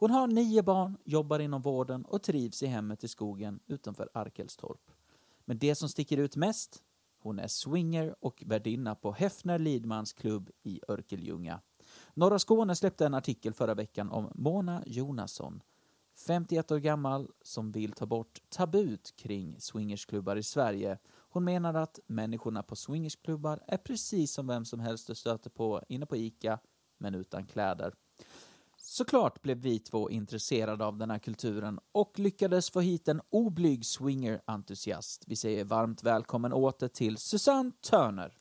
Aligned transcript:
Hon 0.00 0.10
har 0.10 0.26
nio 0.26 0.62
barn, 0.62 0.96
jobbar 1.04 1.38
inom 1.38 1.62
vården 1.62 2.04
och 2.04 2.22
trivs 2.22 2.62
i 2.62 2.66
hemmet 2.66 3.04
i 3.04 3.08
skogen 3.08 3.60
utanför 3.66 4.08
Arkelstorp. 4.14 4.90
Men 5.44 5.58
det 5.58 5.74
som 5.74 5.88
sticker 5.88 6.16
ut 6.16 6.36
mest, 6.36 6.82
hon 7.18 7.38
är 7.38 7.48
swinger 7.48 8.14
och 8.20 8.42
värdinna 8.46 8.94
på 8.94 9.12
Hefner 9.12 9.58
Lidmans 9.58 10.12
klubb 10.12 10.50
i 10.62 10.80
Örkelljunga. 10.88 11.60
Norra 12.14 12.38
Skåne 12.38 12.76
släppte 12.76 13.06
en 13.06 13.14
artikel 13.14 13.52
förra 13.52 13.74
veckan 13.74 14.10
om 14.10 14.32
Mona 14.34 14.82
Jonasson, 14.86 15.62
51 16.26 16.70
år 16.70 16.78
gammal, 16.78 17.30
som 17.42 17.72
vill 17.72 17.92
ta 17.92 18.06
bort 18.06 18.40
tabut 18.48 19.16
kring 19.16 19.60
swingersklubbar 19.60 20.36
i 20.36 20.42
Sverige. 20.42 20.98
Hon 21.08 21.44
menar 21.44 21.74
att 21.74 21.98
människorna 22.06 22.62
på 22.62 22.76
swingersklubbar 22.76 23.60
är 23.66 23.76
precis 23.76 24.32
som 24.32 24.46
vem 24.46 24.64
som 24.64 24.80
helst 24.80 25.06
du 25.06 25.14
stöter 25.14 25.50
på 25.50 25.82
inne 25.88 26.06
på 26.06 26.16
ICA, 26.16 26.58
men 26.98 27.14
utan 27.14 27.46
kläder. 27.46 27.94
Såklart 28.90 29.42
blev 29.42 29.56
vi 29.56 29.78
två 29.78 30.10
intresserade 30.10 30.84
av 30.84 30.96
den 30.96 31.10
här 31.10 31.18
kulturen 31.18 31.80
och 31.92 32.18
lyckades 32.18 32.70
få 32.70 32.80
hit 32.80 33.08
en 33.08 33.20
oblyg 33.30 33.84
swinger-entusiast. 33.84 35.24
Vi 35.26 35.36
säger 35.36 35.64
varmt 35.64 36.02
välkommen 36.02 36.52
åter 36.52 36.88
till 36.88 37.16
Susanne 37.16 37.72
Turner. 37.90 38.32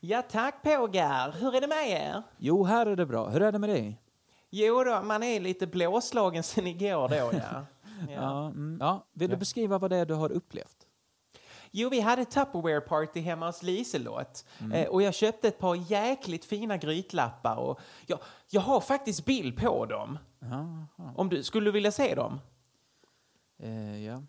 Ja 0.00 0.22
tack 0.22 0.62
Pågar, 0.62 1.32
hur 1.32 1.54
är 1.54 1.60
det 1.60 1.66
med 1.66 1.90
er? 1.90 2.22
Jo, 2.38 2.64
här 2.64 2.86
är 2.86 2.96
det 2.96 3.06
bra. 3.06 3.28
Hur 3.28 3.42
är 3.42 3.52
det 3.52 3.58
med 3.58 3.70
dig? 3.70 4.02
Jo 4.50 4.84
då, 4.84 5.02
man 5.02 5.22
är 5.22 5.40
lite 5.40 5.66
blåslagen 5.66 6.42
sen 6.42 6.66
igår 6.66 7.08
då 7.08 7.14
ja. 7.14 7.30
Ja. 8.08 8.14
Ja, 8.14 8.46
mm, 8.46 8.78
ja. 8.80 9.06
Vill 9.12 9.30
du 9.30 9.36
beskriva 9.36 9.78
vad 9.78 9.90
det 9.90 9.96
är 9.96 10.06
du 10.06 10.14
har 10.14 10.32
upplevt? 10.32 10.79
Jo, 11.70 11.88
vi 11.88 12.00
hade 12.00 12.24
Tupperware-party 12.24 13.20
hemma 13.20 13.46
hos 13.46 13.62
Liselott 13.62 14.44
eh, 14.72 14.88
och 14.88 15.02
jag 15.02 15.14
köpte 15.14 15.48
ett 15.48 15.58
par 15.58 15.74
jäkligt 15.74 16.44
fina 16.44 16.76
grytlappar 16.76 17.56
och 17.56 17.80
jag, 18.06 18.18
jag 18.50 18.60
har 18.60 18.80
faktiskt 18.80 19.24
bild 19.24 19.56
på 19.56 19.86
dem. 19.86 20.18
Om 21.16 21.28
du, 21.28 21.42
skulle 21.42 21.64
du 21.66 21.70
vilja 21.72 21.92
se 21.92 22.14
dem? 22.14 22.40
Eh, 23.62 24.04
ja. 24.04 24.22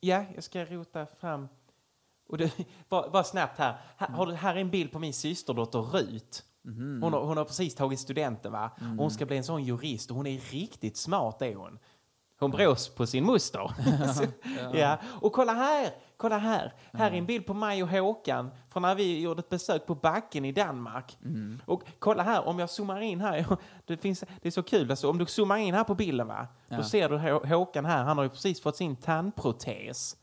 Ja, 0.00 0.24
jag 0.34 0.44
ska 0.44 0.64
rota 0.64 1.06
fram. 1.20 1.48
Och 2.28 2.38
det, 2.38 2.52
var, 2.88 3.08
var 3.08 3.22
snabbt 3.22 3.58
här. 3.58 3.80
Här, 3.96 4.08
har 4.08 4.26
du, 4.26 4.34
här 4.34 4.56
är 4.56 4.60
en 4.60 4.70
bild 4.70 4.92
på 4.92 4.98
min 4.98 5.14
systerdotter 5.14 5.78
Rut. 5.78 6.44
Hon, 7.02 7.12
har, 7.12 7.24
hon 7.24 7.36
har 7.36 7.44
precis 7.44 7.74
tagit 7.74 8.00
studenten 8.00 8.52
va? 8.52 8.70
Och 8.80 9.02
hon 9.02 9.10
ska 9.10 9.26
bli 9.26 9.36
en 9.36 9.44
sån 9.44 9.64
jurist 9.64 10.10
och 10.10 10.16
hon 10.16 10.26
är 10.26 10.40
riktigt 10.40 10.96
smart 10.96 11.42
är 11.42 11.54
hon. 11.54 11.78
Hon 12.40 12.50
brås 12.50 12.88
på 12.88 13.06
sin 13.06 13.24
moster. 13.24 13.70
ja. 14.74 14.98
Och 15.20 15.32
kolla 15.32 15.52
här, 15.52 15.90
kolla 16.16 16.38
här. 16.38 16.74
Här 16.92 17.10
är 17.10 17.14
en 17.18 17.26
bild 17.26 17.46
på 17.46 17.54
mig 17.54 17.82
och 17.82 17.88
Håkan 17.88 18.50
från 18.68 18.82
när 18.82 18.94
vi 18.94 19.20
gjorde 19.20 19.40
ett 19.40 19.48
besök 19.48 19.86
på 19.86 19.94
backen 19.94 20.44
i 20.44 20.52
Danmark. 20.52 21.18
Och 21.66 21.82
kolla 21.98 22.22
här, 22.22 22.48
om 22.48 22.58
jag 22.58 22.70
zoomar 22.70 23.00
in 23.00 23.20
här. 23.20 23.46
Det, 23.86 23.96
finns, 23.96 24.24
det 24.42 24.48
är 24.48 24.50
så 24.50 24.62
kul, 24.62 24.90
alltså, 24.90 25.10
om 25.10 25.18
du 25.18 25.26
zoomar 25.26 25.56
in 25.56 25.74
här 25.74 25.84
på 25.84 25.94
bilden 25.94 26.26
va. 26.26 26.46
Då 26.68 26.82
ser 26.82 27.08
du 27.08 27.18
Hå- 27.18 27.46
Håkan 27.46 27.84
här, 27.84 28.04
han 28.04 28.16
har 28.16 28.24
ju 28.24 28.30
precis 28.30 28.62
fått 28.62 28.76
sin 28.76 28.96
tandprotes. 28.96 30.16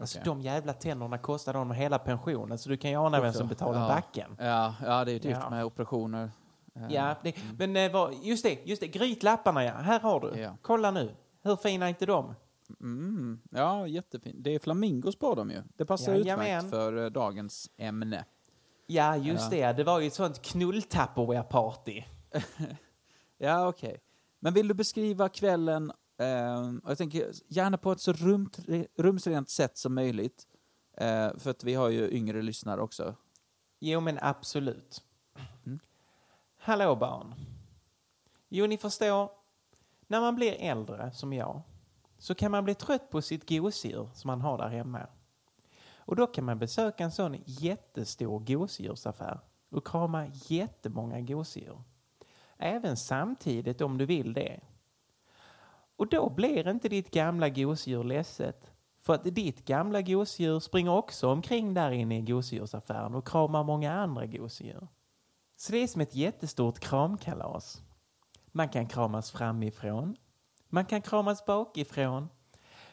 Alltså 0.00 0.18
Okej. 0.18 0.24
de 0.24 0.40
jävla 0.40 0.72
tänderna 0.72 1.18
kostade 1.18 1.58
honom 1.58 1.76
hela 1.76 1.98
pensionen 1.98 2.58
så 2.58 2.68
du 2.68 2.76
kan 2.76 2.90
ju 2.90 2.96
ana 2.96 3.20
vem 3.20 3.32
som 3.32 3.48
betalar 3.48 3.80
ja. 3.80 3.88
backen. 3.88 4.36
Ja, 4.38 4.74
ja, 4.84 5.04
det 5.04 5.10
är 5.10 5.12
ju 5.12 5.18
dyrt 5.18 5.36
Ja. 5.40 5.50
med 5.50 5.64
operationer. 5.64 6.30
Eh, 6.76 6.86
Ja, 6.94 7.16
det, 7.22 7.34
men 7.58 7.76
eh, 7.76 7.92
vad- 7.92 8.14
just 8.22 8.42
det, 8.44 8.58
just 8.64 8.80
det, 8.80 8.88
grytlapparna 8.88 9.64
ja. 9.64 9.72
Här 9.72 10.00
har 10.00 10.20
du. 10.20 10.40
Ja. 10.40 10.56
Kolla 10.62 10.90
nu. 10.90 11.14
Hur 11.42 11.56
fina 11.56 11.84
är 11.84 11.88
inte 11.88 12.06
de? 12.06 12.34
Mm, 12.80 13.40
ja, 13.50 13.86
jättefint. 13.86 14.36
Det 14.44 14.54
är 14.54 14.58
flamingos 14.58 15.16
på 15.18 15.34
dem 15.34 15.50
ju. 15.50 15.62
Det 15.76 15.84
passar 15.84 16.12
Jajamän. 16.14 16.46
utmärkt 16.46 16.70
för 16.70 17.04
eh, 17.04 17.10
dagens 17.10 17.70
ämne. 17.76 18.24
Ja, 18.86 19.16
just 19.16 19.50
det. 19.50 19.72
Det 19.72 19.84
var 19.84 20.00
ju 20.00 20.06
ett 20.06 20.14
sånt 20.14 20.42
knull-Tupperware-party. 20.42 22.02
Ja, 23.38 23.68
okej. 23.68 24.00
Men 24.40 24.54
vill 24.54 24.68
du 24.68 24.74
beskriva 24.74 25.28
kvällen, 25.28 25.92
eh, 26.18 26.68
och 26.84 26.90
jag 26.90 26.98
tänker 26.98 27.30
gärna 27.48 27.78
på 27.78 27.92
ett 27.92 28.00
så 28.00 28.12
rumt, 28.12 28.50
rumsrent 28.98 29.50
sätt 29.50 29.78
som 29.78 29.94
möjligt, 29.94 30.46
eh, 30.96 31.28
för 31.38 31.50
att 31.50 31.64
vi 31.64 31.74
har 31.74 31.88
ju 31.88 32.10
yngre 32.10 32.42
lyssnare 32.42 32.80
också. 32.80 33.14
Jo, 33.80 34.00
men 34.00 34.18
absolut. 34.22 35.02
Hallå 36.62 36.96
barn. 36.96 37.34
Jo, 38.48 38.66
ni 38.66 38.78
förstår. 38.78 39.30
När 40.06 40.20
man 40.20 40.36
blir 40.36 40.56
äldre, 40.58 41.12
som 41.12 41.32
jag, 41.32 41.62
så 42.18 42.34
kan 42.34 42.50
man 42.50 42.64
bli 42.64 42.74
trött 42.74 43.10
på 43.10 43.22
sitt 43.22 43.48
gosedjur 43.48 44.08
som 44.14 44.28
man 44.28 44.40
har 44.40 44.58
där 44.58 44.68
hemma. 44.68 45.06
Och 45.96 46.16
då 46.16 46.26
kan 46.26 46.44
man 46.44 46.58
besöka 46.58 47.04
en 47.04 47.12
sån 47.12 47.36
jättestor 47.46 48.38
gosedjursaffär 48.38 49.40
och 49.70 49.86
krama 49.86 50.26
jättemånga 50.32 51.20
gosedjur. 51.20 51.82
Även 52.58 52.96
samtidigt 52.96 53.80
om 53.80 53.98
du 53.98 54.06
vill 54.06 54.32
det. 54.32 54.60
Och 55.96 56.08
då 56.08 56.30
blir 56.30 56.68
inte 56.68 56.88
ditt 56.88 57.10
gamla 57.10 57.48
gosedjur 57.48 58.04
ledset. 58.04 58.70
För 59.00 59.14
att 59.14 59.24
ditt 59.24 59.64
gamla 59.64 60.02
gosedjur 60.02 60.60
springer 60.60 60.92
också 60.92 61.28
omkring 61.28 61.74
där 61.74 61.90
inne 61.90 62.18
i 62.18 62.22
gosedjursaffären 62.22 63.14
och 63.14 63.28
kramar 63.28 63.64
många 63.64 63.92
andra 63.92 64.26
gosedjur. 64.26 64.88
Så 65.60 65.72
det 65.72 65.78
är 65.78 65.86
som 65.86 66.00
ett 66.00 66.14
jättestort 66.14 66.78
kramkalas. 66.78 67.82
Man 68.52 68.68
kan 68.68 68.86
kramas 68.88 69.30
framifrån. 69.30 70.16
Man 70.68 70.84
kan 70.84 71.02
kramas 71.02 71.44
bakifrån. 71.46 72.28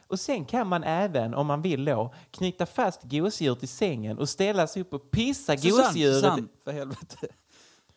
Och 0.08 0.20
sen 0.20 0.46
kan 0.46 0.68
man 0.68 0.84
även, 0.84 1.34
om 1.34 1.48
man 1.48 1.62
vill 1.62 1.86
då, 1.86 2.14
knyta 2.32 2.66
fast 2.66 3.04
gosedjuret 3.04 3.64
i 3.64 3.68
sängen 3.68 4.18
och 4.18 4.30
ställa 4.30 4.68
sig 4.68 4.82
upp 4.82 4.94
och 4.94 5.12
pissa 5.12 5.56
gosedjuret. 5.56 6.16
Susanne, 6.16 6.48
för 6.64 6.72
helvete. 6.72 7.28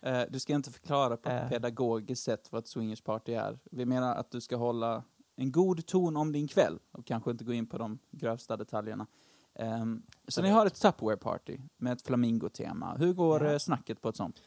Eh, 0.03 0.23
du 0.31 0.41
ska 0.41 0.55
inte 0.55 0.71
förklara 0.71 1.17
på 1.17 1.29
ett 1.31 1.43
Eh. 1.43 1.49
pedagogiskt 1.49 2.23
sätt 2.25 2.49
vad 2.53 2.59
ett 2.59 2.69
swingersparty 2.69 3.33
är. 3.33 3.59
Vi 3.71 3.85
menar 3.87 4.15
att 4.15 4.31
du 4.31 4.41
ska 4.41 4.57
hålla 4.57 5.03
en 5.37 5.53
god 5.53 5.87
ton 5.87 6.17
om 6.17 6.33
din 6.33 6.49
kväll 6.49 6.79
och 6.93 7.07
kanske 7.07 7.31
inte 7.31 7.45
gå 7.45 7.53
in 7.53 7.67
på 7.67 7.79
de 7.79 7.99
grövsta 8.11 8.57
detaljerna. 8.57 9.07
Ehm, 9.55 10.03
så 10.29 10.43
ni 10.43 10.49
har 10.49 10.67
ett 10.67 10.75
Tupperware-party 10.75 11.59
med 11.77 11.93
ett 11.93 12.03
flamingotema. 12.03 12.97
Hur 12.99 13.13
går 13.13 13.45
Ja. 13.45 13.53
eh, 13.53 13.59
snacket 13.59 14.01
på 14.03 14.09
ett 14.09 14.17
sånt? 14.17 14.43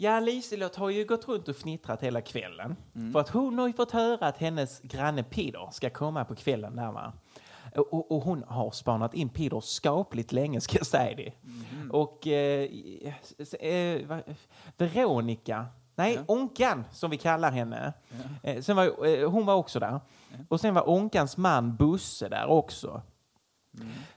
Ja, 0.00 0.20
Liselott 0.20 0.76
har 0.76 0.90
ju 0.90 1.04
gått 1.04 1.28
runt 1.28 1.48
och 1.48 1.56
fnittrat 1.56 2.02
hela 2.02 2.20
kvällen. 2.20 2.76
För 3.12 3.20
att 3.20 3.28
hon 3.28 3.58
har 3.58 3.66
ju 3.66 3.72
fått 3.72 3.90
höra 3.90 4.26
att 4.26 4.38
hennes 4.38 4.80
granne 4.80 5.22
Peter 5.22 5.68
ska 5.72 5.90
komma 5.90 6.24
på 6.24 6.34
kvällen 6.34 6.76
där 6.76 6.92
va. 6.92 7.12
Och, 7.76 8.12
och, 8.12 8.22
hon 8.22 8.44
har 8.48 8.70
spanat 8.70 9.14
in 9.14 9.28
Peter 9.28 9.60
skapligt 9.60 10.32
länge 10.32 10.60
ska 10.60 10.76
jag 10.78 10.86
säga 10.86 11.16
det. 11.16 11.32
Och 11.92 12.26
eh, 12.26 12.68
eh, 13.60 14.06
va- 14.06 14.22
Veronica, 14.76 15.66
nej 15.94 16.14
Ja. 16.14 16.20
Onkan 16.26 16.84
som 16.92 17.10
vi 17.10 17.16
kallar 17.16 17.50
henne. 17.52 17.92
Eh, 18.42 18.60
sen 18.62 18.76
var, 18.76 19.06
eh, 19.06 19.30
hon 19.30 19.46
var 19.46 19.54
också 19.54 19.80
där. 19.80 20.00
Och 20.48 20.60
sen 20.60 20.74
var 20.74 20.88
Onkans 20.88 21.36
man 21.36 21.76
Busse 21.76 22.28
där 22.28 22.46
också. 22.46 23.02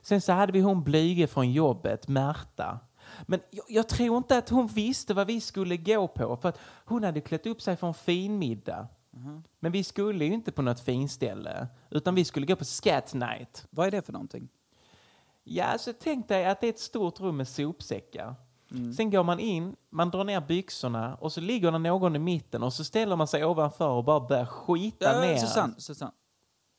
Sen 0.02 0.20
så 0.20 0.32
hade 0.32 0.52
vi 0.52 0.60
hon 0.60 0.82
blyge 0.84 1.26
från 1.26 1.52
jobbet, 1.52 2.08
Märta. 2.08 2.78
Men 3.22 3.40
jag, 3.50 3.64
jag 3.68 3.88
tror 3.88 4.16
inte 4.16 4.38
att 4.38 4.48
hon 4.48 4.66
visste 4.66 5.14
vad 5.14 5.26
vi 5.26 5.40
skulle 5.40 5.76
gå 5.76 6.08
på 6.08 6.36
för 6.36 6.48
att 6.48 6.58
hon 6.84 7.04
hade 7.04 7.20
klätt 7.20 7.46
upp 7.46 7.62
sig 7.62 7.76
för 7.76 7.86
en 7.86 7.94
fin 7.94 8.38
middag. 8.38 8.88
Men 9.60 9.72
vi 9.72 9.84
skulle 9.84 10.24
ju 10.24 10.32
inte 10.32 10.52
på 10.52 10.62
något 10.62 10.80
finställe 10.80 11.68
utan 11.90 12.14
vi 12.14 12.24
skulle 12.24 12.46
gå 12.46 12.56
på 12.56 12.64
Scat 12.64 13.14
Night. 13.14 13.66
Vad 13.70 13.86
är 13.86 13.90
det 13.90 14.02
för 14.02 14.12
någonting? 14.12 14.48
Ja, 15.44 15.78
så 15.78 15.92
tänk 15.92 16.28
dig 16.28 16.46
att 16.46 16.60
det 16.60 16.66
är 16.66 16.70
ett 16.70 16.78
stort 16.78 17.20
rum 17.20 17.36
med 17.36 17.48
sopsäckar. 17.48 18.34
Sen 18.96 19.10
går 19.10 19.22
man 19.22 19.40
in, 19.40 19.76
man 19.90 20.10
drar 20.10 20.24
ner 20.24 20.40
byxorna 20.40 21.14
och 21.14 21.32
så 21.32 21.40
ligger 21.40 21.72
det 21.72 21.78
någon 21.78 22.16
i 22.16 22.18
mitten 22.18 22.62
och 22.62 22.72
så 22.72 22.84
ställer 22.84 23.16
man 23.16 23.28
sig 23.28 23.44
ovanför 23.44 23.88
och 23.88 24.04
bara 24.04 24.20
börjar 24.20 24.46
skita 24.46 25.20
ner. 25.20 25.32
Ja, 25.32 25.38
Susanne, 25.38 25.74
Susanne. 25.78 26.12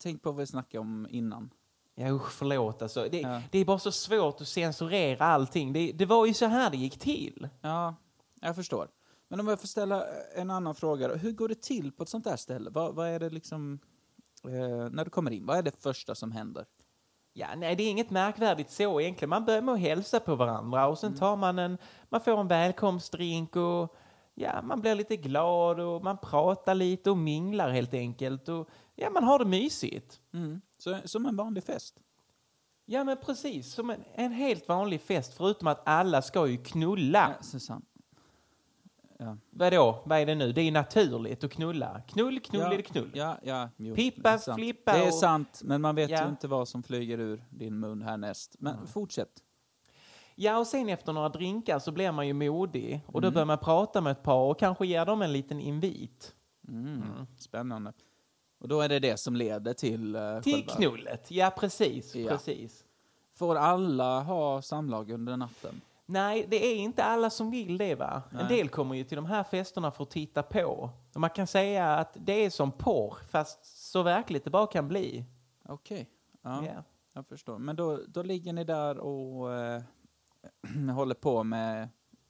Tänk 0.04 0.22
på 0.22 0.32
vad 0.32 0.40
vi 0.40 0.48
snackade 0.48 0.80
om 0.80 1.08
innan. 1.10 1.50
Ja, 1.96 2.10
usch, 2.12 2.32
förlåt 2.32 2.82
alltså. 2.82 3.08
Det, 3.12 3.20
Ja. 3.22 3.42
det 3.52 3.60
är 3.60 3.66
bara 3.66 3.80
så 3.80 3.92
svårt 3.92 4.42
att 4.42 4.48
censurera 4.48 5.26
allting. 5.26 5.74
Det, 5.74 5.92
det 5.92 6.06
var 6.06 6.26
ju 6.26 6.34
så 6.34 6.46
här 6.46 6.70
det 6.70 6.78
gick 6.78 7.00
till. 7.00 7.50
Ja, 7.62 7.96
jag 8.42 8.56
förstår. 8.56 8.88
Men 9.28 9.40
om 9.40 9.48
jag 9.48 9.60
får 9.60 9.68
ställa 9.68 10.06
en 10.36 10.52
annan 10.52 10.76
fråga 10.76 11.08
då. 11.08 11.16
Hur 11.16 11.32
går 11.32 11.48
det 11.48 11.62
till 11.62 11.92
på 11.92 12.04
ett 12.04 12.10
sånt 12.10 12.24
där 12.24 12.36
ställe? 12.36 12.70
Vad, 12.70 12.96
vad 12.96 13.08
är 13.08 13.20
det 13.20 13.30
liksom, 13.30 13.80
eh, 14.44 14.90
när 14.92 15.04
du 15.04 15.10
kommer 15.10 15.32
in, 15.32 15.46
vad 15.46 15.58
är 15.58 15.64
det 15.64 15.82
första 15.84 16.16
som 16.16 16.32
händer? 16.32 16.66
Ja, 17.34 17.48
nej, 17.58 17.76
det 17.76 17.84
är 17.84 17.90
inget 17.90 18.10
märkvärdigt 18.10 18.72
så 18.72 19.02
egentligen. 19.02 19.30
Man 19.30 19.46
börjar 19.46 19.62
med 19.62 19.74
att 19.74 19.80
hälsa 19.80 20.20
på 20.20 20.36
varandra 20.36 20.88
och 20.88 21.00
sen 21.00 21.16
tar 21.16 21.36
man 21.36 21.60
en, 21.60 21.78
man 22.10 22.22
får 22.22 22.40
en 22.40 22.48
välkomstdrink 22.48 23.56
och 23.56 23.96
ja, 24.36 24.62
man 24.62 24.82
blir 24.82 24.96
lite 24.96 25.18
glad 25.18 25.80
och 25.80 26.04
man 26.04 26.18
pratar 26.18 26.76
lite 26.76 27.12
och 27.12 27.18
minglar 27.18 27.70
helt 27.70 27.94
enkelt. 27.94 28.50
Och 28.50 28.70
ja, 28.96 29.10
man 29.10 29.24
har 29.24 29.40
det 29.40 29.46
mysigt. 29.46 30.22
Mm. 30.34 30.62
Så, 30.84 30.98
som 31.06 31.26
en 31.26 31.36
vanlig 31.36 31.64
fest. 31.64 32.00
Ja, 32.86 33.04
men 33.04 33.18
precis. 33.18 33.74
Som 33.74 33.90
en, 33.90 34.04
en 34.16 34.32
helt 34.32 34.68
vanlig 34.68 35.02
fest, 35.02 35.34
förutom 35.34 35.68
att 35.68 35.82
alla 35.88 36.22
ska 36.22 36.48
ju 36.48 36.58
knulla. 36.58 37.36
Ja, 37.38 37.44
Susanne. 37.44 37.86
Ja. 39.20 39.38
Vadå? 39.50 40.04
Vad 40.06 40.20
är 40.20 40.26
det 40.26 40.36
nu? 40.36 40.52
Det 40.54 40.62
är 40.62 40.72
naturligt 40.72 41.44
att 41.44 41.52
knulla. 41.52 42.02
Knull, 42.08 42.40
knull 42.40 42.62
ja, 42.62 42.74
är 42.74 42.78
det 42.78 42.84
knull. 42.84 43.12
Ja, 43.14 43.38
ja, 43.44 43.70
jo, 43.78 43.96
Pippa, 43.96 44.32
det 44.46 44.54
flippa 44.56 44.94
Det 44.94 44.98
är 45.04 45.08
och- 45.08 45.14
sant, 45.14 45.62
men 45.64 45.82
man 45.82 45.96
vet 45.96 46.10
Ja. 46.10 46.24
ju 46.24 46.30
inte 46.30 46.48
vad 46.48 46.68
som 46.68 46.84
flyger 46.84 47.18
ur 47.20 47.44
din 47.50 47.80
mun 47.80 48.02
härnäst. 48.02 48.56
Men 48.60 48.88
fortsätt. 48.88 49.44
Ja, 50.36 50.58
och 50.58 50.68
sen 50.68 50.90
efter 50.90 51.14
några 51.14 51.30
drinkar 51.30 51.80
så 51.80 51.92
blir 51.92 52.12
man 52.12 52.28
ju 52.28 52.34
modig. 52.34 53.02
Och 53.08 53.22
då 53.22 53.28
Mm. 53.28 53.34
börjar 53.34 53.46
man 53.46 53.58
prata 53.58 54.02
med 54.02 54.12
ett 54.12 54.24
par 54.24 54.50
och 54.52 54.60
kanske 54.60 54.88
ger 54.88 55.06
dem 55.06 55.22
en 55.22 55.32
liten 55.34 55.60
invit. 55.60 56.36
Mm. 56.68 57.04
Spännande. 57.38 57.94
Och 58.64 58.70
då 58.70 58.82
är 58.82 58.90
det 58.90 59.00
det 59.00 59.18
som 59.18 59.36
leder 59.36 59.74
till 59.74 60.16
uh, 60.16 60.42
Till 60.42 60.68
knullet. 60.68 61.32
Ja, 61.32 61.52
precis. 61.58 62.16
Ja. 62.16 62.30
precis. 62.30 62.86
Får 63.36 63.56
alla 63.56 64.20
ha 64.20 64.62
samlag 64.62 65.12
under 65.12 65.38
natten? 65.38 65.82
Nej, 66.06 66.46
det 66.50 66.66
är 66.66 66.76
inte 66.76 67.04
alla 67.04 67.30
som 67.30 67.52
vill 67.52 67.78
det 67.78 67.96
va? 67.96 68.22
En 68.32 68.38
Nej. 68.38 68.58
del 68.58 68.70
kommer 68.70 68.96
ju 68.96 69.04
till 69.04 69.16
de 69.16 69.26
här 69.26 69.44
festerna 69.44 69.92
för 69.92 70.04
att 70.04 70.10
titta 70.10 70.44
på. 70.44 70.90
Och 71.14 71.22
man 71.22 71.30
kan 71.30 71.48
säga 71.48 71.96
att 71.96 72.18
det 72.20 72.46
är 72.46 72.50
som 72.50 72.72
porr, 72.72 73.16
fast 73.30 73.90
så 73.92 74.04
verkligt 74.04 74.44
det 74.44 74.50
bara 74.50 74.68
kan 74.68 74.88
bli. 74.88 75.26
Okej. 75.66 76.10
Ja, 76.42 76.66
Ja. 76.66 76.84
jag 77.14 77.28
förstår. 77.28 77.58
Men 77.58 77.76
då, 77.76 78.00
då 78.08 78.24
ligger 78.24 78.54
ni 78.54 78.64
där 78.64 78.98
och 78.98 79.54
eh, 79.54 79.82
håller 80.96 81.16
på 81.16 81.44
med 81.44 81.90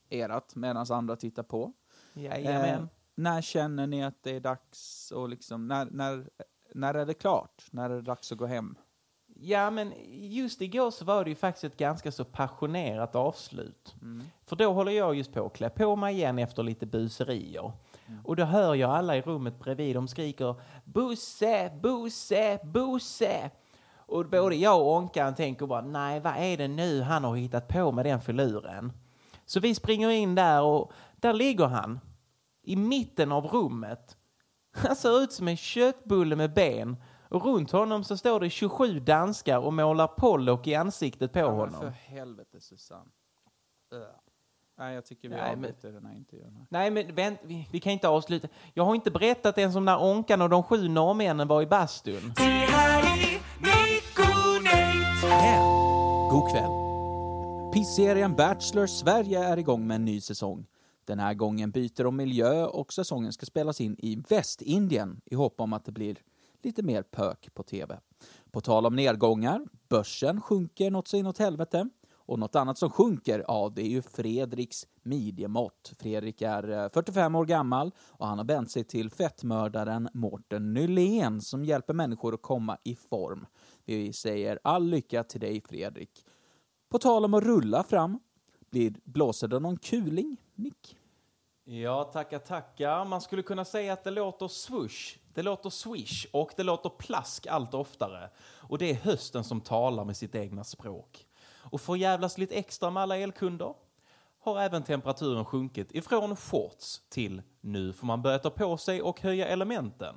erat 0.10 0.56
medan 0.56 0.86
andra 0.90 1.16
tittar 1.16 1.44
på. 1.44 1.74
Jajamän. 2.14 2.80
Eh, 2.80 2.86
när 3.16 3.42
känner 3.42 3.88
ni 3.88 4.04
att 4.04 4.24
det 4.24 4.36
är 4.36 4.40
dags 4.40 5.12
och 5.12 5.30
liksom, 5.30 5.68
när, 5.68 5.86
när, 5.86 6.30
när 6.74 6.94
är 6.94 7.06
det 7.06 7.14
klart? 7.14 7.64
När 7.72 7.90
är 7.90 7.96
det 7.96 8.02
dags 8.02 8.32
att 8.32 8.38
gå 8.38 8.46
hem? 8.46 8.76
Ja, 9.36 9.70
men 9.70 9.94
just 10.08 10.62
igår 10.62 10.92
så 10.92 11.06
var 11.06 11.24
det 11.24 11.30
ju 11.30 11.36
faktiskt 11.36 11.64
ett 11.64 11.78
ganska 11.78 12.12
så 12.12 12.26
passionerat 12.26 13.16
avslut. 13.16 13.96
För 14.46 14.56
då 14.56 14.74
håller 14.74 14.92
jag 14.92 15.16
just 15.16 15.34
på 15.34 15.46
att 15.46 15.54
klä 15.54 15.70
på 15.70 15.96
mig 15.96 16.16
igen 16.16 16.40
efter 16.40 16.64
lite 16.64 16.86
buserier. 16.86 17.72
Och 18.24 18.36
då 18.36 18.44
hör 18.44 18.76
jag 18.76 18.92
alla 18.92 19.18
i 19.18 19.22
rummet 19.22 19.60
bredvid, 19.60 19.96
de 19.96 20.08
skriker 20.08 20.56
Bosse, 20.84 21.72
Bosse, 21.82 22.60
Bosse! 22.64 23.52
Och 23.96 24.30
både 24.30 24.56
jag 24.56 24.82
och 24.82 24.96
Onkan 24.96 25.36
tänker 25.36 25.66
bara, 25.66 25.82
nej 25.82 26.20
vad 26.20 26.38
är 26.38 26.58
det 26.58 26.68
nu 26.68 27.02
han 27.02 27.24
har 27.24 27.36
hittat 27.36 27.68
på 27.68 27.92
med 27.92 28.06
den 28.06 28.22
filuren? 28.22 28.94
Så 29.46 29.60
vi 29.60 29.76
springer 29.76 30.10
in 30.10 30.36
där 30.36 30.62
och 30.62 30.92
där 31.16 31.34
ligger 31.34 31.66
han. 31.66 32.00
I 32.64 32.76
mitten 32.76 33.32
av 33.32 33.46
rummet. 33.48 34.18
Han 34.76 34.96
ser 34.96 35.20
ut 35.24 35.32
som 35.32 35.48
en 35.48 35.58
köttbulle 35.58 36.36
med 36.36 36.54
ben. 36.54 36.98
Och 37.30 37.46
runt 37.46 37.72
honom 37.72 38.04
så 38.04 38.18
står 38.18 38.40
det 38.40 38.50
27 38.50 39.00
danskar 39.00 39.58
och 39.58 39.74
målar 39.74 40.08
Pollock 40.08 40.68
i 40.68 40.76
ansiktet 40.76 41.34
på 41.34 41.40
Ja, 41.40 41.50
men 41.50 41.56
honom. 41.60 41.82
för 41.82 41.90
helvete 41.90 42.62
Susanne. 42.62 43.10
Ugh. 43.94 44.04
Nej, 44.78 44.96
jag 44.96 45.06
tycker 45.06 45.30
vi 45.30 45.36
Nej, 45.36 45.56
men- 45.56 45.66
avbryter 45.66 45.92
den 45.92 46.06
här 46.06 46.16
intervjun. 46.16 46.56
här. 46.56 46.66
Nej, 46.70 46.92
men 46.92 47.16
vänt, 47.16 47.40
vi, 47.44 47.68
vi 47.72 47.80
kan 47.80 47.92
inte 47.94 48.10
avsluta. 48.10 48.48
Jag 48.74 48.86
har 48.86 48.96
inte 48.96 49.12
berättat 49.12 49.58
ens 49.58 49.76
om 49.76 49.86
när 49.86 50.04
Onkan 50.04 50.42
och 50.42 50.50
de 50.50 50.64
sju 50.64 50.88
norrmännen 50.90 51.48
var 51.48 51.62
i 51.62 51.66
bastun. 51.66 52.34
God 56.32 56.52
kväll. 56.52 56.72
Pissserien 57.74 58.36
Bachelor 58.36 58.88
Sverige 58.88 59.44
är 59.44 59.58
igång 59.58 59.88
med 59.88 59.96
en 59.96 60.06
ny 60.06 60.22
säsong. 60.22 60.66
Den 61.06 61.20
här 61.20 61.34
gången 61.34 61.72
byter 61.72 62.04
de 62.04 62.16
miljö 62.16 62.66
och 62.66 62.94
säsongen 62.94 63.34
ska 63.34 63.46
spelas 63.46 63.82
in 63.82 63.96
i 64.00 64.24
Västindien 64.30 65.22
i 65.26 65.36
hopp 65.36 65.62
om 65.62 65.74
att 65.74 65.86
det 65.86 65.92
blir 65.92 66.18
lite 66.62 66.84
mer 66.84 67.04
pök 67.04 67.54
på 67.54 67.64
TV. 67.64 68.00
På 68.52 68.62
tal 68.62 68.86
om 68.86 68.96
nedgångar, 68.96 69.62
börsen 69.90 70.42
sjunker 70.42 70.92
något 70.92 71.08
så 71.08 71.18
inåt 71.18 71.38
helvete. 71.38 71.90
Och 72.26 72.40
något 72.40 72.56
annat 72.56 72.78
som 72.78 72.90
sjunker, 72.90 73.46
ja 73.48 73.72
det 73.76 73.82
är 73.82 73.90
ju 73.90 74.02
Fredriks 74.02 74.88
midjemått. 75.04 75.94
Fredrik 76.00 76.42
är 76.42 76.70
eh, 76.70 76.90
45 76.90 77.36
år 77.36 77.46
gammal 77.46 77.92
och 78.08 78.28
han 78.28 78.38
har 78.38 78.46
vänt 78.46 78.72
sig 78.72 78.84
till 78.84 79.12
fettmördaren 79.12 80.10
Mårten 80.14 80.74
Nylén 80.74 81.42
som 81.42 81.66
hjälper 81.66 81.94
människor 81.94 82.34
att 82.34 82.42
komma 82.42 82.78
i 82.84 82.96
form. 82.96 83.46
Vi 83.86 84.14
säger 84.14 84.60
all 84.64 84.90
lycka 84.90 85.24
till 85.24 85.40
dig 85.40 85.62
Fredrik. 85.62 86.26
På 86.90 87.00
tal 87.00 87.26
om 87.26 87.34
att 87.34 87.44
rulla 87.44 87.84
fram, 87.84 88.20
blir, 88.74 88.94
blåser 89.04 89.48
det 89.48 89.60
någon 89.60 89.78
kuling, 89.78 90.38
Nick? 90.56 90.98
Ja, 91.64 92.04
tackar, 92.04 92.40
tackar. 92.40 93.06
Man 93.06 93.22
skulle 93.22 93.42
kunna 93.42 93.66
säga 93.66 93.94
att 93.94 94.04
det 94.04 94.12
låter 94.12 94.48
swoosh, 94.48 95.18
det 95.34 95.42
låter 95.42 95.70
swish 95.70 96.26
och 96.32 96.52
det 96.58 96.64
låter 96.64 96.90
plask 96.90 97.48
allt 97.48 97.74
oftare. 97.74 98.30
Och 98.60 98.78
det 98.78 98.90
är 98.90 98.96
hösten 98.96 99.44
som 99.44 99.62
talar 99.62 100.06
med 100.06 100.18
sitt 100.18 100.36
egna 100.36 100.64
språk. 100.64 101.28
Och 101.46 101.82
för 101.82 101.94
att 101.94 102.00
jävlas 102.00 102.38
lite 102.38 102.56
extra 102.56 102.90
med 102.90 103.04
alla 103.04 103.18
elkunder 103.18 103.74
har 104.40 104.60
även 104.60 104.84
temperaturen 104.84 105.46
sjunkit 105.46 105.92
ifrån 105.92 106.36
shorts 106.36 107.02
till 107.10 107.42
nu 107.62 107.94
får 107.94 108.08
man 108.08 108.22
börja 108.22 108.40
ta 108.40 108.50
på 108.50 108.78
sig 108.78 109.02
och 109.02 109.22
höja 109.22 109.48
elementen. 109.48 110.16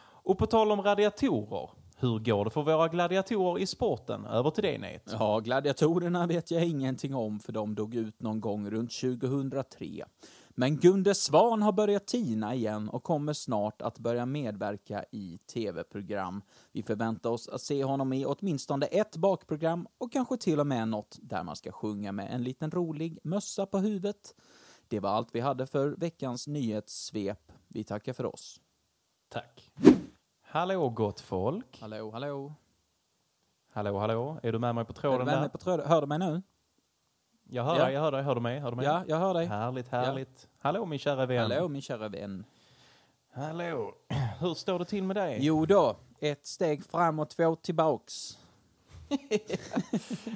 Och 0.00 0.38
på 0.38 0.46
tal 0.46 0.72
om 0.72 0.82
radiatorer, 0.82 1.70
hur 2.04 2.18
går 2.18 2.44
det 2.44 2.50
för 2.50 2.62
våra 2.62 2.88
gladiatorer 2.88 3.62
i 3.62 3.66
sporten? 3.66 4.26
Över 4.26 4.50
till 4.50 4.62
dig 4.62 4.78
Nate. 4.78 5.16
Ja, 5.18 5.40
gladiatorerna 5.40 6.26
vet 6.26 6.50
jag 6.50 6.64
ingenting 6.64 7.14
om 7.14 7.40
för 7.40 7.52
de 7.52 7.74
dog 7.74 7.94
ut 7.94 8.22
någon 8.22 8.40
gång 8.40 8.70
runt 8.70 8.92
2003. 8.92 10.04
Men 10.48 10.76
Gunde 10.76 11.14
Svan 11.14 11.62
har 11.62 11.72
börjat 11.72 12.06
tina 12.06 12.54
igen 12.54 12.88
och 12.88 13.02
kommer 13.02 13.32
snart 13.32 13.82
att 13.82 13.98
börja 13.98 14.26
medverka 14.26 15.04
i 15.12 15.38
tv-program. 15.52 16.42
Vi 16.72 16.82
förväntar 16.82 17.30
oss 17.30 17.48
att 17.48 17.60
se 17.60 17.84
honom 17.84 18.12
i 18.12 18.26
åtminstone 18.26 18.86
ett 18.86 19.16
bakprogram 19.16 19.86
och 19.98 20.12
kanske 20.12 20.36
till 20.36 20.60
och 20.60 20.66
med 20.66 20.88
något 20.88 21.18
där 21.22 21.42
man 21.42 21.56
ska 21.56 21.72
sjunga 21.72 22.12
med 22.12 22.34
en 22.34 22.42
liten 22.42 22.70
rolig 22.70 23.18
mössa 23.22 23.66
på 23.66 23.78
huvudet. 23.78 24.34
Det 24.88 25.00
var 25.00 25.10
allt 25.10 25.28
vi 25.32 25.40
hade 25.40 25.66
för 25.66 25.88
veckans 25.88 26.46
nyhetssvep. 26.46 27.52
Vi 27.68 27.84
tackar 27.84 28.12
för 28.12 28.26
oss. 28.26 28.60
Tack. 29.28 29.70
Hallå 30.54 30.88
gott 30.88 31.20
folk. 31.20 31.78
Hallå, 31.80 32.10
hallå. 32.10 32.54
Hallå, 33.72 33.98
hallå. 33.98 34.38
Är 34.42 34.52
du 34.52 34.58
med 34.58 34.74
mig 34.74 34.84
på 34.84 34.90
Är 34.92 34.94
du 34.94 35.00
tråden 35.00 35.26
med 35.26 35.40
mig 35.40 35.48
på 35.48 35.58
tråden? 35.58 35.86
Hör 35.88 36.00
du 36.00 36.06
mig 36.06 36.18
nu? 36.18 36.42
Jag 37.44 37.64
hör 37.64 37.76
Ja. 37.78 37.84
dig, 37.84 37.94
jag 37.94 38.00
hör 38.00 38.12
dig. 38.12 38.22
Hör 38.22 38.34
du 38.34 38.40
mig? 38.40 38.58
Hör 38.60 38.70
du 38.70 38.76
mig? 38.76 38.84
Ja, 38.86 39.04
jag 39.08 39.16
hör 39.18 39.34
dig. 39.34 39.46
Härligt, 39.46 39.88
härligt. 39.88 40.48
Hallå 40.58 40.86
min 40.86 40.98
kära 40.98 41.26
vän. 41.26 41.50
Hallå, 41.50 41.68
min 41.68 41.82
kära 41.82 42.08
vän. 42.08 42.44
Hallå. 43.32 43.94
Hur 44.40 44.54
står 44.54 44.78
det 44.78 44.84
till 44.84 45.04
med 45.04 45.16
dig? 45.16 45.38
Jo 45.40 45.66
då, 45.66 45.96
ett 46.20 46.46
steg 46.46 46.84
fram 46.84 47.18
och 47.18 47.28
två 47.30 47.56
tillbaks. 47.56 48.38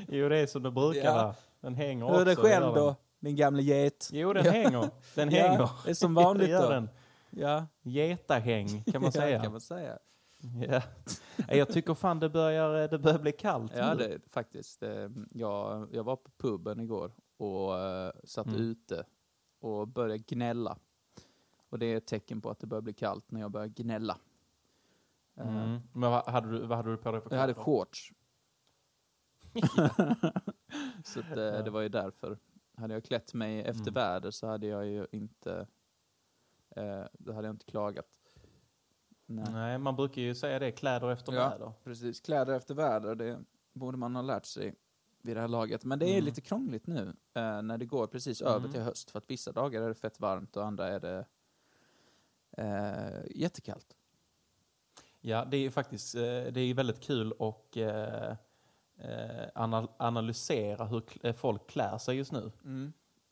Jo, 0.09 0.28
det 0.28 0.38
är 0.38 0.47
som 0.47 0.62
det 0.62 0.71
brukar 0.71 1.00
Ja. 1.16 1.35
Den 1.61 1.75
hänger 1.75 2.07
Hur 2.07 2.21
är 2.21 2.25
det 2.25 2.33
också, 2.33 2.43
själv 2.45 2.75
då, 2.75 2.95
min 3.19 3.37
gamla 3.37 3.61
get? 3.62 4.09
Jo, 4.12 4.33
den 4.33 4.45
Ja. 4.47 4.50
hänger. 4.52 4.90
Den 5.14 5.31
Ja, 5.31 5.43
hänger. 5.49 5.69
det 5.85 5.90
är 5.90 5.95
som 5.95 6.14
vanligt 6.14 6.50
då. 6.61 6.69
Den. 6.69 6.88
Ja, 7.31 7.66
Getahäng, 7.83 8.83
kan 8.85 9.02
man 9.02 9.11
ja, 9.14 9.21
säga. 9.21 9.43
kan 9.43 9.52
man 9.52 9.61
säga. 9.61 9.99
Ja. 10.68 10.83
Jag 11.49 11.68
tycker 11.68 11.95
fan 11.95 12.21
det 12.21 12.28
börjar, 12.28 12.88
det 12.88 12.99
börjar 12.99 13.18
bli 13.18 13.33
kallt 13.33 13.73
Ja, 13.76 13.95
nu. 13.95 13.99
det 13.99 14.14
är 14.14 14.21
faktiskt. 14.30 14.83
eh, 14.83 15.09
Jag, 15.30 15.88
jag 15.92 16.04
var 16.04 16.16
på 16.16 16.30
puben 16.37 16.80
igår 16.80 17.12
och 17.37 17.78
eh, 17.78 18.12
satt 18.25 18.47
Mm. 18.47 18.61
ute 18.61 19.04
och 19.61 19.88
började 19.88 20.18
gnälla. 20.18 20.78
Och 21.68 21.78
det 21.78 21.87
är 21.87 21.97
ett 21.97 22.07
tecken 22.07 22.40
på 22.40 22.50
att 22.50 22.59
det 22.61 22.66
börjar 22.66 22.83
bli 22.83 22.92
kallt 22.92 23.30
när 23.30 23.40
jag 23.40 23.50
börjar 23.50 23.66
gnälla. 23.68 24.18
Eh, 25.37 25.49
Mm. 25.57 25.80
Men 25.92 26.11
vad 26.11 26.26
hade, 26.26 26.50
du, 26.50 26.66
vad 26.66 26.76
hade 26.76 26.90
du 26.90 26.97
på 26.97 27.12
dig 27.12 27.21
för 27.21 27.30
Jag 27.30 27.40
hade 27.40 27.54
shorts. 27.54 28.12
så 31.04 31.21
att, 31.21 31.30
eh, 31.30 31.64
det 31.64 31.71
var 31.71 31.80
ju 31.80 31.88
därför. 31.88 32.38
Hade 32.76 32.95
jag 32.95 33.04
klätt 33.04 33.35
mig 33.35 33.61
efter 33.61 33.83
Mm. 33.90 33.95
väder 33.95 34.30
så 34.30 34.47
hade 34.47 34.66
jag 34.66 34.87
ju 34.87 35.07
inte, 35.12 35.66
eh, 36.76 37.04
då 37.12 37.33
hade 37.33 37.49
jag 37.49 37.54
inte 37.54 37.64
klagat. 37.66 38.18
Nej. 39.30 39.44
Nej, 39.52 39.78
man 39.78 39.97
brukar 39.97 40.23
ju 40.23 40.35
säga 40.35 40.58
det, 40.58 40.73
kläder 40.73 41.11
efter 41.11 41.32
Ja. 41.32 41.49
väder. 41.49 41.73
Precis, 41.85 42.20
kläder 42.20 42.54
efter 42.54 42.75
väder, 42.75 43.14
det 43.14 43.40
borde 43.73 43.97
man 43.99 44.14
ha 44.16 44.23
lärt 44.23 44.44
sig 44.47 44.75
vid 45.23 45.37
det 45.37 45.40
här 45.40 45.49
laget. 45.49 45.85
Men 45.85 45.99
det 45.99 46.06
är 46.06 46.12
Mm. 46.12 46.25
lite 46.25 46.40
krångligt 46.40 46.87
nu 46.87 47.14
eh, 47.35 47.62
när 47.62 47.78
det 47.78 47.85
går 47.85 48.06
precis 48.06 48.42
Mm. 48.42 48.52
över 48.54 48.68
till 48.68 48.80
höst. 48.82 49.11
För 49.11 49.18
att 49.18 49.30
vissa 49.30 49.52
dagar 49.52 49.82
är 49.82 49.88
det 49.88 49.94
fett 49.94 50.20
varmt 50.20 50.56
och 50.56 50.64
andra 50.66 50.88
är 50.88 51.00
det 51.00 51.26
eh, 52.56 53.20
jättekallt. 53.30 53.97
Ja, 55.20 55.44
det 55.44 55.56
är 55.56 55.61
ju 55.61 55.70
faktiskt 55.70 56.14
eh, 56.14 56.20
det 56.23 56.61
är 56.61 56.75
väldigt 56.75 57.00
kul 57.00 57.32
att 57.38 57.76
eh, 57.76 58.30
eh, 59.11 59.49
anal- 59.54 59.88
analysera 59.99 60.85
hur 60.85 61.02
eh, 61.23 61.32
folk 61.35 61.66
klär 61.70 61.99
sig 61.99 62.16
just 62.16 62.32
nu. 62.32 62.52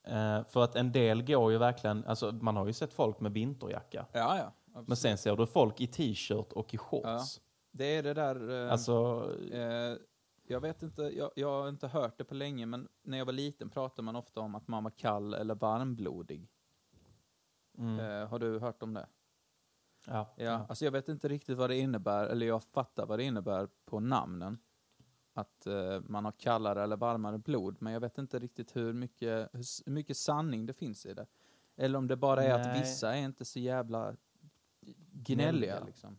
Eh, 0.04 0.44
för 0.48 0.64
att 0.64 0.76
en 0.76 0.92
del 0.92 1.22
går 1.24 1.52
ju 1.52 1.58
verkligen, 1.58 2.04
alltså 2.04 2.32
man 2.32 2.56
har 2.56 2.66
ju 2.66 2.72
sett 2.72 2.92
folk 2.92 3.20
med 3.20 3.32
vinterjacka. 3.32 4.06
Ja, 4.12 4.38
ja. 4.38 4.52
Men 4.86 4.96
sen 4.96 5.18
ser 5.18 5.36
du 5.36 5.46
folk 5.46 5.80
i 5.80 5.86
t-shirt 5.86 6.52
och 6.52 6.74
i 6.74 6.78
shorts. 6.78 7.40
Det 7.70 7.84
är 7.84 8.02
det 8.02 8.14
där... 8.14 8.64
Eh, 8.64 8.72
Alltså, 8.72 9.26
eh, 9.52 9.96
jag 10.48 10.60
vet 10.60 10.82
inte, 10.82 11.02
jag, 11.02 11.30
jag 11.36 11.62
har 11.62 11.68
inte 11.68 11.88
hört 11.88 12.18
det 12.18 12.24
på 12.24 12.34
länge, 12.34 12.66
men 12.66 12.88
när 13.02 13.18
jag 13.18 13.24
var 13.24 13.32
liten 13.32 13.70
pratade 13.70 14.02
man 14.02 14.16
ofta 14.16 14.40
om 14.40 14.54
att 14.54 14.68
man 14.68 14.84
var 14.84 14.90
kall 14.90 15.34
eller 15.34 15.54
varmblodig. 15.54 16.48
Mm. 17.78 18.00
Eh, 18.00 18.28
har 18.28 18.38
du 18.38 18.58
hört 18.58 18.82
om 18.82 18.94
det? 18.94 19.06
Ja. 20.06 20.34
Ja, 20.36 20.66
alltså 20.68 20.84
jag 20.84 20.92
vet 20.92 21.08
inte 21.08 21.28
riktigt 21.28 21.58
vad 21.58 21.70
det 21.70 21.76
innebär, 21.76 22.26
eller 22.26 22.46
jag 22.46 22.62
fattar 22.64 23.06
vad 23.06 23.18
det 23.18 23.24
innebär 23.24 23.68
på 23.84 24.00
namnen. 24.00 24.58
Att 25.32 25.66
eh, 25.66 26.00
man 26.00 26.24
har 26.24 26.32
kallare 26.32 26.82
eller 26.82 26.96
varmare 26.96 27.38
blod, 27.38 27.76
men 27.80 27.92
jag 27.92 28.00
vet 28.00 28.18
inte 28.18 28.38
riktigt 28.38 28.76
hur 28.76 28.92
mycket, 28.92 29.50
hur 29.52 29.90
mycket 29.90 30.16
sanning 30.16 30.66
det 30.66 30.72
finns 30.72 31.06
i 31.06 31.14
det. 31.14 31.26
Eller 31.76 31.98
om 31.98 32.06
det 32.06 32.16
bara 32.16 32.44
är 32.44 32.54
att 32.54 32.66
Nej. 32.66 32.80
vissa 32.80 33.16
är 33.16 33.22
inte 33.22 33.44
så 33.44 33.58
jävla 33.58 34.16
gnälliga 35.12 35.84
liksom. 35.84 36.18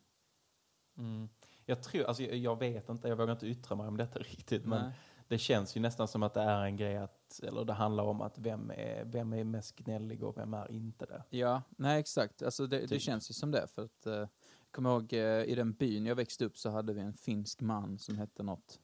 Mm. 0.98 1.30
Jag 1.66 1.84
tror, 1.84 2.04
alltså 2.04 2.24
jag, 2.24 2.36
jag 2.38 2.60
vet 2.60 2.90
inte, 2.90 3.08
jag 3.08 3.16
vågar 3.16 3.32
inte 3.32 3.48
yttra 3.48 3.76
mig 3.76 3.88
om 3.88 3.98
detta 3.98 4.20
riktigt, 4.20 4.66
men 4.66 4.84
Nej. 4.84 4.94
det 5.28 5.38
känns 5.38 5.78
ju 5.78 5.82
nästan 5.82 6.08
som 6.08 6.24
att 6.24 6.34
det 6.34 6.42
är 6.42 6.64
en 6.64 6.78
grej 6.78 6.98
att, 6.98 7.40
eller 7.44 7.66
det 7.66 7.74
handlar 7.74 8.04
om 8.04 8.22
att 8.22 8.38
vem 8.38 8.72
är, 8.72 9.06
vem 9.06 9.34
är 9.34 9.44
mest 9.44 9.76
gnällig 9.76 10.24
och 10.24 10.38
vem 10.38 10.54
är 10.54 10.72
inte 10.72 11.06
det. 11.06 11.24
Ja, 11.30 11.62
nej 11.70 12.00
exakt. 12.00 12.42
Alltså 12.42 12.68
det, 12.68 12.80
det 12.80 12.88
Typ. 12.88 13.02
känns 13.02 13.30
ju 13.30 13.34
som 13.34 13.52
det. 13.52 13.68
För 13.68 13.84
att, 13.86 14.06
eh, 14.06 14.28
kommer 14.72 14.90
ihåg 14.90 15.14
eh, 15.14 15.44
i 15.44 15.56
den 15.56 15.74
byn 15.74 16.06
jag 16.06 16.16
växte 16.16 16.46
upp 16.46 16.58
så 16.58 16.70
hade 16.70 16.94
vi 16.94 17.02
en 17.02 17.14
finsk 17.14 17.62
man 17.62 17.98
som 17.98 18.18
hette 18.18 18.44
något 18.44 18.80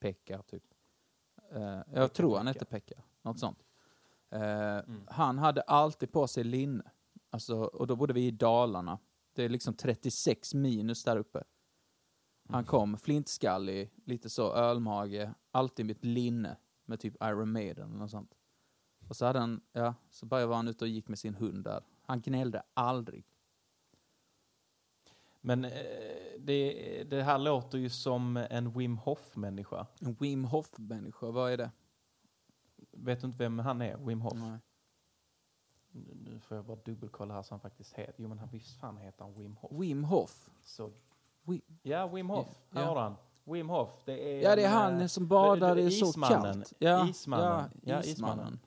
Pekka 0.00 0.42
typ. 0.42 0.64
Eh, 1.52 1.80
jag 1.94 2.12
tror 2.12 2.36
han 2.36 2.46
hette 2.46 2.64
Pekka, 2.64 3.02
något 3.22 3.38
sånt. 3.38 3.58
Eh, 4.30 4.80
Han 5.06 5.38
hade 5.38 5.62
alltid 5.62 6.12
på 6.12 6.26
sig 6.26 6.44
linne. 6.44 6.90
Alltså, 7.30 7.56
och 7.56 7.86
då 7.86 7.96
bodde 7.96 8.12
vi 8.12 8.26
i 8.26 8.30
Dalarna. 8.30 8.98
Det 9.32 9.42
är 9.42 9.48
liksom 9.48 9.74
36 9.74 10.54
minus 10.54 11.04
där 11.04 11.16
uppe. 11.16 11.44
Han 12.48 12.64
kom 12.64 12.98
flintskallig, 12.98 13.90
lite 14.04 14.30
så 14.30 14.52
ölmage, 14.52 15.30
alltid 15.50 15.86
med 15.86 15.96
ett 15.96 16.04
linne 16.04 16.56
med 16.84 17.00
typ 17.00 17.14
Iron 17.24 17.52
Maiden 17.52 17.88
eller 17.88 17.98
något 17.98 18.10
sånt. 18.10 18.34
Och 19.08 19.16
så 19.16 19.26
hade 19.26 19.38
han, 19.38 19.60
ja, 19.72 19.94
så 20.10 20.26
bara 20.26 20.46
var 20.46 20.56
han 20.56 20.68
ute 20.68 20.84
och 20.84 20.88
gick 20.88 21.08
med 21.08 21.18
sin 21.18 21.34
hund 21.34 21.64
där. 21.64 21.84
Han 22.02 22.20
gnällde 22.20 22.62
aldrig. 22.74 23.26
Men 25.40 25.64
eh, 25.64 25.70
det, 26.38 27.04
det 27.10 27.22
här 27.22 27.38
låter 27.38 27.78
ju 27.78 27.90
som 27.90 28.36
en 28.36 28.72
Wim 28.72 28.98
Hof-människa. 28.98 29.86
En 30.00 30.14
Wim 30.14 30.44
Hof-människa, 30.44 31.30
vad 31.30 31.52
är 31.52 31.56
det? 31.56 31.70
Vet 32.90 33.20
du 33.20 33.26
inte 33.26 33.38
vem 33.38 33.58
han 33.58 33.82
är? 33.82 33.96
Wim 33.96 34.20
Hof? 34.20 34.34
Nej. 34.34 34.58
Nu 35.94 36.40
får 36.40 36.56
jag 36.56 36.64
bara 36.64 36.76
dubbelkolla 36.84 37.34
här 37.34 37.42
så 37.42 37.54
han 37.54 37.60
faktiskt 37.60 37.92
heter. 37.94 38.14
Jo 38.16 38.28
men 38.28 38.38
han, 38.38 38.48
visst 38.52 38.80
fan 38.80 38.96
heter 38.96 39.24
han 39.24 39.34
Wim 39.34 39.56
Hof? 39.56 39.72
Wim 39.72 40.04
Hof? 40.04 40.50
Så, 40.62 40.90
Wi- 41.44 41.62
ja, 41.82 42.06
Wim 42.06 42.30
Hof. 42.30 42.46
Ja. 42.70 42.78
Här 42.80 42.86
har 42.86 43.00
han. 43.00 43.14
Wim 43.44 43.68
Hof. 43.68 44.02
Det 44.04 44.38
är 44.38 44.42
Ja, 44.42 44.56
det 44.56 44.62
är 44.62 44.66
en, 44.66 44.72
han 44.72 45.00
eh, 45.00 45.06
som 45.06 45.28
badar 45.28 45.78
i 45.78 45.90
så 45.90 46.12
kallt. 46.12 46.72
Ja, 46.78 47.08
Ismannen. 47.08 47.70
Ja, 47.82 47.92
Ja, 47.94 48.02
ismannen. 48.02 48.60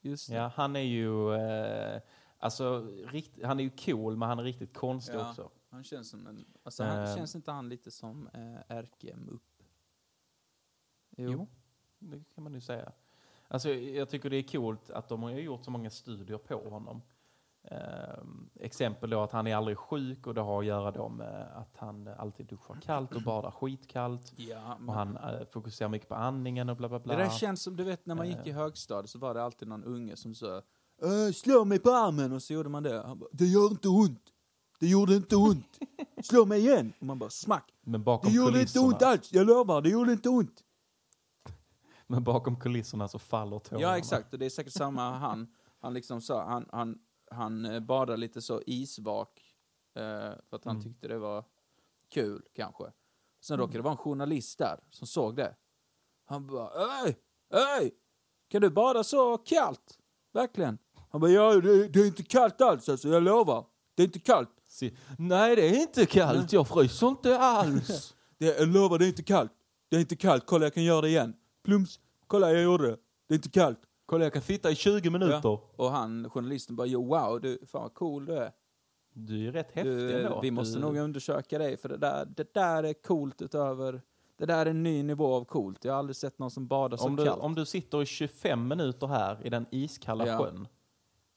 Just 0.00 0.28
det. 0.28 0.34
Ja, 0.36 0.52
han 0.54 0.76
är 0.76 0.80
ju, 0.80 1.34
eh, 1.34 2.00
alltså, 2.38 2.86
rikt, 3.06 3.44
han 3.44 3.60
är 3.60 3.64
ju 3.64 3.70
cool 3.70 4.16
men 4.16 4.28
han 4.28 4.38
är 4.38 4.42
riktigt 4.42 4.74
konstig 4.76 5.14
Ja. 5.14 5.30
också. 5.30 5.50
Han 5.70 5.84
känns 5.84 6.10
som 6.10 6.26
en... 6.26 6.44
Alltså, 6.62 6.84
han, 6.84 6.98
Eh. 7.04 7.16
känns 7.16 7.34
inte 7.36 7.50
han 7.52 7.68
lite 7.68 7.90
som 7.90 8.28
äh, 8.34 8.76
ärkemupp? 8.76 9.42
Jo. 11.16 11.46
det 11.98 12.24
kan 12.34 12.44
man 12.44 12.54
ju 12.54 12.60
säga. 12.60 12.92
Alltså, 13.48 13.70
jag 13.70 14.08
tycker 14.08 14.30
det 14.30 14.36
är 14.36 14.42
coolt 14.42 14.90
att 14.90 15.08
de 15.08 15.22
har 15.22 15.30
gjort 15.30 15.64
så 15.64 15.70
många 15.70 15.90
studier 15.90 16.38
på 16.38 16.68
honom. 16.70 17.02
Ehm, 17.70 18.50
exempel 18.60 19.10
då 19.10 19.20
att 19.22 19.32
han 19.32 19.46
är 19.46 19.56
aldrig 19.56 19.78
sjuk 19.78 20.26
och 20.26 20.34
det 20.34 20.40
har 20.40 20.60
att 20.60 20.66
göra 20.66 20.90
då 20.90 21.08
med 21.08 21.46
att 21.54 21.76
han 21.76 22.08
alltid 22.18 22.46
duschar 22.46 22.78
kallt 22.82 23.14
och 23.14 23.22
badar 23.22 23.50
skitkallt. 23.50 24.32
Ja, 24.36 24.76
men 24.80 24.88
Och 24.88 24.94
han 24.94 25.16
eh, 25.16 25.46
fokuserar 25.50 25.88
mycket 25.88 26.08
på 26.08 26.14
andningen 26.14 26.68
och 26.68 26.76
bla 26.76 26.88
bla 26.88 26.98
bla. 26.98 27.16
Det 27.16 27.22
där 27.22 27.30
känns 27.30 27.62
som, 27.62 27.76
du 27.76 27.84
vet 27.84 28.06
när 28.06 28.14
man 28.14 28.28
gick 28.28 28.46
i 28.46 28.50
Eh. 28.50 28.56
högstadiet 28.56 29.10
så 29.10 29.18
var 29.18 29.34
det 29.34 29.42
alltid 29.42 29.68
någon 29.68 29.84
unge 29.84 30.16
som 30.16 30.34
sa 30.34 30.56
äh, 30.56 31.32
slå 31.34 31.64
mig 31.64 31.78
på 31.78 31.90
armen 31.90 32.32
och 32.32 32.42
så 32.42 32.52
gjorde 32.52 32.68
man 32.68 32.82
det. 32.82 33.02
Han 33.06 33.18
bara, 33.18 33.30
det 33.32 33.44
gör 33.46 33.70
inte 33.70 33.88
ont. 33.88 34.22
Det 34.80 34.86
gjorde 34.86 35.14
inte 35.16 35.36
ont. 35.36 35.78
Slå 36.24 36.44
mig 36.44 36.60
igen. 36.60 36.92
Och 37.00 37.06
man 37.06 37.18
bara 37.18 37.30
smack. 37.30 37.72
Men 37.80 38.04
bakom 38.04 38.30
Det 38.30 38.36
gjorde 38.36 38.60
inte 38.60 38.78
ont 38.80 39.02
alls, 39.02 39.32
jag 39.32 39.46
lovar, 39.46 39.82
det 39.82 39.88
gjorde 39.88 40.12
inte 40.12 40.28
ont. 40.28 40.64
Men 42.08 42.24
bakom 42.24 42.60
kulisserna 42.60 43.08
så 43.08 43.18
faller 43.18 43.58
tårarna. 43.58 43.82
Ja 43.82 43.98
exakt, 43.98 44.32
och 44.32 44.38
det 44.38 44.46
är 44.46 44.50
säkert 44.50 44.72
samma 44.72 45.10
han. 45.18 45.54
Han 45.80 45.94
liksom 45.94 46.20
sa, 46.20 46.44
han, 46.44 46.68
han, 46.72 46.98
han 47.30 47.64
eh, 47.64 47.80
badade 47.80 48.16
lite 48.16 48.42
så 48.42 48.62
isvak. 48.66 49.40
Eh, 49.96 50.02
för 50.50 50.56
att 50.56 50.64
han 50.64 50.76
Mm. 50.76 50.82
tyckte 50.82 51.08
det 51.08 51.18
var 51.18 51.44
kul 52.10 52.42
kanske. 52.54 52.84
Sen 53.44 53.58
råkade 53.58 53.78
det 53.78 53.82
vara 53.82 53.92
en 53.92 53.96
journalist 53.98 54.58
där 54.58 54.80
som 54.90 55.06
såg 55.06 55.36
det. 55.36 55.54
Han 56.24 56.46
bara, 56.46 56.70
öj, 56.70 57.16
öj, 57.50 57.90
kan 58.50 58.62
du 58.62 58.70
bada 58.70 59.04
så 59.04 59.38
kallt? 59.38 59.98
Verkligen? 60.32 60.78
Han 61.10 61.20
bara, 61.20 61.30
ja 61.30 61.54
det, 61.60 61.88
det 61.88 62.00
är 62.00 62.06
inte 62.06 62.22
kallt 62.22 62.60
alls 62.60 62.88
alltså, 62.88 63.08
jag 63.08 63.22
lovar. 63.22 63.66
Det 63.94 64.02
är 64.02 64.06
inte 64.06 64.18
kallt. 64.18 64.50
Se- 64.68 64.96
Nej, 65.18 65.56
det 65.56 65.68
är 65.68 65.80
inte 65.80 66.06
kallt. 66.06 66.52
Jag 66.52 66.68
fryser 66.68 67.08
inte 67.08 67.38
alls. 67.38 68.14
Det, 68.38 68.58
jag 68.58 68.68
lovar, 68.68 68.98
det 68.98 69.04
är 69.04 69.08
inte 69.08 69.22
kallt. 69.22 69.52
Det 69.88 69.96
är 69.96 70.00
inte 70.00 70.16
kallt, 70.16 70.46
kolla 70.46 70.64
jag 70.66 70.74
kan 70.74 70.84
göra 70.84 71.00
det 71.00 71.08
igen. 71.08 71.34
Plums, 71.68 72.00
kolla 72.26 72.52
jag 72.52 72.62
gjorde 72.62 72.86
det. 72.90 72.96
Det 73.28 73.34
är 73.34 73.36
inte 73.36 73.48
kallt. 73.50 73.78
Kolla, 74.06 74.24
jag 74.24 74.32
kan 74.32 74.42
sitta 74.42 74.70
i 74.70 74.74
20 74.74 75.10
minuter. 75.10 75.40
Ja. 75.44 75.70
Och 75.76 75.90
han, 75.90 76.30
journalisten 76.30 76.76
bara, 76.76 76.86
jo 76.86 77.06
wow, 77.08 77.40
du, 77.40 77.58
fan 77.66 77.82
vad 77.82 77.94
cool 77.94 78.24
du 78.26 78.34
är. 78.36 78.52
Du 79.12 79.34
är 79.34 79.38
ju 79.38 79.52
rätt 79.52 79.70
häftig 79.72 79.92
Du, 79.92 80.22
ändå. 80.24 80.40
vi 80.40 80.50
måste 80.50 80.78
du... 80.78 80.82
nog 80.82 80.96
undersöka 80.96 81.58
dig, 81.58 81.76
för 81.76 81.88
det 81.88 81.96
där, 81.96 82.24
det 82.36 82.54
där 82.54 82.82
är 82.84 82.92
coolt 82.92 83.42
utöver... 83.42 84.02
Det 84.38 84.46
där 84.46 84.66
är 84.66 84.70
en 84.70 84.82
ny 84.82 85.02
nivå 85.02 85.34
av 85.34 85.44
coolt. 85.44 85.84
Jag 85.84 85.92
har 85.92 85.98
aldrig 85.98 86.16
sett 86.16 86.38
någon 86.38 86.50
som 86.50 86.66
badar 86.66 86.96
så 86.96 87.04
om, 87.06 87.16
du, 87.16 87.24
kallt. 87.24 87.42
om 87.42 87.54
du 87.54 87.64
sitter 87.66 88.02
i 88.02 88.06
25 88.06 88.68
minuter 88.68 89.06
här 89.06 89.46
i 89.46 89.50
den 89.50 89.66
iskalla 89.70 90.26
Ja. 90.26 90.38
sjön 90.38 90.68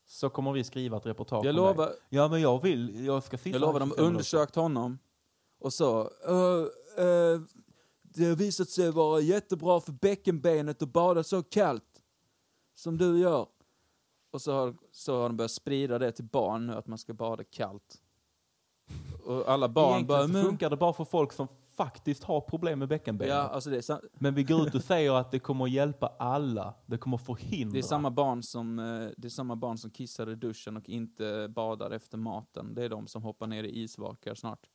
så 0.05 0.29
kommer 0.29 0.51
vi 0.51 0.63
skriva 0.63 0.97
ett 0.97 1.05
reportage 1.05 1.45
jag 1.45 1.49
om 1.55 1.55
dig. 1.55 1.67
lovar, 1.75 1.89
Ja, 2.09 2.27
men 2.27 2.41
jag 2.41 2.61
vill. 2.63 3.05
Jag 3.05 3.23
ska 3.23 3.37
sitta 3.37 3.49
jag 3.49 3.61
lovar, 3.61 3.79
de 3.79 3.89
25 3.89 3.89
minuter. 3.89 4.03
undersökt 4.13 4.55
honom 4.55 4.99
och 5.59 5.73
så... 5.73 6.09
"Ö, 6.25 6.65
ö, 6.97 7.39
det 8.13 8.25
har 8.25 8.35
visat 8.35 8.69
sig 8.69 8.91
vara 8.91 9.19
jättebra 9.19 9.81
för 9.81 9.91
bäckenbenet 9.91 10.81
att 10.81 10.93
bada 10.93 11.23
så 11.23 11.43
kallt 11.43 12.03
som 12.75 12.97
du 12.97 13.19
gör. 13.19 13.47
Och 14.31 14.41
så 14.41 14.53
har, 14.53 14.75
så 14.91 15.21
har 15.21 15.29
de 15.29 15.37
börjat 15.37 15.51
sprida 15.51 15.99
det 15.99 16.11
till 16.11 16.25
barn 16.25 16.67
nu, 16.67 16.73
att 16.73 16.87
man 16.87 16.97
ska 16.97 17.13
bada 17.13 17.43
kallt. 17.43 18.01
Och 19.25 19.49
alla 19.49 19.69
barn 19.69 19.93
Egentligen 19.93 20.07
bara... 20.07 20.27
så 20.27 20.33
"Men-" 20.33 20.45
funkar 20.45 20.69
det 20.69 20.77
bara 20.77 20.93
för 20.93 21.05
folk 21.05 21.33
som 21.33 21.47
faktiskt 21.75 22.23
har 22.23 22.41
problem 22.41 22.79
med 22.79 22.87
bäckenbenet. 22.87 23.35
Ja, 23.35 23.41
alltså 23.41 23.69
det 23.69 23.89
är, 23.89 24.01
Men 24.13 24.33
vi 24.33 24.43
går 24.43 24.67
ut 24.67 24.75
och 24.75 24.83
säger 24.83 25.11
att 25.11 25.31
det 25.31 25.39
kommer 25.39 25.65
att 25.65 25.71
hjälpa 25.71 26.07
alla. 26.07 26.73
Det 26.85 26.97
kommer 26.97 27.17
att 27.17 27.25
förhindra. 27.25 27.73
Det 27.73 27.79
är 27.79 27.83
samma 27.83 28.11
barn 28.11 28.43
som, 28.43 28.79
eh, 28.79 29.09
det 29.17 29.27
är 29.27 29.29
samma 29.29 29.55
barn 29.55 29.77
som 29.77 29.91
kissar 29.91 30.29
i 30.29 30.35
duschen 30.35 30.77
och 30.77 30.89
inte 30.89 31.47
badar 31.55 31.91
efter 31.91 32.17
maten. 32.17 32.73
Det 32.75 32.83
är 32.83 32.89
de 32.89 33.07
som 33.07 33.23
hoppar 33.23 33.47
ner 33.47 33.63
i 33.63 33.81
isvakar 33.81 34.35
snart. 34.35 34.69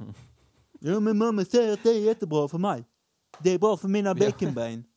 Mm. 0.00 0.14
Ja 0.86 1.00
men 1.00 1.18
mamma 1.18 1.44
säger 1.44 1.72
att 1.72 1.82
det 1.82 1.90
är 1.90 2.00
jättebra 2.00 2.48
för 2.48 2.58
mig. 2.58 2.84
Det 3.38 3.50
är 3.50 3.58
bra 3.58 3.76
för 3.76 3.88
mina 3.88 4.14
bäckenben. 4.14 4.84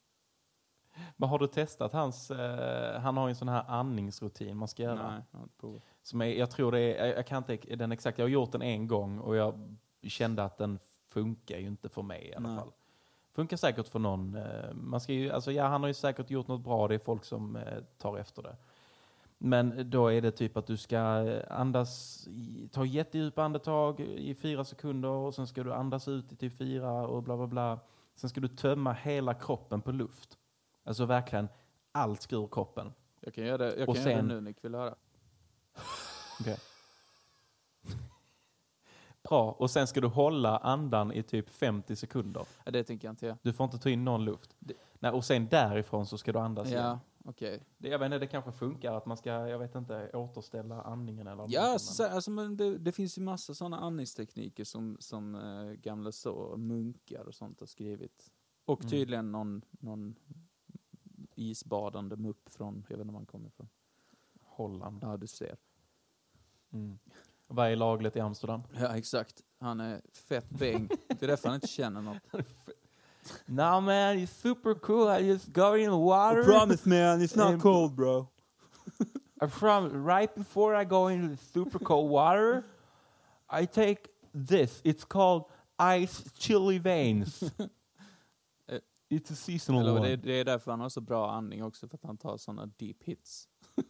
Men 1.18 1.30
har 1.30 1.40
du 1.40 1.48
testat 1.48 1.94
hans... 1.94 2.32
Eh, 2.32 3.00
han 3.02 3.18
har 3.18 3.28
ju 3.28 3.30
en 3.30 3.36
sån 3.36 3.48
här 3.50 3.64
andningsrutin 3.68 4.58
man 4.58 4.68
ska 4.68 4.84
göra. 4.84 5.10
Nej, 5.12 5.22
jag 5.32 5.38
har 5.40 5.44
inte 5.44 5.58
provat. 5.60 5.84
Som 6.04 6.22
är, 6.22 6.26
jag 6.26 6.52
tror 6.52 6.72
det 6.72 6.80
är, 6.80 7.06
jag- 7.08 7.18
jag 7.18 7.28
kan 7.28 7.38
inte 7.52 7.76
den 7.76 7.92
exakt, 7.92 8.18
jag 8.18 8.26
har 8.26 8.30
gjort 8.30 8.52
den 8.52 8.62
en 8.62 8.88
gång 8.88 9.20
och 9.20 9.36
jag 9.36 9.76
kände 10.04 10.44
att 10.44 10.58
den 10.58 10.80
funkar 11.10 11.58
ju 11.58 11.68
inte 11.68 11.90
för 11.90 12.02
mig 12.02 12.26
i 12.28 12.36
alla 12.36 12.48
Nej. 12.50 12.58
fall. 12.58 12.72
Funkar 13.34 13.58
säkert 13.58 13.88
för 13.88 14.00
någon. 14.00 14.36
eh, 14.36 14.74
Man 14.74 15.02
ska 15.02 15.14
ju, 15.14 15.32
alltså, 15.32 15.52
ja, 15.52 15.68
han 15.68 15.82
har 15.82 15.88
ju 15.88 15.94
säkert 15.94 16.30
gjort 16.30 16.48
något 16.48 16.62
bra, 16.62 16.88
det 16.88 16.96
är 16.96 17.00
folk 17.00 17.24
som 17.26 17.56
eh, 17.56 17.84
tar 17.98 18.18
efter 18.18 18.42
det. 18.44 18.56
Men 19.38 19.90
då 19.90 20.08
är 20.08 20.22
det 20.22 20.32
typ 20.32 20.58
att 20.58 20.68
du 20.68 20.78
ska 20.78 21.00
andas, 21.50 22.28
ta 22.72 22.86
jättedjupa 22.86 23.44
andetag 23.44 24.00
i 24.00 24.36
fyra 24.36 24.64
sekunder 24.64 25.10
och 25.10 25.36
sen 25.36 25.48
ska 25.48 25.64
du 25.64 25.74
andas 25.74 26.08
ut 26.08 26.32
i 26.32 26.36
typ 26.36 26.58
fyra 26.58 26.92
och 27.08 27.24
bla 27.24 27.38
bla 27.38 27.48
bla. 27.48 27.80
Sen 28.16 28.30
ska 28.30 28.42
du 28.42 28.48
tömma 28.48 28.94
hela 28.94 29.34
kroppen 29.34 29.82
på 29.82 29.92
luft. 29.92 30.38
Alltså 30.84 31.06
verkligen 31.06 31.48
allt 31.92 32.22
ska 32.22 32.36
ur 32.36 32.48
kroppen. 32.52 32.94
Jag 33.20 33.34
kan 33.34 33.44
göra 33.46 33.58
det, 33.58 33.76
jag 33.80 33.90
Och 33.90 33.96
kan 33.96 34.04
göra 34.06 34.16
sen- 34.18 34.28
det 34.28 34.34
nu, 34.36 34.42
Nick. 34.42 34.64
Vill 34.64 34.72
du 34.72 34.78
höra? 34.78 34.96
Okej. 36.40 36.58
Bra, 39.30 39.52
och 39.52 39.70
sen 39.72 39.88
ska 39.88 40.02
du 40.02 40.08
hålla 40.08 40.58
andan 40.58 41.12
i 41.12 41.24
typ 41.24 41.50
50 41.50 41.96
sekunder. 41.96 42.46
Ja, 42.66 42.72
det 42.72 42.84
tänker 42.84 43.08
jag 43.08 43.12
inte 43.12 43.26
göra. 43.26 43.38
Du 43.42 43.54
får 43.54 43.64
inte 43.64 43.78
ta 43.78 43.90
in 43.90 44.06
någon 44.06 44.26
luft. 44.26 44.56
Det- 44.60 44.74
Nej, 45.00 45.12
och 45.12 45.26
sen 45.26 45.48
därifrån 45.48 46.06
så 46.06 46.18
ska 46.18 46.32
du 46.34 46.40
andas 46.40 46.68
igen. 46.68 46.98
Okej. 47.30 47.64
Det, 47.78 47.90
jag 47.90 48.00
vet 48.00 48.06
inte, 48.06 48.20
det 48.20 48.28
kanske 48.28 48.52
funkar 48.52 48.94
att 48.94 49.06
man 49.06 49.18
ska, 49.18 49.30
jag 49.30 49.60
vet 49.60 49.76
inte, 49.76 50.10
återställa 50.14 50.82
andningen 50.82 51.28
eller 51.28 51.46
Ja, 51.50 51.62
något, 51.62 51.72
men- 51.72 51.80
så- 51.80 52.04
alltså, 52.08 52.32
men 52.32 52.58
det, 52.58 52.78
det 52.78 52.92
finns 52.92 53.18
ju 53.18 53.22
massa 53.22 53.54
sådana 53.54 53.78
andningstekniker 53.80 54.64
som, 54.64 54.98
som 55.00 55.36
eh, 55.36 55.72
gamla 55.72 56.12
så, 56.12 56.58
munkar 56.58 57.24
och 57.28 57.36
sånt 57.36 57.60
har 57.60 57.68
skrivit. 57.68 58.32
Och 58.66 58.80
Mm. 58.82 58.90
tydligen 58.90 59.32
någon, 59.32 59.62
någon 59.72 60.16
isbadande 61.36 62.16
mupp 62.16 62.50
från, 62.50 62.86
jag 62.90 62.98
vet 62.98 63.02
inte 63.04 63.14
var 63.14 63.20
han 63.20 63.26
kommer 63.26 63.48
ifrån. 63.48 63.70
Holland. 64.44 65.00
Ja, 65.04 65.18
du 65.18 65.28
ser. 65.28 65.58
Mm. 66.72 67.00
Vad 67.48 67.72
är 67.72 67.76
lagligt 67.76 68.16
i 68.16 68.20
Amsterdam? 68.20 68.62
Ja, 68.74 68.98
exakt. 68.98 69.44
Han 69.60 69.80
är 69.80 70.02
fett 70.14 70.50
bäng. 70.50 70.88
Det 71.08 71.24
är 71.24 71.28
därför 71.28 71.48
han 71.48 71.56
inte 71.56 71.68
känner 71.68 72.02
något. 72.02 72.18
No 73.48 73.82
man, 73.82 74.20
it's 74.20 74.32
super 74.32 74.76
cool, 74.76 75.08
I 75.08 75.22
just 75.24 75.52
go 75.54 75.74
in 75.76 75.90
the 75.90 75.98
water. 75.98 76.44
me, 76.86 76.98
it's 77.24 77.36
not 77.36 77.60
cold 77.64 77.96
bro. 77.96 78.28
from 79.50 80.06
right 80.06 80.34
before 80.36 80.76
I 80.82 80.86
go 80.86 81.08
into 81.08 81.36
the 81.36 81.42
super 81.54 81.80
cold 81.80 82.10
water, 82.10 82.64
I 83.50 83.66
take 83.66 84.08
this. 84.34 84.82
It's 84.84 85.06
called 85.06 85.46
ice 85.80 86.24
chili 86.38 86.80
veins. 86.80 87.44
Eh, 88.70 88.80
It's 89.10 89.32
a 89.32 89.36
seasonal 89.36 89.82
Eller 89.82 89.94
one. 89.94 90.08
det, 90.08 90.16
det 90.16 90.34
är 90.40 90.46
därför 90.46 90.72
han 90.72 90.80
har 90.80 90.90
så 90.90 91.02
bra 91.02 91.32
andning 91.32 91.64
också, 91.64 91.88
för 91.88 91.98
att 91.98 92.04
han 92.04 92.18
tar 92.18 92.38
sådana 92.38 92.66
deep 92.66 93.04
hits. 93.04 93.48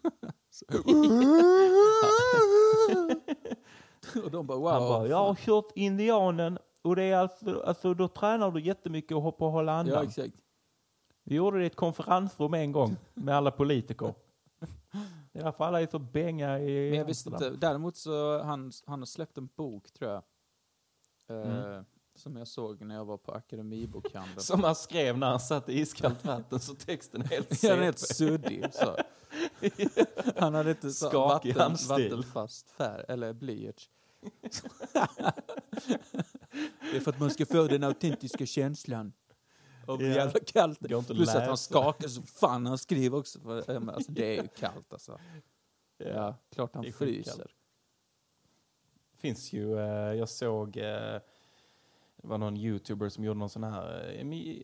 Och 4.24 4.32
de 4.32 4.48
bara 4.48 4.58
wow. 4.58 4.72
Han 4.72 4.82
bara, 4.82 5.08
jag 5.08 5.18
har 5.18 5.36
kört 5.36 5.72
indianen 5.76 6.58
och 6.88 6.96
det 6.96 7.04
är 7.04 7.18
alltså, 7.18 7.62
alltså 7.62 7.94
då 7.94 8.08
tränar 8.08 8.52
du 8.52 8.62
jättemycket 8.62 9.16
och 9.16 9.22
hoppar 9.22 9.46
och 9.46 9.52
håller 9.52 9.74
Ja, 9.74 9.80
andan. 9.80 10.04
exakt. 10.08 10.34
Vi 11.24 11.36
gjorde 11.36 11.58
det 11.58 11.64
i 11.64 11.68
ett 11.68 11.76
konferensrum 11.76 12.54
en 12.54 12.72
gång 12.72 12.96
med 13.14 13.36
alla 13.36 13.52
politiker. 13.52 14.14
Det 15.34 15.40
är 15.40 15.44
därför 15.44 15.64
alla 15.64 15.82
är 15.82 15.88
så 15.88 16.00
bänga 16.00 16.60
i 16.60 16.90
Men 16.90 17.00
jag 17.00 17.06
visste 17.06 17.30
inte. 17.30 17.50
Däremot 17.50 17.96
så 17.98 18.44
han, 18.44 18.72
han 18.86 19.00
har 19.00 19.06
släppt 19.06 19.38
en 19.38 19.50
bok, 19.56 19.92
tror 19.92 20.12
jag. 20.12 20.24
Eh, 21.30 21.64
Mm. 21.64 21.86
Som 22.16 22.36
jag 22.38 22.48
såg 22.48 22.82
när 22.82 22.96
jag 22.96 23.06
var 23.06 23.18
på 23.18 23.32
Akademibokhandeln. 23.32 24.40
Som 24.40 24.64
han 24.64 24.76
skrev 24.76 25.18
när 25.18 25.28
han 25.30 25.40
satt 25.40 25.70
i 25.70 25.80
iskallt 25.80 26.26
vatten 26.26 26.60
så 26.60 26.76
texten 26.76 27.22
är 27.22 27.26
helt 27.26 27.64
Ja, 27.64 27.70
den 27.70 27.80
är 27.80 27.84
helt 27.84 28.00
suddig. 28.00 28.66
Så. 28.74 28.98
Han 30.38 30.54
hade 30.54 30.70
inte 30.70 30.92
så 30.92 31.10
Skakig 31.10 31.50
vatten, 31.56 31.62
handstil. 31.62 32.10
vattenfast 32.10 32.70
färg, 32.70 33.06
eller 33.08 33.34
blyerts. 33.34 33.90
Det 36.92 36.98
är 36.98 37.00
för 37.00 37.12
att 37.12 37.20
man 37.20 37.30
ska 37.30 37.46
få 37.46 37.68
den 37.68 37.84
autentiska 37.84 38.46
känslan. 38.46 39.14
Och 39.88 39.98
bli 39.98 40.08
Ja. 40.10 40.16
jävla 40.16 40.40
kallt. 40.46 40.84
Att 40.94 41.08
Plus 41.08 41.36
att 41.36 41.48
han 41.48 41.58
skakar 41.58 42.08
så 42.08 42.22
fan 42.22 42.66
han 42.66 42.78
skriver 42.78 43.18
också. 43.18 43.40
Alltså, 43.50 44.12
det 44.12 44.38
är 44.38 44.42
ju 44.42 44.48
kallt 44.48 44.94
alltså. 44.94 45.20
Ja, 45.98 46.06
Ja. 46.08 46.36
klart 46.52 46.76
han 46.76 46.84
Det 46.84 46.92
fryser. 46.92 47.52
finns 49.18 49.54
ju, 49.54 49.78
eh, 49.80 50.14
jag 50.14 50.30
såg, 50.30 50.78
eh, 50.78 50.84
det 52.22 52.28
var 52.28 52.38
någon 52.38 52.58
youtuber 52.58 53.10
som 53.10 53.24
gjorde 53.24 53.40
någon 53.40 53.50
sån 53.50 53.64
här, 53.64 54.16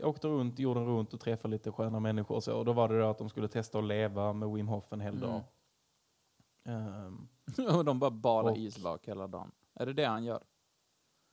eh, 0.02 0.08
åkte 0.08 0.28
runt 0.28 0.60
jorden 0.60 0.86
runt 0.86 1.14
och 1.14 1.20
träffade 1.20 1.52
lite 1.52 1.72
sköna 1.72 2.00
människor 2.00 2.36
och 2.36 2.44
så. 2.44 2.58
Och 2.58 2.66
då 2.66 2.74
var 2.74 2.90
det 2.90 3.00
då 3.00 3.10
att 3.10 3.18
de 3.18 3.30
skulle 3.30 3.48
testa 3.48 3.78
att 3.80 3.84
leva 3.86 4.34
med 4.34 4.50
Wim 4.50 4.68
Hof 4.68 4.94
en 4.94 5.02
hel 5.02 5.14
Mm. 5.24 5.42
Ehm, 6.66 7.28
Och 7.78 7.86
de 7.86 8.00
bara 8.00 8.12
badar 8.12 8.52
Och- 8.52 8.58
isvak 8.58 9.08
hela 9.08 9.28
dagen. 9.28 9.52
Är 9.74 9.86
det 9.86 9.94
det 9.94 10.06
han 10.06 10.24
gör? 10.24 10.44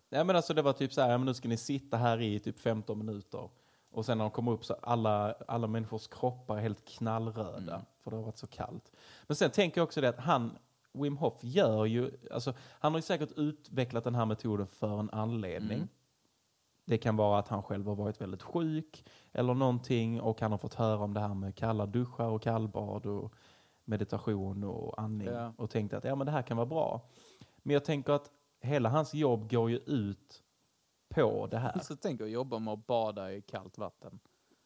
Nej 0.08 0.24
men 0.24 0.36
alltså 0.36 0.54
det 0.54 0.62
var 0.62 0.72
typ 0.72 0.92
så 0.92 1.00
här, 1.00 1.18
men 1.18 1.26
nu 1.26 1.34
ska 1.34 1.48
ni 1.48 1.56
sitta 1.56 1.96
här 1.96 2.20
i 2.20 2.40
typ 2.40 2.58
15 2.58 2.98
minuter. 2.98 3.50
Och 3.90 4.04
sen 4.06 4.18
när 4.18 4.24
de 4.24 4.30
kommer 4.30 4.52
upp 4.52 4.64
så 4.64 4.74
alla, 4.82 5.32
alla 5.48 5.66
människors 5.66 6.08
kroppar 6.08 6.56
är 6.56 6.60
helt 6.60 6.84
knallröda. 6.84 7.74
Mm. 7.74 7.86
För 8.02 8.10
det 8.10 8.16
har 8.16 8.24
varit 8.24 8.38
så 8.38 8.46
kallt. 8.46 8.92
Men 9.26 9.36
sen 9.36 9.50
tänker 9.50 9.80
jag 9.80 9.86
också 9.86 10.00
det 10.00 10.08
att 10.08 10.18
han, 10.18 10.58
Wim 10.92 11.16
Hof 11.16 11.34
gör 11.40 11.84
ju, 11.86 12.10
alltså 12.30 12.54
han 12.80 12.92
har 12.92 12.98
ju 12.98 13.02
säkert 13.02 13.32
utvecklat 13.36 14.04
den 14.04 14.14
här 14.14 14.26
metoden 14.26 14.66
för 14.66 15.00
en 15.00 15.10
anledning. 15.10 15.76
Mm. 15.76 15.88
Det 16.84 16.98
kan 16.98 17.16
vara 17.16 17.38
att 17.38 17.48
han 17.48 17.62
själv 17.62 17.86
har 17.86 17.94
varit 17.94 18.20
väldigt 18.20 18.42
sjuk 18.42 19.04
eller 19.32 19.54
någonting 19.54 20.20
och 20.20 20.40
han 20.40 20.50
har 20.50 20.58
fått 20.58 20.74
höra 20.74 20.98
om 20.98 21.14
det 21.14 21.20
här 21.20 21.34
med 21.34 21.54
kalla 21.56 21.86
duschar 21.86 22.28
och 22.28 22.42
kallbad 22.42 23.06
och 23.06 23.34
meditation 23.90 24.64
och 24.64 25.00
andning 25.00 25.28
Ja. 25.28 25.52
och 25.56 25.70
tänkte 25.70 25.96
att 25.96 26.04
ja, 26.04 26.14
men 26.14 26.26
det 26.26 26.32
här 26.32 26.42
kan 26.42 26.56
vara 26.56 26.66
bra. 26.66 27.08
Men 27.62 27.74
jag 27.74 27.84
tänker 27.84 28.12
att 28.12 28.30
hela 28.60 28.88
hans 28.88 29.14
jobb 29.14 29.50
går 29.50 29.70
ju 29.70 29.76
ut 29.76 30.42
på 31.14 31.46
det 31.46 31.58
här. 31.58 31.78
Så 31.82 31.96
tänk 31.96 32.20
att 32.20 32.30
jobba 32.30 32.58
med 32.58 32.74
att 32.74 32.86
bada 32.86 33.32
i 33.32 33.42
kallt 33.42 33.78
vatten. 33.78 34.20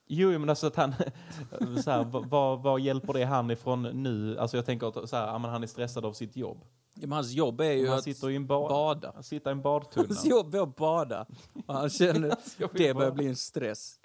Jo, 0.06 0.38
men 0.38 0.48
alltså 0.50 0.66
att 0.66 0.76
han, 0.76 0.92
så 1.84 1.90
här, 1.90 2.04
vad, 2.28 2.62
vad, 2.62 2.80
hjälper 2.80 3.12
det 3.12 3.24
han 3.24 3.50
ifrån 3.50 3.82
nu? 3.82 4.38
Alltså 4.38 4.56
jag 4.56 4.66
tänker 4.66 4.86
att 4.86 5.08
så 5.10 5.16
här, 5.16 5.26
han 5.38 5.62
är 5.62 5.66
stressad 5.66 6.04
av 6.04 6.12
sitt 6.12 6.36
jobb. 6.36 6.64
Ja, 6.94 7.00
men 7.00 7.12
hans 7.12 7.32
jobb 7.32 7.60
är 7.60 7.72
ju 7.72 7.88
Han 7.88 7.98
att 7.98 8.04
sitter 8.04 8.30
i 8.30 8.36
en 8.36 8.46
ba- 8.46 8.68
bada. 8.68 9.12
Han 9.14 9.22
sitter 9.22 9.50
i 9.50 9.52
en 9.52 9.62
badtunna. 9.62 10.06
Hans 10.08 10.24
jobb 10.26 10.54
är 10.54 10.62
att 10.62 10.76
bada. 10.76 11.26
Och 11.66 11.74
han 11.74 11.90
känner 11.90 12.28
är 12.28 12.36
det 12.58 12.90
att 12.90 12.96
börjar 12.96 13.12
bli 13.12 13.26
en 13.26 13.36
stress. 13.36 14.00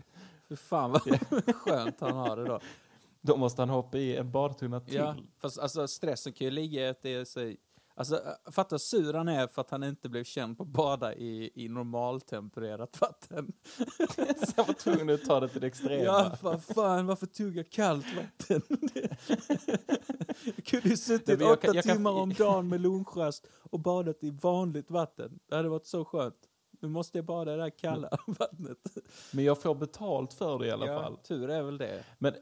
För 0.48 0.56
fan 0.56 0.92
vad 0.92 1.02
skönt 1.56 2.00
han 2.02 2.16
har 2.18 2.38
det 2.38 2.46
då. 2.46 2.60
Då 3.22 3.38
måste 3.38 3.62
han 3.62 3.70
hoppa 3.70 3.98
i 3.98 4.18
en 4.18 4.32
badtunna 4.32 4.80
till. 4.80 4.96
Ja, 4.96 5.16
fast 5.42 5.60
alltså 5.60 5.88
stressen 5.88 6.34
kan 6.34 6.46
ju 6.46 6.52
ligga 6.52 6.82
i 6.86 6.90
att 6.90 7.02
det 7.02 7.14
är 7.14 7.26
så... 7.26 7.54
Alltså 7.96 8.22
fatta 8.52 8.74
hur 8.74 8.78
sur 8.80 9.14
han 9.14 9.28
är 9.28 9.48
för 9.48 9.62
att 9.62 9.72
han 9.72 9.84
inte 9.84 10.10
blev 10.10 10.24
känd 10.24 10.58
på 10.58 10.64
att 10.64 10.70
bada 10.70 11.16
i, 11.16 11.52
i 11.56 11.70
normaltempererat 11.70 13.02
vatten. 13.02 13.52
Så 14.18 14.54
han 14.56 14.66
var 14.68 14.74
tvungen 14.74 15.10
att 15.10 15.26
ta 15.26 15.40
det 15.40 15.48
till 15.48 15.62
det 15.62 15.68
extrema. 15.68 16.04
Ja, 16.04 16.32
vad 16.42 16.64
fan, 16.64 17.06
varför 17.08 17.26
tog 17.26 17.58
jag 17.58 17.70
kallt 17.70 18.06
vatten? 18.16 18.62
jag 20.56 20.66
kunde 20.66 20.90
ju 20.90 20.98
suttit 20.98 21.42
åtta 21.42 21.56
kan- 21.56 21.76
jag 21.76 21.84
kan- 21.84 21.96
timmar 21.96 22.12
om 22.12 22.34
dagen 22.34 22.68
med 22.70 22.82
lunchrast 22.82 23.48
och 23.64 23.80
badat 23.80 24.24
i 24.24 24.30
vanligt 24.30 24.92
vatten. 24.92 25.40
Det 25.50 25.56
hade 25.56 25.70
varit 25.70 25.86
så 25.86 26.06
skönt. 26.06 26.36
Nu 26.82 26.88
måste 26.90 27.18
jag 27.18 27.26
bada 27.26 27.54
i 27.54 27.58
det 27.58 27.64
här 27.64 27.70
kalla 27.70 28.10
vattnet. 28.28 28.78
Men 29.32 29.44
jag 29.44 29.62
får 29.62 29.76
betalt 29.76 30.34
för 30.34 30.60
det 30.60 30.68
i 30.68 30.72
alla 30.72 30.88
ja, 30.88 31.02
fall. 31.02 31.18
tur 31.18 31.50
är 31.50 31.64
väl 31.64 31.78
det. 31.78 32.04
Men 32.18 32.34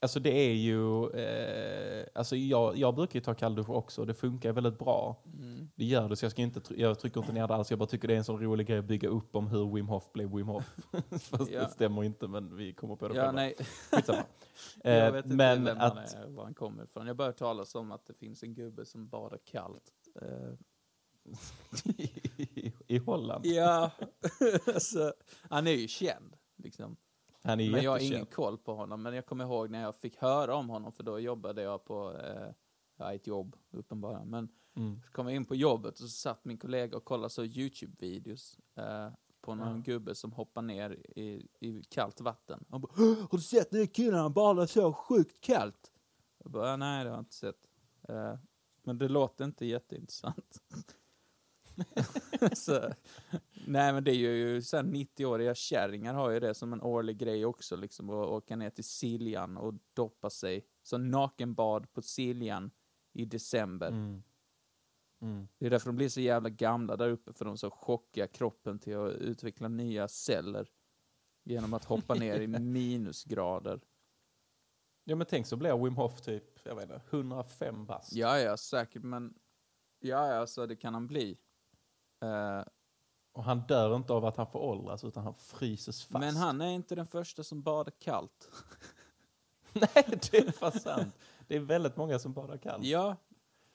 alltså 0.00 0.20
det 0.20 0.30
är 0.30 0.52
ju, 0.54 1.10
eh, 1.10 2.06
alltså 2.14 2.36
jag, 2.36 2.76
jag 2.76 2.94
brukar 2.94 3.14
ju 3.14 3.20
ta 3.20 3.34
kalldusch 3.34 3.70
också 3.70 4.00
och 4.00 4.06
det 4.06 4.14
funkar 4.14 4.52
väldigt 4.52 4.78
bra. 4.78 5.22
Mm. 5.34 5.70
Det 5.74 5.84
gör 5.84 6.08
det, 6.08 6.16
så 6.16 6.24
jag, 6.24 6.32
ska 6.32 6.42
inte, 6.42 6.60
jag 6.80 6.98
trycker 6.98 7.20
inte 7.20 7.32
ner 7.32 7.48
det 7.48 7.54
alls. 7.54 7.70
Jag 7.70 7.78
bara 7.78 7.86
tycker 7.88 8.08
det 8.08 8.14
är 8.14 8.18
en 8.18 8.24
sån 8.24 8.40
rolig 8.42 8.66
grej 8.66 8.78
att 8.78 8.84
bygga 8.84 9.08
upp 9.08 9.36
om 9.36 9.46
hur 9.46 9.74
Wim 9.74 9.88
Hof 9.88 10.12
blev 10.12 10.34
Wim 10.36 10.46
Hof. 10.48 10.76
Fast 11.10 11.50
Ja. 11.50 11.60
det 11.60 11.68
stämmer 11.70 12.04
inte, 12.04 12.28
men 12.28 12.56
vi 12.56 12.72
kommer 12.74 12.96
på 12.96 13.08
det 13.08 13.14
Ja, 13.14 13.20
själva. 13.20 13.32
nej. 13.32 13.54
Skitsamma. 13.92 14.22
Jag 14.84 15.06
Eh, 15.06 15.12
vet 15.12 15.24
inte 15.24 15.36
men 15.36 15.64
vem 15.64 15.76
han 15.78 15.98
är, 15.98 16.26
var 16.28 16.44
han 16.44 16.54
kommer 16.54 16.84
ifrån. 16.84 17.06
Jag 17.06 17.16
börjar 17.16 17.32
talas 17.32 17.74
om 17.74 17.92
att 17.92 18.06
det 18.06 18.14
finns 18.14 18.42
en 18.42 18.54
gubbe 18.54 18.84
som 18.84 19.08
badar 19.08 19.38
kallt. 19.44 19.92
Eh, 20.22 20.52
i, 21.96 22.72
i 22.86 22.98
Holland, 22.98 23.46
ja, 23.46 23.90
alltså, 24.66 25.12
han 25.48 25.66
är 25.66 25.70
ju 25.72 25.88
känd. 25.88 26.36
Liksom. 26.56 26.96
Han 27.42 27.60
är 27.60 27.70
Men 27.70 27.82
jag 27.82 27.90
har 27.90 27.98
ingen 27.98 28.26
koll 28.26 28.58
på 28.58 28.74
honom. 28.74 29.02
Men 29.02 29.14
jag 29.14 29.26
kommer 29.26 29.44
ihåg 29.44 29.70
när 29.70 29.82
jag 29.82 29.96
fick 29.96 30.16
höra 30.16 30.54
om 30.54 30.68
honom, 30.68 30.92
för 30.92 31.02
då 31.02 31.18
jobbade 31.18 31.62
jag 31.62 31.84
på 31.84 32.12
eh, 32.18 32.52
ja, 32.96 33.14
ett 33.14 33.26
jobb, 33.26 33.56
uppenbarligen. 33.70 34.30
Men 34.30 34.48
Mm. 34.76 35.00
så 35.06 35.12
kom 35.12 35.26
jag 35.26 35.36
in 35.36 35.44
på 35.44 35.54
jobbet 35.54 35.92
och 35.94 35.98
så 36.00 36.08
satt 36.08 36.44
min 36.44 36.58
kollega 36.58 36.96
och 36.96 37.04
kollade 37.04 37.30
så 37.30 37.44
YouTube-videos 37.44 38.58
eh, 38.76 39.12
på 39.40 39.54
någon 39.54 39.76
Ja. 39.76 39.82
gubbe 39.82 40.14
som 40.14 40.32
hoppar 40.32 40.62
ner 40.62 40.90
i, 41.18 41.48
i 41.60 41.82
kallt 41.88 42.20
vatten. 42.20 42.64
Han 42.70 42.80
bara, 42.80 42.92
"Åh, 42.98 43.18
har 43.30 43.38
du 43.38 43.40
sett 43.40 43.70
den 43.70 43.86
killen? 43.88 44.18
Han 44.20 44.32
badar 44.32 44.66
så 44.66 44.92
sjukt 44.92 45.40
kallt. 45.40 45.92
Jag 46.38 46.52
bara, 46.52 46.76
nej 46.76 47.04
det 47.04 47.10
har 47.10 47.16
jag 47.16 47.22
inte 47.22 47.34
sett. 47.34 47.68
Eh, 48.08 48.34
men 48.82 48.98
det 48.98 49.08
låter 49.08 49.44
inte 49.44 49.66
jätteintressant. 49.66 50.62
så, 52.56 52.92
nej 53.66 53.92
men 53.92 54.04
det 54.04 54.10
är 54.10 54.14
ju 54.14 54.62
så 54.62 54.76
här 54.76 54.84
90-åriga 54.84 55.54
kärringar 55.54 56.14
har 56.14 56.30
ju 56.30 56.40
det 56.40 56.54
som 56.54 56.72
en 56.72 56.82
årlig 56.82 57.18
grej 57.18 57.44
också, 57.44 57.76
liksom 57.76 58.10
att 58.10 58.26
åka 58.26 58.56
ner 58.56 58.70
till 58.70 58.84
Siljan 58.84 59.56
och 59.56 59.74
doppa 59.92 60.30
sig. 60.30 60.66
Så 60.82 60.98
nakenbad 60.98 61.92
på 61.92 62.02
Siljan 62.02 62.70
i 63.12 63.24
december. 63.24 63.88
Mm. 63.88 64.22
Mm. 65.22 65.48
Det 65.58 65.66
är 65.66 65.70
därför 65.70 65.86
de 65.86 65.96
blir 65.96 66.08
så 66.08 66.20
jävla 66.20 66.48
gamla 66.48 66.96
där 66.96 67.08
uppe, 67.08 67.32
för 67.32 67.44
de 67.44 67.56
så 67.56 67.70
chockar 67.70 68.26
kroppen 68.26 68.78
till 68.78 68.96
att 68.96 69.12
utveckla 69.12 69.68
nya 69.68 70.08
celler 70.08 70.68
genom 71.44 71.74
att 71.74 71.84
hoppa 71.84 72.14
ner 72.14 72.40
i 72.40 72.46
minusgrader. 72.60 73.80
Ja 75.04 75.16
men 75.16 75.26
tänk 75.26 75.46
så 75.46 75.56
blir 75.56 75.84
Wim 75.84 75.96
Hof 75.96 76.20
typ, 76.20 76.44
jag 76.64 76.74
vet 76.74 76.84
inte, 76.84 77.02
105 77.10 77.86
bast. 77.86 78.12
Ja, 78.12 78.38
ja, 78.38 78.56
säkert, 78.56 79.02
men 79.02 79.34
ja, 79.98 80.34
ja, 80.34 80.46
så 80.46 80.66
det 80.66 80.76
kan 80.76 80.94
han 80.94 81.06
bli. 81.06 81.38
Eh, 82.20 82.64
Och 83.32 83.44
han 83.44 83.60
dör 83.60 83.96
inte 83.96 84.12
av 84.12 84.24
att 84.24 84.36
han 84.36 84.46
föråldras 84.46 85.04
utan 85.04 85.24
han 85.24 85.34
fryses 85.34 86.04
fast. 86.04 86.20
men 86.20 86.36
han 86.36 86.60
är 86.60 86.68
inte 86.70 86.94
den 86.94 87.06
första 87.06 87.44
som 87.44 87.62
badar 87.62 87.92
kallt. 87.98 88.50
Nej, 89.72 90.04
det 90.30 90.34
är 90.38 90.52
fan 90.52 90.72
sant. 90.72 91.14
Det 91.48 91.56
är 91.56 91.60
väldigt 91.60 91.96
många 91.96 92.18
som 92.18 92.32
badar 92.32 92.56
kallt. 92.56 92.84
Ja, 92.84 93.16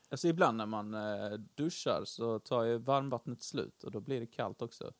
alltså 0.09 0.27
ibland 0.27 0.57
när 0.57 0.65
man 0.65 0.93
eh, 0.93 1.31
duschar 1.55 2.01
så 2.05 2.39
tar 2.39 2.63
ju 2.63 2.77
varmvattnet 2.77 3.43
slut 3.43 3.83
och 3.83 3.91
då 3.91 3.99
blir 3.99 4.19
det 4.19 4.25
kallt 4.27 4.61
också. 4.61 4.91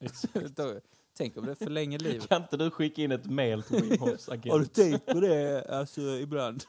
då, 0.56 0.80
tänk 1.16 1.36
om 1.36 1.46
det 1.46 1.54
förlänger 1.54 1.98
livet. 1.98 2.28
Kan 2.28 2.42
inte 2.42 2.56
du 2.56 2.70
skicka 2.70 3.02
in 3.02 3.12
ett 3.12 3.26
mail 3.30 3.62
till 3.62 3.82
Wim 3.82 4.00
Hofs 4.00 4.28
Har 4.28 4.36
du 4.36 4.50
agent? 4.50 4.74
tänkt 4.74 5.06
på 5.06 5.20
det, 5.20 5.64
alltså 5.70 6.00
ibland? 6.00 6.64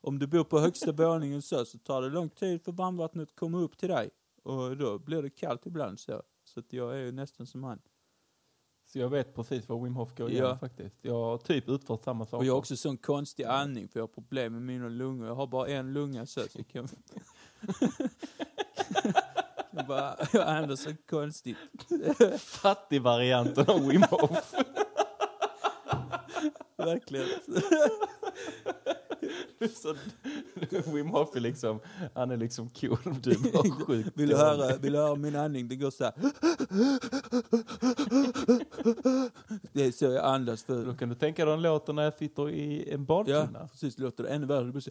Om 0.00 0.18
du 0.18 0.26
bor 0.26 0.44
på 0.44 0.60
högsta 0.60 0.92
våningen 0.92 1.42
så, 1.42 1.64
så 1.64 1.78
tar 1.78 2.02
det 2.02 2.08
lång 2.08 2.28
tid 2.30 2.64
för 2.64 2.72
varmvattnet 2.72 3.28
att 3.28 3.36
komma 3.36 3.58
upp 3.58 3.78
till 3.78 3.88
dig. 3.88 4.10
Och 4.46 4.76
då 4.76 4.98
blir 4.98 5.22
det 5.22 5.30
kallt 5.30 5.66
ibland 5.66 6.00
så. 6.00 6.22
Så 6.44 6.60
att 6.60 6.72
jag 6.72 6.94
är 6.94 6.98
ju 6.98 7.12
nästan 7.12 7.46
som 7.46 7.64
han. 7.64 7.78
Så 8.84 8.98
jag 8.98 9.08
vet 9.08 9.34
precis 9.34 9.68
vad 9.68 9.82
Wim 9.82 9.96
Hof 9.96 10.16
går 10.16 10.30
igenom 10.30 10.50
Ja. 10.50 10.58
faktiskt. 10.58 10.96
Jag 11.02 11.14
har 11.14 11.38
typ 11.38 11.68
utfört 11.68 12.04
samma 12.04 12.26
sak. 12.26 12.40
Och 12.40 12.46
jag 12.46 12.52
har 12.52 12.58
också 12.58 12.76
sån 12.76 12.96
konstig 12.96 13.44
andning 13.44 13.88
för 13.88 14.00
jag 14.00 14.06
har 14.06 14.12
problem 14.14 14.52
med 14.52 14.62
mina 14.62 14.88
lungor. 14.88 15.26
Jag 15.26 15.34
har 15.34 15.46
bara 15.46 15.68
en 15.68 15.92
lunga 15.92 16.26
så, 16.26 16.40
så 16.40 16.48
jag 16.58 16.68
kan... 16.68 16.88
jag 19.70 19.86
bara, 19.86 20.16
jag 20.32 20.48
andas 20.48 20.80
så 20.82 20.90
konstigt. 21.10 21.56
Fattig-varianten 22.38 23.64
av 23.68 23.88
Wim 23.88 24.02
Hof. 24.02 24.54
Verkligen. 26.76 27.28
Så, 29.74 29.94
Wim 30.92 31.08
Hof 31.08 31.36
är 31.36 31.40
liksom, 31.40 31.80
han 32.14 32.30
är 32.30 32.36
liksom 32.36 32.68
cool, 32.70 32.98
du 33.22 33.30
är 33.30 33.52
bara 33.52 33.70
sjukt 33.86 34.10
Vill 34.14 34.28
du 34.28 34.36
höra, 34.36 34.76
vill 34.76 34.92
du 34.92 34.98
höra 34.98 35.14
min 35.14 35.36
andning? 35.36 35.68
Det 35.68 35.76
går 35.76 35.90
så 35.90 36.04
här. 36.04 36.14
Det 39.72 39.84
är 39.86 39.92
så 39.92 40.04
jag 40.04 40.24
andas 40.24 40.64
Då 40.64 40.74
för... 40.84 40.94
kan 40.94 41.08
du 41.08 41.14
tänka 41.14 41.44
dig 41.44 41.54
den 41.54 41.62
låten 41.62 41.96
när 41.96 42.02
jag 42.02 42.14
sitter 42.14 42.50
i 42.50 42.90
en 42.92 43.00
Ja, 43.00 43.06
badtunna. 43.06 43.68
precis. 43.68 43.96
Det 43.96 44.02
låter 44.02 44.24
ännu 44.24 44.46
värre. 44.46 44.64
Det 44.64 44.72
blir 44.72 44.80
så... 44.80 44.90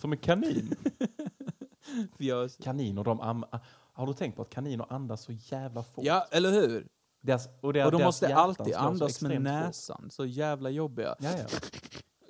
Som 0.00 0.12
en 0.12 0.18
kanin. 0.18 0.74
Jag... 2.18 2.50
Kaniner, 2.62 3.04
de 3.04 3.20
am- 3.20 3.44
Har 3.92 4.06
du 4.06 4.14
tänkt 4.14 4.36
på 4.36 4.42
att 4.42 4.50
kaniner 4.50 4.86
andas 4.92 5.22
så 5.22 5.32
jävla 5.32 5.82
fort? 5.82 6.04
Ja, 6.04 6.26
eller 6.30 6.50
hur? 6.50 6.86
Deras, 7.20 7.48
och, 7.60 7.72
deras, 7.72 7.86
Och 7.86 7.92
de 7.98 8.04
måste 8.04 8.34
alltid 8.34 8.74
andas 8.74 9.00
med 9.00 9.08
extremt 9.08 9.34
fort. 9.34 9.42
näsan. 9.42 10.10
Så 10.10 10.26
jävla 10.26 10.70
jobbiga. 10.70 11.14
Ja, 11.20 11.30
ja. 11.38 11.46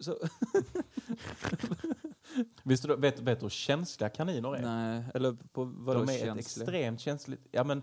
Så, 0.02 0.18
Visst, 2.62 2.82
du- 2.82 2.96
vet, 2.96 3.20
vet 3.20 3.40
du 3.40 3.44
hur 3.44 3.50
känsliga 3.50 4.08
kaniner 4.10 4.56
är? 4.56 4.62
nej, 4.62 5.04
eller 5.14 5.32
på 5.52 5.64
vadå 5.64 6.04
de 6.04 6.12
är 6.12 6.32
ett 6.32 6.38
extremt 6.38 7.00
känsligt... 7.00 7.46
Ja, 7.50 7.64
men 7.64 7.82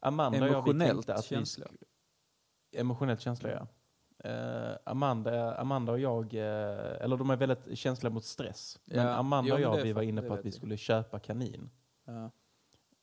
Amanda 0.00 0.38
och 0.38 0.44
jag, 0.46 0.48
vi 0.50 0.54
Emotionellt 0.54 0.92
tänkte 0.92 1.14
att 1.14 1.24
känsliga. 1.24 1.68
Vi, 1.70 1.76
sk- 1.76 2.80
emotionellt 2.80 3.20
känsliga, 3.20 3.52
ja. 3.54 3.66
Eh, 4.30 4.76
Amanda, 4.84 5.54
Amanda 5.56 5.92
och 5.92 5.98
jag, 6.00 6.34
eh, 6.34 6.40
eller 7.02 7.16
de 7.16 7.30
är 7.30 7.36
väldigt 7.36 7.78
känsliga 7.78 8.10
mot 8.10 8.24
stress. 8.24 8.78
Men 8.84 9.06
Ja, 9.06 9.14
Amanda 9.14 9.48
jo, 9.48 9.54
och 9.54 9.60
men 9.60 9.68
jag, 9.70 9.78
det 9.78 9.84
vi 9.84 9.92
var 9.92 10.02
inne 10.02 10.20
det 10.20 10.28
på 10.28 10.32
att 10.34 10.38
vet 10.38 10.44
vi 10.46 10.48
jag. 10.48 10.54
skulle 10.54 10.76
köpa 10.76 11.18
kanin. 11.18 11.70
Ja. 12.04 12.24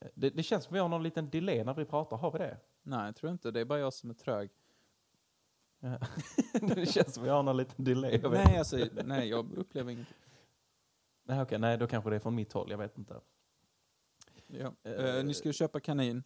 Eh, 0.02 0.08
Det, 0.16 0.30
det 0.30 0.44
känns 0.44 0.64
som 0.64 0.74
vi 0.74 0.80
har 0.80 0.90
någon 0.90 1.04
liten 1.04 1.30
delay 1.30 1.64
när 1.64 1.74
vi 1.74 1.86
pratar, 1.86 2.18
har 2.18 2.32
vi 2.32 2.38
det? 2.40 2.58
Nej, 2.84 3.06
jag 3.06 3.16
tror 3.16 3.32
inte. 3.32 3.52
Det 3.52 3.60
är 3.60 3.66
bara 3.66 3.80
jag 3.80 3.94
som 3.94 4.10
är 4.10 4.14
trög. 4.14 4.50
Det 6.62 6.86
känns 6.92 7.13
som 7.13 7.24
vi 7.24 7.30
har 7.30 7.44
någon 7.44 7.58
liten 7.58 7.86
delay. 7.86 8.22
Nej, 8.24 8.58
alltså, 8.58 8.78
nej, 9.06 9.30
jag 9.30 9.54
upplever 9.54 9.92
inget. 9.92 10.08
Nej, 11.24 11.42
okej, 11.42 11.60
nej, 11.60 11.78
då 11.78 11.88
kanske 11.88 12.10
det 12.10 12.16
är 12.16 12.20
från 12.20 12.36
mitt 12.36 12.54
håll, 12.54 12.72
jag 12.72 12.78
vet 12.78 12.98
inte. 12.98 13.22
Ja. 14.48 14.74
Eh, 14.84 15.24
ni 15.24 15.34
ska 15.34 15.52
köpa 15.54 15.80
kanin. 15.80 16.24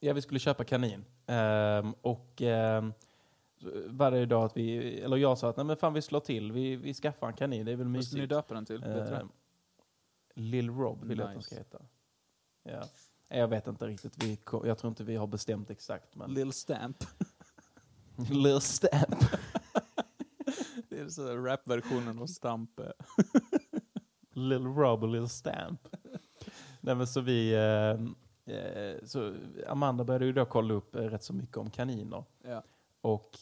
Ja, 0.00 0.12
vi 0.12 0.22
skulle 0.22 0.40
köpa 0.40 0.64
kanin. 0.64 1.04
Ehm, 1.26 1.92
och 2.00 2.42
ehm, 2.42 2.92
så 3.56 3.70
var 3.86 4.10
det 4.10 4.18
idag 4.18 4.44
att 4.44 4.56
vi, 4.56 5.00
eller 5.00 5.16
jag 5.16 5.38
sa 5.38 5.48
att 5.48 5.56
nej 5.56 5.66
men 5.66 5.76
fan 5.76 5.94
vi 5.94 6.02
slår 6.02 6.20
till, 6.20 6.52
vi, 6.52 6.76
vi 6.76 6.94
skaffar 6.94 7.26
en 7.28 7.34
kanin, 7.34 7.66
det 7.66 7.72
är 7.72 7.76
väl 7.76 7.86
Vad 7.94 8.04
ska 8.04 8.16
ni 8.16 8.20
mysigt. 8.20 8.30
döpa 8.30 8.54
den 8.54 8.64
till? 8.64 8.80
Det? 8.80 9.16
Ehm, 9.16 9.28
Lill 10.34 10.70
Rob 10.70 11.04
vill 11.04 11.18
jag 11.18 11.24
att 11.24 11.30
den 11.30 11.36
Nice. 11.38 11.46
ska 11.46 11.56
heta. 11.56 11.78
Ja. 12.62 12.84
Jag 13.28 13.48
vet 13.48 13.66
inte 13.66 13.86
riktigt, 13.86 14.24
vi, 14.24 14.38
jag 14.64 14.78
tror 14.78 14.88
inte 14.88 15.04
vi 15.04 15.16
har 15.16 15.26
bestämt 15.26 15.70
exakt. 15.70 16.14
Men... 16.16 16.34
Lill 16.34 16.52
Stamp. 16.52 16.96
Lill 18.30 18.60
Stamp. 18.60 19.24
Det 20.88 20.98
är 21.00 21.08
så 21.08 21.36
rapversionen 21.36 22.18
av 22.18 22.26
Stampe. 22.26 22.92
Lill 24.32 24.64
Rob 24.66 25.02
och 25.02 25.08
Lill 25.08 25.28
Stamp. 25.28 25.88
nej 26.80 26.94
men 26.94 27.06
så 27.06 27.20
vi, 27.20 27.54
ehm, 27.56 28.14
eh, 28.44 29.04
så 29.06 29.34
Amanda 29.68 30.04
började 30.04 30.24
ju 30.24 30.32
då 30.32 30.44
kolla 30.44 30.74
upp 30.74 30.94
eh, 30.94 31.00
rätt 31.02 31.24
så 31.24 31.32
mycket 31.34 31.56
om 31.56 31.70
kaniner. 31.70 32.24
Ja. 32.44 32.62
Och 33.00 33.38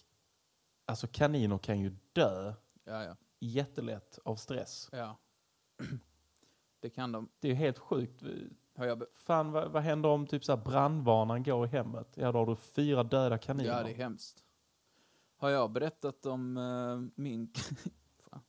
alltså 0.86 1.06
kaniner 1.06 1.58
kan 1.58 1.80
ju 1.80 1.96
dö 2.12 2.54
Ja, 2.84 3.04
ja. 3.04 3.16
jättelätt 3.40 4.18
av 4.24 4.36
stress. 4.36 4.88
ja. 4.92 5.16
Det 6.80 6.90
kan 6.90 7.12
de. 7.12 7.28
Det 7.40 7.48
är 7.48 7.52
ju 7.52 7.56
helt 7.56 7.78
sjukt. 7.78 8.22
Har 8.76 8.86
jag 8.86 8.98
be- 8.98 9.06
Fan, 9.16 9.52
vad, 9.52 9.70
vad 9.72 9.82
händer 9.82 10.08
om 10.08 10.26
typ 10.26 10.44
så 10.44 10.56
här 10.56 10.64
brandvarnaren 10.64 11.42
går 11.42 11.66
i 11.66 11.68
hemmet? 11.68 12.08
Ja, 12.14 12.32
då 12.32 12.38
har 12.38 12.46
du 12.46 12.56
fyra 12.56 13.02
döda 13.02 13.38
kaniner. 13.38 13.68
ja, 13.70 13.82
det 13.82 13.90
är 13.90 13.94
hemskt. 13.94 14.44
Har 15.40 15.50
jag 15.50 15.70
berättat 15.72 16.26
om 16.26 16.56
eh, 16.56 17.22
min... 17.22 17.52
fan. 18.18 18.42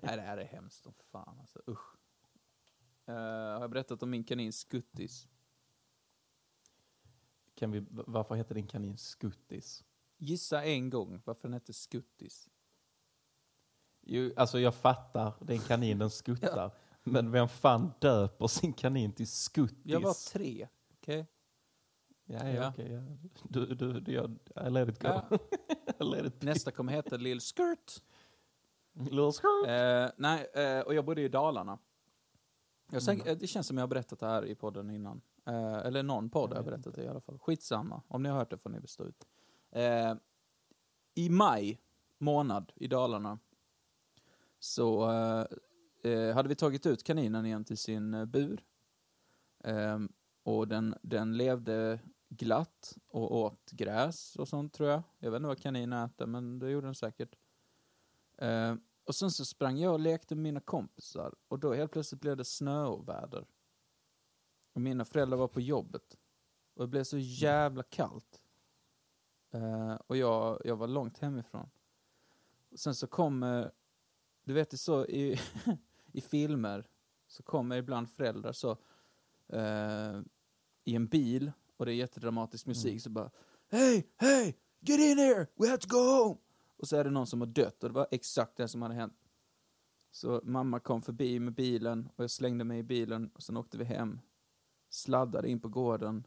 Nej, 0.00 0.16
det 0.16 0.20
här 0.20 0.38
är 0.38 0.44
hemskt 0.44 0.82
som 0.82 0.92
fan 1.12 1.40
alltså. 1.40 1.62
Usch. 1.68 1.96
Eh, 3.06 3.14
har 3.14 3.60
jag 3.60 3.70
berättat 3.70 4.02
om 4.02 4.10
min 4.10 4.24
kanin 4.24 4.52
Skuttis? 4.52 5.28
Kan 7.54 7.70
vi, 7.70 7.86
varför 7.90 8.34
heter 8.34 8.54
din 8.54 8.66
kanin 8.66 8.98
Skuttis? 8.98 9.84
Gissa 10.16 10.64
en 10.64 10.90
gång 10.90 11.22
varför 11.24 11.42
den 11.42 11.52
heter 11.52 11.72
Skuttis. 11.72 12.48
Jo, 14.00 14.32
alltså 14.36 14.60
jag 14.60 14.74
fattar, 14.74 15.34
det 15.40 15.52
är 15.52 15.56
en 15.56 15.62
kanin, 15.62 15.98
den 15.98 16.10
skuttar. 16.10 16.70
Men 17.02 17.30
vem 17.30 17.48
fan 17.48 17.92
döper 18.00 18.46
sin 18.46 18.72
kanin 18.72 19.12
till 19.12 19.28
Skuttis? 19.28 19.80
Jag 19.84 20.00
var 20.00 20.32
tre, 20.32 20.68
okej? 20.92 21.18
Ja, 21.18 21.33
ja, 22.26 22.48
Ja. 22.48 22.68
okej. 22.68 22.92
ja. 22.92 23.00
Du, 23.48 23.66
du, 23.66 24.00
du, 24.00 24.12
jag, 24.12 24.38
I 24.66 24.70
let 24.70 24.88
it 24.88 25.02
go. 25.02 25.08
Ja. 25.08 25.38
Let 26.04 26.26
it. 26.26 26.42
Nästa 26.42 26.70
kommer 26.70 26.92
heta 26.92 27.16
Lill 27.16 27.40
Skirt. 27.40 28.02
Little 28.92 29.32
skirt. 29.32 29.66
Eh, 29.68 30.10
nej, 30.16 30.46
eh, 30.54 30.80
och 30.80 30.94
jag 30.94 31.04
bodde 31.04 31.22
i 31.22 31.28
Dalarna. 31.28 31.78
Jag 32.90 33.02
säkert, 33.02 33.26
eh, 33.26 33.36
det 33.36 33.46
känns 33.46 33.66
som 33.66 33.76
jag 33.76 33.82
har 33.82 33.88
berättat 33.88 34.18
det 34.20 34.26
här 34.26 34.44
i 34.46 34.54
podden 34.54 34.90
innan. 34.90 35.20
Eh, 35.46 35.74
eller 35.76 36.02
någon 36.02 36.30
podd 36.30 36.50
har 36.50 36.56
jag 36.56 36.64
berättat 36.64 36.94
det 36.94 37.02
i 37.02 37.08
alla 37.08 37.20
fall. 37.20 37.38
Skitsamma, 37.38 38.02
om 38.08 38.22
ni 38.22 38.28
har 38.28 38.38
hört 38.38 38.50
det 38.50 38.58
får 38.58 38.70
ni 38.70 38.78
väl 38.78 38.88
stå 38.88 39.04
ut. 39.04 39.26
Eh, 39.70 40.14
I 41.14 41.28
maj 41.28 41.80
månad 42.18 42.72
i 42.76 42.86
Dalarna 42.86 43.38
så 44.58 45.10
eh, 45.10 45.46
eh, 46.12 46.34
hade 46.34 46.48
vi 46.48 46.54
tagit 46.54 46.86
ut 46.86 47.02
kaninen 47.04 47.46
igen 47.46 47.64
till 47.64 47.78
sin 47.78 48.30
bur. 48.30 48.64
Eh, 49.64 49.98
och 50.42 50.68
den, 50.68 50.94
den 51.02 51.36
levde 51.36 51.98
glatt 52.28 52.98
och 53.08 53.36
åt 53.36 53.70
gräs 53.70 54.36
och 54.36 54.48
sånt 54.48 54.72
tror 54.72 54.88
jag. 54.88 55.02
Jag 55.18 55.30
vet 55.30 55.36
inte 55.36 55.46
vad 55.46 55.62
kaniner 55.62 56.04
äter, 56.04 56.26
men 56.26 56.58
det 56.58 56.70
gjorde 56.70 56.86
den 56.86 56.94
säkert. 56.94 57.36
Eh, 58.36 58.74
och 59.04 59.14
sen 59.14 59.30
så 59.30 59.44
sprang 59.44 59.78
jag 59.78 59.92
och 59.92 60.00
lekte 60.00 60.34
med 60.34 60.42
mina 60.42 60.60
kompisar 60.60 61.34
och 61.48 61.58
då 61.58 61.74
helt 61.74 61.92
plötsligt 61.92 62.20
blev 62.20 62.36
det 62.36 62.44
snöoväder. 62.44 63.46
Och 64.72 64.80
mina 64.80 65.04
föräldrar 65.04 65.38
var 65.38 65.48
på 65.48 65.60
jobbet. 65.60 66.18
Och 66.74 66.82
det 66.82 66.88
blev 66.88 67.04
så 67.04 67.18
jävla 67.18 67.82
kallt. 67.82 68.40
Eh, 69.50 69.94
och 70.06 70.16
jag, 70.16 70.62
jag 70.64 70.76
var 70.76 70.88
långt 70.88 71.18
hemifrån. 71.18 71.70
Och 72.70 72.78
sen 72.78 72.94
så 72.94 73.06
kommer, 73.06 73.72
du 74.44 74.52
vet 74.52 74.70
det 74.70 74.74
är 74.74 74.78
så 74.78 75.06
i, 75.06 75.40
i 76.12 76.20
filmer, 76.20 76.86
så 77.26 77.42
kommer 77.42 77.76
ibland 77.76 78.10
föräldrar 78.10 78.52
så 78.52 78.70
eh, 79.48 80.20
i 80.84 80.94
en 80.94 81.06
bil 81.06 81.52
och 81.76 81.86
det 81.86 81.92
är 81.92 81.96
jättedramatisk 81.96 82.66
musik 82.66 82.90
Mm. 82.90 83.00
så 83.00 83.10
bara 83.10 83.30
Hej, 83.68 84.08
hej, 84.16 84.58
get 84.80 85.00
in 85.00 85.18
here, 85.18 85.46
we 85.54 85.68
have 85.68 85.78
to 85.78 85.88
go 85.88 85.98
home. 86.24 86.36
Och 86.76 86.88
så 86.88 86.96
är 86.96 87.04
det 87.04 87.10
någon 87.10 87.26
som 87.26 87.40
har 87.40 87.46
dött 87.48 87.82
och 87.84 87.90
det 87.90 87.94
var 87.94 88.08
exakt 88.10 88.56
det 88.56 88.68
som 88.68 88.82
hade 88.82 88.94
hänt. 88.94 89.20
Så 90.10 90.40
mamma 90.44 90.80
kom 90.80 91.02
förbi 91.02 91.40
med 91.40 91.54
bilen 91.54 92.08
och 92.16 92.24
jag 92.24 92.30
slängde 92.30 92.64
mig 92.64 92.78
i 92.78 92.82
bilen 92.82 93.30
och 93.34 93.42
sen 93.42 93.56
åkte 93.56 93.78
vi 93.78 93.84
hem. 93.84 94.20
Sladdade 94.90 95.48
in 95.48 95.60
på 95.60 95.68
gården 95.68 96.26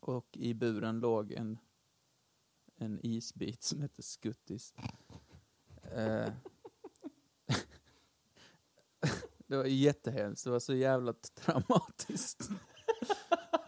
och 0.00 0.36
i 0.36 0.54
buren 0.54 1.00
låg 1.00 1.32
en, 1.32 1.58
en 2.76 3.00
isbit 3.02 3.62
som 3.62 3.80
hette 3.80 4.02
Skuttis. 4.02 4.74
Eh, 5.82 6.32
det 9.46 9.56
var 9.56 9.64
jättehemskt, 9.64 10.44
det 10.44 10.50
var 10.50 10.60
så 10.60 10.74
jävla 10.74 11.12
traumatiskt. 11.12 12.48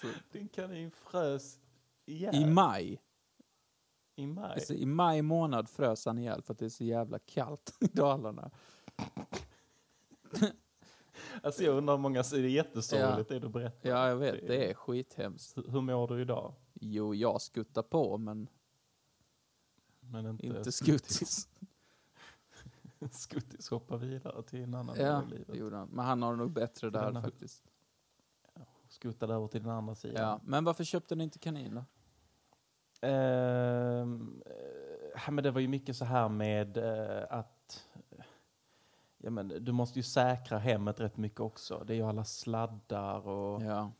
Så, 0.00 0.06
Din 0.32 0.48
kanin 0.48 0.90
frös 0.90 1.58
ihjäl. 2.06 2.34
I 2.34 2.46
maj, 2.46 3.02
I 4.16 4.26
maj. 4.26 4.52
alltså, 4.52 4.74
i 4.74 4.86
maj 4.86 5.22
månad 5.22 5.68
frös 5.68 6.06
han 6.06 6.18
ihjäl 6.18 6.42
för 6.42 6.52
att 6.52 6.58
det 6.58 6.64
är 6.64 6.68
så 6.68 6.84
jävla 6.84 7.18
kallt 7.18 7.76
i 7.80 7.86
Dalarna. 7.86 8.50
Alltså 11.42 11.62
jag 11.62 11.76
undrar 11.76 11.94
hur 11.94 12.02
många, 12.02 12.22
det 12.22 12.36
är 12.36 12.40
jättesorgligt 12.40 13.28
det 13.28 13.38
du 13.38 13.48
berättar. 13.48 13.88
Ja, 13.90 14.08
jag 14.08 14.16
vet, 14.16 14.46
det 14.46 14.70
är 14.70 14.74
skithemskt. 14.74 15.56
Hur- 15.58 15.68
Hur 15.70 15.80
mår 15.80 16.08
du 16.08 16.20
idag? 16.22 16.54
Jo, 16.74 17.14
jag 17.14 17.42
skuttar 17.42 17.82
på, 17.82 18.18
men 18.18 18.48
Men 20.00 20.26
inte, 20.26 20.46
inte 20.46 20.72
skuttis. 20.72 21.48
Skuttis 23.10 23.68
hoppar 23.70 23.96
vidare 23.96 24.42
till 24.42 24.62
en 24.62 24.74
annan 24.74 24.96
Ja, 24.98 25.20
del 25.20 25.32
i 25.32 25.38
livet. 25.38 25.70
det 25.70 25.76
han. 25.76 25.88
Men 25.88 26.04
han 26.04 26.22
har 26.22 26.36
nog 26.36 26.50
bättre 26.50 26.90
där 26.90 27.22
faktiskt. 27.22 27.64
Skuttar 28.96 29.28
över 29.28 29.46
till 29.48 29.62
den 29.62 29.70
andra 29.72 29.94
sidan. 29.94 30.22
Ja, 30.22 30.40
men 30.44 30.64
varför 30.64 30.84
köpte 30.84 31.14
ni 31.14 31.24
inte 31.24 31.38
kanin 31.38 31.74
då? 31.74 31.84
Ehm, 33.06 34.42
eh, 35.16 35.30
men 35.30 35.44
det 35.44 35.50
var 35.50 35.60
ju 35.60 35.68
mycket 35.68 35.96
så 35.96 36.04
här 36.04 36.28
med 36.28 36.76
eh, 36.76 37.24
att 37.30 37.84
ja, 39.18 39.30
men 39.30 39.48
du 39.48 39.72
måste 39.72 39.98
ju 39.98 40.02
säkra 40.02 40.58
hemmet 40.58 41.00
rätt 41.00 41.16
mycket 41.16 41.40
också. 41.40 41.84
Det 41.86 41.92
är 41.92 41.96
ju 41.96 42.02
alla 42.02 42.24
sladdar 42.24 43.28
och 43.28 43.62
Ja, 43.62 43.90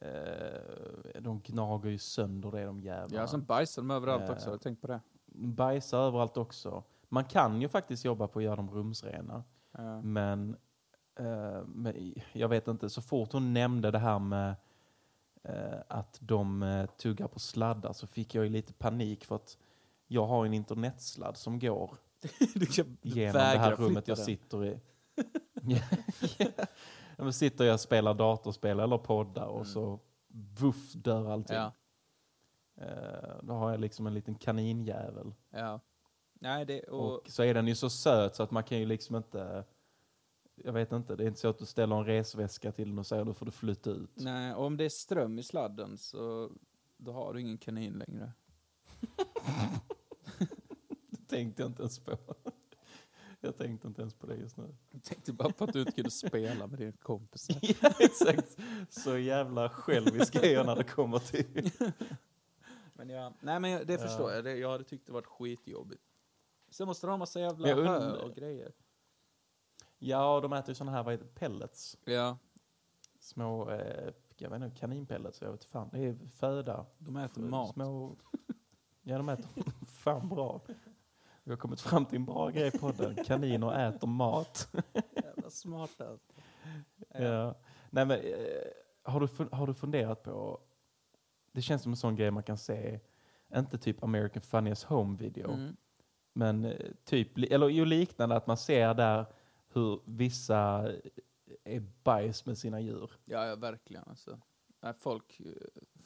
eh, 0.00 1.20
de 1.20 1.40
gnager 1.40 1.90
ju 1.90 1.98
sönder 1.98 2.50
det 2.50 2.64
de 2.64 2.80
jävlarna. 2.80 3.22
ja 3.22 3.26
sen 3.26 3.44
bajsar 3.44 3.82
de 3.82 3.90
överallt 3.90 4.22
Eh. 4.22 4.30
också. 4.30 4.46
Har 4.48 4.52
du 4.52 4.58
tänkt 4.58 4.80
på 4.80 4.86
det? 4.86 5.00
Bajsar 5.34 5.98
överallt 5.98 6.36
också. 6.36 6.84
Man 7.08 7.24
kan 7.24 7.60
ju 7.62 7.68
faktiskt 7.68 8.04
jobba 8.04 8.28
på 8.28 8.38
att 8.38 8.44
göra 8.44 8.56
dem 8.56 8.70
rumsrena. 8.70 9.44
Ja. 9.72 10.02
Men, 10.02 10.56
eh, 11.18 11.64
men 11.66 12.14
jag 12.32 12.48
vet 12.48 12.68
inte, 12.68 12.90
så 12.90 13.02
fort 13.02 13.32
hon 13.32 13.52
nämnde 13.52 13.90
det 13.90 13.98
här 13.98 14.18
med 14.18 14.54
eh, 15.42 15.80
att 15.88 16.18
de 16.20 16.62
eh, 16.62 16.86
tuggar 16.86 17.28
på 17.28 17.38
sladdar 17.38 17.92
så 17.92 18.06
fick 18.06 18.34
jag 18.34 18.44
ju 18.44 18.50
lite 18.50 18.72
panik 18.72 19.24
för 19.24 19.36
att 19.36 19.58
jag 20.06 20.26
har 20.26 20.46
en 20.46 20.54
internetsladd 20.54 21.36
som 21.36 21.58
går 21.58 21.94
du 22.54 22.66
kan 22.66 22.96
genom 23.02 23.32
det 23.32 23.40
här 23.40 23.76
rummet 23.76 24.08
jag 24.08 24.16
den. 24.16 24.24
sitter 24.24 24.64
i. 24.64 24.80
ja, 27.16 27.32
sitter 27.32 27.64
jag 27.64 27.74
och 27.74 27.80
spelar 27.80 28.14
datorspel 28.14 28.80
eller 28.80 28.98
poddar 28.98 29.46
och 29.46 29.66
så 29.66 30.00
vuff 30.58 30.92
dör 30.92 31.30
allting. 31.30 31.56
Mm. 31.56 31.64
Ja, 31.64 31.72
Eh, 32.76 33.36
då 33.42 33.54
har 33.54 33.70
jag 33.70 33.80
liksom 33.80 34.06
en 34.06 34.14
liten 34.14 34.34
kaninjävel. 34.34 35.34
ja. 35.50 35.80
Nej, 36.34 36.64
det... 36.64 36.82
Och, 36.82 37.12
Och 37.14 37.30
så 37.30 37.42
är 37.42 37.54
den 37.54 37.68
ju 37.68 37.74
så 37.74 37.90
söt 37.90 38.36
så 38.36 38.42
att 38.42 38.50
man 38.50 38.64
kan 38.64 38.78
ju 38.78 38.86
liksom 38.86 39.16
inte... 39.16 39.64
Jag 40.54 40.72
vet 40.72 40.92
inte, 40.92 41.16
det 41.16 41.24
är 41.24 41.28
inte 41.28 41.40
så 41.40 41.48
att 41.48 41.58
du 41.58 41.66
ställer 41.66 41.96
en 41.96 42.04
resväska 42.04 42.72
till 42.72 42.88
den 42.88 42.98
och 42.98 43.06
säger 43.06 43.24
då 43.24 43.34
får 43.34 43.46
du 43.46 43.52
flytta 43.52 43.90
ut. 43.90 44.10
nej, 44.14 44.54
och 44.54 44.64
om 44.64 44.76
det 44.76 44.84
är 44.84 44.88
ström 44.88 45.38
i 45.38 45.42
sladden 45.42 45.98
så 45.98 46.52
då 46.96 47.12
har 47.12 47.34
du 47.34 47.40
ingen 47.40 47.58
kanin 47.58 47.92
längre. 48.08 48.32
Det 51.10 51.28
tänkte 51.28 51.62
jag 51.62 51.70
inte 51.70 51.82
ens 51.82 51.98
på. 51.98 52.18
Jag 53.40 53.56
tänkte 53.56 53.88
inte 53.88 54.00
ens 54.00 54.14
på 54.14 54.26
det 54.26 54.36
just 54.36 54.56
nu. 54.56 54.74
Jag 54.90 55.02
tänkte 55.02 55.32
bara 55.32 55.52
på 55.52 55.64
att 55.64 55.72
du 55.72 55.80
inte 55.80 55.92
kunde 55.92 56.10
spela 56.10 56.66
med 56.66 56.78
dina 56.78 56.92
kompisar. 56.92 57.56
ja, 57.82 57.92
exakt. 58.00 58.56
Så 58.88 59.18
jävla 59.18 59.68
självisk 59.68 60.34
är 60.34 60.52
jag 60.52 60.66
när 60.66 60.76
det 60.76 60.84
kommer 60.84 61.18
till... 61.18 61.70
Men 62.94 63.08
ja, 63.10 63.32
nej 63.40 63.60
men 63.60 63.70
jag- 63.70 63.86
det 63.86 63.92
Ja. 63.92 63.98
förstår 63.98 64.32
jag. 64.32 64.44
Det, 64.44 64.56
jag 64.56 64.70
hade 64.70 64.84
tyckt 64.84 65.06
det 65.06 65.12
varit 65.12 65.26
skitjobbigt. 65.26 66.02
Sen 66.70 66.86
måste 66.86 67.06
de 67.06 67.10
ha 67.10 67.16
massa 67.16 67.40
jävla 67.40 67.68
Jag 67.68 67.76
hö 67.76 68.10
och 68.12 68.34
grejer. 68.34 68.72
Ja, 70.04 70.40
de 70.40 70.52
äter 70.52 70.68
ju 70.68 70.74
sådana 70.74 70.96
här, 70.96 71.02
vad 71.02 71.14
heter 71.14 71.24
det, 71.26 71.34
pellets. 71.40 71.96
Ja, 72.04 72.38
Små, 73.20 73.70
eh, 73.70 74.10
jag 74.36 74.50
vet 74.50 74.62
inte, 74.62 74.76
kaninpellets, 74.80 75.42
jag 75.42 75.52
vet 75.52 75.64
fan. 75.64 75.88
Det 75.92 75.98
är 75.98 76.16
föda. 76.26 76.86
de 76.98 77.16
äter 77.16 77.42
mat. 77.42 77.74
Små, 77.74 78.16
ja, 79.02 79.16
de 79.18 79.28
äter 79.28 79.46
fan 79.86 80.28
bra. 80.28 80.60
Vi 81.44 81.50
har 81.50 81.56
kommit 81.58 81.80
fram 81.80 82.06
till 82.06 82.16
en 82.16 82.24
bra 82.24 82.48
grej 82.50 82.70
på 82.78 82.90
den. 82.92 83.24
Kaniner 83.24 83.88
äter 83.88 84.06
mat. 84.08 84.68
Jävla 85.24 85.50
smarta. 85.50 86.18
Ja. 87.08 87.54
Nej, 87.90 88.06
men, 88.06 88.10
eh, 88.20 88.62
har, 89.02 89.20
du, 89.20 89.48
har 89.56 89.66
du 89.66 89.74
funderat 89.74 90.22
på, 90.22 90.60
det 91.52 91.62
känns 91.62 91.82
som 91.82 91.92
en 91.92 91.96
sån 91.96 92.16
grej 92.16 92.30
man 92.30 92.42
kan 92.42 92.58
se, 92.58 93.00
inte 93.56 93.78
typ 93.78 94.02
American 94.04 94.42
Funniest 94.42 94.82
Home 94.82 95.16
Video, 95.16 95.50
Mm. 95.52 95.76
men 96.32 96.64
eh, 96.64 96.76
typ, 97.04 97.38
eller 97.38 97.68
ju 97.68 97.84
liknande 97.84 98.36
att 98.36 98.46
man 98.46 98.56
ser 98.56 98.94
där 98.94 99.26
hur 99.72 100.00
vissa 100.04 100.88
är 101.64 101.80
bajs 102.04 102.46
med 102.46 102.58
sina 102.58 102.80
djur. 102.80 103.10
Ja, 103.24 103.46
ja, 103.46 103.56
verkligen 103.56 104.04
alltså. 104.06 104.40
Folk, 104.98 105.40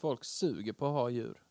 folk 0.01 0.25
suger 0.25 0.73
på 0.73 0.87
att 0.87 0.93
ha 0.93 1.11
djur. 1.11 1.43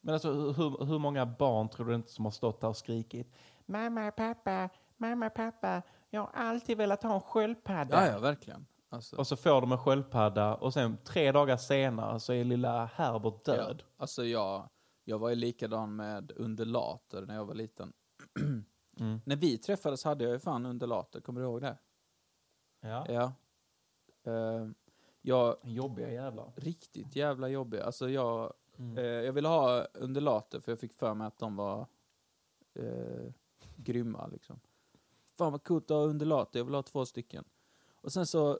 Men 0.00 0.14
alltså 0.14 0.32
hur- 0.32 0.52
hur, 0.52 0.84
hur 0.86 0.98
många 0.98 1.26
barn 1.26 1.68
tror 1.68 1.86
du 1.86 1.94
inte 1.94 2.10
som 2.12 2.24
har 2.24 2.32
stått 2.32 2.60
där 2.60 2.68
och 2.68 2.76
skrikit 2.76 3.32
Mamma, 3.66 4.10
pappa, 4.10 4.68
mamma, 4.96 5.30
pappa, 5.30 5.82
jag 6.10 6.20
har 6.20 6.30
alltid 6.34 6.76
velat 6.76 7.02
ha 7.02 7.14
en 7.14 7.20
sköldpadda. 7.20 8.06
Ja, 8.06 8.12
ja, 8.12 8.18
verkligen. 8.18 8.66
Alltså, 8.88 9.16
Och 9.16 9.26
så 9.26 9.36
får 9.36 9.60
de 9.60 9.72
en 9.72 9.78
sköldpadda 9.78 10.54
och 10.54 10.72
sen 10.74 10.96
tre 11.04 11.32
dagar 11.32 11.56
senare 11.56 12.20
så 12.20 12.32
är 12.32 12.44
lilla 12.44 12.84
Herbert 12.84 13.44
död. 13.44 13.82
Ja, 13.86 13.92
alltså 13.96 14.24
jag, 14.24 14.68
jag 15.04 15.18
var 15.18 15.28
ju 15.28 15.34
likadan 15.34 15.96
med 15.96 16.32
undulater 16.36 17.26
när 17.26 17.34
jag 17.34 17.44
var 17.44 17.54
liten. 17.54 17.92
Mm. 19.00 19.20
När 19.24 19.36
vi 19.36 19.58
träffades 19.58 20.04
hade 20.04 20.24
jag 20.24 20.32
ju 20.32 20.38
fan 20.38 20.66
undulater, 20.66 21.20
kommer 21.20 21.40
du 21.40 21.46
ihåg 21.46 21.60
det? 21.60 21.78
Ja. 22.80 23.06
Ja. 23.08 23.32
Uh, 24.32 24.70
jag, 25.22 25.56
Jobbiga 25.62 26.10
jävlar. 26.12 26.52
riktigt 26.56 27.16
jävla 27.16 27.48
jobbig. 27.48 27.80
Alltså 27.80 28.10
jag, 28.10 28.52
Mm. 28.76 28.98
eh, 28.98 29.04
jag 29.04 29.32
ville 29.32 29.48
ha 29.48 29.84
undulater 29.84 30.60
för 30.60 30.72
jag 30.72 30.78
fick 30.80 30.92
för 30.92 31.14
mig 31.14 31.26
att 31.26 31.38
de 31.38 31.56
var 31.56 31.86
eh, 32.74 33.32
grymma 33.76 34.26
liksom. 34.26 34.60
Fan 35.36 35.52
vad 35.52 35.64
coolt 35.64 35.90
att 35.90 35.96
ha 35.96 36.04
undulater, 36.04 36.58
jag 36.60 36.64
vill 36.64 36.74
ha 36.74 36.82
två 36.82 37.06
stycken. 37.06 37.44
Och 37.90 38.12
sen 38.12 38.26
så, 38.26 38.58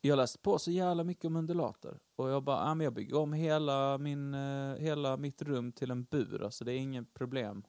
jag 0.00 0.16
läste 0.16 0.38
på 0.38 0.58
så 0.58 0.70
jävla 0.70 1.04
mycket 1.04 1.24
om 1.24 1.36
undulater. 1.36 1.98
Och 2.16 2.28
jag 2.30 2.42
bara, 2.42 2.58
ah, 2.58 2.74
men 2.74 2.84
jag 2.84 2.92
bygger 2.92 3.16
om 3.18 3.32
hela, 3.32 3.98
min, 3.98 4.34
eh, 4.34 4.74
hela 4.74 5.16
mitt 5.16 5.42
rum 5.42 5.72
till 5.72 5.90
en 5.90 6.04
bur, 6.04 6.42
alltså 6.42 6.64
det 6.64 6.72
är 6.72 6.78
inget 6.78 7.14
problem. 7.14 7.62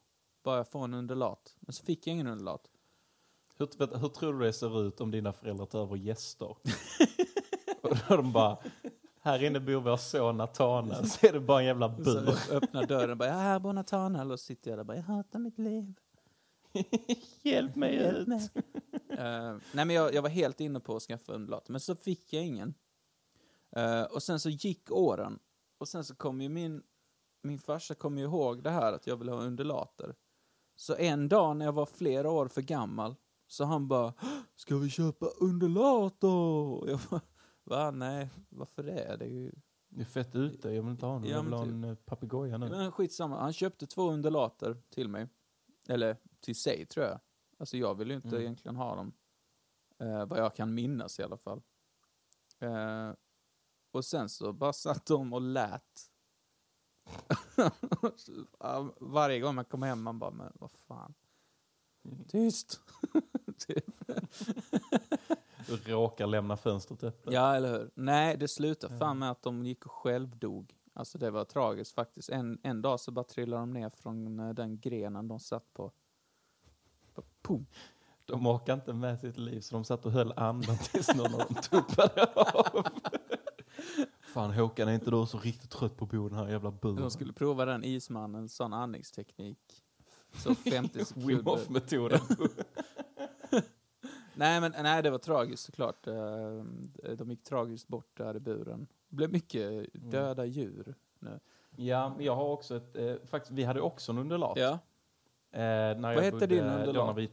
Bara 0.45 0.58
jag 0.58 0.67
får 0.67 0.84
en 0.84 0.93
undulat. 0.93 1.55
Men 1.60 1.73
så 1.73 1.84
fick 1.84 2.08
jag 2.08 2.13
ingen 2.13 2.27
undulat. 2.27 2.69
Hur, 3.58 3.69
vet, 3.77 4.01
hur 4.03 4.10
tror 4.10 4.34
du 4.34 4.45
det 4.45 4.53
ser 4.53 4.88
ut 4.88 5.01
om 5.01 5.12
dina 5.12 5.34
föräldrar 5.34 5.65
tar 5.65 5.81
över 5.81 5.95
gäster? 5.95 6.47
och 7.81 7.97
då 8.10 8.15
de 8.15 8.31
bara, 8.31 8.58
här 9.21 9.43
inne 9.43 9.60
bor 9.60 9.81
vår 9.81 9.97
son 9.97 10.38
Nathanael, 10.38 11.10
så 11.10 11.27
är 11.27 11.34
det 11.34 11.39
bara 11.39 11.60
en 11.60 11.65
jävla 11.65 11.89
bur. 11.89 12.38
jag 12.49 12.63
öppnar 12.63 12.86
dörren 12.86 13.12
och 13.12 13.17
bara, 13.17 13.29
ja, 13.29 13.36
här 13.36 13.60
bor 13.60 13.73
Nathanael. 13.73 14.31
Och 14.31 14.39
sitter 14.39 14.71
jag 14.71 14.77
där 14.77 14.81
och 14.81 14.86
bara, 14.86 14.97
jag 14.97 15.03
hatar 15.03 15.39
mitt 15.39 15.60
liv. 15.60 15.93
Hjälp 17.41 17.75
mig 17.75 17.95
Hjälp 17.95 18.17
ut. 18.17 18.27
mig. 18.27 18.49
Eh, 19.10 19.58
nej 19.71 19.86
men 19.86 19.89
jag, 19.89 20.13
jag 20.13 20.21
var 20.21 20.29
helt 20.29 20.60
inne 20.60 20.79
på 20.79 20.95
att 20.95 21.03
skaffa 21.03 21.34
undulat, 21.34 21.69
men 21.69 21.81
så 21.81 21.95
fick 21.95 22.34
jag 22.34 22.45
ingen. 22.45 22.73
Eh, 23.75 24.03
och 24.03 24.23
sen 24.23 24.39
så 24.39 24.49
gick 24.49 24.91
åren. 24.91 25.39
Och 25.77 25.88
sen 25.88 26.03
så 26.03 26.15
kom 26.15 26.41
ju 26.41 26.49
min, 26.49 26.84
min 27.41 27.60
farsa 27.60 27.95
kom 27.95 28.17
ju 28.17 28.23
ihåg 28.23 28.63
det 28.63 28.69
här 28.69 28.93
att 28.93 29.08
jag 29.08 29.17
ville 29.17 29.31
ha 29.31 29.39
undulater. 29.39 30.15
Så 30.75 30.95
en 30.95 31.27
dag 31.29 31.57
när 31.57 31.65
jag 31.65 31.73
var 31.73 31.85
flera 31.85 32.31
år 32.31 32.47
för 32.47 32.61
gammal, 32.61 33.15
så 33.47 33.63
han 33.63 33.88
bara, 33.88 34.13
ska 34.55 34.77
vi 34.77 34.89
köpa 34.89 35.25
undulat 35.25 36.19
då? 36.19 36.33
Och 36.73 36.89
jag 36.89 36.99
bara, 37.09 37.21
va? 37.63 37.91
Nej, 37.91 38.29
varför 38.49 38.83
det? 38.83 39.15
Det 39.19 39.25
är 39.25 39.29
ju... 39.29 39.51
Det 39.89 40.01
är 40.01 40.05
fett 40.05 40.35
ute, 40.35 40.69
jag 40.69 40.81
vill 40.83 40.91
inte 40.91 41.05
ha 41.05 41.13
någon. 41.19 41.23
Ja, 41.29 41.35
Jag 41.35 41.43
vill 41.43 41.53
ha 41.53 41.63
typ. 41.63 41.71
en 41.73 41.83
eh, 41.83 41.95
papegoja 41.95 42.57
nu. 42.57 42.69
Men 42.69 42.91
skitsamma, 42.91 43.39
han 43.39 43.53
köpte 43.53 43.88
två 43.88 44.11
undulater 44.11 44.77
till 44.89 45.09
mig. 45.09 45.27
Eller 45.88 46.17
till 46.39 46.55
sig 46.55 46.85
tror 46.85 47.05
jag. 47.05 47.19
Alltså 47.57 47.77
jag 47.77 47.95
vill 47.95 48.09
ju 48.09 48.15
inte 48.15 48.27
Mm. 48.27 48.41
egentligen 48.41 48.75
ha 48.75 48.95
dem. 48.95 49.13
Eh, 49.99 50.25
vad 50.25 50.39
jag 50.39 50.55
kan 50.55 50.73
minnas 50.73 51.19
i 51.19 51.23
alla 51.23 51.38
fall. 51.38 51.61
Eh, 52.59 53.11
och 53.91 54.05
sen 54.05 54.29
så 54.29 54.53
bara 54.53 54.73
satt 54.73 55.05
de 55.05 55.33
och 55.33 55.41
lät. 55.41 56.11
Varje 58.99 59.39
gång 59.39 59.55
man 59.55 59.65
kom 59.65 59.83
hem 59.83 60.03
man 60.03 60.19
bara, 60.19 60.31
men 60.31 60.51
vad 60.59 60.71
fan. 60.71 61.13
Tyst. 62.27 62.79
typ. 63.67 63.85
Du 65.67 65.75
råkar 65.75 66.27
lämna 66.27 66.57
fönstret 66.57 67.03
öppet. 67.03 67.33
Ja, 67.33 67.55
eller 67.55 67.71
hur? 67.71 67.91
Nej, 67.95 68.37
det 68.37 68.47
slutade 68.47 68.97
fan 68.97 69.19
med 69.19 69.31
att 69.31 69.43
de 69.43 69.65
gick 69.65 69.85
och 69.85 69.91
självdog. 69.91 70.75
Alltså 70.93 71.17
det 71.17 71.31
var 71.31 71.45
tragiskt 71.45 71.95
faktiskt. 71.95 72.29
En, 72.29 72.59
en 72.63 72.81
dag 72.81 72.99
så 72.99 73.11
bara 73.11 73.23
trillade 73.23 73.61
de 73.61 73.73
ner 73.73 73.89
från 73.89 74.39
eh, 74.39 74.49
den 74.49 74.79
grenen 74.79 75.27
de 75.27 75.39
satt 75.39 75.73
på. 75.73 75.91
Bara, 77.15 77.25
Pum. 77.41 77.65
De 78.25 78.47
orkar 78.47 78.73
inte 78.73 78.93
med 78.93 79.19
sitt 79.19 79.37
liv 79.37 79.61
så 79.61 79.75
de 79.75 79.83
satt 79.83 80.05
och 80.05 80.11
höll 80.11 80.33
andan 80.35 80.77
tills 80.77 81.15
någon 81.15 81.33
av 81.33 81.39
dem 81.39 81.55
tuppade 81.55 82.25
av. 82.35 82.87
Fan 84.36 84.52
Håkan, 84.54 84.88
är 84.89 84.93
inte 84.93 85.12
du 85.12 85.26
så 85.26 85.38
riktigt 85.39 85.69
trött 85.69 85.98
på 85.98 86.06
att 86.06 86.12
bo 86.12 86.26
i 86.26 86.30
den 86.30 86.38
här 86.39 86.48
jävla 86.48 86.71
buren? 86.71 86.95
De 86.95 87.12
skulle 87.12 87.34
prova 87.34 87.65
den 87.65 87.84
ismannen, 87.84 88.50
sån 88.50 88.74
andningsteknik. 88.74 89.84
Så 90.34 90.56
50 90.71 90.98
Wim 90.98 91.06
sekunder. 91.06 91.43
Hof-metoden. 91.43 92.19
Nej, 94.38 94.62
men 94.62 94.71
nej, 94.71 95.04
det 95.04 95.10
var 95.10 95.17
tragiskt 95.17 95.63
såklart. 95.63 96.08
Eh, 96.08 96.63
De 97.17 97.30
gick 97.32 97.43
tragiskt 97.43 97.88
bort 97.88 98.17
där 98.17 98.36
i 98.36 98.39
buren. 98.39 98.88
Det 99.10 99.15
blev 99.15 99.32
mycket 99.32 99.89
döda 99.93 100.45
djur. 100.45 100.95
Nu. 101.19 101.39
ja, 101.76 102.15
jag 102.19 102.36
har 102.36 102.45
också 102.45 102.76
ett, 102.76 102.95
eh, 102.95 103.15
faktiskt, 103.26 103.52
vi 103.52 103.63
hade 103.63 103.82
också 103.82 104.12
en 104.12 104.17
undulat. 104.17 104.54
Ja, 104.58 104.80
Eh, 105.52 105.62
Vad 106.02 106.13
jag 106.15 106.21
hette 106.21 106.32
bodde- 106.32 106.45
din 106.48 106.63
undulat? 106.63 107.17
Vi, 107.17 107.32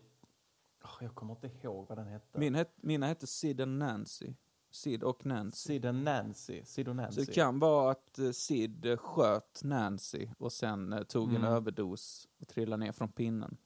Åh, 0.84 0.90
jag 1.00 1.14
kommer 1.14 1.34
inte 1.44 1.66
ihåg 1.66 1.86
vad 1.88 1.98
den 1.98 2.06
hette. 2.06 2.38
min 2.38 2.54
het, 2.54 2.72
mina 2.76 3.06
hette 3.06 3.26
Sid 3.26 3.60
och 3.60 3.68
Nancy. 3.68 4.34
Sid 4.72 5.02
och 5.02 5.26
Nancy. 5.26 5.68
Sid 5.68 5.86
och 5.86 5.94
Nancy. 5.94 6.62
Sid 6.64 6.88
och 6.88 6.96
Nancy. 6.96 7.20
Så 7.24 7.30
det 7.30 7.34
kan 7.34 7.58
vara 7.58 7.90
att 7.90 8.18
eh, 8.18 8.30
Sid 8.30 8.86
eh, 8.86 8.96
sköt 8.96 9.60
Nancy 9.64 10.28
och 10.38 10.52
sen 10.52 10.92
eh, 10.92 11.02
tog 11.02 11.28
en 11.30 11.36
Mm. 11.36 11.52
överdos 11.52 12.28
och 12.40 12.48
trillade 12.48 12.84
ner 12.84 12.92
från 12.92 13.08
pinnen. 13.08 13.56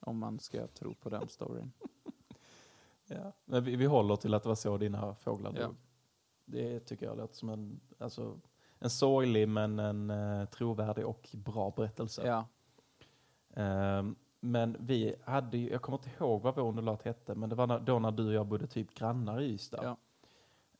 Om 0.00 0.18
man 0.18 0.38
ska 0.38 0.66
tro 0.66 0.94
på 0.94 1.08
den 1.10 1.28
storyn. 1.28 1.72
Ja. 3.12 3.32
Men 3.44 3.64
vi, 3.64 3.76
vi 3.76 3.86
håller 3.86 4.16
till 4.16 4.34
att 4.34 4.42
det 4.42 4.48
var 4.48 4.56
så 4.56 4.76
dina 4.78 5.14
fåglar 5.14 5.52
Ja. 5.56 5.66
dog. 5.66 5.76
Det 6.44 6.80
tycker 6.80 7.06
jag 7.06 7.16
låter 7.16 7.36
som 7.36 7.48
en, 7.48 7.80
alltså, 7.98 8.40
en 8.78 8.90
sorglig 8.90 9.48
men 9.48 9.78
en 9.78 10.10
eh, 10.10 10.44
trovärdig 10.44 11.06
och 11.06 11.28
bra 11.32 11.72
berättelse. 11.76 12.22
Ja. 12.26 12.46
Ehm, 13.62 14.16
men 14.40 14.76
vi 14.80 15.14
hade 15.24 15.58
ju, 15.58 15.70
jag 15.70 15.82
kommer 15.82 15.98
inte 15.98 16.10
ihåg 16.20 16.42
vad 16.42 16.54
vår 16.56 16.68
undulat 16.68 17.02
hette, 17.02 17.34
men 17.34 17.48
det 17.48 17.54
var 17.56 17.80
då 17.80 17.98
när 17.98 18.10
du 18.10 18.26
och 18.26 18.32
jag 18.34 18.46
bodde 18.46 18.66
typ 18.66 18.94
grannar 18.94 19.40
i 19.40 19.44
Ystad. 19.44 19.80
Ja. 19.84 19.96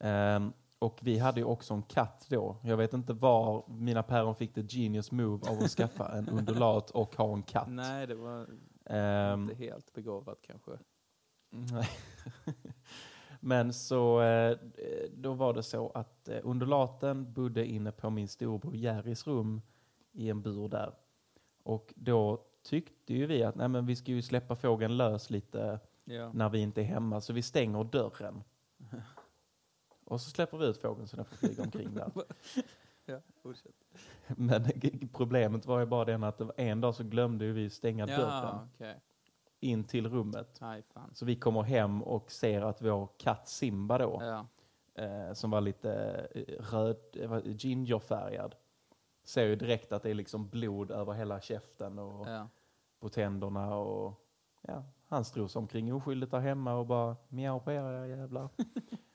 Ehm, 0.03 0.53
och 0.79 0.99
vi 1.01 1.17
hade 1.19 1.39
ju 1.39 1.45
också 1.45 1.73
en 1.73 1.83
katt 1.83 2.27
då. 2.29 2.57
Jag 2.63 2.77
vet 2.77 2.93
inte 2.93 3.13
var 3.13 3.63
mina 3.67 4.03
päron 4.03 4.35
fick 4.35 4.55
det 4.55 4.71
genius 4.73 5.11
move 5.11 5.49
av 5.51 5.57
att 5.57 5.69
skaffa 5.71 6.17
en 6.17 6.29
undulat 6.29 6.89
och 6.91 7.15
ha 7.15 7.33
en 7.33 7.43
katt. 7.43 7.67
Nej, 7.69 8.07
det 8.07 8.15
var 8.15 8.47
Ehm, 8.85 9.41
inte 9.43 9.55
helt 9.55 9.93
begåvat 9.93 10.39
kanske. 10.41 10.71
Men 13.39 13.73
så 13.73 14.21
eh, 14.21 14.57
då 15.13 15.33
var 15.33 15.53
det 15.53 15.63
så 15.63 15.89
att 15.89 16.29
eh, 16.29 16.37
undulaten 16.43 17.33
bodde 17.33 17.65
inne 17.65 17.91
på 17.91 18.09
min 18.09 18.27
storbror 18.27 18.75
Jerrys 18.75 19.27
rum 19.27 19.61
i 20.11 20.29
en 20.29 20.41
bur 20.41 20.69
där. 20.69 20.93
Och 21.63 21.93
då 21.95 22.43
tyckte 22.63 23.13
ju 23.13 23.25
vi 23.25 23.43
att 23.43 23.55
nej, 23.55 23.67
men 23.67 23.85
vi 23.85 23.95
ska 23.95 24.11
ju 24.11 24.21
släppa 24.21 24.55
fågeln 24.55 24.97
lös 24.97 25.29
lite 25.29 25.79
Ja. 26.03 26.31
när 26.33 26.49
vi 26.49 26.59
inte 26.59 26.81
är 26.81 26.85
hemma, 26.85 27.21
så 27.21 27.33
vi 27.33 27.41
stänger 27.41 27.83
dörren. 27.83 28.43
Och 30.11 30.21
så 30.21 30.29
släpper 30.29 30.57
vi 30.57 30.65
ut 30.65 30.77
fågeln 30.81 31.07
så 31.07 31.15
den 31.15 31.25
får 31.25 31.35
flyga 31.35 31.63
omkring 31.63 31.93
där. 31.93 32.11
ja. 33.05 33.19
Men 34.27 34.65
problemet 35.13 35.65
var 35.65 35.79
ju 35.79 35.85
bara 35.85 36.05
den 36.05 36.23
att 36.23 36.41
en 36.59 36.81
dag 36.81 36.95
så 36.95 37.03
glömde 37.03 37.51
vi 37.51 37.69
stänga 37.69 38.07
Ja, 38.07 38.17
dörren 38.17 38.67
okej. 38.75 38.99
in 39.59 39.83
till 39.83 40.09
rummet. 40.09 40.57
Fan. 40.93 41.09
Så 41.13 41.25
vi 41.25 41.35
kommer 41.35 41.61
hem 41.61 42.03
och 42.03 42.31
ser 42.31 42.61
att 42.61 42.81
vår 42.81 43.09
katt 43.17 43.47
Simba 43.47 43.97
då, 43.97 44.19
Ja. 44.21 44.47
eh, 45.03 45.33
som 45.33 45.51
var 45.51 45.61
lite 45.61 45.93
eh, 46.35 46.63
röd, 46.71 46.97
eh, 47.13 47.39
gingerfärgad, 47.45 48.55
ser 49.23 49.45
ju 49.45 49.55
direkt 49.55 49.91
att 49.91 50.03
det 50.03 50.09
är 50.09 50.13
liksom 50.13 50.49
blod 50.49 50.91
över 50.91 51.13
hela 51.13 51.41
käften 51.41 51.99
och 51.99 52.27
Ja. 52.29 52.47
på 52.99 53.09
tänderna 53.09 53.75
och 53.75 54.13
ja, 54.61 54.83
han 55.07 55.25
strosar 55.25 55.59
omkring 55.59 55.93
oskyldigt 55.93 56.31
där 56.31 56.39
hemma 56.39 56.73
och 56.73 56.85
bara 56.85 57.15
mjau 57.29 57.59
på 57.59 57.71
er 57.71 58.05
jävlar. 58.05 58.49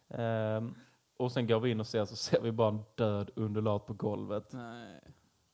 Ehm, 0.09 0.75
och 1.17 1.33
sen 1.33 1.47
går 1.47 1.61
vi 1.61 1.71
in 1.71 1.81
och 1.81 1.87
ser 1.87 2.05
så 2.05 2.17
ser 2.17 2.41
vi 2.41 2.53
bara 2.53 2.69
en 2.69 2.85
död 2.95 3.31
undulat 3.37 3.87
på 3.87 3.93
golvet 3.93 4.53
Nej. 4.53 5.01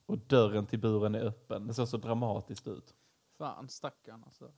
och 0.06 0.18
dörren 0.18 0.66
till 0.66 0.78
buren 0.78 1.14
är 1.14 1.20
öppen. 1.20 1.66
Det 1.66 1.74
ser 1.74 1.86
så 1.86 1.96
dramatiskt 1.96 2.68
ut. 2.68 2.94
Fan, 3.38 3.68
stackarn 3.68 4.24
alltså. 4.24 4.52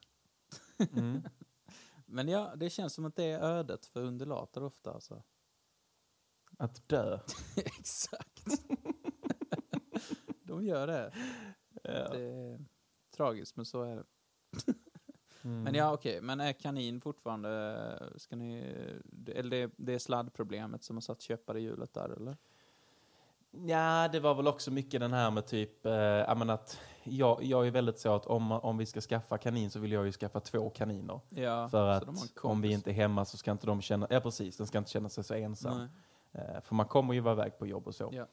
Mm. 0.92 1.22
Men 2.06 2.28
ja, 2.28 2.52
det 2.56 2.70
känns 2.70 2.94
som 2.94 3.04
att 3.04 3.16
det 3.16 3.24
är 3.24 3.40
ödet 3.40 3.86
för 3.86 4.02
undulater 4.02 4.62
ofta 4.62 4.92
alltså. 4.92 5.22
Att 6.58 6.88
dö. 6.88 7.18
Exakt. 7.56 8.44
De 10.42 10.64
gör 10.64 10.86
det. 10.86 11.12
Ja. 11.82 12.08
Det 12.08 12.22
är 12.22 12.64
tragiskt, 13.16 13.56
men 13.56 13.66
så 13.66 13.82
är 13.82 13.96
det. 13.96 14.04
Mm. 15.44 15.62
Men 15.62 15.74
ja, 15.74 15.92
okej. 15.92 16.20
Men 16.20 16.40
är 16.40 16.52
kanin 16.52 17.00
fortfarande... 17.00 18.12
Ska 18.16 18.37
ni... 18.37 18.74
Eller 19.35 19.50
det, 19.50 19.70
det 19.76 19.94
är 19.94 19.98
sladdproblemet 19.98 20.85
som 20.85 20.96
har 20.96 21.00
satt 21.00 21.20
käppar 21.20 21.57
i 21.57 21.61
hjulet 21.61 21.94
där, 21.94 22.09
eller? 22.09 22.37
Ja, 23.50 24.09
det 24.12 24.20
var 24.20 24.35
väl 24.35 24.48
också 24.48 24.70
mycket 24.70 25.00
den 25.00 25.12
här 25.12 25.30
med 25.30 25.46
typ, 25.46 25.87
eh, 25.87 25.92
jag 26.28 26.50
att 26.50 26.80
jag, 27.04 27.42
jag 27.42 27.66
är 27.66 27.70
väldigt 27.70 27.98
så 27.98 28.14
att 28.14 28.26
om, 28.26 28.52
om 28.52 28.78
vi 28.78 28.87
ska 28.87 29.00
skaffa 29.00 29.38
kanin 29.38 29.70
så 29.70 29.80
vill 29.80 29.92
jag 29.92 30.07
ju 30.07 30.12
skaffa 30.12 30.40
två 30.40 30.70
kaniner. 30.70 31.20
Ja, 31.28 31.68
För 31.68 31.88
att 31.88 32.09
om 32.42 32.61
vi 32.61 32.72
inte 32.72 32.90
är 32.90 32.94
hemma 32.94 33.24
så 33.24 33.37
ska 33.37 33.50
inte 33.50 33.66
de 33.66 33.83
känna, 33.83 34.07
ja 34.11 34.20
precis, 34.20 34.57
den 34.57 34.66
ska 34.66 34.78
inte 34.78 34.90
känna 34.90 35.09
sig 35.09 35.24
så 35.24 35.35
ensam. 35.35 35.88
Eh, 36.33 36.61
för 36.61 36.74
man 36.74 36.87
kommer 36.87 37.14
ju 37.14 37.20
vara 37.20 37.35
iväg 37.35 37.59
på 37.59 37.66
jobb 37.66 37.87
och 37.87 37.94
så. 37.94 38.12
Ja. 38.12 38.26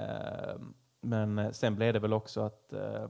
Eh, 0.00 0.60
men 1.00 1.54
sen 1.54 1.76
blev 1.76 1.92
det 1.92 1.98
väl 1.98 2.12
också 2.12 2.40
att, 2.40 2.72
eh, 2.72 3.08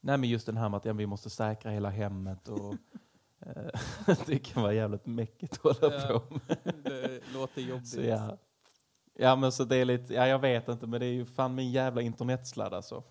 nej 0.00 0.18
men 0.18 0.28
just 0.28 0.46
den 0.46 0.56
här 0.56 0.68
med 0.68 0.76
att 0.78 0.84
ja, 0.84 0.92
vi 0.92 1.06
måste 1.06 1.30
säkra 1.30 1.70
hela 1.70 1.90
hemmet 1.90 2.48
och 2.48 2.74
eh, 3.46 4.16
det 4.26 4.38
kan 4.38 4.62
vara 4.62 4.72
jävligt 4.74 5.06
mäckigt 5.06 5.52
att 5.66 5.78
hålla 5.80 5.94
Ja. 5.94 6.20
på 6.20 6.34
med. 6.34 6.74
Det 6.84 7.20
låter 7.34 7.62
jobbigt. 7.62 7.88
Så 7.88 8.00
ja. 8.00 8.38
ja 9.14 9.36
men 9.36 9.52
så 9.52 9.64
det 9.64 9.76
är 9.76 9.84
lite, 9.84 10.14
ja 10.14 10.26
jag 10.26 10.38
vet 10.38 10.68
inte 10.68 10.86
men 10.86 11.00
det 11.00 11.06
är 11.06 11.12
ju 11.12 11.24
fan 11.24 11.54
min 11.54 11.70
jävla 11.72 12.02
internetsladd 12.02 12.74
alltså. 12.74 13.02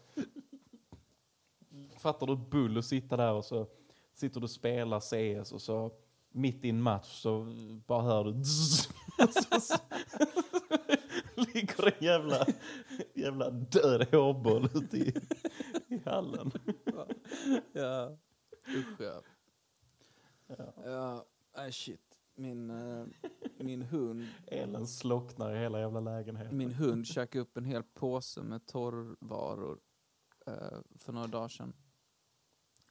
Fattar 1.98 2.28
du 2.28 2.36
bull 2.36 2.78
och 2.78 2.86
sitta 2.86 3.18
där 3.18 3.34
och 3.34 3.46
så 3.46 3.68
sitter 4.14 4.40
du 4.40 4.44
och 4.44 4.52
spelar 4.52 5.00
CS 5.00 5.52
och 5.52 5.62
så 5.62 5.92
mitt 6.32 6.66
i 6.66 6.70
en 6.70 6.82
match 6.82 7.22
så 7.22 7.46
bara 7.88 8.02
hör 8.02 8.24
du 8.24 8.32
ligger 11.58 11.84
det 11.86 11.92
en 12.00 12.04
jävla, 12.06 12.46
jävla 13.14 13.50
död 13.50 14.08
hårboll 14.12 14.70
ute 14.76 14.98
i, 14.98 15.14
i 15.88 16.02
hallen. 16.06 16.52
Ja. 17.74 18.18
Usch 18.76 19.00
ja. 19.02 19.22
Ja. 20.48 20.74
Ja, 20.86 21.26
nej 21.58 21.72
shit. 21.72 22.02
Min, 22.36 22.70
eh, 22.70 23.06
min 23.58 23.82
hund, 23.82 24.28
Elen 24.48 24.88
slocknar 24.88 25.56
i 25.56 25.60
hela 25.60 25.80
jävla 25.80 26.00
lägenheten. 26.00 26.58
min 26.58 26.72
hund 26.74 27.08
käkade 27.08 27.42
upp 27.42 27.58
en 27.58 27.66
hel 27.66 27.84
påse 27.84 28.42
med 28.44 28.66
torrvaror 28.66 29.80
eh, 30.48 30.80
för 31.00 31.14
några 31.14 31.28
dagar 31.28 31.48
sedan. 31.48 31.74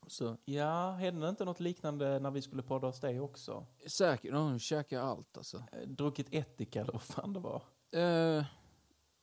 Så, 0.07 0.37
Ja, 0.45 0.91
hände 0.91 1.29
inte 1.29 1.45
något 1.45 1.61
liknande 1.61 2.19
när 2.19 2.31
vi 2.31 2.43
skulle 2.43 2.63
podda 2.63 2.87
hos 2.87 3.01
dig 3.01 3.21
också? 3.21 3.67
säkert, 3.99 4.35
hon 4.35 4.59
käkar 4.59 5.01
allt 5.01 5.37
alltså. 5.37 5.57
Eh, 5.73 5.89
Druckit 5.89 6.29
ättika 6.35 6.81
eller 6.81 6.93
vad 6.93 7.03
fan 7.03 7.33
det 7.33 7.41
var? 7.41 7.63
Uh, 7.97 8.45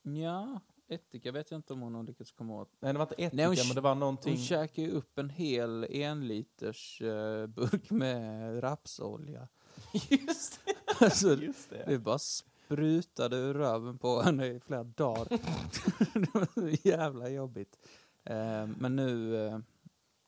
ja, 0.01 0.59
ättika 0.87 1.31
vet 1.31 1.51
jag 1.51 1.57
inte 1.57 1.73
om 1.73 1.81
hon 1.81 1.95
har 1.95 2.03
lyckats 2.03 2.31
komma 2.31 2.53
åt. 2.53 2.69
Nej, 2.79 2.93
det 2.93 2.99
var 2.99 3.05
inte 3.05 3.15
ättika, 3.15 3.49
Nej, 3.49 3.65
men 3.67 3.75
det 3.75 3.81
var 3.81 3.95
någonting... 3.95 4.35
Hon 4.35 4.43
käkade 4.43 4.87
ju 4.87 4.93
upp 4.93 5.17
en 5.17 5.29
hel 5.29 5.87
enliters 5.89 7.01
uh, 7.01 7.47
burk 7.47 7.89
med 7.89 8.63
rapsolja. 8.63 9.47
Just 10.09 10.65
det. 10.65 10.73
Alltså, 11.05 11.35
Just 11.35 11.69
det. 11.69 11.83
det 11.87 11.99
bara 11.99 12.19
sprutade 12.19 13.37
ur 13.37 13.53
röven 13.53 13.97
på 13.97 14.21
henne 14.21 14.47
i 14.47 14.59
flera 14.59 14.83
dagar. 14.83 15.27
det 16.13 16.33
var 16.33 16.47
så 16.53 16.87
jävla 16.89 17.29
jobbigt. 17.29 17.79
Eh, 18.23 18.67
men 18.77 18.95
nu... 18.95 19.45
eh, 19.45 19.59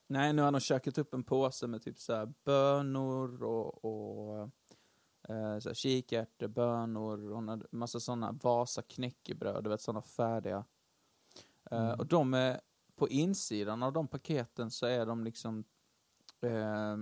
nej, 0.08 0.34
nu 0.34 0.41
har 0.41 0.51
hon 0.51 0.62
käkat 0.62 0.97
upp 0.97 1.13
en 1.13 1.23
påse 1.23 1.67
med 1.67 1.81
typ 1.84 1.99
så 1.99 2.13
här 2.13 2.34
bönor 2.43 3.43
och, 3.43 3.86
och 3.86 4.49
uh, 5.29 5.59
så 5.59 5.69
här 5.69 5.73
kikärtor, 5.73 6.47
bönor. 6.47 7.33
Hon 7.33 7.47
hade 7.47 7.65
massa 7.71 7.99
sådana 7.99 8.31
Vasa 8.31 8.81
knäckebröd, 8.81 9.63
du 9.63 9.69
vet 9.69 9.81
sådana 9.81 10.01
färdiga. 10.01 10.65
Eh, 11.71 11.85
Mm. 11.85 11.99
Och 11.99 12.05
de 12.07 12.33
är, 12.33 12.61
på 12.95 13.09
insidan 13.09 13.83
av 13.83 13.93
de 13.93 14.07
paketen 14.07 14.71
så 14.71 14.85
är 14.85 15.05
de 15.05 15.23
liksom 15.23 15.63
eh, 16.41 16.97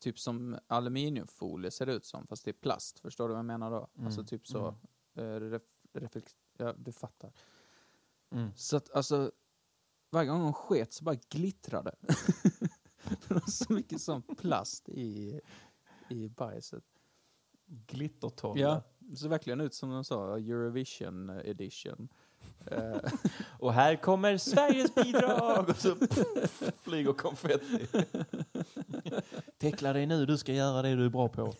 typ 0.00 0.18
som 0.18 0.58
aluminiumfolie 0.66 1.70
ser 1.70 1.86
det 1.86 1.92
ut 1.92 2.04
som, 2.04 2.26
fast 2.26 2.44
det 2.44 2.50
är 2.50 2.52
plast. 2.52 2.98
Förstår 2.98 3.28
du 3.28 3.34
vad 3.34 3.38
jag 3.38 3.44
menar 3.46 3.70
då? 3.70 3.88
Mm, 3.94 4.06
Alltså 4.06 4.24
typ 4.24 4.46
så, 4.46 4.66
eh, 5.14 5.22
ref, 5.22 5.62
reflex, 5.92 6.36
ja 6.58 6.72
du 6.72 6.92
fattar. 6.92 7.32
Mm. 8.30 8.50
Så 8.56 8.76
att 8.76 8.90
alltså, 8.90 9.32
varje 10.10 10.28
gång 10.28 10.40
hon 10.40 10.52
sket 10.52 10.92
så 10.92 11.04
bara 11.04 11.16
glittrade. 11.28 11.94
det 13.28 13.34
var 13.34 13.50
så 13.50 13.72
mycket 13.72 14.00
sån 14.00 14.22
plast 14.22 14.88
i, 14.88 15.40
i 16.10 16.28
bajset. 16.28 16.84
Glittertolle. 17.68 18.60
Ja, 18.60 18.82
det 18.98 19.16
ser 19.16 19.28
verkligen 19.28 19.60
ut 19.60 19.74
som 19.74 19.90
de 19.90 20.04
sa, 20.04 20.36
Eurovision 20.36 21.30
edition. 21.30 22.08
Eh, 22.70 23.12
Och 23.58 23.72
här 23.72 23.96
kommer 23.96 24.36
Sveriges 24.36 24.94
bidrag! 24.94 25.68
och 25.68 25.76
så 25.76 25.94
pff, 25.94 26.62
flyger 26.82 27.12
konfetti. 27.12 27.86
Teckla 29.58 29.92
dig 29.92 30.06
nu, 30.06 30.26
du 30.26 30.38
ska 30.38 30.52
göra 30.52 30.82
det 30.82 30.94
du 30.94 31.04
är 31.04 31.08
bra 31.08 31.28
på. 31.28 31.54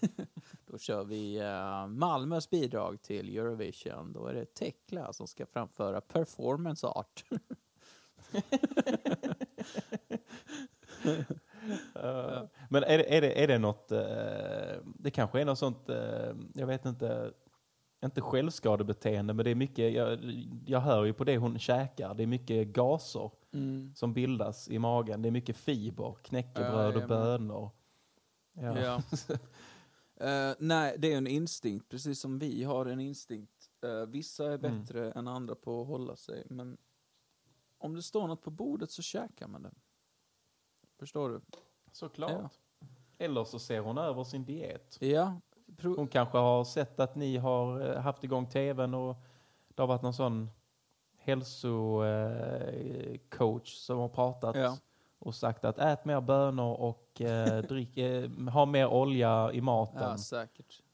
Då 0.66 0.79
kör 0.79 1.05
vi 1.05 1.40
uh, 1.40 1.87
Malmös 1.87 2.51
bidrag 2.51 3.03
till 3.03 3.38
Eurovision. 3.38 4.12
Då 4.12 4.27
är 4.27 4.35
det 4.35 4.55
Tekla 4.55 5.12
som 5.12 5.27
ska 5.27 5.47
framföra 5.47 6.01
performance 6.01 6.87
art. 6.87 7.25
Eh, 11.94 12.42
Men 12.68 12.83
är 12.85 12.98
det, 12.98 13.16
är 13.16 13.20
det, 13.20 13.42
är 13.42 13.48
det 13.48 13.59
något, 13.59 13.92
eh, 13.92 14.83
det 14.98 15.11
kanske 15.11 15.40
är 15.40 15.44
något 15.44 15.59
sånt, 15.59 15.88
eh, 15.88 16.35
jag 16.54 16.66
vet 16.66 16.85
inte, 16.85 17.33
inte 18.04 18.20
självskadebeteende, 18.20 19.35
men 19.35 19.44
det 19.44 19.50
är 19.50 19.54
mycket, 19.54 19.92
jag, 19.94 20.18
jag 20.66 20.81
hör 20.81 21.04
ju 21.04 21.12
på 21.12 21.24
det 21.24 21.38
hon 21.38 21.59
käkar, 21.59 22.14
det 22.14 22.22
är 22.22 22.26
mycket 22.26 22.68
gaser 22.68 23.31
som 23.94 24.14
bildas 24.14 24.68
i 24.68 24.78
magen. 24.78 25.22
Det 25.22 25.28
är 25.28 25.31
mycket 25.31 25.57
fiber, 25.57 26.16
knäckebröd 26.22 26.96
och 26.96 27.09
bönor. 27.09 27.70
Ja. 28.54 28.78
Ja. 28.81 29.02
Eh, 30.20 30.54
nej, 30.59 30.96
det 30.98 31.12
är 31.12 31.16
en 31.16 31.26
instinkt, 31.26 31.88
precis 31.88 32.20
som 32.20 32.38
vi 32.38 32.64
har 32.64 32.87
en 32.87 33.00
instinkt. 33.00 33.70
Eh, 33.85 34.07
vissa 34.07 34.44
är 34.52 34.59
Mm. 34.59 34.81
bättre 34.81 35.12
än 35.12 35.28
andra 35.28 35.54
på 35.54 35.83
att 35.83 35.87
hålla 35.88 36.16
sig, 36.16 36.46
men 36.50 36.77
om 37.79 37.94
det 37.94 38.02
står 38.02 38.29
något 38.29 38.42
på 38.42 38.50
bordet 38.50 38.90
så 38.90 39.02
käkar 39.02 39.48
man 39.48 39.62
det. 39.62 39.71
Förstår 40.98 41.31
du? 41.31 41.40
Såklart. 41.99 42.53
Eller 43.19 43.44
så 43.44 43.59
ser 43.59 43.81
hon 43.81 43.99
över 43.99 44.25
sin 44.25 44.44
diet. 44.44 44.96
Ja. 45.01 45.40
Pro- 45.77 45.96
Hon 45.96 46.09
kanske 46.09 46.38
har 46.38 46.65
sett 46.65 47.01
att 47.01 47.15
ni 47.17 47.37
har 47.37 47.90
eh, 47.90 48.01
haft 48.01 48.25
igång 48.25 48.46
tvn 48.46 48.94
och 48.94 49.17
det 49.75 49.83
har 49.83 49.87
varit 49.87 50.03
någon 50.03 50.15
sån 50.15 50.51
hälsocoach 52.49 53.75
som 53.75 53.99
har 53.99 54.09
pratat 54.09 54.57
Ja. 54.57 54.77
och 55.19 55.35
sagt 55.35 55.65
att 55.65 55.79
ät 55.79 56.05
mer 56.05 56.21
bönor 56.21 56.75
och 56.81 57.21
eh, 57.21 57.63
drick, 57.69 57.96
eh, 57.96 58.31
ha 58.53 58.67
mer 58.67 58.87
olja 58.87 59.51
i 59.53 59.61
maten 59.61 60.19
ja, 60.33 60.46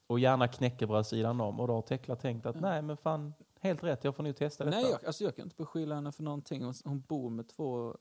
och 0.06 0.18
gärna 0.18 0.48
knäckebröd 0.48 1.06
sidan 1.06 1.40
om. 1.40 1.60
Och 1.60 1.68
då 1.68 1.74
har 1.74 1.82
Tekla 1.82 2.16
tänkt 2.16 2.46
att 2.46 2.54
Ja. 2.54 2.60
nej 2.60 2.82
men 2.82 2.96
fan, 2.96 3.34
helt 3.60 3.82
rätt, 3.84 4.04
jag 4.04 4.16
får 4.16 4.22
nog 4.22 4.36
testa 4.36 4.64
detta. 4.64 4.76
Nej, 4.76 4.90
jag, 4.90 5.04
alltså 5.04 5.24
jag 5.24 5.36
kan 5.36 5.44
inte 5.44 5.56
beskylla 5.56 5.94
henne 5.94 6.12
för 6.12 6.22
någonting. 6.22 6.62
Hon, 6.64 6.74
hon 6.84 7.00
bor 7.00 7.30
med 7.30 7.48
två 7.48 7.96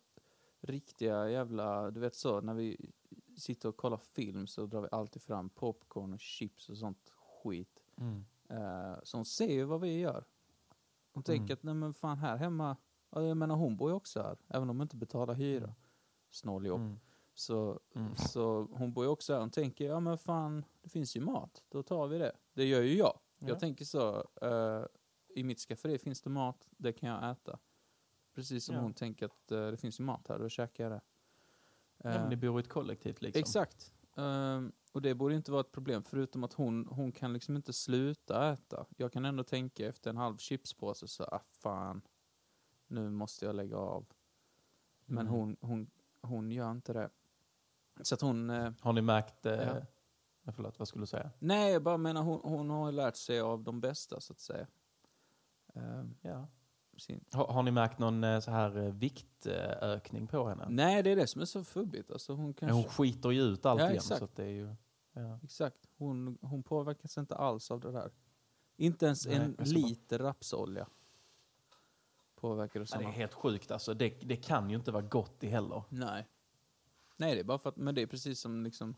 riktiga 0.63 1.29
jävla, 1.29 1.91
du 1.91 1.99
vet 1.99 2.15
så, 2.15 2.41
när 2.41 2.53
vi 2.53 2.91
sitter 3.37 3.69
och 3.69 3.77
kollar 3.77 3.97
film 3.97 4.47
så 4.47 4.65
drar 4.65 4.81
vi 4.81 4.87
alltid 4.91 5.21
fram 5.21 5.49
popcorn 5.49 6.13
och 6.13 6.19
chips 6.19 6.69
och 6.69 6.77
sånt 6.77 7.09
skit. 7.09 7.83
Mm. 7.97 8.25
Eh, 8.49 8.95
så 9.03 9.17
hon 9.17 9.25
ser 9.25 9.51
ju 9.53 9.63
vad 9.63 9.81
vi 9.81 9.99
gör. 9.99 10.25
Hon 11.13 11.23
tänker 11.23 11.43
Mm. 11.43 11.53
att, 11.53 11.63
nej 11.63 11.73
men 11.73 11.93
fan 11.93 12.17
här 12.17 12.37
hemma, 12.37 12.77
Ja, 13.15 13.21
Jag 13.23 13.37
menar 13.37 13.55
hon 13.55 13.77
bor 13.77 13.89
ju 13.89 13.95
också 13.95 14.21
här, 14.21 14.37
även 14.47 14.69
om 14.69 14.77
hon 14.77 14.85
inte 14.85 14.95
betalar 14.95 15.33
hyra. 15.33 15.75
Snåljobb. 16.29 16.81
Mm. 16.81 16.99
Så, 17.33 17.79
Mm. 17.95 18.15
så 18.15 18.67
hon 18.71 18.93
bor 18.93 19.03
ju 19.05 19.09
också 19.09 19.33
här. 19.33 19.39
Hon 19.39 19.49
tänker, 19.51 19.85
ja 19.85 19.99
men 19.99 20.17
fan, 20.17 20.65
det 20.81 20.89
finns 20.89 21.15
ju 21.15 21.21
mat. 21.21 21.63
Då 21.69 21.83
tar 21.83 22.07
vi 22.07 22.17
det. 22.17 22.31
Det 22.53 22.65
gör 22.65 22.81
ju 22.81 22.97
jag. 22.97 23.19
Ja. 23.39 23.47
Jag 23.47 23.59
tänker 23.59 23.85
så, 23.85 24.27
eh, 24.41 24.85
i 25.35 25.43
mitt 25.43 25.59
skafferi 25.59 25.97
finns 25.97 26.21
det 26.21 26.29
mat, 26.29 26.67
det 26.77 26.93
kan 26.93 27.09
jag 27.09 27.31
äta. 27.31 27.59
Precis 28.35 28.65
som 28.65 28.75
Ja. 28.75 28.81
hon 28.81 28.93
tänker 28.93 29.25
att 29.25 29.51
eh, 29.51 29.67
det 29.67 29.77
finns 29.77 29.99
ju 29.99 30.03
mat 30.03 30.27
här, 30.27 30.39
då 30.39 30.49
käkar 30.49 30.83
jag 30.83 30.91
det. 30.91 31.01
Ja, 31.97 32.09
men 32.09 32.21
Eh, 32.21 32.29
ni 32.29 32.35
bor 32.35 32.59
i 32.59 32.63
ett 32.63 32.69
kollektiv 32.69 33.17
liksom. 33.19 33.39
Exakt. 33.39 33.93
Ehm, 34.17 34.71
och 34.91 35.01
det 35.01 35.15
borde 35.15 35.35
inte 35.35 35.51
vara 35.51 35.61
ett 35.61 35.71
problem, 35.71 36.03
förutom 36.03 36.43
att 36.43 36.53
hon, 36.53 36.87
hon 36.87 37.11
kan 37.11 37.33
liksom 37.33 37.55
inte 37.55 37.73
sluta 37.73 38.51
äta. 38.53 38.85
Jag 38.97 39.13
kan 39.13 39.25
ändå 39.25 39.43
tänka 39.43 39.87
efter 39.87 40.09
en 40.09 40.17
halv 40.17 40.37
chipspåse 40.37 41.07
så, 41.07 41.23
ah 41.23 41.39
fan, 41.49 42.01
nu 42.87 43.09
måste 43.09 43.45
jag 43.45 43.55
lägga 43.55 43.77
av. 43.77 44.05
Men 45.05 45.27
Mm. 45.27 45.33
hon, 45.39 45.57
hon, 45.61 45.89
hon 46.21 46.51
gör 46.51 46.71
inte 46.71 46.93
det. 46.93 47.09
Så 48.01 48.15
att 48.15 48.21
hon, 48.21 48.49
eh, 48.49 48.71
Har 48.79 48.93
ni 48.93 49.01
märkt... 49.01 49.45
Eh, 49.45 49.53
Ja. 50.45 50.51
Förlåt, 50.51 50.79
vad 50.79 50.87
skulle 50.87 51.01
du 51.03 51.07
säga? 51.07 51.31
nej 51.39 51.73
jag 51.73 51.83
bara 51.83 51.97
menar 51.97 52.21
hon, 52.23 52.39
hon 52.43 52.69
har 52.69 52.91
lärt 52.91 53.15
sig 53.15 53.39
av 53.39 53.63
de 53.63 53.81
bästa 53.81 54.19
så 54.21 54.33
att 54.33 54.39
säga. 54.39 54.67
Ehm, 55.73 56.15
Ja. 56.21 56.47
Sin. 56.97 57.25
Har, 57.31 57.47
har 57.47 57.63
ni 57.63 57.71
märkt 57.71 57.99
någon 57.99 58.23
eh, 58.23 58.39
så 58.39 58.51
här 58.51 58.77
eh, 58.77 58.93
viktökning 58.93 60.27
på 60.27 60.47
henne? 60.49 60.65
Nej 60.69 61.03
det 61.03 61.09
är 61.11 61.15
det 61.15 61.27
som 61.27 61.41
är 61.41 61.45
så 61.45 61.63
fubbigt. 61.63 62.11
Alltså 62.11 62.33
hon 62.33 62.53
kanske, 62.53 62.73
Hon 62.75 62.83
skiter 62.83 63.31
ju 63.31 63.41
ut 63.41 63.65
allt 63.65 63.79
Ja, 63.81 63.85
igen. 63.85 63.95
exakt. 63.95 64.19
Så 64.19 64.27
det 64.35 64.43
är 64.43 64.47
ju... 64.49 64.75
Ja. 65.15 65.39
exakt, 65.43 65.89
hon, 65.97 66.37
hon 66.41 66.63
påverkas 66.63 67.17
inte 67.17 67.35
alls 67.35 67.71
av 67.71 67.79
det 67.79 67.91
där. 67.91 68.11
Inte 68.77 69.05
ens 69.05 69.25
Nej, 69.27 69.35
en 69.35 69.55
jag 69.57 69.67
ska 69.67 69.79
bara- 69.79 69.87
liter 69.87 70.19
rapsolja 70.19 70.87
påverkar 72.35 72.79
det 72.79 72.85
Ja, 72.91 72.97
det 72.97 73.03
är 73.05 73.09
helt 73.09 73.33
sjukt 73.33 73.71
alltså. 73.71 73.93
Det, 73.93 74.09
det 74.09 74.35
kan 74.35 74.69
ju 74.69 74.75
inte 74.75 74.91
vara 74.91 75.03
gott 75.03 75.43
i 75.43 75.47
heller. 75.47 75.83
Nej. 75.89 76.27
Nej, 77.17 77.33
det 77.35 77.39
är 77.39 77.43
bara 77.43 77.57
för 77.59 77.69
att, 77.69 77.75
men 77.77 77.95
det 77.95 78.01
är 78.01 78.07
precis 78.07 78.39
som 78.39 78.63
liksom 78.63 78.95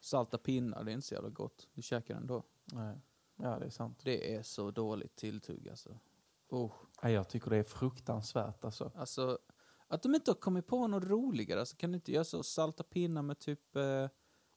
salta 0.00 0.38
pinnar, 0.38 0.84
det 0.84 0.90
är 0.90 0.92
inte 0.92 1.06
så 1.06 1.14
jävla 1.14 1.30
gott. 1.30 1.68
Du 1.74 1.82
käkar 1.82 2.14
ändå. 2.16 2.42
Nej. 2.64 2.96
Ja, 3.36 3.58
det 3.58 3.66
är 3.66 3.70
sant. 3.70 4.00
Det 4.04 4.34
är 4.34 4.42
så 4.42 4.70
dåligt 4.70 5.16
tilltugg 5.16 5.68
alltså. 5.68 5.98
Oh. 6.48 6.72
Ja, 7.02 7.10
jag 7.10 7.28
tycker 7.28 7.50
det 7.50 7.56
är 7.56 7.62
fruktansvärt 7.64 8.64
alltså. 8.64 8.92
Alltså, 8.96 9.38
att 9.88 10.02
de 10.02 10.14
inte 10.14 10.30
har 10.30 10.36
kommit 10.36 10.66
på 10.66 10.86
något 10.86 11.04
roligare. 11.04 11.60
Alltså, 11.60 11.76
kan 11.76 11.92
du 11.92 11.96
inte 11.96 12.12
göra 12.12 12.24
så 12.24 12.42
salta 12.42 12.82
pinnar 12.84 13.22
med 13.22 13.38
typ 13.38 13.76
eh, 13.76 14.08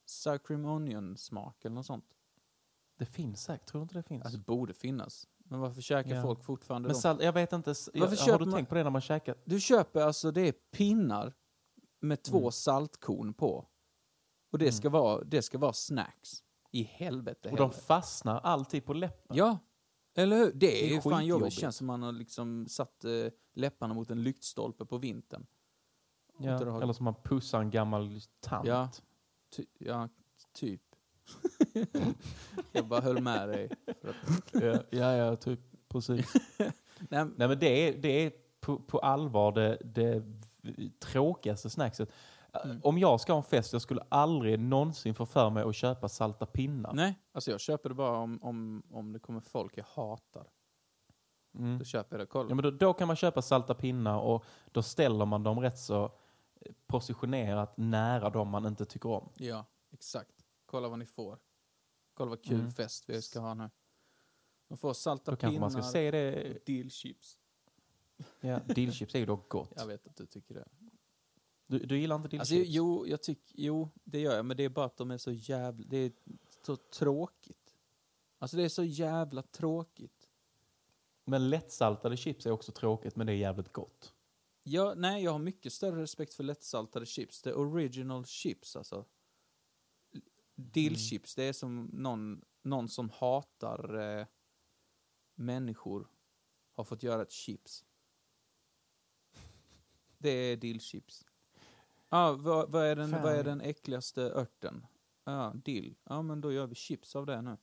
sour 0.05 0.37
cream 0.37 0.65
onion 0.65 1.17
smak 1.17 1.65
eller 1.65 1.75
något 1.75 1.85
sånt? 1.85 2.05
Det 2.97 3.05
finns 3.05 3.43
säkert, 3.43 3.67
tror 3.67 3.79
du 3.79 3.83
inte 3.83 3.95
det 3.95 4.03
finns? 4.03 4.23
Alltså, 4.23 4.37
det 4.37 4.45
borde 4.45 4.73
finnas. 4.73 5.27
Men 5.37 5.59
varför 5.59 5.81
käkar 5.81 6.15
Ja. 6.15 6.21
folk 6.21 6.43
fortfarande 6.43 6.87
Men 6.87 6.95
salt, 6.95 7.21
jag 7.23 7.33
vet 7.33 7.53
inte, 7.53 7.73
jag, 7.93 8.07
har 8.07 8.39
du 8.39 8.45
man- 8.45 8.53
tänkt 8.53 8.69
på 8.69 8.75
det 8.75 8.83
när 8.83 8.89
man 8.91 9.01
käkar? 9.01 9.35
Du 9.45 9.59
köper 9.59 10.01
alltså, 10.01 10.31
det 10.31 10.41
är 10.41 10.51
pinnar 10.51 11.33
med 12.01 12.23
två 12.23 12.37
Mm. 12.39 12.51
saltkorn 12.51 13.33
på. 13.33 13.67
Och 14.51 14.57
det 14.57 14.65
Mm. 14.65 14.73
ska, 14.73 14.89
vara, 14.89 15.23
det 15.23 15.41
ska 15.41 15.57
vara 15.57 15.73
snacks. 15.73 16.43
I 16.71 16.83
helvete 16.83 17.49
Och 17.49 17.57
de 17.57 17.69
heller. 17.69 17.81
fastnar 17.81 18.39
alltid 18.39 18.85
på 18.85 18.93
läppen. 18.93 19.37
Ja, 19.37 19.57
eller 20.23 20.37
hur? 20.37 20.51
Det 20.55 20.83
är, 20.83 20.89
är 20.89 20.93
ju 20.95 21.01
fan 21.01 21.25
jobbigt. 21.25 21.45
Det 21.45 21.51
känns 21.61 21.75
som 21.75 21.87
man 21.87 22.03
har 22.03 22.11
liksom 22.11 22.67
satt 22.67 23.05
eh, 23.05 23.11
läpparna 23.53 23.93
mot 23.93 24.09
en 24.11 24.23
lyktstolpe 24.23 24.85
på 24.85 24.97
vintern. 24.97 25.45
Ja, 26.37 26.57
det 26.59 26.71
har- 26.71 26.81
Eller 26.81 26.93
som 26.93 27.03
man 27.03 27.15
pussar 27.23 27.59
en 27.61 27.69
gammal 27.69 28.21
tant. 28.39 28.67
Ja. 28.67 28.89
Ty, 29.55 29.65
ja, 29.79 30.09
typ. 30.53 30.81
Jag 32.71 32.87
bara 32.87 33.01
höll 33.01 33.21
med 33.21 33.49
dig. 33.49 33.69
Ja, 34.51 34.83
ja, 34.89 35.15
ja, 35.15 35.35
typ. 35.35 35.59
Precis. 35.87 36.33
nej, 36.57 37.25
Nej 37.35 37.47
men 37.47 37.59
det 37.59 37.67
är, 37.87 37.97
det 37.97 38.25
är 38.25 38.31
på, 38.59 38.79
på 38.79 38.99
allvar 38.99 39.51
det, 39.51 39.77
det 39.83 40.23
tråkigaste 40.99 41.69
snackset. 41.69 42.11
Mm. 42.53 42.79
Om 42.83 42.97
jag 42.97 43.21
ska 43.21 43.33
ha 43.33 43.37
en 43.37 43.43
fest, 43.43 43.73
jag 43.73 43.81
skulle 43.81 44.01
aldrig 44.09 44.59
någonsin 44.59 45.15
få 45.15 45.25
för 45.25 45.49
mig 45.49 45.63
att 45.63 45.75
köpa 45.75 46.09
salta 46.09 46.45
pinnar. 46.45 46.93
nej, 46.93 47.19
alltså 47.31 47.51
jag 47.51 47.59
köper 47.59 47.89
det 47.89 47.95
bara 47.95 48.17
om, 48.17 48.39
om, 48.43 48.83
om 48.91 49.13
det 49.13 49.19
kommer 49.19 49.39
folk 49.39 49.77
jag 49.77 49.83
hatar. 49.85 50.47
Mm. 51.57 51.79
Då 51.79 51.85
köper 51.85 52.17
jag 52.17 52.27
det. 52.27 52.29
Kolla. 52.31 52.49
Ja, 52.49 52.55
men 52.55 52.63
då, 52.63 52.71
då 52.71 52.93
kan 52.93 53.07
man 53.07 53.15
köpa 53.15 53.41
salta 53.41 53.73
pinnar 53.75 54.19
och 54.19 54.45
då 54.71 54.83
ställer 54.83 55.25
man 55.25 55.43
dem 55.43 55.59
rätt 55.59 55.77
så 55.79 56.03
eh, 56.03 56.11
positionerat 56.87 57.77
nära 57.77 58.29
dem 58.29 58.47
man 58.49 58.65
inte 58.65 58.85
tycker 58.85 59.09
om. 59.09 59.29
Ja, 59.37 59.65
exakt. 59.91 60.45
Kolla 60.65 60.87
vad 60.89 60.99
ni 60.99 61.05
får. 61.05 61.39
Kolla 62.13 62.29
vad 62.29 62.43
kul 62.43 62.59
Mm. 62.59 62.71
fest 62.71 63.03
vi 63.09 63.21
ska 63.21 63.39
ha 63.39 63.53
nu. 63.53 63.69
De 64.67 64.77
får 64.77 64.93
salta 64.93 65.31
Då 65.31 65.37
pinnar 65.37 65.59
man 65.59 65.71
ska 65.71 65.81
se 65.81 66.11
det. 66.11 66.49
och 66.55 66.57
dillchips. 66.65 67.37
Ja, 68.41 68.59
dillchips 68.59 69.15
är 69.15 69.19
ju 69.19 69.25
dock 69.25 69.49
gott. 69.49 69.73
Jag 69.75 69.87
vet 69.87 70.07
att 70.07 70.15
du 70.15 70.25
tycker 70.25 70.55
det. 70.55 70.67
Du, 71.69 71.79
du 71.79 71.99
gillar 71.99 72.15
inte 72.15 72.27
dillchips? 72.27 72.51
Alltså, 72.51 72.71
jo, 72.71 73.07
jag 73.07 73.23
tycker, 73.23 73.55
jo, 73.57 73.89
det 74.03 74.19
gör 74.19 74.35
jag, 74.35 74.45
men 74.45 74.57
det 74.57 74.63
är 74.63 74.69
bara 74.69 74.85
att 74.85 74.97
de 74.97 75.11
är 75.11 75.17
så 75.17 75.31
jävla, 75.31 75.85
det 75.87 75.97
är 75.97 76.11
så 76.65 76.75
tråkigt. 76.75 77.75
Alltså 78.39 78.57
det 78.57 78.63
är 78.63 78.69
så 78.69 78.83
jävla 78.83 79.41
tråkigt. 79.41 80.29
Men 81.25 81.49
lättsaltade 81.49 82.17
chips 82.17 82.45
är 82.45 82.51
också 82.51 82.71
tråkigt, 82.71 83.15
men 83.15 83.27
det 83.27 83.33
är 83.33 83.37
jävligt 83.37 83.73
gott. 83.73 84.13
Ja, 84.63 84.93
nej, 84.97 85.23
jag 85.23 85.31
har 85.31 85.39
mycket 85.39 85.73
större 85.73 86.01
respekt 86.01 86.33
för 86.33 86.43
lättsaltade 86.43 87.05
chips. 87.05 87.41
Det 87.41 87.49
är 87.49 87.57
original 87.57 88.25
chips, 88.25 88.75
alltså. 88.75 89.05
Dillchips, 90.55 91.35
det 91.35 91.43
är 91.43 91.53
som 91.53 91.89
någon, 91.93 92.41
någon 92.61 92.89
som 92.89 93.09
hatar 93.09 93.99
eh, 93.99 94.27
människor 95.35 96.07
har 96.75 96.83
fått 96.83 97.03
göra 97.03 97.21
ett 97.21 97.31
chips. 97.31 97.85
Det 100.17 100.29
är 100.29 100.57
dillchips. 100.57 101.25
Ah, 102.09 102.31
vad, 102.31 102.71
vad, 102.71 102.85
är 102.85 102.95
den, 102.95 103.09
Fan. 103.09 103.21
vad 103.21 103.33
är 103.33 103.43
den 103.43 103.61
äckligaste 103.61 104.21
örten? 104.21 104.87
Ja, 105.23 105.53
dill. 105.55 105.95
Ja, 106.03 106.21
men 106.21 106.41
då 106.41 106.51
gör 106.51 106.67
vi 106.67 106.75
chips 106.75 107.15
av 107.15 107.25
det 107.25 107.41
nu. 107.41 107.57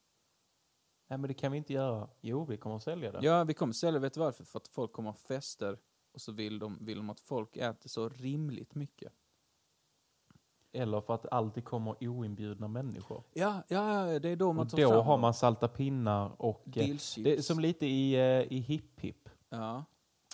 Nej, 1.08 1.18
men 1.18 1.22
det 1.28 1.34
kan 1.34 1.52
vi 1.52 1.58
inte 1.58 1.72
göra. 1.72 2.08
Jo, 2.20 2.44
vi 2.44 2.56
kommer 2.56 2.76
att 2.76 2.82
sälja 2.82 3.12
det. 3.12 3.18
Ja, 3.22 3.44
vi 3.44 3.54
kommer 3.54 3.72
sälja, 3.72 4.00
vet 4.00 4.14
du 4.14 4.20
varför? 4.20 4.44
För 4.44 4.58
att 4.58 4.68
folk 4.68 4.92
kommer 4.92 5.10
ha 5.10 5.16
fester 5.16 5.78
och 6.12 6.20
så 6.20 6.32
vill 6.32 6.58
de, 6.58 6.78
vill 6.84 6.96
de 6.96 7.10
att 7.10 7.20
folk 7.20 7.56
äter 7.56 7.88
så 7.88 8.08
rimligt 8.08 8.74
mycket. 8.74 9.12
Eller 10.72 11.00
för 11.00 11.14
att 11.14 11.22
det 11.22 11.28
alltid 11.28 11.64
kommer 11.64 11.96
oinbjudna 12.08 12.68
människor. 12.68 13.22
Ja, 13.32 13.62
ja, 13.68 14.12
ja, 14.12 14.18
det 14.18 14.28
är 14.28 14.36
då 14.36 14.52
man 14.52 14.64
Och 14.66 14.70
tar 14.70 14.78
då 14.78 14.88
fram 14.88 15.06
har 15.06 15.18
man 15.18 15.34
salta 15.34 15.68
pinnar 15.68 16.42
och... 16.42 16.62
eh, 16.66 16.72
dillchips. 16.72 17.14
Det 17.14 17.32
är 17.38 17.42
som 17.42 17.60
lite 17.60 17.86
i, 17.86 18.14
eh, 18.14 18.52
i 18.52 18.58
Hipp 18.60 19.00
Hipp. 19.00 19.28
Ja, 19.48 19.84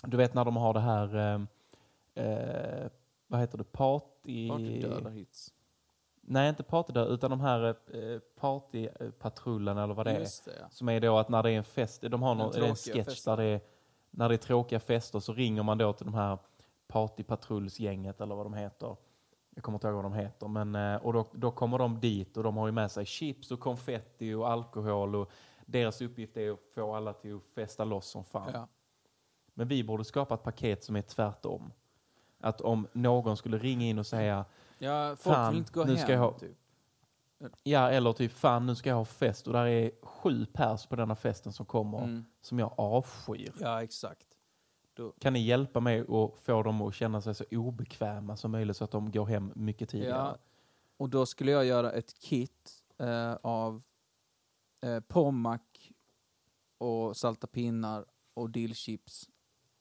Du 0.03 0.17
vet 0.17 0.33
när 0.33 0.45
de 0.45 0.55
har 0.55 0.73
det 0.73 0.79
här... 0.79 1.15
Eh, 1.15 2.25
eh, 2.25 2.89
vad 3.33 3.41
heter 3.41 3.57
det? 3.57 3.63
Party... 3.63 4.49
partydödar 4.49 5.11
hits. 5.11 5.53
Nej, 6.21 6.49
inte 6.49 6.63
partydöd, 6.63 7.11
utan 7.11 7.29
de 7.29 7.41
här 7.41 7.75
eh, 7.93 8.19
partypatrullen 8.19 9.77
eller 9.77 9.93
vad 9.93 10.05
det 10.05 10.11
är. 10.11 10.19
Just 10.19 10.45
det, 10.45 10.51
ja. 10.61 10.69
Som 10.69 10.89
är 10.89 10.99
då 10.99 11.17
att 11.17 11.29
när 11.29 11.43
det 11.43 11.51
är 11.51 11.57
en 11.57 11.63
fest, 11.63 12.01
de 12.01 12.21
har 12.21 12.35
någon, 12.35 12.55
är 12.55 12.61
en 12.61 12.75
sketch 12.75 13.05
festen. 13.05 13.31
där 13.31 13.43
det 13.43 13.49
är, 13.49 13.61
när 14.11 14.29
det 14.29 14.35
är 14.35 14.37
tråkiga 14.37 14.79
fester 14.79 15.19
så 15.19 15.33
ringer 15.33 15.63
man 15.63 15.77
då 15.77 15.93
till 15.93 16.05
de 16.05 16.13
här 16.13 16.37
partypatrullsgänget 16.87 18.21
eller 18.21 18.35
vad 18.35 18.45
de 18.45 18.53
heter. 18.53 18.95
Jag 19.55 19.63
kommer 19.63 19.75
inte 19.75 19.87
ihåg 19.87 19.95
vad 19.95 20.05
de 20.05 20.13
heter. 20.13 20.47
Men, 20.47 20.75
eh, 20.75 20.95
och 20.95 21.13
då, 21.13 21.25
då 21.31 21.51
kommer 21.51 21.77
de 21.77 21.99
dit 21.99 22.37
och 22.37 22.43
de 22.43 22.57
har 22.57 22.65
ju 22.65 22.71
med 22.71 22.91
sig 22.91 23.05
chips 23.05 23.51
och 23.51 23.59
konfetti 23.59 24.33
och 24.33 24.49
alkohol. 24.49 25.15
Och 25.15 25.31
deras 25.65 26.01
uppgift 26.01 26.37
är 26.37 26.51
att 26.51 26.59
få 26.75 26.95
alla 26.95 27.13
till 27.13 27.35
att 27.35 27.43
festa 27.55 27.83
loss 27.83 28.07
som 28.07 28.23
fan. 28.23 28.51
Ja. 28.53 28.67
Men 29.53 29.67
vi 29.67 29.83
borde 29.83 30.03
skapa 30.03 30.33
ett 30.33 30.43
paket 30.43 30.83
som 30.83 30.95
är 30.95 31.01
tvärtom. 31.01 31.71
Att 32.43 32.61
om 32.61 32.87
någon 32.93 33.37
skulle 33.37 33.57
ringa 33.57 33.85
in 33.85 33.99
och 33.99 34.07
säga 34.07 34.45
ja, 34.77 35.15
folk 35.15 35.35
Fan, 35.35 35.51
vill 35.51 35.59
inte 35.59 35.71
gå 35.73 35.83
nu 35.83 35.95
hem, 35.95 35.97
ska 36.03 36.11
jag 36.11 36.19
ha- 36.19 36.39
typ. 36.39 36.57
ja 37.63 37.89
eller 37.91 38.13
typ 38.13 38.31
fan 38.31 38.65
nu 38.65 38.75
ska 38.75 38.89
jag 38.89 38.95
ha 38.97 39.05
fest 39.05 39.47
och 39.47 39.53
där 39.53 39.65
är 39.65 39.91
sju 40.03 40.45
pers 40.45 40.85
på 40.85 40.95
denna 40.95 41.15
festen 41.15 41.53
som 41.53 41.65
kommer 41.65 41.97
Mm. 42.03 42.25
som 42.41 42.59
jag 42.59 42.73
avskyr. 42.77 43.53
Ja, 43.59 43.83
exakt. 43.83 44.27
Då, 44.93 45.11
Kan 45.19 45.33
ni 45.33 45.39
hjälpa 45.39 45.79
mig 45.79 45.99
att 46.01 46.39
få 46.45 46.63
dem 46.63 46.81
att 46.81 46.93
känna 46.95 47.21
sig 47.21 47.35
så 47.35 47.43
obekväma 47.51 48.37
som 48.37 48.51
möjligt 48.51 48.77
så 48.77 48.83
att 48.83 48.91
de 48.91 49.11
går 49.11 49.25
hem 49.25 49.51
mycket 49.55 49.89
tidigare? 49.89 50.17
ja, 50.17 50.37
och 50.97 51.09
då 51.09 51.25
skulle 51.25 51.51
jag 51.51 51.65
göra 51.65 51.91
ett 51.91 52.13
kit 52.19 52.71
eh, 52.97 53.33
av 53.41 53.81
eh, 54.81 54.99
pommac 54.99 55.61
och 56.77 57.17
salta 57.17 57.47
pinnar 57.47 58.05
och 58.33 58.49
dillchips 58.49 59.29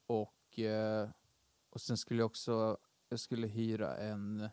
och, 0.06 0.58
eh, 0.58 1.08
och 1.72 1.80
sen 1.80 1.96
skulle 1.96 2.20
jag 2.20 2.26
också 2.26 2.78
jag 3.08 3.20
skulle 3.20 3.46
hyra 3.46 3.96
en 3.96 4.48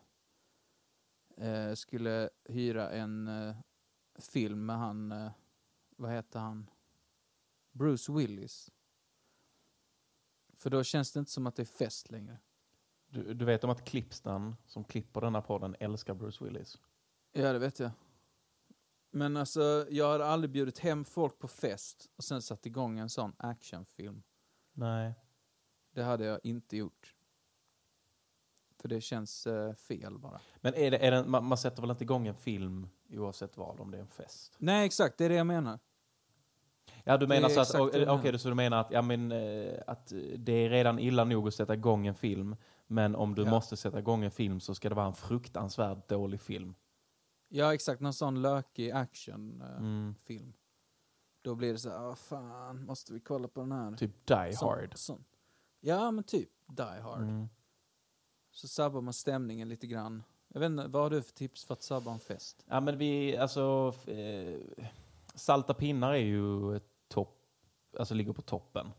eh, 1.36 1.74
skulle 1.74 2.30
hyra 2.44 2.90
en 2.90 3.28
eh, 3.28 3.56
film 4.18 4.66
med 4.66 4.76
han 4.76 5.12
eh, 5.12 5.32
vad 5.96 6.12
heter 6.12 6.40
han 6.40 6.70
Bruce 7.72 8.12
Willis 8.12 8.70
för 10.56 10.70
då 10.70 10.84
känns 10.84 11.12
det 11.12 11.20
inte 11.20 11.32
som 11.32 11.46
att 11.46 11.56
det 11.56 11.62
är 11.62 11.66
fest 11.66 12.10
längre 12.10 12.38
Du, 13.08 13.34
du 13.34 13.44
vet 13.44 13.64
om 13.64 13.70
att 13.70 13.84
Clipstan 13.84 14.56
som 14.66 14.84
klipper 14.84 15.20
denna 15.20 15.42
podden 15.42 15.76
älskar 15.80 16.14
Bruce 16.14 16.44
Willis? 16.44 16.78
Ja, 17.32 17.52
det 17.52 17.58
vet 17.58 17.78
jag. 17.78 17.90
Men 19.10 19.36
alltså, 19.36 19.86
jag 19.90 20.06
har 20.06 20.20
aldrig 20.20 20.50
bjudit 20.50 20.78
hem 20.78 21.04
folk 21.04 21.38
på 21.38 21.48
fest 21.48 22.10
och 22.16 22.24
sen 22.24 22.42
satt 22.42 22.66
igång 22.66 22.98
en 22.98 23.10
sån 23.10 23.32
actionfilm. 23.38 24.22
Nej. 24.72 25.14
Det 25.92 26.02
hade 26.02 26.24
jag 26.24 26.40
inte 26.42 26.76
gjort. 26.76 27.14
För 28.80 28.88
det 28.88 29.00
känns 29.00 29.46
eh, 29.46 29.74
fel 29.74 30.18
bara. 30.18 30.40
Men 30.60 30.74
är 30.74 30.90
det, 30.90 30.98
är 31.06 31.10
det, 31.10 31.24
man, 31.24 31.44
man 31.44 31.58
sätter 31.58 31.80
väl 31.82 31.90
inte 31.90 32.04
igång 32.04 32.26
en 32.26 32.34
film 32.34 32.88
oavsett 33.10 33.56
vad, 33.56 33.80
om 33.80 33.90
det 33.90 33.96
är 33.98 34.02
en 34.02 34.08
fest? 34.08 34.56
Nej, 34.58 34.86
exakt. 34.86 35.18
Det 35.18 35.24
är 35.24 35.28
det 35.28 35.34
jag 35.34 35.46
menar. 35.46 35.78
Ja, 37.04 37.16
du 37.16 37.26
menar 37.26 37.48
så 37.48 37.60
att, 37.60 37.66
exakt 37.68 37.92
det 37.92 38.10
okej, 38.10 38.22
menar. 38.24 38.38
så 38.38 38.48
du 38.48 38.54
menar 38.54 38.80
att, 38.80 38.90
ja, 38.90 39.02
men, 39.02 39.32
eh, 39.32 39.82
att 39.86 40.12
det 40.38 40.52
är 40.52 40.70
redan 40.70 40.98
illa 40.98 41.24
nog 41.24 41.48
att 41.48 41.54
sätta 41.54 41.74
igång 41.74 42.06
en 42.06 42.14
film, 42.14 42.56
men 42.86 43.16
om 43.16 43.34
du 43.34 43.42
Ja. 43.42 43.50
måste 43.50 43.76
sätta 43.76 43.98
igång 43.98 44.24
en 44.24 44.30
film 44.30 44.60
så 44.60 44.74
ska 44.74 44.88
det 44.88 44.94
vara 44.94 45.06
en 45.06 45.14
fruktansvärt 45.14 46.08
dålig 46.08 46.40
film. 46.40 46.74
Ja, 47.48 47.74
exakt. 47.74 48.00
Någon 48.00 48.12
sån 48.14 48.42
lökig 48.42 48.90
actionfilm. 48.90 49.60
Mm. 49.62 50.14
film. 50.24 50.52
Då 51.42 51.54
blir 51.54 51.72
det 51.72 51.78
så 51.78 51.90
här, 51.90 52.08
"Åh, 52.08 52.14
fan, 52.14 52.84
måste 52.84 53.12
vi 53.12 53.20
kolla 53.20 53.48
på 53.48 53.60
den 53.60 53.72
här? 53.72 53.96
Typ 53.96 54.26
Die 54.26 54.52
Sån- 54.52 54.68
Hard. 54.68 54.92
sån. 54.98 55.24
Ja, 55.80 56.10
men 56.10 56.24
typ 56.24 56.50
Die 56.66 57.00
Hard. 57.02 57.22
Mm. 57.22 57.48
Så 58.50 58.68
sabbar 58.68 59.00
man 59.00 59.12
stämningen 59.12 59.68
lite 59.68 59.86
grann. 59.86 60.22
Jag 60.48 60.60
vet 60.60 60.66
inte, 60.66 60.86
vad 60.86 61.02
har 61.02 61.10
du 61.10 61.22
för 61.22 61.32
tips 61.32 61.64
för 61.64 61.74
att 61.74 61.82
sabba 61.82 62.12
en 62.12 62.18
fest? 62.18 62.64
Ja, 62.68 62.80
men 62.80 62.98
vi, 62.98 63.36
alltså, 63.36 63.94
eh, 64.06 64.60
salta 65.34 65.74
pinnar 65.74 66.12
är 66.12 66.16
ju 66.16 66.80
topp, 67.08 67.38
alltså 67.98 68.14
ligger 68.14 68.32
på 68.32 68.42
toppen. 68.42 68.92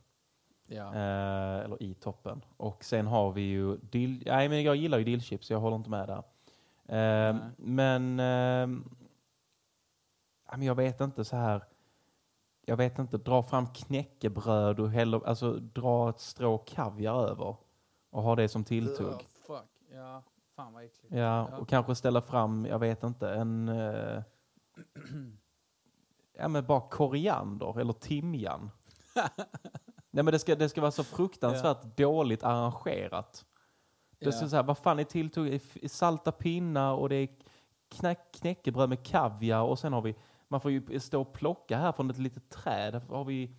Ja. 0.68 0.96
Eh, 0.96 1.66
eller 1.66 1.84
i 1.84 1.94
toppen. 1.94 2.46
Och 2.58 2.84
sen 2.84 3.08
har 3.08 3.32
vi 3.32 3.42
ju 3.42 3.78
dill, 3.78 4.24
nej 4.26 4.50
men 4.50 4.64
jag 4.64 4.76
gillar 4.76 4.98
ju 4.98 5.04
dillchips, 5.04 5.52
jag 5.52 5.60
håller 5.60 5.76
inte 5.76 5.90
med 5.90 6.08
där. 6.08 6.24
Eh, 6.86 7.36
men, 7.58 8.20
eh, 8.20 8.68
men 10.52 10.62
jag 10.62 10.76
vet 10.76 11.02
inte 11.02 11.26
så 11.26 11.36
här. 11.36 11.64
Jag 12.72 12.78
vet 12.78 13.00
inte, 13.00 13.18
dra 13.18 13.44
fram 13.44 13.68
knäckebröd 13.68 14.80
och 14.80 14.90
hälla, 14.92 15.22
alltså 15.26 15.54
dra 15.54 16.10
ett 16.10 16.20
strå 16.20 16.58
kaviar 16.58 17.16
över 17.30 17.56
och 18.10 18.24
ha 18.24 18.36
det 18.36 18.50
som 18.50 18.64
tilltugg. 18.64 19.08
Ugh, 19.08 19.22
fuck. 19.48 19.70
Ja, 19.94 20.24
fan 20.56 20.74
vad 20.74 20.84
äckligt. 20.84 21.16
Ja, 21.16 21.48
Ja. 21.52 21.58
och 21.58 21.68
kanske 21.68 21.96
ställa 21.96 22.22
fram, 22.22 22.66
jag 22.66 22.80
vet 22.80 23.04
inte, 23.04 23.30
en... 23.30 23.70
Eh, 23.70 24.22
ja, 26.38 26.48
men 26.48 26.66
bara 26.66 26.82
koriander 26.82 27.80
eller 27.80 27.94
timjan. 27.94 28.72
Nej, 30.12 30.24
men 30.24 30.26
det 30.26 30.40
ska, 30.40 30.56
det 30.56 30.70
ska 30.70 30.82
vara 30.82 30.92
så 30.92 31.04
fruktansvärt 31.04 31.98
dåligt 31.98 32.44
arrangerat. 32.44 33.46
Det 34.20 34.26
är 34.26 34.32
Ja. 34.42 34.48
så 34.50 34.56
här, 34.56 34.64
vad 34.64 34.78
fan 34.78 35.00
är 35.00 35.04
tilltugg? 35.04 35.62
Salta 35.92 36.32
pinnar 36.32 36.94
och 36.94 37.10
det 37.10 37.16
är 37.16 37.30
knäck, 37.90 38.32
knäckebröd 38.34 38.90
med 38.90 39.06
kaviar 39.06 39.62
och 39.62 39.80
sen 39.80 39.94
har 39.94 40.02
vi, 40.02 40.16
man 40.52 40.62
får 40.62 40.72
ju 40.72 41.00
stå 41.00 41.22
och 41.22 41.34
plocka 41.34 41.78
här 41.78 41.92
från 41.92 42.10
ett 42.10 42.18
litet 42.18 42.50
träd. 42.50 42.94
Där 42.94 43.00
har 43.00 43.26
vi, 43.26 43.56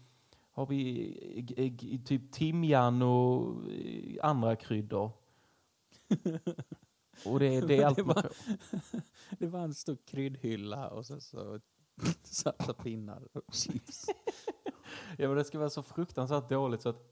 har 0.51 0.67
vi 0.67 2.03
typ 2.07 2.33
timjan 2.33 3.03
och 3.03 3.71
eh, 3.71 4.17
andra 4.23 4.57
kryddor. 4.57 5.11
Och 7.27 7.39
det, 7.39 7.61
det 7.61 7.77
är 7.77 7.87
allt 7.87 7.97
Det 7.97 8.03
var-. 8.03 8.33
Det 9.39 9.47
var 9.47 9.61
en 9.61 9.75
stor 9.75 9.97
kryddhylla 10.07 10.89
och 10.89 11.07
sen 11.07 11.21
så 11.21 11.61
salta 12.23 12.75
pinnar 12.75 13.29
och 13.33 13.55
chips. 13.55 14.07
Ja, 15.19 15.29
men 15.29 15.37
det 15.37 15.45
ska 15.45 15.59
vara 15.59 15.71
så 15.71 15.83
fruktansvärt 15.83 16.49
dåligt 16.49 16.83
så 16.83 16.89
att 16.89 17.03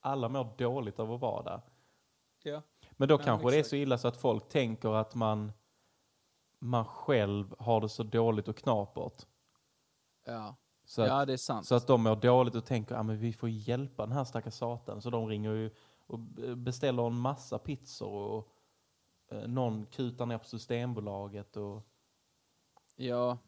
alla 0.00 0.28
mår 0.28 0.54
dåligt 0.58 0.98
av 0.98 1.12
att 1.12 1.20
vara 1.20 1.42
där. 1.42 1.60
Ja. 2.42 2.62
Men 2.92 3.08
då 3.08 3.14
Ja, 3.14 3.18
kanske 3.18 3.50
det 3.50 3.58
är 3.58 3.62
så 3.62 3.76
illa 3.76 3.98
så 3.98 4.08
att 4.08 4.16
folk 4.16 4.48
tänker 4.48 4.94
att 4.94 5.14
man, 5.14 5.52
man 6.66 6.84
själv 6.84 7.54
har 7.58 7.80
det 7.80 7.88
så 7.88 8.02
dåligt 8.02 8.48
och 8.48 8.56
knapert. 8.56 9.26
Ja. 10.24 10.56
Så 10.84 11.02
att, 11.02 11.08
ja, 11.08 11.24
det 11.24 11.32
är 11.32 11.36
sant. 11.36 11.66
så 11.66 11.74
att 11.74 11.86
de 11.86 12.02
mår 12.02 12.16
dåligt 12.16 12.54
och 12.54 12.64
tänker 12.64 12.94
att 12.94 13.00
ah, 13.00 13.02
men 13.02 13.18
vi 13.18 13.32
får 13.32 13.48
hjälpa 13.48 14.06
den 14.06 14.12
här 14.16 14.24
stackars 14.24 14.54
satan. 14.54 15.02
Så 15.02 15.10
de 15.10 15.26
ringer 15.28 15.52
ju 15.52 15.70
och 16.06 16.18
beställer 16.56 17.06
en 17.06 17.14
massa 17.18 17.58
pizzor 17.58 18.10
och 18.30 18.48
eh, 19.30 19.48
någon 19.48 19.86
kutar 19.86 20.26
ner 20.26 20.38
på 20.38 20.44
Systembolaget. 20.44 21.56
Och, 21.56 21.82
Ja. 22.96 23.38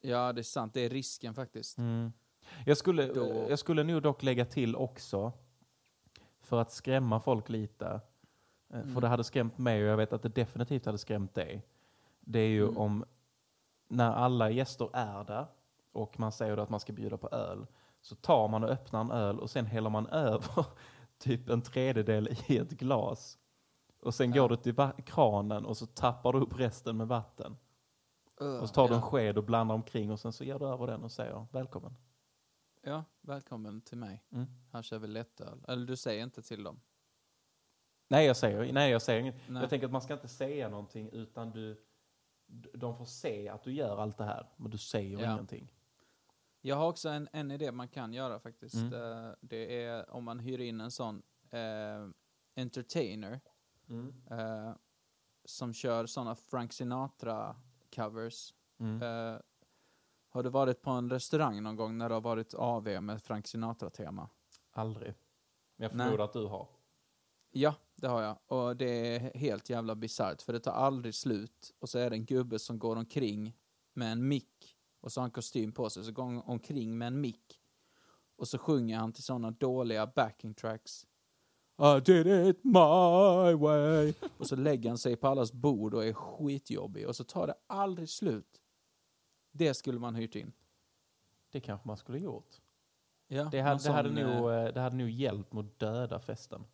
ja, 0.00 0.32
det 0.32 0.40
är 0.40 0.42
sant. 0.42 0.74
Det 0.74 0.80
är 0.80 0.88
risken 0.90 1.34
faktiskt. 1.34 1.78
mm. 1.78 2.12
jag, 2.66 2.76
skulle, 2.76 3.06
Då- 3.12 3.46
jag 3.48 3.58
skulle 3.58 3.84
nog 3.84 4.02
dock 4.02 4.22
lägga 4.22 4.44
till 4.44 4.76
också, 4.76 5.32
för 6.40 6.60
att 6.60 6.72
skrämma 6.72 7.20
folk 7.20 7.48
lite, 7.48 7.86
eh, 8.70 8.80
Mm. 8.80 8.94
för 8.94 9.00
det 9.00 9.08
hade 9.08 9.24
skrämt 9.24 9.58
mig 9.58 9.82
och 9.82 9.88
jag 9.88 9.96
vet 9.96 10.12
att 10.12 10.22
det 10.22 10.28
definitivt 10.28 10.86
hade 10.86 10.98
skrämt 10.98 11.34
dig. 11.34 11.66
Det 12.20 12.38
är 12.40 12.48
ju 12.48 12.64
Mm. 12.64 12.76
om 12.78 13.04
när 13.88 14.12
alla 14.12 14.50
gäster 14.50 14.90
är 14.92 15.24
där 15.24 15.46
och 15.92 16.20
man 16.20 16.32
säger 16.32 16.56
att 16.56 16.70
man 16.70 16.80
ska 16.80 16.92
bjuda 16.92 17.16
på 17.16 17.28
öl, 17.28 17.66
så 18.00 18.14
tar 18.14 18.48
man 18.48 18.64
och 18.64 18.70
öppnar 18.70 19.00
en 19.00 19.10
öl 19.10 19.40
och 19.40 19.50
sen 19.50 19.66
häller 19.66 19.90
man 19.90 20.06
över 20.10 20.64
typ 21.18 21.48
en 21.48 21.62
tredjedel 21.62 22.28
i 22.46 22.58
ett 22.58 22.70
glas. 22.70 23.38
Och 24.02 24.14
sen 24.14 24.32
Ja. 24.32 24.42
går 24.42 24.48
du 24.48 24.56
till 24.56 25.04
kranen 25.04 25.66
och 25.66 25.76
så 25.76 25.86
tappar 25.86 26.32
du 26.32 26.38
upp 26.38 26.58
resten 26.60 26.96
med 26.96 27.08
vatten. 27.08 27.56
Ugh, 28.40 28.62
Och 28.62 28.68
så 28.68 28.74
tar 28.74 28.88
du 28.88 28.94
en 28.94 29.00
ja. 29.00 29.06
sked 29.06 29.38
och 29.38 29.44
blandar 29.44 29.74
omkring 29.74 30.10
och 30.12 30.20
sen 30.20 30.32
så 30.32 30.44
ger 30.44 30.58
du 30.58 30.66
över 30.66 30.86
den 30.86 31.04
och 31.04 31.12
säger 31.12 31.46
välkommen. 31.52 31.96
Ja, 32.82 33.04
välkommen 33.20 33.80
till 33.80 33.98
mig. 33.98 34.24
Mm. 34.32 34.46
Här 34.72 34.82
kör 34.82 34.98
vi 34.98 35.06
lättöl. 35.06 35.64
Eller 35.68 35.86
du 35.86 35.96
säger 35.96 36.22
inte 36.22 36.42
till 36.42 36.62
dem. 36.62 36.80
Nej, 38.08 38.26
jag 38.26 38.36
säger, 38.36 38.72
nej, 38.72 38.90
jag 38.90 39.02
säger 39.02 39.20
inget. 39.20 39.48
Nej. 39.48 39.62
Jag 39.62 39.70
tänker 39.70 39.86
att 39.86 39.92
man 39.92 40.02
ska 40.02 40.14
inte 40.14 40.28
säga 40.28 40.68
någonting 40.68 41.08
utan 41.12 41.50
du, 41.50 41.80
de 42.74 42.96
får 42.96 43.04
se 43.04 43.48
att 43.48 43.62
du 43.62 43.72
gör 43.72 43.98
allt 43.98 44.18
det 44.18 44.24
här, 44.24 44.48
men 44.56 44.70
du 44.70 44.78
säger 44.78 45.18
Ja. 45.18 45.32
ingenting. 45.32 45.72
Jag 46.60 46.76
har 46.76 46.88
också 46.88 47.08
en, 47.08 47.28
en 47.32 47.50
idé 47.50 47.72
man 47.72 47.88
kan 47.88 48.12
göra 48.12 48.40
faktiskt. 48.40 48.74
Mm. 48.74 48.92
Eh, 48.92 49.32
Det 49.40 49.84
är 49.84 50.10
om 50.10 50.24
man 50.24 50.38
hyr 50.38 50.58
in 50.60 50.80
en 50.80 50.90
sån 50.90 51.22
eh, 51.50 52.08
entertainer 52.56 53.40
eh, 54.30 54.72
som 55.44 55.72
kör 55.74 56.06
såna 56.06 56.34
Frank 56.34 56.72
Sinatra-covers. 56.72 58.54
Mm. 58.78 59.02
Eh, 59.02 59.40
har 60.28 60.42
du 60.42 60.50
varit 60.50 60.82
på 60.82 60.90
en 60.90 61.10
restaurang 61.10 61.62
någon 61.62 61.76
gång 61.76 61.98
när 61.98 62.08
det 62.08 62.14
har 62.14 62.20
varit 62.20 62.54
AV 62.54 63.02
med 63.02 63.22
Frank 63.22 63.46
Sinatra-tema? 63.46 64.28
Aldrig. 64.72 65.14
Men 65.76 65.84
jag 65.84 65.90
förmodar 65.90 66.24
att 66.24 66.32
du 66.32 66.46
har. 66.46 66.68
Ja, 67.50 67.74
det 67.96 68.06
har 68.06 68.22
jag. 68.22 68.38
Och 68.46 68.76
det 68.76 69.16
är 69.16 69.38
helt 69.38 69.70
jävla 69.70 69.94
bisarrt 69.94 70.42
för 70.42 70.52
det 70.52 70.60
tar 70.60 70.72
aldrig 70.72 71.14
slut. 71.14 71.74
Och 71.78 71.88
så 71.88 71.98
är 71.98 72.10
det 72.10 72.16
en 72.16 72.24
gubbe 72.24 72.58
som 72.58 72.78
går 72.78 72.96
omkring 72.96 73.56
med 73.94 74.12
en 74.12 74.28
mick 74.28 74.76
och 75.00 75.12
så 75.12 75.20
har 75.20 75.22
han 75.22 75.30
kostym 75.30 75.72
på 75.72 75.90
sig, 75.90 76.04
så 76.04 76.12
går 76.12 76.24
han 76.24 76.38
omkring 76.38 76.98
med 76.98 77.08
en 77.08 77.20
mick. 77.20 77.60
Och 78.36 78.48
så 78.48 78.58
sjunger 78.58 78.96
han 78.96 79.12
till 79.12 79.22
sådana 79.22 79.50
dåliga 79.50 80.06
backing 80.06 80.54
tracks. 80.54 81.06
I 81.78 82.00
did 82.00 82.26
it 82.26 82.64
my 82.64 83.54
way. 83.54 84.14
och 84.38 84.46
så 84.46 84.56
lägger 84.56 84.88
han 84.88 84.98
sig 84.98 85.16
på 85.16 85.28
allas 85.28 85.52
bord 85.52 85.94
och 85.94 86.06
är 86.06 86.12
skitjobbig. 86.12 87.08
Och 87.08 87.16
så 87.16 87.24
tar 87.24 87.46
det 87.46 87.54
aldrig 87.66 88.08
slut. 88.08 88.60
Det 89.52 89.74
skulle 89.74 89.98
man 89.98 90.14
hyrt 90.14 90.34
in. 90.34 90.52
Det 91.50 91.60
kanske 91.60 91.88
man 91.88 91.96
skulle 91.96 92.18
gjort. 92.18 92.60
Ja, 93.28 93.44
Det 93.44 93.60
hade, 93.60 93.82
det 93.82 93.92
hade, 93.92 94.10
nog, 94.10 94.50
eh, 94.50 94.56
eh, 94.56 94.74
det 94.74 94.80
hade 94.80 94.96
nog 94.96 95.10
hjälpt 95.10 95.52
mot 95.52 95.78
döda 95.78 96.20
festen. 96.20 96.64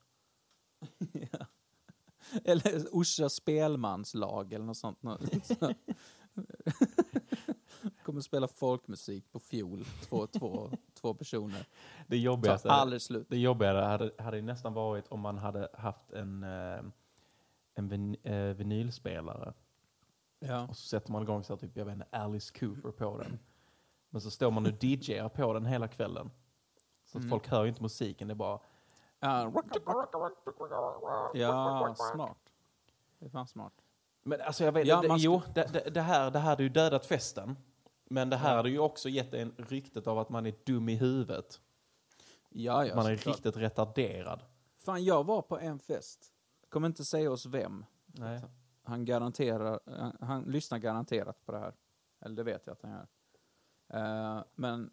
Ja. 1.12 1.46
Eller 2.44 2.84
Orsa 2.92 3.28
spelmanslag 3.28 4.52
eller 4.52 4.64
något 4.64 4.76
sånt. 4.76 5.02
Nå- 5.02 5.18
så. 5.44 5.72
Kommer 8.04 8.20
spela 8.20 8.48
folkmusik 8.48 9.32
på 9.32 9.38
fiol, 9.38 9.84
två, 9.84 10.26
två, 10.26 10.70
två 10.94 11.14
personer. 11.14 11.66
Det 12.06 12.16
jobbigaste, 12.18 12.70
aldrig 12.70 13.02
slut. 13.02 13.26
det 13.30 13.38
jobbiga 13.38 13.84
hade, 13.86 14.10
hade 14.18 14.42
nästan 14.42 14.74
varit 14.74 15.08
om 15.08 15.20
man 15.20 15.38
hade 15.38 15.68
haft 15.74 16.12
en, 16.12 16.42
eh, 16.42 16.80
en 17.74 17.88
vin, 17.88 18.16
eh, 18.22 18.34
vinylspelare. 18.54 19.54
Ja. 20.38 20.66
Och 20.68 20.76
så 20.76 20.86
sätter 20.86 21.12
man 21.12 21.22
igång 21.22 21.44
så 21.44 21.52
här, 21.52 21.60
typ, 21.60 21.76
jag 21.76 21.84
vet 21.84 21.92
inte, 21.94 22.06
Alice 22.10 22.52
Cooper 22.58 22.90
på 22.90 23.18
den. 23.18 23.38
Men 24.10 24.20
så 24.20 24.30
står 24.30 24.50
man 24.50 24.66
och 24.66 24.84
DJar 24.84 25.28
på 25.28 25.52
den 25.52 25.66
hela 25.66 25.88
kvällen. 25.88 26.30
Så 27.04 27.18
att 27.18 27.22
Mm. 27.24 27.30
folk 27.30 27.48
hör 27.48 27.62
ju 27.62 27.68
inte 27.68 27.82
musiken, 27.82 28.28
det 28.28 28.32
är 28.32 28.36
bara... 28.36 28.58
Ja, 29.20 29.50
ja, 31.34 31.94
smart. 31.94 32.38
Det 33.18 33.26
är 33.26 33.30
fan 33.30 33.46
smart. 33.46 33.72
Men 34.22 34.40
alltså 34.40 34.64
jag 34.64 34.72
vet 34.72 34.86
Ja, 34.86 35.00
det, 35.00 35.08
man 35.08 35.18
Jo, 35.18 35.42
det, 35.54 35.72
det, 35.72 35.90
det, 35.90 36.00
här, 36.00 36.30
det 36.30 36.38
här 36.38 36.50
hade 36.50 36.62
ju 36.62 36.68
dödat 36.68 37.06
festen. 37.06 37.56
Men 38.04 38.30
det 38.30 38.36
här 38.36 38.50
Ja. 38.50 38.56
hade 38.56 38.70
ju 38.70 38.78
också 38.78 39.08
gett 39.08 39.34
en 39.34 39.54
ryktet 39.58 40.06
av 40.06 40.18
att 40.18 40.28
man 40.28 40.46
är 40.46 40.54
dum 40.64 40.88
i 40.88 40.94
huvudet. 40.94 41.60
Ja, 42.48 42.86
ja, 42.86 42.96
man 42.96 43.06
är 43.06 43.16
riktigt 43.16 43.56
retarderad. 43.56 44.42
Fan, 44.76 45.04
jag 45.04 45.24
var 45.26 45.42
på 45.42 45.58
en 45.58 45.78
fest. 45.78 46.32
Kommer 46.68 46.86
inte 46.86 47.04
säga 47.04 47.30
oss 47.32 47.46
vem. 47.46 47.84
Nej. 48.06 48.42
Han 48.82 49.04
garanterar, 49.04 49.80
han, 49.86 50.16
han 50.20 50.42
lyssnar 50.42 50.78
garanterat 50.78 51.46
på 51.46 51.52
det 51.52 51.58
här. 51.58 51.74
Eller 52.20 52.36
det 52.36 52.42
vet 52.42 52.66
jag 52.66 52.72
att 52.72 52.82
han 52.82 52.90
gör. 52.92 53.06
Eh, 53.88 54.44
men 54.54 54.90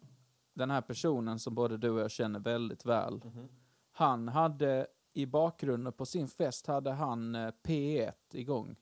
den 0.54 0.70
här 0.70 0.80
personen 0.80 1.38
som 1.38 1.54
både 1.54 1.76
du 1.76 1.90
och 1.90 2.00
jag 2.00 2.10
känner 2.10 2.40
väldigt 2.40 2.84
väl. 2.84 3.20
Mhm. 3.24 3.48
Han 3.96 4.28
hade 4.28 4.86
i 5.12 5.26
bakgrunden 5.26 5.92
på 5.92 6.06
sin 6.06 6.28
fest 6.28 6.66
hade 6.66 6.90
han 6.92 7.34
eh, 7.34 7.52
P1 7.62 8.12
igång. 8.32 8.76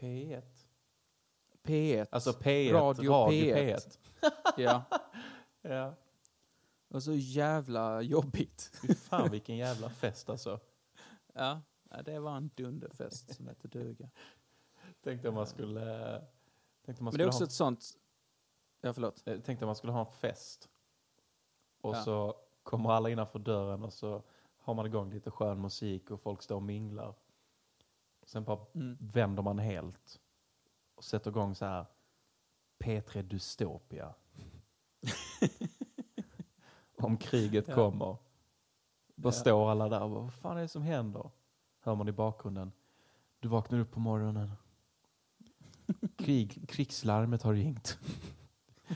P1. 0.00 0.42
P1. 1.62 2.06
Alltså 2.10 2.30
P1, 2.30 2.72
Radio 2.72 3.10
radio, 3.12 3.54
P1. 3.54 3.76
P1. 3.76 3.98
Ja. 4.56 4.82
Ja. 5.62 5.94
Var 6.88 7.00
så 7.00 7.14
jävla 7.14 8.02
jobbigt. 8.02 8.70
Fy 8.82 8.94
fan 8.94 9.30
vilken 9.30 9.56
jävla 9.56 9.90
fest 9.90 10.30
alltså. 10.30 10.60
Ja, 11.34 11.60
ja, 11.90 12.02
det 12.02 12.18
var 12.18 12.36
en 12.36 12.50
dunderfest 12.54 13.34
som 13.34 13.46
hette 13.46 13.68
duga. 13.68 14.10
Tänkte 15.02 15.28
om 15.28 15.34
man 15.34 15.46
skulle... 15.46 16.20
Tänkte 16.84 17.02
man 17.04 17.12
Men 17.12 17.18
det 17.18 17.24
är 17.24 17.28
också 17.28 17.38
ha, 17.38 17.44
ett 17.46 17.52
sånt... 17.52 17.84
Ja, 18.80 18.92
förlåt. 18.92 19.22
eh, 19.26 19.40
tänkte 19.40 19.66
man 19.66 19.76
skulle 19.76 19.92
ha 19.92 20.00
en 20.06 20.12
fest. 20.12 20.68
Och 21.80 21.94
Ja. 21.96 22.02
så 22.04 22.36
kommer 22.62 22.90
alla 22.90 23.10
innanför 23.10 23.38
dörren 23.38 23.82
och 23.84 23.92
så 23.92 24.22
har 24.58 24.74
man 24.74 24.86
igång 24.86 25.10
lite 25.10 25.30
skön 25.30 25.60
musik 25.60 26.10
och 26.10 26.20
folk 26.20 26.42
står 26.42 26.56
och 26.56 26.62
minglar. 26.62 27.14
Sen 28.22 28.44
bara 28.44 28.66
Mm. 28.74 28.96
vänder 29.00 29.42
man 29.42 29.58
helt 29.58 30.20
och 30.94 31.04
sätter 31.04 31.30
igång 31.30 31.54
så 31.54 31.64
här 31.64 31.86
P3 32.78 33.22
Dystopia. 33.22 34.14
Om 36.98 37.16
kriget 37.16 37.68
Ja. 37.68 37.74
kommer. 37.74 38.16
Bara 39.14 39.28
Ja. 39.28 39.32
står 39.32 39.70
alla 39.70 39.88
där 39.88 40.02
och 40.02 40.10
bara, 40.10 40.20
vad 40.20 40.34
fan 40.34 40.56
är 40.56 40.62
det 40.62 40.68
som 40.68 40.82
händer? 40.82 41.30
Hör 41.80 41.94
man 41.94 42.08
i 42.08 42.12
bakgrunden. 42.12 42.72
Du 43.40 43.48
vaknar 43.48 43.78
upp 43.78 43.90
på 43.90 44.00
morgonen. 44.00 44.50
Krig, 46.16 46.68
krigslarmet 46.68 47.42
har 47.42 47.52
ringt. 47.54 47.98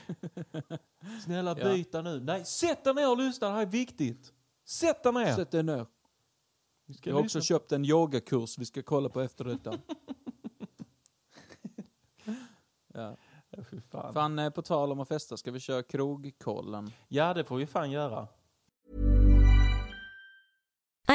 Snälla 1.24 1.54
byta 1.54 2.02
nu. 2.02 2.20
Nej, 2.20 2.44
sätt 2.44 2.84
dig 2.84 2.94
ner 2.94 3.10
och 3.10 3.18
lyssna, 3.18 3.48
det 3.48 3.54
här 3.54 3.62
är 3.62 3.66
viktigt. 3.66 4.32
Sätt 4.64 5.02
dig 5.02 5.12
ner. 5.12 5.34
Sätt 5.34 5.50
dig 5.50 5.62
ner. 5.62 5.86
Vi 6.86 6.94
ska 6.94 7.10
Jag 7.10 7.16
har 7.16 7.22
också 7.22 7.40
köpt 7.40 7.72
en 7.72 7.84
yogakurs 7.84 8.58
vi 8.58 8.64
ska 8.64 8.82
kolla 8.82 9.08
på 9.08 9.20
efter 9.20 9.44
detta. 9.44 9.74
ja. 12.94 13.16
Ja, 13.50 13.62
fy 13.70 13.80
fan. 13.80 14.12
Fan, 14.12 14.38
eh, 14.38 14.50
på 14.50 14.62
tal 14.62 14.92
om 14.92 15.00
att 15.00 15.08
festa, 15.08 15.36
ska 15.36 15.50
vi 15.50 15.60
köra 15.60 15.82
krogkollen? 15.82 16.92
Ja, 17.08 17.34
det 17.34 17.44
får 17.44 17.56
vi 17.56 17.66
fan 17.66 17.90
göra. 17.90 18.28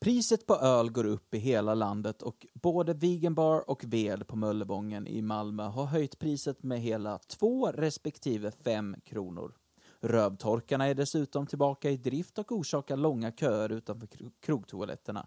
Priset 0.00 0.46
på 0.46 0.54
öl 0.54 0.90
går 0.90 1.04
upp 1.04 1.34
i 1.34 1.38
hela 1.38 1.74
landet 1.74 2.22
och 2.22 2.46
både 2.54 2.94
Veganbar 2.94 3.70
och 3.70 3.84
Ved 3.84 4.26
på 4.26 4.36
Möllevången 4.36 5.06
i 5.06 5.22
Malmö 5.22 5.62
har 5.62 5.84
höjt 5.84 6.18
priset 6.18 6.62
med 6.62 6.80
hela 6.80 7.18
två 7.18 7.72
respektive 7.72 8.50
fem 8.50 8.96
kronor. 9.04 9.52
Rövtorkarna 10.00 10.86
är 10.86 10.94
dessutom 10.94 11.46
tillbaka 11.46 11.90
i 11.90 11.96
drift 11.96 12.38
och 12.38 12.52
orsakar 12.52 12.96
långa 12.96 13.32
köer 13.32 13.72
utanför 13.72 14.08
krogtoaletterna. 14.40 15.26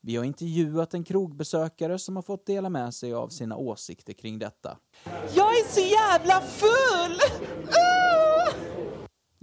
Vi 0.00 0.16
har 0.16 0.24
intervjuat 0.24 0.94
en 0.94 1.04
krogbesökare 1.04 1.98
som 1.98 2.16
har 2.16 2.22
fått 2.22 2.46
dela 2.46 2.70
med 2.70 2.94
sig 2.94 3.14
av 3.14 3.28
sina 3.28 3.56
åsikter 3.56 4.12
kring 4.12 4.38
detta. 4.38 4.78
Jag 5.34 5.58
är 5.58 5.68
så 5.68 5.80
jävla 5.80 6.40
full! 6.40 7.18
Uh! 7.62 8.91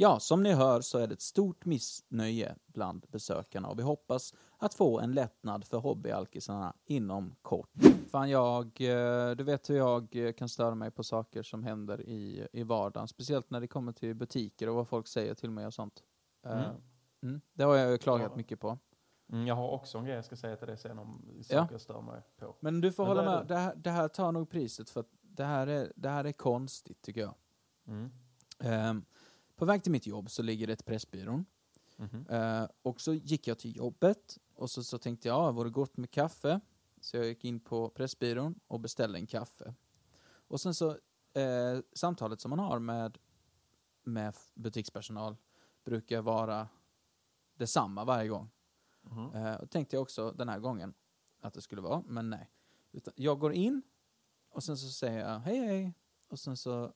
Ja, 0.01 0.19
som 0.19 0.43
ni 0.43 0.53
hör 0.53 0.81
så 0.81 0.97
är 0.97 1.07
det 1.07 1.13
ett 1.13 1.21
stort 1.21 1.65
missnöje 1.65 2.55
bland 2.67 3.05
besökarna 3.09 3.67
och 3.67 3.79
vi 3.79 3.83
hoppas 3.83 4.33
att 4.57 4.73
få 4.73 4.99
en 4.99 5.11
lättnad 5.11 5.65
för 5.65 5.77
hobbyalkisarna 5.77 6.73
inom 6.85 7.35
kort. 7.41 7.69
Fan, 8.11 8.29
jag, 8.29 8.65
eh, 8.65 9.31
du 9.35 9.43
vet 9.43 9.69
hur 9.69 9.77
jag 9.77 10.15
eh, 10.15 10.31
kan 10.33 10.49
störa 10.49 10.75
mig 10.75 10.91
på 10.91 11.03
saker 11.03 11.43
som 11.43 11.63
händer 11.63 12.01
i, 12.01 12.47
i 12.53 12.63
vardagen, 12.63 13.07
speciellt 13.07 13.49
när 13.49 13.59
det 13.61 13.67
kommer 13.67 13.91
till 13.91 14.15
butiker 14.15 14.69
och 14.69 14.75
vad 14.75 14.87
folk 14.87 15.07
säger 15.07 15.33
till 15.33 15.51
mig 15.51 15.65
och 15.67 15.73
sånt. 15.73 16.03
Eh, 16.45 16.51
Mm. 16.51 16.75
Mm, 17.23 17.41
det 17.53 17.63
har 17.63 17.75
jag 17.75 18.01
klagat 18.01 18.27
Ja. 18.31 18.37
mycket 18.37 18.59
på. 18.59 18.77
Mm, 19.31 19.47
jag 19.47 19.55
har 19.55 19.69
också 19.69 19.97
en 19.97 20.05
grej 20.05 20.15
jag 20.15 20.25
ska 20.25 20.35
säga 20.35 20.55
till 20.55 20.67
dig 20.67 20.77
sen 20.77 20.99
om 20.99 21.21
saker 21.43 21.55
Ja. 21.55 21.67
jag 21.71 21.81
stör 21.81 22.01
mig 22.01 22.21
på. 22.39 22.55
Men 22.59 22.81
du 22.81 22.91
får 22.91 23.03
Men 23.05 23.17
hålla 23.17 23.31
med, 23.39 23.47
det 23.47 23.55
här, 23.57 23.75
det 23.75 23.89
här 23.89 24.07
tar 24.07 24.31
nog 24.31 24.49
priset 24.49 24.89
för 24.89 24.99
att 24.99 25.09
det 25.21 25.43
här 25.43 25.67
är, 25.67 25.93
det 25.95 26.09
här 26.09 26.23
är 26.25 26.31
konstigt 26.31 27.01
tycker 27.01 27.21
jag. 27.21 27.33
Mm. 27.87 28.11
På 29.59 29.65
väg 29.65 29.83
till 29.83 29.91
mitt 29.91 30.07
jobb 30.07 30.29
så 30.29 30.41
ligger 30.41 30.67
det 30.67 30.73
ett 30.73 30.85
Pressbyrån. 30.85 31.45
Mhm. 31.97 32.25
Eh, 32.29 32.67
och 32.81 33.01
så 33.01 33.13
gick 33.13 33.47
jag 33.47 33.59
till 33.59 33.75
jobbet 33.75 34.37
och 34.55 34.69
så, 34.69 34.83
så 34.83 34.97
tänkte 34.97 35.27
jag, 35.27 35.35
ja, 35.35 35.51
vore 35.51 35.69
gott 35.69 35.97
med 35.97 36.11
kaffe. 36.11 36.59
Så 37.01 37.17
jag 37.17 37.25
gick 37.25 37.45
in 37.45 37.59
på 37.59 37.89
Pressbyrån 37.89 38.59
och 38.67 38.79
beställde 38.79 39.19
en 39.19 39.27
kaffe. 39.27 39.73
Och 40.47 40.61
sen 40.61 40.73
så, 40.73 40.89
eh, 41.33 41.79
samtalet 41.93 42.41
som 42.41 42.49
man 42.49 42.59
har 42.59 42.79
med, 42.79 43.17
med 44.03 44.35
butikspersonal 44.53 45.37
brukar 45.83 46.21
vara 46.21 46.67
detsamma 47.55 48.05
varje 48.05 48.29
gång. 48.29 48.49
Mhm. 49.01 49.35
Eh, 49.35 49.55
och 49.55 49.69
tänkte 49.69 49.95
jag 49.95 50.01
också 50.01 50.31
den 50.31 50.49
här 50.49 50.59
gången 50.59 50.93
att 51.41 51.53
det 51.53 51.61
skulle 51.61 51.81
vara, 51.81 52.03
men 52.07 52.29
nej. 52.29 52.51
Utan 52.91 53.13
jag 53.17 53.39
går 53.39 53.53
in 53.53 53.81
och 54.49 54.63
sen 54.63 54.77
så 54.77 54.89
säger 54.89 55.29
jag 55.29 55.39
hej 55.39 55.57
hej 55.57 55.93
och 56.27 56.39
sen 56.39 56.57
så, 56.57 56.93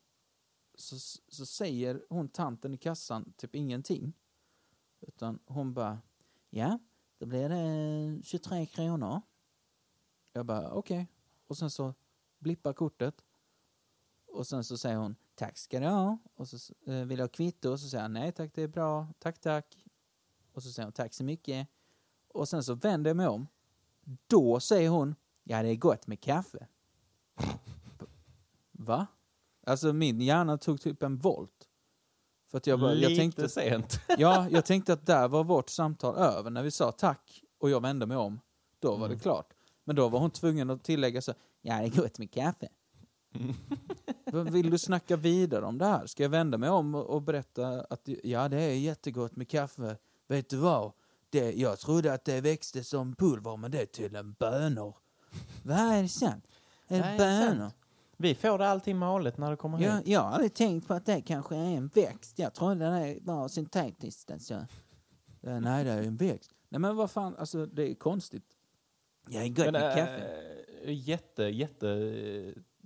så, 0.76 1.00
så 1.28 1.46
säger 1.46 2.06
hon 2.10 2.30
tanten 2.30 2.74
i 2.74 2.78
kassan 2.78 3.34
typ 3.38 3.56
ingenting. 3.56 4.14
Utan 5.00 5.40
hon 5.46 5.74
bara, 5.74 6.02
ja, 6.50 6.80
då 7.18 7.26
blir 7.26 7.50
det 7.50 8.16
eh, 8.18 8.22
23 8.24 8.66
kronor. 8.66 9.22
Jag 10.34 10.46
bara, 10.46 10.72
okej. 10.72 11.08
Och 11.48 11.58
sen 11.58 11.70
så 11.70 11.94
blippar 12.40 12.74
kortet. 12.74 13.24
Och 14.28 14.48
sen 14.48 14.64
så 14.64 14.78
säger 14.78 14.98
hon, 14.98 15.16
tack 15.36 15.58
ska 15.58 15.80
du 15.80 15.88
ha. 15.88 16.18
Och 16.36 16.48
så 16.48 16.74
eh, 16.86 17.06
vill 17.06 17.20
jag 17.20 17.24
ha 17.24 17.32
kvitto. 17.32 17.72
Och 17.72 17.80
så 17.80 17.90
säger 17.90 18.04
jag, 18.04 18.12
nej 18.12 18.32
tack 18.32 18.52
det 18.54 18.62
är 18.62 18.68
bra, 18.68 19.08
tack 19.20 19.40
tack. 19.40 19.78
Och 20.52 20.64
så 20.64 20.72
säger 20.72 20.86
hon, 20.86 20.94
tack 20.94 21.14
så 21.14 21.24
mycket. 21.24 21.68
Och 22.28 22.50
sen 22.50 22.64
så 22.64 22.76
vänder 22.76 23.10
jag 23.10 23.18
mig 23.18 23.28
om. 23.28 23.48
Då 24.28 24.60
säger 24.60 24.90
hon, 24.90 25.16
ja 25.44 25.64
det 25.64 25.70
är 25.70 25.76
gott 25.76 26.08
med 26.08 26.22
kaffe. 26.22 26.68
Va? 28.72 29.08
Alltså 29.66 29.94
min 29.94 30.22
hjärna 30.22 30.58
tog 30.58 30.82
typ 30.82 31.04
en 31.04 31.18
volt. 31.18 31.68
För 32.52 32.58
att 32.58 32.68
jag 32.68 32.80
bara, 32.80 32.94
Lite 32.94 33.12
jag 33.12 33.18
tänkte, 33.20 33.50
sent. 33.50 34.00
ja, 34.18 34.48
jag 34.52 34.66
tänkte 34.66 34.94
att 34.94 35.06
där 35.06 35.28
var 35.28 35.44
vårt 35.44 35.70
samtal 35.70 36.16
över. 36.16 36.50
När 36.50 36.64
vi 36.64 36.72
sa 36.72 36.92
tack 36.92 37.44
och 37.60 37.70
jag 37.70 37.82
vände 37.82 38.06
mig 38.06 38.18
om, 38.18 38.40
då 38.80 38.96
var 38.96 39.10
det 39.10 39.20
klart. 39.20 39.54
Men 39.84 39.96
då 39.96 40.10
var 40.10 40.20
hon 40.20 40.32
tvungen 40.32 40.70
att 40.70 40.84
tillägga 40.84 41.22
så, 41.22 41.34
ja 41.62 41.78
det 41.78 41.86
är 41.86 42.02
gott 42.02 42.20
med 42.20 42.32
kaffe. 42.32 42.68
Vill 44.52 44.70
du 44.70 44.78
snacka 44.78 45.16
vidare 45.16 45.66
om 45.66 45.78
det 45.78 45.86
här? 45.86 46.06
Ska 46.06 46.24
jag 46.24 46.30
vända 46.30 46.58
mig 46.58 46.70
om 46.70 46.96
och 46.96 47.22
berätta 47.22 47.86
att 47.90 48.10
ja, 48.24 48.50
det 48.50 48.62
är 48.62 48.74
jättegott 48.74 49.36
med 49.36 49.50
kaffe. 49.50 49.98
Vet 50.28 50.50
du 50.50 50.58
vad? 50.58 50.92
Det, 51.30 51.52
jag 51.52 51.80
trodde 51.80 52.14
att 52.14 52.26
det 52.26 52.42
växte 52.42 52.84
som 52.84 53.16
pulver, 53.16 53.58
men 53.58 53.72
det 53.72 53.82
är 53.82 53.86
tydligen 53.86 54.34
bönor. 54.34 54.96
Vad 55.64 55.78
är 55.78 56.02
det 56.02 56.10
sant? 56.10 56.48
Är 56.88 57.12
det 57.12 57.18
bönor? 57.18 57.72
Vi 58.24 58.36
får 58.36 58.58
det 58.58 58.68
alltid 58.68 58.96
malet 58.96 59.38
när 59.38 59.52
det 59.52 59.58
kommer 59.58 59.80
Jag, 59.82 59.98
hit. 59.98 60.08
jag 60.08 60.20
har 60.20 60.32
aldrig 60.32 60.54
tänkt 60.54 60.88
på 60.88 60.94
att 60.94 61.06
det 61.06 61.22
kanske 61.22 61.56
är 61.56 61.78
en 61.78 61.88
växt. 61.88 62.40
Jag 62.40 62.54
trodde 62.54 62.86
det 62.86 63.18
var 63.22 63.48
syntetiskt. 63.48 64.32
Alltså. 64.32 64.54
Eh, 65.42 65.60
Nej, 65.60 65.84
det 65.84 65.92
är 65.92 66.04
en 66.04 66.16
växt. 66.18 66.52
Nej, 66.70 66.80
men 66.80 66.96
vad 66.96 67.12
fan, 67.12 67.36
alltså 67.38 67.66
det 67.66 67.92
är 67.92 67.96
konstigt. 67.96 68.46
Jag 69.30 69.44
är 69.44 69.48
gott 69.48 69.58
Men, 69.66 69.74
med 69.74 69.90
äh, 69.90 69.96
kaffe. 69.96 70.92
jätte, 70.92 71.44
jätte 71.44 72.14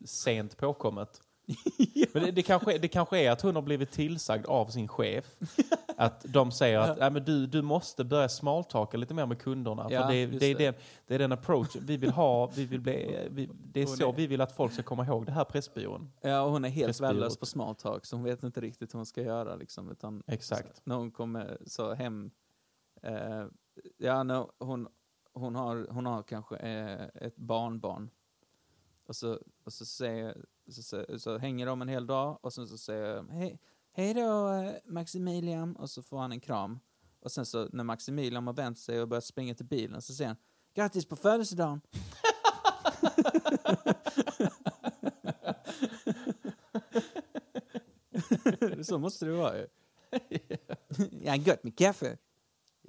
sent 0.05 0.57
påkommet. 0.57 1.21
Men 2.13 2.23
det, 2.23 2.31
det, 2.31 2.43
kanske, 2.43 2.77
det 2.77 2.87
kanske 2.87 3.19
är 3.19 3.31
att 3.31 3.41
hon 3.41 3.55
har 3.55 3.61
blivit 3.61 3.91
tillsagd 3.91 4.45
av 4.45 4.67
sin 4.67 4.87
chef 4.87 5.25
Att 5.99 6.25
de 6.33 6.51
säger 6.51 6.79
att 6.79 6.97
ja, 6.97 7.09
men 7.09 7.25
du, 7.25 7.47
du 7.47 7.61
måste 7.61 8.03
börja 8.03 8.29
smaltaka 8.29 8.97
lite 8.97 9.13
mer 9.13 9.25
med 9.25 9.39
kunderna. 9.39 9.87
Ja, 9.89 10.01
för 10.01 10.13
det, 10.13 10.25
det, 10.25 10.45
är 10.45 10.55
det. 10.55 10.65
Den, 10.65 10.73
det 11.07 11.15
är 11.15 11.19
den 11.19 11.31
approach 11.31 11.75
vi 11.75 11.97
vill 11.97 12.11
ha. 12.11 12.47
Vi 12.47 12.65
vill 12.65 12.81
bli, 12.81 13.27
vi, 13.31 13.49
det 13.53 13.81
är 13.81 13.85
Hon 13.85 13.97
så 13.97 14.09
är- 14.09 14.13
vi 14.13 14.27
vill 14.27 14.41
att 14.41 14.51
folk 14.51 14.73
ska 14.73 14.83
komma 14.83 15.05
ihåg 15.05 15.25
det 15.25 15.31
här 15.31 15.43
Pressbyrån. 15.43 16.11
Ja, 16.21 16.41
och 16.41 16.51
hon 16.51 16.65
är 16.65 16.69
helt 16.69 16.99
värdelös 16.99 17.37
på 17.37 17.45
small 17.45 17.75
talk, 17.75 18.05
så 18.05 18.15
hon 18.15 18.23
vet 18.23 18.43
inte 18.43 18.61
riktigt 18.61 18.93
hur 18.93 18.97
hon 18.99 19.05
ska 19.05 19.21
göra. 19.21 19.55
Liksom, 19.55 19.91
utan 19.91 20.23
Exakt. 20.27 20.75
Så, 20.75 20.81
när 20.83 20.95
hon 20.95 21.11
kommer 21.11 21.57
så 21.65 21.93
hem, 21.93 22.31
eh, 23.01 23.45
ja, 23.97 24.23
när 24.23 24.47
hon, 24.59 24.87
hon, 25.33 25.55
har, 25.55 25.87
hon 25.89 26.05
har 26.05 26.23
kanske 26.23 26.55
eh, 26.55 27.25
ett 27.27 27.37
barnbarn. 27.37 28.09
Och 29.07 29.15
så, 29.15 29.39
och 29.63 29.73
så, 29.73 29.85
säger, 29.85 30.45
så, 30.69 30.83
så, 30.83 31.19
så 31.19 31.37
hänger 31.37 31.65
de 31.65 31.81
en 31.81 31.87
hel 31.87 32.07
dag 32.07 32.39
och 32.41 32.53
sen 32.53 32.67
så 32.67 32.77
säger 32.77 33.23
hej, 33.23 33.59
hej 33.91 34.13
då 34.13 34.51
eh, 34.51 34.71
Maximilian, 34.85 35.75
och 35.75 35.89
så 35.89 36.03
får 36.03 36.17
han 36.17 36.31
en 36.31 36.39
kram. 36.39 36.79
Och 37.19 37.31
sen 37.31 37.45
så 37.45 37.69
när 37.71 37.83
Maximilian 37.83 38.47
har 38.47 38.53
vänt 38.53 38.79
sig 38.79 39.01
och 39.01 39.07
börjat 39.07 39.25
springa 39.25 39.55
till 39.55 39.65
bilen 39.65 40.01
så 40.01 40.13
säger 40.13 40.27
han, 40.27 40.37
grattis 40.75 41.05
på 41.05 41.15
födelsedagen! 41.15 41.81
Så 48.81 48.97
måste 48.97 49.25
det 49.25 49.31
vara 49.31 49.57
ju. 49.57 49.67
ja, 51.21 51.35
gott 51.37 51.63
med 51.63 51.77
kaffe. 51.77 52.17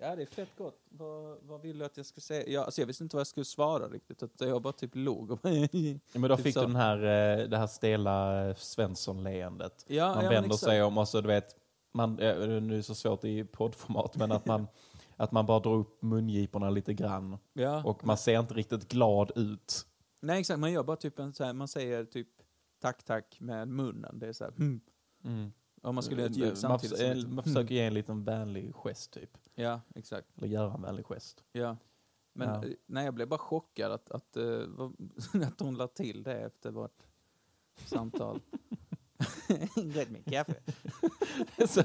Ja, 0.01 0.17
det 0.17 0.23
är 0.23 0.27
fett 0.27 0.57
gott. 0.59 0.81
Vad, 0.89 1.39
vad 1.43 1.63
vill 1.63 1.79
du 1.79 1.85
att 1.85 1.97
jag 1.97 2.07
ska 2.07 2.21
säga? 2.21 2.45
Ja, 2.47 2.65
alltså 2.65 2.81
jag 2.81 2.87
visste 2.87 3.05
inte 3.05 3.17
vad 3.17 3.21
jag 3.21 3.27
skulle 3.27 3.45
svara 3.45 3.89
riktigt. 3.89 4.23
utan 4.23 4.49
Jag 4.49 4.63
bara 4.63 4.73
typ 4.73 4.91
log. 4.95 5.29
Men 6.13 6.23
då 6.23 6.37
Typ 6.37 6.45
fick 6.45 6.55
så. 6.55 6.61
du 6.61 6.67
den 6.67 6.77
här, 6.77 6.97
eh, 6.97 7.49
det 7.49 7.57
här 7.57 7.67
stela 7.67 8.49
eh, 8.49 8.55
Svensson-leendet. 8.55 9.85
Ja, 9.89 10.15
man 10.15 10.25
ja, 10.25 10.31
vänder 10.31 10.57
sig 10.57 10.83
om 10.83 10.99
och 10.99 11.09
så 11.09 11.21
du 11.21 11.29
vet, 11.29 11.57
man, 11.93 12.19
eh, 12.19 12.39
nu 12.39 12.73
är 12.73 12.77
det 12.77 12.83
så 12.83 12.95
svårt 12.95 13.25
i 13.25 13.45
poddformat, 13.45 14.17
men 14.17 14.33
att 14.33 14.47
man, 14.47 14.67
att 15.17 15.33
man 15.33 15.47
bara 15.47 15.61
drar 15.61 15.75
upp 15.75 16.03
mungiporna 16.03 16.71
lite 16.71 16.95
grann. 16.95 17.39
Ja. 17.53 17.83
Och 17.85 18.07
man 18.07 18.19
ser 18.19 18.41
inte 18.41 18.55
riktigt 18.55 18.89
glad 18.89 19.33
ut. 19.37 19.87
Nej, 20.21 20.41
exakt. 20.41 20.61
Man 20.61 20.73
gör 20.73 20.83
bara 20.83 20.97
typ 20.97 21.19
en 21.19 21.33
så 21.33 21.45
här, 21.45 21.53
man 21.53 21.69
säger 21.69 22.05
typ 22.05 22.29
tack, 22.81 23.05
tack 23.05 23.41
med 23.41 23.69
munnen. 23.69 24.19
Det 24.19 24.29
är 24.29 24.33
så 24.33 24.45
här, 24.45 24.53
hmm. 24.53 24.81
Mm. 25.25 25.53
Om 25.83 25.95
man 25.95 26.05
skulle 26.05 26.21
göra 26.23 26.31
ett 26.31 26.37
ljud 26.37 26.47
man, 26.49 26.57
samtidigt. 26.57 26.99
förs- 26.99 27.21
som 27.21 27.29
ett- 27.31 27.35
man 27.35 27.45
försöker 27.45 27.75
ge 27.75 27.81
en 27.87 27.95
liten 27.95 28.25
vänlig 28.25 28.75
gest 28.75 29.11
typ. 29.13 29.39
Ja, 29.55 29.81
exakt. 29.95 30.29
Eller 30.39 30.49
göra 30.49 30.75
en 30.75 30.83
vänlig 30.83 31.07
gest. 31.07 31.45
Ja. 31.53 31.77
Men 32.33 32.49
Ja. 32.49 32.65
eh, 32.65 32.73
nej, 32.87 33.05
jag 33.05 33.15
blev 33.15 33.29
bara 33.29 33.39
chockad 33.39 33.93
att, 33.93 34.11
att, 34.11 34.37
eh, 34.37 34.45
vad- 34.67 34.95
att 35.47 35.61
hon 35.61 35.75
la 35.75 35.87
till 35.87 36.23
det 36.23 36.35
efter 36.41 36.71
vårt 36.71 37.03
samtal. 37.85 38.41
Gott 39.75 40.11
med 40.11 40.25
kaffe. 40.31 40.55
så 41.69 41.83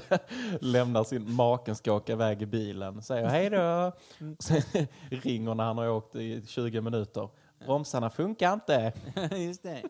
lämnar 0.60 1.04
sin 1.04 1.34
maken 1.34 1.76
ska 1.76 1.92
åka 1.92 2.12
iväg 2.12 2.42
i 2.42 2.46
bilen, 2.46 3.02
säger 3.02 3.28
hej 3.28 3.50
då. 3.50 3.92
Mm. 4.20 4.36
Sen 4.38 4.62
ringer 5.10 5.54
när 5.54 5.64
han 5.64 5.78
har 5.78 5.88
åkt 5.88 6.16
i 6.16 6.46
20 6.46 6.80
minuter. 6.80 7.28
Bromsarna 7.58 8.10
funkar 8.10 8.52
inte. 8.54 8.92
Just 9.36 9.62
det. 9.62 9.82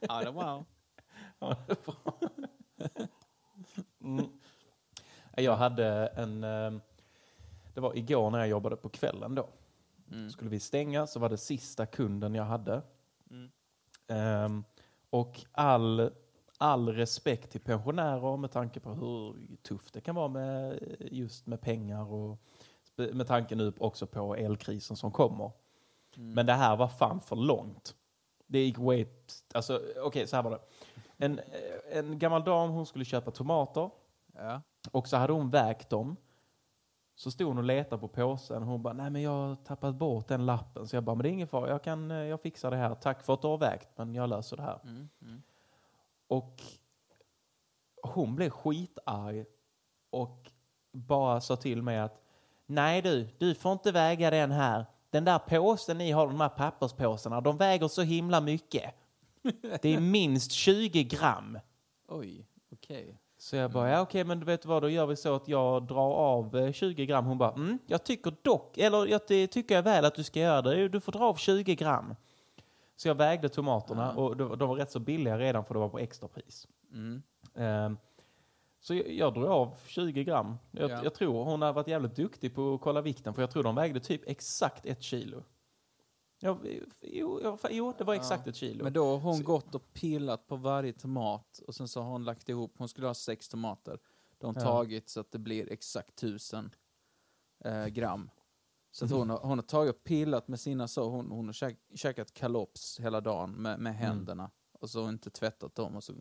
ja, 0.00 0.20
det 0.24 0.30
var 0.30 0.64
Mm. 4.00 4.26
Jag 5.36 5.56
hade 5.56 6.06
en... 6.06 6.44
eh, 6.44 6.72
Det 7.74 7.80
var 7.80 7.96
igår 7.96 8.30
när 8.30 8.38
jag 8.38 8.48
jobbade 8.48 8.76
på 8.76 8.88
kvällen 8.88 9.34
då. 9.34 9.48
Mm. 10.10 10.30
Skulle 10.30 10.50
vi 10.50 10.60
stänga 10.60 11.06
så 11.06 11.20
var 11.20 11.28
det 11.28 11.36
sista 11.38 11.86
kunden 11.86 12.34
jag 12.34 12.44
hade. 12.44 12.82
Mm. 13.30 13.50
Ehm, 14.08 14.64
och 15.10 15.40
all, 15.52 16.10
all 16.58 16.88
respekt 16.88 17.50
till 17.50 17.60
pensionärer 17.60 18.36
med 18.36 18.50
tanke 18.50 18.80
på 18.80 18.90
hur 18.90 19.36
tufft 19.62 19.94
det 19.94 20.00
kan 20.00 20.14
vara 20.14 20.28
med 20.28 20.78
just 21.10 21.46
med 21.46 21.60
pengar 21.60 22.12
och 22.12 22.38
med 22.96 23.26
tanke 23.26 23.54
nu 23.54 23.72
också 23.78 24.06
på 24.06 24.34
elkrisen 24.36 24.96
som 24.96 25.12
kommer. 25.12 25.50
Mm. 26.16 26.32
Men 26.34 26.46
det 26.46 26.52
här 26.52 26.76
var 26.76 26.88
fan 26.88 27.20
för 27.20 27.36
långt. 27.36 27.94
Det 28.46 28.58
gick 28.58 28.78
way... 28.78 29.06
Alltså, 29.54 29.82
okej, 29.96 30.26
så 30.26 30.36
här 30.36 30.42
var 30.42 30.50
det. 30.50 30.60
En, 31.22 31.40
en 31.92 32.18
gammal 32.18 32.44
dam, 32.44 32.70
hon 32.70 32.86
skulle 32.86 33.04
köpa 33.04 33.30
tomater. 33.30 33.90
Ja. 34.34 34.62
Och 34.92 35.08
så 35.08 35.16
hade 35.16 35.32
hon 35.32 35.50
vägt 35.50 35.90
dem. 35.90 36.16
Så 37.14 37.30
stod 37.30 37.48
hon 37.48 37.58
och 37.58 37.64
letade 37.64 38.00
på 38.00 38.08
påsen. 38.08 38.62
Hon 38.62 38.82
bara, 38.82 38.94
nej 38.94 39.10
men 39.10 39.22
jag 39.22 39.30
har 39.30 39.54
tappat 39.54 39.94
bort 39.94 40.28
den 40.28 40.46
lappen. 40.46 40.88
Så 40.88 40.96
jag 40.96 41.04
bara, 41.04 41.16
men 41.16 41.22
det 41.22 41.28
är 41.28 41.32
ingen 41.32 41.48
fara, 41.48 41.70
jag, 41.70 41.82
kan, 41.82 42.10
eh, 42.10 42.16
jag 42.16 42.40
fixar 42.40 42.70
det 42.70 42.76
här. 42.76 42.94
Tack 42.94 43.22
för 43.22 43.34
att 43.34 43.42
du 43.42 43.48
har 43.48 43.58
vägt, 43.58 43.88
men 43.96 44.14
jag 44.14 44.28
löser 44.28 44.56
det 44.56 44.62
här. 44.62 44.80
Mm. 44.84 45.08
Mm. 45.22 45.42
Och 46.26 46.62
hon 48.02 48.36
blev 48.36 48.50
skitarg 48.50 49.44
och 50.10 50.50
bara 50.92 51.40
sa 51.40 51.56
till 51.56 51.82
mig 51.82 51.98
att 51.98 52.22
nej 52.66 53.02
du, 53.02 53.28
du 53.38 53.54
får 53.54 53.72
inte 53.72 53.92
väga 53.92 54.30
den 54.30 54.50
här. 54.50 54.86
Den 55.10 55.24
där 55.24 55.38
påsen 55.38 55.98
ni 55.98 56.10
har, 56.10 56.26
de 56.26 56.40
här 56.40 56.48
papperspåsarna, 56.48 57.40
de 57.40 57.56
väger 57.56 57.88
så 57.88 58.02
himla 58.02 58.40
mycket. 58.40 58.94
Det 59.82 59.94
är 59.94 60.00
minst 60.00 60.52
20 60.52 61.04
gram. 61.04 61.58
Oj, 62.08 62.46
okej. 62.72 63.18
Så 63.38 63.56
jag 63.56 63.70
bara, 63.70 63.90
ja 63.90 64.00
okej 64.00 64.24
men 64.24 64.40
du 64.40 64.46
vet 64.46 64.64
vad, 64.64 64.82
då 64.82 64.88
gör 64.88 65.06
vi 65.06 65.16
så 65.16 65.34
att 65.34 65.48
jag 65.48 65.86
drar 65.86 66.12
av 66.12 66.56
eh, 66.56 66.72
20 66.72 67.06
gram. 67.06 67.24
Hon 67.24 67.38
bara, 67.38 67.52
mm, 67.52 67.78
jag 67.86 68.04
tycker 68.04 68.34
dock, 68.42 68.78
eller 68.78 69.06
jag 69.06 69.26
tycker 69.26 69.74
jag 69.74 69.82
väl 69.82 70.04
att 70.04 70.14
du 70.14 70.24
ska 70.24 70.40
göra 70.40 70.62
det. 70.62 70.88
Du 70.88 71.00
får 71.00 71.12
dra 71.12 71.24
av 71.24 71.34
20 71.34 71.74
gram. 71.74 72.14
Så 72.96 73.08
jag 73.08 73.14
vägde 73.14 73.48
tomaterna 73.48 74.12
och 74.12 74.36
de, 74.36 74.58
de 74.58 74.68
var 74.68 74.76
rätt 74.76 74.90
så 74.90 75.00
billiga 75.00 75.38
redan 75.38 75.64
för 75.64 75.74
det 75.74 75.80
var 75.80 75.88
på 75.88 75.98
extrapris. 75.98 76.68
Mm. 76.92 77.22
Ehm, 77.54 77.96
så 78.80 78.94
jag, 78.94 79.10
jag 79.10 79.34
drog 79.34 79.46
av 79.46 79.74
20 79.86 80.24
gram. 80.24 80.56
Jag, 80.70 80.90
Ja. 80.90 81.00
jag 81.04 81.14
tror 81.14 81.44
hon 81.44 81.62
har 81.62 81.72
varit 81.72 81.88
jävligt 81.88 82.16
duktig 82.16 82.54
på 82.54 82.74
att 82.74 82.80
kolla 82.80 83.00
vikten 83.00 83.34
för 83.34 83.42
jag 83.42 83.50
tror 83.50 83.62
de 83.62 83.74
vägde 83.74 84.00
typ 84.00 84.22
exakt 84.26 84.86
ett 84.86 85.02
kilo. 85.02 85.42
Ja, 86.44 86.58
jo, 87.00 87.40
ja, 87.42 87.58
jo, 87.70 87.94
det 87.98 88.04
var 88.04 88.14
exakt 88.14 88.46
ett 88.46 88.56
kilo. 88.56 88.84
Men 88.84 88.92
då 88.92 89.04
har 89.10 89.18
hon 89.18 89.44
gått 89.44 89.74
och 89.74 89.92
pillat 89.92 90.46
på 90.46 90.56
varje 90.56 90.92
tomat 90.92 91.58
och 91.66 91.74
sen 91.74 91.88
så 91.88 92.00
har 92.02 92.10
hon 92.10 92.24
lagt 92.24 92.48
ihop, 92.48 92.74
hon 92.78 92.88
skulle 92.88 93.06
ha 93.06 93.14
sex 93.14 93.48
tomater. 93.48 93.98
Då 94.38 94.46
har 94.46 94.54
Ja. 94.54 94.60
tagit 94.60 95.08
så 95.08 95.20
att 95.20 95.32
det 95.32 95.38
blir 95.38 95.72
exakt 95.72 96.16
tusen 96.16 96.70
eh, 97.64 97.86
gram. 97.86 98.30
Så 98.90 99.04
att 99.04 99.10
hon, 99.10 99.30
har, 99.30 99.38
hon 99.38 99.58
har 99.58 99.62
tagit 99.62 99.94
och 99.96 100.04
pillat 100.04 100.48
med 100.48 100.60
sina 100.60 100.88
så, 100.88 101.08
hon, 101.10 101.30
hon 101.30 101.46
har 101.46 101.52
käk, 101.52 101.78
käkat 101.94 102.34
kalops 102.34 103.00
hela 103.00 103.20
dagen 103.20 103.50
med, 103.50 103.80
med 103.80 103.94
händerna. 103.96 104.50
Och 104.72 104.90
så 104.90 104.98
har 104.98 105.04
hon 105.04 105.14
inte 105.14 105.30
tvättat 105.30 105.74
dem 105.74 105.96
och 105.96 106.04
så 106.04 106.12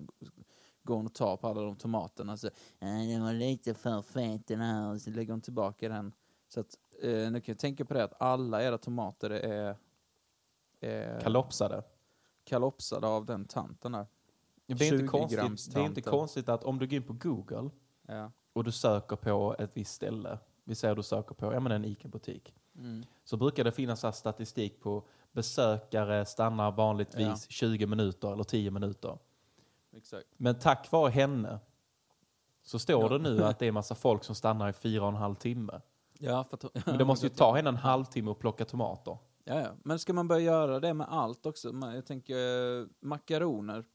går 0.84 0.96
hon 0.96 1.06
och 1.06 1.14
tar 1.16 1.38
på 1.38 1.48
alla 1.48 1.62
de 1.62 1.76
tomaterna 1.76 2.38
så 2.38 2.50
"Nej, 2.80 3.14
den 3.14 3.24
var 3.24 3.34
lite 3.34 3.74
för 3.74 4.02
fet 4.02 4.48
den 4.48 4.60
här 4.62 4.92
och 4.94 5.02
så 5.02 5.10
lägger 5.10 5.32
hon 5.34 5.42
tillbaka 5.42 5.90
den. 5.90 6.14
Så 6.48 6.60
att 6.60 6.78
eh, 7.02 7.32
nu 7.32 7.42
kan 7.42 7.54
jag 7.54 7.60
tänka 7.60 7.86
på 7.86 7.94
det 7.94 8.04
att 8.04 8.22
alla 8.22 8.64
era 8.64 8.78
tomater 8.78 9.30
är, 9.30 9.76
är 10.82 11.20
Kalopsade. 11.22 11.84
kalopsade 12.44 13.08
av 13.08 13.26
den 13.26 13.46
tanten 13.46 13.92
där. 13.92 14.06
Det 14.66 14.74
är, 14.74 14.94
inte 14.94 14.98
20 14.98 15.08
konstigt, 15.08 15.74
det 15.74 15.80
är 15.82 15.86
inte 15.86 16.02
konstigt 16.02 16.50
att 16.50 16.64
om 16.64 16.80
du 16.80 16.88
går 16.88 16.94
in 16.94 17.04
på 17.04 17.14
Google 17.14 17.70
Ja. 18.08 18.32
och 18.54 18.64
du 18.64 18.72
söker 18.72 19.16
på 19.16 19.56
ett 19.60 19.78
visst 19.78 19.94
ställe, 19.94 20.40
vi 20.64 20.76
säger 20.76 20.96
du 20.96 21.04
söker 21.04 21.36
på 21.36 21.54
ja, 21.54 21.60
men 21.60 21.72
en 21.72 21.86
ICA-butik, 21.86 22.54
Mm. 22.78 23.04
så 23.24 23.38
brukar 23.38 23.64
det 23.64 23.72
finnas 23.72 24.04
här 24.04 24.12
statistik 24.12 24.82
på 24.82 25.04
besökare 25.32 26.26
stannar 26.26 26.72
vanligtvis 26.72 27.28
Ja. 27.28 27.36
20 27.50 27.86
minuter 27.88 28.34
eller 28.34 28.44
10 28.44 28.72
minuter. 28.72 29.18
Exakt. 29.94 30.28
Men 30.38 30.60
tack 30.60 30.92
vare 30.92 31.10
henne 31.10 31.60
så 32.64 32.80
står 32.80 33.02
Ja. 33.04 33.10
det 33.10 33.18
nu 33.18 33.44
att 33.44 33.60
det 33.60 33.68
är 33.68 33.72
massa 33.72 33.96
folk 33.96 34.24
som 34.24 34.36
stannar 34.36 34.70
i 34.70 34.74
fyra 34.74 35.02
och 35.04 35.08
en 35.10 35.16
halv 35.16 35.36
timme. 35.36 35.82
Ja, 36.20 36.44
för 36.44 36.60
Men 36.86 36.98
det 36.98 37.06
måste 37.06 37.26
ju 37.26 37.30
ta 37.36 37.56
henne 37.56 37.70
en 37.70 37.76
halvtimme 37.76 38.32
att 38.32 38.40
plocka 38.40 38.66
tomater. 38.66 39.18
Ja, 39.52 39.62
ja. 39.62 39.76
Men 39.84 40.00
ska 40.00 40.14
man 40.14 40.28
börja 40.28 40.42
göra 40.42 40.80
det 40.80 40.94
med 40.94 41.08
allt 41.10 41.46
också? 41.46 41.74
Jag 41.82 42.06
tänker 42.06 42.36
eh, 42.80 42.88
makaroner. 43.00 43.86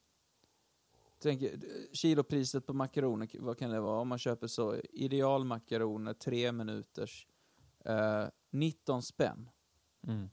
Tänker, 1.21 1.53
eh, 1.53 1.59
kilopriset 1.93 2.65
på 2.65 2.73
makaroner, 2.73 3.29
vad 3.39 3.57
kan 3.57 3.69
det 3.69 3.79
vara? 3.79 4.01
Om 4.01 4.07
man 4.07 4.19
köper 4.19 4.47
så 4.47 4.75
idealmakaroner, 4.93 6.13
tre 6.13 6.51
minuters, 6.51 7.27
eh, 7.85 8.25
19 8.51 9.01
spänn. 9.01 9.49
Mm. 10.07 10.29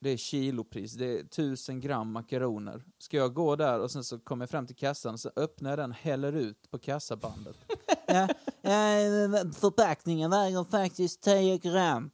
Det 0.00 0.10
är 0.10 0.16
kilopris, 0.16 0.92
det 0.92 1.06
är 1.06 1.24
1000 1.24 1.80
gram 1.80 2.12
makaroner. 2.12 2.84
Ska 2.98 3.16
jag 3.16 3.34
gå 3.34 3.56
där 3.56 3.80
och 3.80 3.90
sen 3.90 4.04
så 4.04 4.18
kommer 4.18 4.42
jag 4.42 4.50
fram 4.50 4.66
till 4.66 4.76
kassan, 4.76 5.18
så 5.18 5.30
öppnar 5.36 5.70
jag 5.70 5.78
den, 5.78 5.92
häller 5.92 6.32
ut 6.32 6.70
på 6.70 6.78
kassabandet. 6.78 7.56
ja, 8.06 8.28
ja, 8.62 8.70
förpackningen 9.54 10.30
väger 10.30 10.64
faktiskt 10.64 11.22
10 11.22 11.58
gram. 11.58 12.10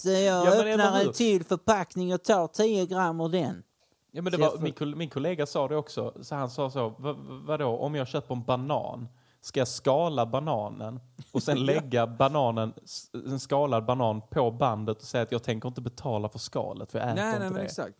Så 0.00 0.08
jag 0.10 0.20
Ja, 0.46 0.50
öppnar 0.54 1.00
en 1.04 1.12
till 1.12 1.44
förpackning 1.44 2.14
och 2.14 2.22
tar 2.24 2.46
10 2.48 2.86
gram 2.86 3.20
ur 3.20 3.28
den. 3.28 3.62
Ja, 4.10 4.22
men 4.22 4.32
det 4.32 4.38
var, 4.38 4.58
min, 4.58 4.72
kol- 4.72 4.94
min 4.96 5.10
kollega 5.10 5.46
sa 5.46 5.68
det 5.68 5.76
också, 5.76 6.14
så 6.22 6.34
han 6.34 6.50
sa 6.50 6.70
så, 6.70 6.88
"Va- 6.88 6.96
va- 6.98 7.16
vadå, 7.46 7.78
om 7.78 7.94
jag 7.94 8.08
köper 8.08 8.34
en 8.34 8.42
banan, 8.44 9.08
ska 9.40 9.60
jag 9.60 9.68
skala 9.68 10.26
bananen 10.26 11.00
och 11.32 11.42
sen 11.42 11.58
lägga 11.66 12.06
bananen, 12.06 12.72
en 13.12 13.40
skalad 13.40 13.84
banan 13.86 14.20
på 14.30 14.50
bandet 14.50 14.96
och 14.96 15.02
säga 15.04 15.22
att 15.22 15.32
jag 15.32 15.42
tänker 15.42 15.68
inte 15.68 15.80
betala 15.80 16.28
för 16.28 16.38
skalet, 16.38 16.92
för 16.92 16.98
jag 16.98 17.08
äter 17.08 17.16
Nej, 17.22 17.26
inte 17.28 17.38
nej, 17.38 17.48
men 17.50 17.58
det. 17.58 17.64
exakt. 17.64 17.96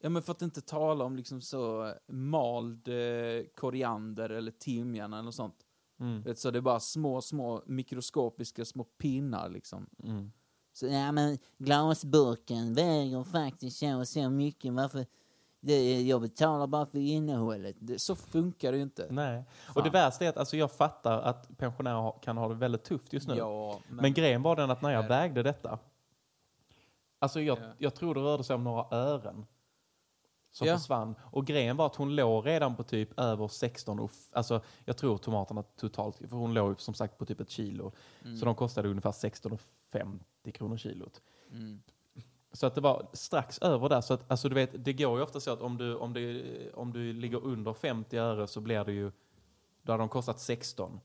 Ja, 0.00 0.08
men 0.08 0.22
för 0.22 0.32
att 0.32 0.42
inte 0.42 0.60
tala 0.60 1.04
om 1.04 1.16
liksom 1.16 1.40
så 1.40 1.86
eh, 1.86 1.92
mald 2.14 2.88
eh, 2.88 2.94
koriander 3.54 4.30
eller 4.30 4.50
timjan 4.52 5.12
eller 5.12 5.22
något 5.22 5.34
sånt. 5.34 5.56
Mm. 6.00 6.34
Så 6.36 6.50
det 6.50 6.58
är 6.58 6.60
bara 6.60 6.80
små, 6.80 7.20
små 7.20 7.62
mikroskopiska 7.66 8.64
små 8.64 8.84
pinnar 8.84 9.48
liksom. 9.48 9.86
Mm. 10.04 10.32
Så, 10.72 10.86
ja 10.86 11.12
men 11.12 11.38
glasburken 11.58 12.74
väger 12.74 13.24
faktiskt 13.24 13.78
så 13.78 13.98
och 13.98 14.08
så 14.08 14.30
mycket. 14.30 14.72
Varför? 14.72 15.06
Det, 15.60 16.02
jag 16.02 16.20
betalar 16.20 16.66
bara 16.66 16.86
för 16.86 16.98
innehållet. 16.98 17.76
Det, 17.78 17.98
så 17.98 18.16
funkar 18.16 18.72
det 18.72 18.76
ju 18.78 18.82
inte. 18.82 19.06
Nej. 19.10 19.44
Och 19.74 19.82
det 19.82 19.90
värsta 19.90 20.24
är 20.24 20.28
att 20.28 20.36
alltså, 20.36 20.56
jag 20.56 20.72
fattar 20.72 21.20
att 21.22 21.58
pensionärer 21.58 22.12
kan 22.22 22.36
ha 22.36 22.48
det 22.48 22.54
väldigt 22.54 22.84
tufft 22.84 23.12
just 23.12 23.28
nu. 23.28 23.34
Ja, 23.34 23.80
men, 23.88 23.96
Men 23.96 24.12
grejen 24.14 24.42
var 24.42 24.56
den 24.56 24.70
att 24.70 24.82
när 24.82 24.90
jag 24.90 25.08
vägde 25.08 25.42
detta, 25.42 25.78
alltså 27.18 27.40
jag, 27.40 27.58
Ja. 27.58 27.64
jag 27.78 27.94
tror 27.94 28.14
det 28.14 28.20
rörde 28.20 28.44
sig 28.44 28.54
om 28.54 28.64
några 28.64 28.96
ören 28.96 29.46
som 30.52 30.66
Ja. 30.66 30.78
försvann. 30.78 31.14
Och 31.22 31.46
grejen 31.46 31.76
var 31.76 31.86
att 31.86 31.96
hon 31.96 32.16
låg 32.16 32.46
redan 32.46 32.76
på 32.76 32.82
typ 32.82 33.20
över 33.20 33.48
16, 33.48 34.00
och 34.00 34.10
alltså 34.32 34.60
jag 34.84 34.96
tror 34.96 35.18
tomaterna 35.18 35.62
totalt, 35.62 36.16
för 36.16 36.36
hon 36.36 36.54
låg 36.54 36.80
som 36.80 36.94
sagt 36.94 37.18
på 37.18 37.26
typ 37.26 37.40
ett 37.40 37.50
kilo. 37.50 37.92
Mm. 38.24 38.36
Så 38.36 38.44
de 38.44 38.54
kostade 38.54 38.88
ungefär 38.88 39.10
16,50 39.12 40.50
kronor 40.52 40.76
kilot. 40.76 41.20
Mm. 41.50 41.82
Så 42.52 42.66
att 42.66 42.74
det 42.74 42.80
var 42.80 43.06
strax 43.12 43.58
över 43.58 43.88
där. 43.88 44.00
Så 44.00 44.14
att, 44.14 44.30
alltså 44.30 44.48
du 44.48 44.54
vet, 44.54 44.84
det 44.84 44.92
går 44.92 45.16
ju 45.18 45.24
ofta 45.24 45.40
så 45.40 45.52
att 45.52 45.60
om 45.60 45.78
du, 45.78 45.94
om 45.94 46.12
du, 46.12 46.44
om 46.74 46.92
du 46.92 47.12
ligger 47.12 47.44
under 47.44 47.72
50 47.72 48.16
öre 48.18 48.46
så 48.46 48.60
blir 48.60 48.84
det 48.84 48.92
ju, 48.92 49.12
då 49.82 49.92
hade 49.92 50.02
de 50.02 50.08
kostat 50.08 50.40
16. 50.40 51.00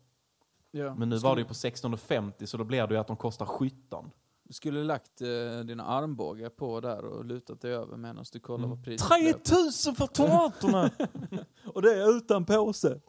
ja. 0.72 0.96
Men 0.96 1.10
nu 1.10 1.18
skulle, 1.18 1.30
var 1.30 1.36
det 1.36 1.42
ju 1.42 1.48
på 1.48 1.54
16,50 1.54 2.46
så 2.46 2.58
då 2.58 2.64
blir 2.64 2.88
det 2.88 2.94
ju 2.94 3.00
att 3.00 3.08
de 3.08 3.16
kostar 3.18 3.46
17. 3.46 4.12
Du 4.48 4.54
skulle 4.54 4.84
lagt 4.84 5.22
eh, 5.22 5.60
dina 5.66 5.86
armbågar 5.86 6.50
på 6.50 6.80
där 6.80 7.06
och 7.06 7.26
lutat 7.26 7.62
dig 7.62 7.74
över 7.74 7.98
medan 7.98 8.26
du 8.32 8.40
kollar 8.40 8.58
Mm. 8.58 8.70
vad 8.70 8.84
priset 8.84 9.08
blev. 9.20 9.34
3000 9.34 9.96
för 9.96 10.08
tomaterna! 10.08 10.92
Och 11.74 11.82
det 11.82 11.94
är 11.94 12.18
utan 12.18 12.46
påse. 12.46 12.98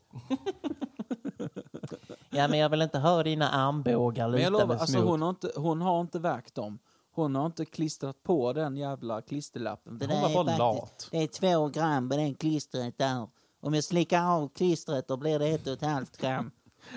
ja 2.31 2.49
men 2.49 2.59
jag 2.59 2.69
vill 2.69 2.83
inte 2.83 2.99
ha 2.99 3.23
dina 3.23 3.51
armbågar 3.51 4.39
jag 4.39 4.53
lovar, 4.53 4.77
alltså 4.77 4.99
hon 4.99 5.23
har, 5.23 5.31
inte, 5.31 5.53
hon 5.57 5.81
har 5.81 6.01
inte 6.01 6.19
vägt 6.19 6.55
dem. 6.55 6.79
Hon 7.15 7.35
har 7.35 7.47
inte 7.47 7.65
klistrat 7.65 8.23
på 8.23 8.53
den 8.53 8.77
jävla 8.77 9.23
klisterlappen. 9.23 9.99
Det 9.99 10.07
Hon 10.07 10.23
var 10.23 10.31
är 10.31 10.35
bara 10.45 10.57
lat. 10.57 11.09
Det 11.11 11.23
är 11.23 11.27
två 11.27 11.69
gram 11.69 12.09
på 12.09 12.17
den 12.17 12.35
klistret 12.35 12.99
där. 12.99 13.29
Om 13.61 13.75
jag 13.75 13.85
slickar 13.85 14.25
av 14.25 14.49
klistret 14.49 15.09
då 15.09 15.17
blir 15.17 15.39
det 15.39 15.47
ett 15.49 15.67
och 15.67 15.73
ett 15.73 15.83
halvt 15.83 16.17
gram. 16.17 16.51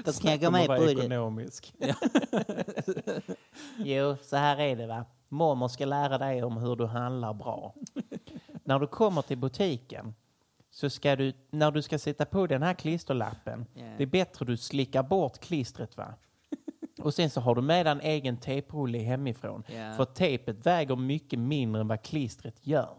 Då 0.06 0.12
kan 0.12 0.32
jag 0.32 0.42
gå 0.42 0.52
med 0.52 0.68
på 0.68 0.76
det. 0.76 0.92
ekonomisk. 0.92 1.74
Jo, 3.78 4.16
så 4.22 4.36
här 4.36 4.60
är 4.60 4.76
det 4.76 4.88
va. 4.88 5.06
Mormor 5.30 5.68
ska 5.68 5.86
lära 5.86 6.18
dig 6.18 6.44
om 6.44 6.58
hur 6.58 6.76
du 6.76 6.86
handlar 6.86 7.34
bra. 7.34 7.74
när 8.64 8.80
du 8.80 8.88
kommer 8.88 9.22
till 9.22 9.38
butiken 9.38 10.14
så 10.72 10.90
ska 10.90 11.16
du, 11.16 11.34
när 11.50 11.72
du 11.72 11.82
ska 11.82 12.00
sätta 12.00 12.26
på 12.26 12.48
den 12.48 12.64
här 12.64 12.74
klisterlappen, 12.74 13.66
Ja. 13.74 13.84
det 13.98 14.04
är 14.04 14.08
bättre 14.08 14.46
du 14.46 14.58
slickar 14.58 15.04
bort 15.04 15.40
klistret 15.40 15.98
va. 15.98 16.14
Och 17.02 17.14
sen 17.14 17.30
så 17.30 17.42
har 17.42 17.56
du 17.56 17.62
med 17.62 17.88
en 17.88 18.02
egen 18.02 18.38
tejprulle 18.38 18.98
hemifrån. 18.98 19.64
Ja. 19.68 19.94
För 19.94 20.06
tejpet 20.06 20.66
väger 20.66 20.96
mycket 20.96 21.40
mindre 21.40 21.82
än 21.82 21.88
vad 21.88 22.02
klistret 22.02 22.68
gör. 22.68 22.90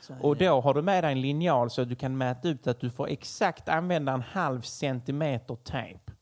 Så 0.00 0.14
Och 0.20 0.36
då 0.36 0.60
har 0.60 0.74
du 0.74 0.82
med 0.82 1.04
dig 1.04 1.12
en 1.12 1.20
linjal 1.20 1.70
så 1.70 1.82
att 1.82 1.88
du 1.88 1.94
kan 1.96 2.16
mäta 2.18 2.48
ut 2.48 2.66
att 2.66 2.80
du 2.80 2.90
får 2.90 3.08
exakt 3.08 3.68
använda 3.68 4.12
en 4.12 4.22
halv 4.22 4.60
centimeter 4.62 5.54
tejp. 5.56 6.12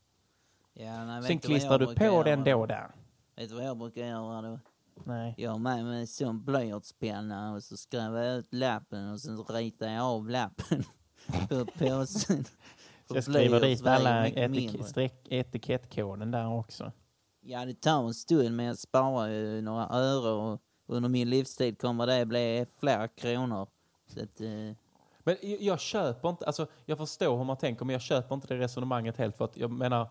Ja, 0.77 1.05
nej, 1.05 1.23
Sen 1.23 1.39
klistrar 1.39 1.79
du 1.79 1.95
på 1.95 2.23
den 2.23 2.43
då 2.43 2.65
där. 2.65 2.91
Vet 3.35 3.49
du 3.49 3.55
vad 3.55 3.63
jag 3.65 3.77
brukar 3.77 4.01
göra 4.05 4.41
då? 4.41 4.59
Nej. 5.03 5.33
Jag 5.37 5.51
har 5.51 5.59
med 5.59 5.85
mig 5.85 5.99
en 5.99 6.07
sån 6.07 6.43
blyertspenna 6.45 7.53
och 7.53 7.63
så 7.63 7.77
skriver 7.77 8.23
jag 8.23 8.35
ut 8.37 8.53
lappen 8.53 9.11
och 9.11 9.19
sen 9.21 9.43
ritar 9.43 9.87
jag 9.87 10.03
av 10.05 10.29
lappen 10.29 10.83
på 11.49 11.65
påsen. 11.65 12.43
För 13.07 13.15
Jag 13.15 13.23
skriver 13.23 13.59
dit 13.61 13.87
alla 13.87 14.27
etik- 14.27 14.83
streck- 14.83 15.27
etikettkåden 15.29 16.31
där 16.31 16.53
också. 16.53 16.91
Ja, 17.41 17.65
det 17.65 17.73
tar 17.81 18.03
en 18.07 18.13
stund 18.13 18.55
men 18.55 18.65
jag 18.65 18.77
sparar 18.77 19.27
ju 19.27 19.61
några 19.61 19.87
öre 19.89 20.29
och 20.31 20.61
under 20.87 21.09
min 21.09 21.29
livstid 21.29 21.81
kommer 21.81 22.07
det 22.07 22.25
bli 22.25 22.65
flera 22.79 23.07
kronor. 23.07 23.67
Så 24.07 24.23
att, 24.23 24.41
eh, 24.41 24.47
Men 25.23 25.35
jag, 25.41 25.61
jag 25.61 25.79
köper 25.79 26.29
inte, 26.29 26.45
alltså 26.45 26.67
jag 26.85 26.97
förstår 26.97 27.37
hur 27.37 27.43
man 27.43 27.57
tänker 27.57 27.85
men 27.85 27.93
jag 27.93 28.01
köper 28.01 28.35
inte 28.35 28.47
det 28.47 28.57
resonemanget 28.59 29.17
helt 29.17 29.37
för 29.37 29.45
att 29.45 29.57
jag 29.57 29.71
menar 29.71 30.07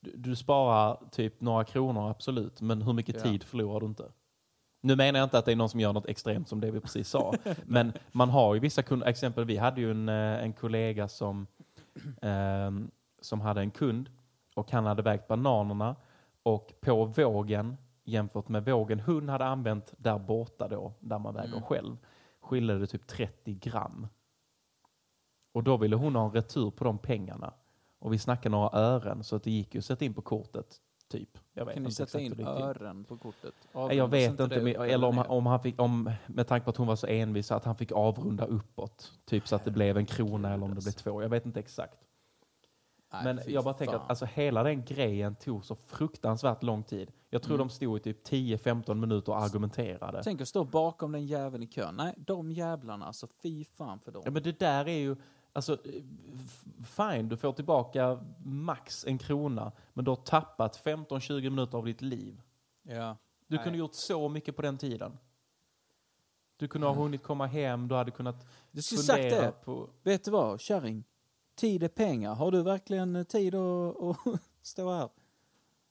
du, 0.00 0.12
du 0.16 0.36
sparar 0.36 0.98
typ 1.10 1.40
några 1.40 1.64
kronor 1.64 2.10
absolut 2.10 2.60
men 2.60 2.82
hur 2.82 2.92
mycket 2.92 3.16
Ja. 3.16 3.22
tid 3.22 3.44
förlorar 3.44 3.80
du 3.80 3.86
inte? 3.86 4.12
Nu 4.82 4.96
menar 4.96 5.18
jag 5.20 5.26
inte 5.26 5.38
att 5.38 5.44
det 5.44 5.52
är 5.52 5.56
någon 5.56 5.68
som 5.68 5.80
gör 5.80 5.92
något 5.92 6.06
extremt 6.06 6.48
som 6.48 6.60
det 6.60 6.70
vi 6.70 6.80
precis 6.80 7.08
sa. 7.08 7.34
men 7.66 7.92
man 8.12 8.30
har 8.30 8.54
ju 8.54 8.60
vissa 8.60 8.82
kunder, 8.82 9.06
exempel 9.06 9.44
vi 9.44 9.56
hade 9.56 9.80
ju 9.80 9.90
en, 9.90 10.08
eh, 10.08 10.14
en 10.44 10.52
kollega 10.52 11.08
som, 11.08 11.46
ehm, 12.22 12.90
som 13.20 13.40
hade 13.40 13.60
en 13.60 13.70
kund 13.70 14.10
och 14.54 14.70
han 14.70 14.86
hade 14.86 15.02
vägt 15.02 15.28
bananerna 15.28 15.96
och 16.42 16.72
på 16.80 17.04
vågen 17.04 17.76
jämfört 18.04 18.48
med 18.48 18.64
vågen 18.64 19.00
hon 19.00 19.28
hade 19.28 19.44
använt 19.44 19.92
där 19.96 20.18
borta 20.18 20.68
då, 20.68 20.92
där 21.00 21.18
man 21.18 21.34
väger 21.34 21.48
Mm. 21.52 21.62
själv, 21.62 21.96
skilde 22.40 22.78
det 22.78 22.86
typ 22.86 23.06
30 23.06 23.54
gram. 23.54 24.06
Och 25.52 25.62
då 25.62 25.76
ville 25.76 25.96
hon 25.96 26.16
ha 26.16 26.24
en 26.24 26.32
retur 26.32 26.70
på 26.70 26.84
de 26.84 26.98
pengarna. 26.98 27.52
Och 28.00 28.12
vi 28.12 28.18
snackade 28.18 28.50
några 28.56 28.78
ören 28.78 29.24
så 29.24 29.36
att 29.36 29.42
det 29.42 29.50
gick 29.50 29.74
ju 29.74 29.78
att 29.78 29.84
sätta 29.84 30.04
in 30.04 30.14
på 30.14 30.22
kortet. 30.22 30.76
Typ. 31.08 31.38
Jag 31.52 31.64
vet 31.64 31.74
Kan 31.74 31.82
inte 31.84 31.94
sätta 31.96 32.20
in 32.20 32.46
ören 32.46 33.04
på 33.04 33.16
kortet? 33.16 33.54
Nej, 33.72 33.96
Jag 33.96 34.04
Avrundas 34.04 34.12
vet 34.12 34.30
inte, 34.30 34.46
det 34.46 34.62
men, 34.62 34.74
eller 34.90 35.06
om, 35.06 35.18
om 35.28 35.46
han 35.46 35.60
fick, 35.60 35.80
om, 35.80 36.10
med 36.26 36.46
tanke 36.46 36.64
på 36.64 36.70
att 36.70 36.76
hon 36.76 36.86
var 36.86 36.96
så 36.96 37.06
envis, 37.06 37.50
att 37.52 37.64
han 37.64 37.76
fick 37.76 37.92
avrunda 37.92 38.44
uppåt. 38.44 39.12
Typ 39.24 39.48
så 39.48 39.56
att 39.56 39.64
det 39.64 39.70
blev 39.70 39.96
en 39.96 40.06
krona 40.06 40.54
eller 40.54 40.64
om 40.64 40.74
det 40.74 40.82
blev 40.82 40.92
två. 40.92 41.22
Jag 41.22 41.28
vet 41.28 41.46
inte 41.46 41.60
exakt. 41.60 41.98
Nej, 43.12 43.24
Men 43.24 43.40
jag 43.46 43.64
bara 43.64 43.74
tänker 43.74 43.92
fan. 43.94 44.02
att 44.02 44.10
alltså, 44.10 44.24
hela 44.24 44.62
den 44.62 44.84
grejen 44.84 45.36
tog 45.36 45.64
så 45.64 45.74
fruktansvärt 45.74 46.62
lång 46.62 46.82
tid. 46.82 47.12
Jag 47.30 47.42
tror 47.42 47.54
Mm. 47.54 47.66
de 47.68 47.74
stod 47.74 47.96
i 47.96 48.00
typ 48.00 48.26
10-15 48.28 48.94
minuter 48.94 49.32
och 49.32 49.42
argumenterade. 49.42 50.20
Tänk 50.24 50.40
att 50.40 50.48
stå 50.48 50.64
bakom 50.64 51.12
den 51.12 51.26
jäveln 51.26 51.62
i 51.62 51.66
kön. 51.66 51.94
Nej, 51.96 52.14
de 52.16 52.52
jävlarna 52.52 53.06
alltså. 53.06 53.26
Fy 53.42 53.64
fan 53.64 53.98
för 54.00 54.12
dem. 54.12 54.22
Ja, 54.24 54.30
men 54.30 54.42
det 54.42 54.58
där 54.58 54.88
är 54.88 54.98
ju, 54.98 55.16
alltså, 55.52 55.78
f- 56.34 56.64
fine, 56.84 57.28
du 57.28 57.36
får 57.36 57.52
tillbaka 57.52 58.24
max 58.44 59.04
en 59.06 59.18
krona, 59.18 59.72
men 59.94 60.04
du 60.04 60.10
har 60.10 60.16
tappat 60.16 60.84
15-20 60.84 61.50
minuter 61.50 61.78
av 61.78 61.84
ditt 61.86 62.02
liv. 62.02 62.40
Ja. 62.82 63.16
Du 63.46 63.56
Nej. 63.56 63.64
kunde 63.64 63.78
gjort 63.78 63.94
så 63.94 64.28
mycket 64.28 64.56
på 64.56 64.62
den 64.62 64.78
tiden. 64.78 65.18
Du 66.56 66.68
kunde 66.68 66.86
ha 66.86 66.94
hunnit 66.94 67.22
komma 67.22 67.46
hem, 67.46 67.88
du 67.88 67.94
hade 67.94 68.10
kunnat 68.10 68.46
Du 68.70 68.82
skulle 68.82 69.02
sagt 69.02 69.20
fundera 69.22 69.46
det. 69.46 69.52
på... 69.52 69.88
Vet 70.02 70.24
du 70.24 70.30
vad, 70.30 70.60
kärring? 70.60 71.04
Tid 71.54 71.82
är 71.82 71.88
pengar. 71.88 72.34
Har 72.34 72.50
du 72.50 72.62
verkligen 72.62 73.16
eh, 73.16 73.22
tid 73.24 73.54
att, 73.54 73.96
att 74.26 74.40
stå 74.62 74.92
här? 74.92 75.08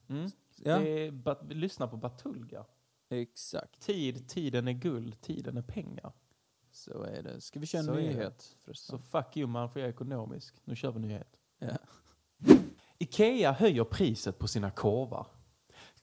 Mm. 0.10 0.32
Ja, 0.64 0.80
Det 0.80 0.90
är, 1.08 1.54
lyssna 1.54 1.88
på 1.88 1.98
Batulga. 1.98 2.66
exakt. 3.10 3.80
Tid, 3.80 4.28
tiden 4.30 4.68
är 4.68 4.72
guld, 4.74 5.22
tiden 5.22 5.58
är 5.58 5.62
pengar. 5.62 6.12
Så 6.80 7.04
är 7.04 7.24
det. 7.24 7.42
Ska 7.42 7.60
vi 7.60 7.66
köra 7.66 7.80
en 7.80 7.86
Så 7.86 7.94
nyhet 7.94 8.56
Så 8.74 8.98
fuck 8.98 9.38
you 9.38 9.48
man, 9.48 9.70
för 9.70 9.80
jag 9.80 9.88
är 9.88 9.94
ekonomisk. 9.94 10.56
Nu 10.64 10.76
kör 10.76 10.92
vi 10.92 11.00
nyhet. 11.00 11.40
Ja. 11.60 11.68
Ikea 12.98 13.52
höjer 13.52 13.84
priset 13.84 14.40
på 14.40 14.48
sina 14.48 14.72
korvar. 14.72 15.28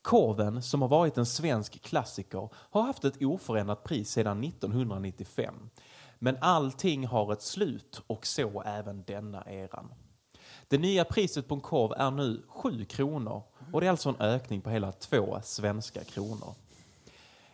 Korven, 0.01 0.61
som 0.61 0.81
har 0.81 0.89
varit 0.89 1.17
en 1.17 1.25
svensk 1.25 1.81
klassiker, 1.81 2.49
har 2.53 2.81
haft 2.81 3.05
ett 3.05 3.21
oförändrat 3.21 3.83
pris 3.83 4.09
sedan 4.09 4.43
1995. 4.43 5.69
Men 6.19 6.37
allting 6.41 7.07
har 7.07 7.33
ett 7.33 7.41
slut 7.41 8.01
och 8.07 8.27
så 8.27 8.61
även 8.61 9.03
denna 9.03 9.43
eran. 9.45 9.93
Det 10.67 10.77
nya 10.77 11.05
priset 11.05 11.47
på 11.47 11.55
en 11.55 11.61
korv 11.61 11.91
är 11.91 12.11
nu 12.11 12.43
7 12.47 12.85
kronor 12.85 13.43
och 13.73 13.81
det 13.81 13.87
är 13.87 13.91
alltså 13.91 14.09
en 14.09 14.21
ökning 14.21 14.61
på 14.61 14.69
hela 14.69 14.91
två 14.91 15.39
svenska 15.43 16.03
kronor. 16.03 16.55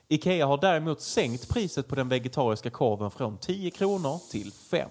Ikea 0.07 0.45
har 0.45 0.57
däremot 0.57 1.01
sänkt 1.01 1.49
priset 1.49 1.87
på 1.87 1.95
den 1.95 2.09
vegetariska 2.09 2.69
korven 2.69 3.11
från 3.11 3.37
10 3.37 3.71
kronor 3.71 4.19
till 4.31 4.51
5. 4.51 4.89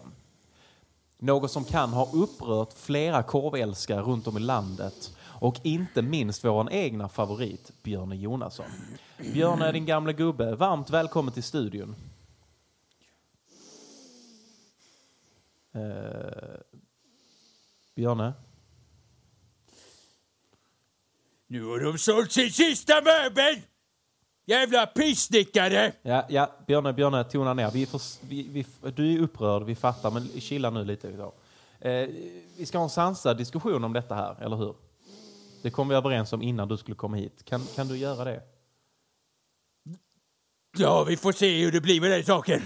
Något 1.19 1.51
som 1.51 1.65
kan 1.65 1.91
ha 1.91 2.11
upprört 2.13 2.73
flera 2.73 3.23
korvälskare 3.23 4.01
runt 4.03 4.27
om 4.27 4.37
i 4.37 4.41
landet 4.41 5.17
och 5.23 5.61
inte 5.63 6.03
minst 6.03 6.45
vår 6.45 6.73
egna 6.73 7.09
favorit 7.09 7.73
Björne 7.83 8.17
Jonasson. 8.17 8.67
Björne, 9.33 9.73
din 9.73 9.87
gamla 9.87 10.13
gubbe, 10.13 10.55
varmt 10.55 10.91
välkommen 10.91 11.35
till 11.35 11.43
studion. 11.43 11.97
Eh, 15.75 16.61
Björne? 17.95 18.33
Nu 21.47 21.65
har 21.65 21.81
de 21.81 21.99
sålt 21.99 22.33
sin 22.33 22.53
sista 22.53 22.95
möbel! 22.95 23.63
Jävla 24.53 24.86
pissnickare! 24.86 25.92
Ja, 26.03 26.26
ja, 26.28 26.50
Björne, 26.66 26.92
Björne, 26.92 27.24
tona 27.24 27.55
ner. 27.55 27.70
Vi 27.70 27.86
får, 27.86 28.00
vi, 28.26 28.48
vi, 28.48 28.90
du 28.90 29.14
är 29.14 29.18
upprörd, 29.18 29.62
vi 29.62 29.74
fattar, 29.74 30.11
men 30.11 30.28
chilla 30.40 30.70
nu 30.70 30.84
lite. 30.84 31.09
Eh, 31.80 32.09
vi 32.57 32.66
ska 32.66 32.78
ha 32.78 32.84
en 32.84 32.90
sansad 32.90 33.36
diskussion 33.36 33.84
om 33.84 33.92
detta 33.92 34.14
här, 34.14 34.36
eller 34.40 34.57
hur? 34.57 34.74
Det 35.62 35.70
kom 35.70 35.88
vi 35.88 35.94
överens 35.94 36.32
om 36.32 36.42
innan 36.42 36.68
du 36.68 36.76
skulle 36.76 36.94
komma 36.94 37.16
hit. 37.16 37.44
Kan, 37.44 37.61
kan 37.76 37.88
du 37.88 37.96
göra 37.96 38.24
det? 38.24 38.42
Ja, 40.78 41.05
vi 41.09 41.16
får 41.16 41.32
se 41.32 41.64
hur 41.64 41.72
det 41.72 41.80
blir 41.80 42.00
med 42.00 42.11
den 42.11 42.24
saken. 42.24 42.62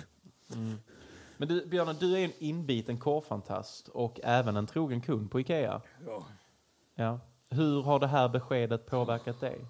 Men 1.36 1.48
du, 1.48 1.66
Björne, 1.66 1.92
du 1.92 2.18
är 2.18 2.24
en 2.24 2.32
inbiten 2.38 2.98
korvfantast 2.98 3.88
och 3.88 4.20
även 4.22 4.56
en 4.56 4.66
trogen 4.66 5.00
kund 5.00 5.30
på 5.30 5.40
Ikea. 5.40 5.82
Ja. 6.94 7.20
Hur 7.50 7.82
har 7.82 7.98
det 7.98 8.06
här 8.06 8.28
beskedet 8.28 8.86
påverkat 8.86 9.40
dig? 9.40 9.60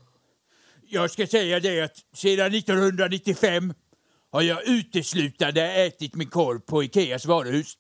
Jag 0.89 1.11
ska 1.11 1.27
säga 1.27 1.61
det 1.61 1.81
att 1.81 1.97
sedan 2.15 2.55
1995 2.55 3.75
har 4.33 4.43
jag 4.43 4.69
uteslutande 4.69 5.63
ätit 5.63 6.15
min 6.15 6.29
korv 6.29 6.59
på 6.61 6.85
Ikeas 6.85 7.27
varuhus. 7.27 7.75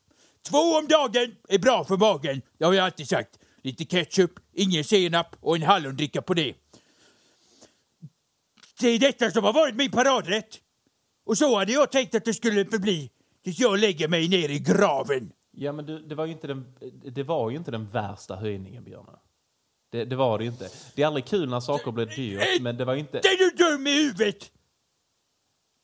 Två 0.48 0.58
om 0.58 0.86
dagen 0.88 1.34
är 1.48 1.58
bra 1.58 1.84
för 1.84 1.96
magen, 1.96 2.42
det 2.58 2.64
har 2.64 2.74
jag 2.74 2.84
alltid 2.84 3.08
sagt. 3.08 3.38
Lite 3.62 3.84
ketchup, 3.84 4.30
ingen 4.52 4.84
senap 4.84 5.36
och 5.40 5.56
en 5.56 5.62
hallondricka 5.62 6.22
på 6.22 6.34
det. 6.34 6.54
Det 8.80 8.88
är 8.88 8.98
detta 8.98 9.30
som 9.30 9.44
har 9.44 9.52
varit 9.52 9.74
min 9.74 9.90
paradrätt. 9.90 10.60
Och 11.26 11.38
så 11.38 11.58
hade 11.58 11.72
jag 11.72 11.92
tänkt 11.92 12.14
att 12.14 12.24
det 12.24 12.34
skulle 12.34 12.64
förbli 12.64 13.10
tills 13.44 13.58
jag 13.58 13.78
lägger 13.78 14.08
mig 14.08 14.28
ner 14.28 14.48
i 14.48 14.58
graven. 14.58 15.32
Ja, 15.50 15.72
men 15.72 15.86
du, 15.86 15.98
det, 15.98 16.14
var 16.14 16.26
ju 16.26 16.32
inte 16.32 16.46
den, 16.46 16.76
det 17.04 17.22
var 17.22 17.50
ju 17.50 17.56
inte 17.56 17.70
den 17.70 17.86
värsta 17.86 18.36
höjningen, 18.36 18.84
Björn. 18.84 19.06
Det, 19.90 20.04
det 20.04 20.16
var 20.16 20.38
det 20.38 20.44
ju 20.44 20.50
inte. 20.50 20.70
Det 20.94 21.02
är 21.02 21.06
aldrig 21.06 21.26
kul 21.26 21.48
när 21.48 21.60
saker 21.60 21.92
blir 21.92 22.06
dyrt, 22.06 22.62
men 22.62 22.76
det 22.76 22.84
var 22.84 22.94
ju 22.94 23.00
inte... 23.00 23.18
Är 23.18 23.38
du 23.38 23.50
dum 23.64 23.86
i 23.86 23.90
huvudet? 23.90 24.50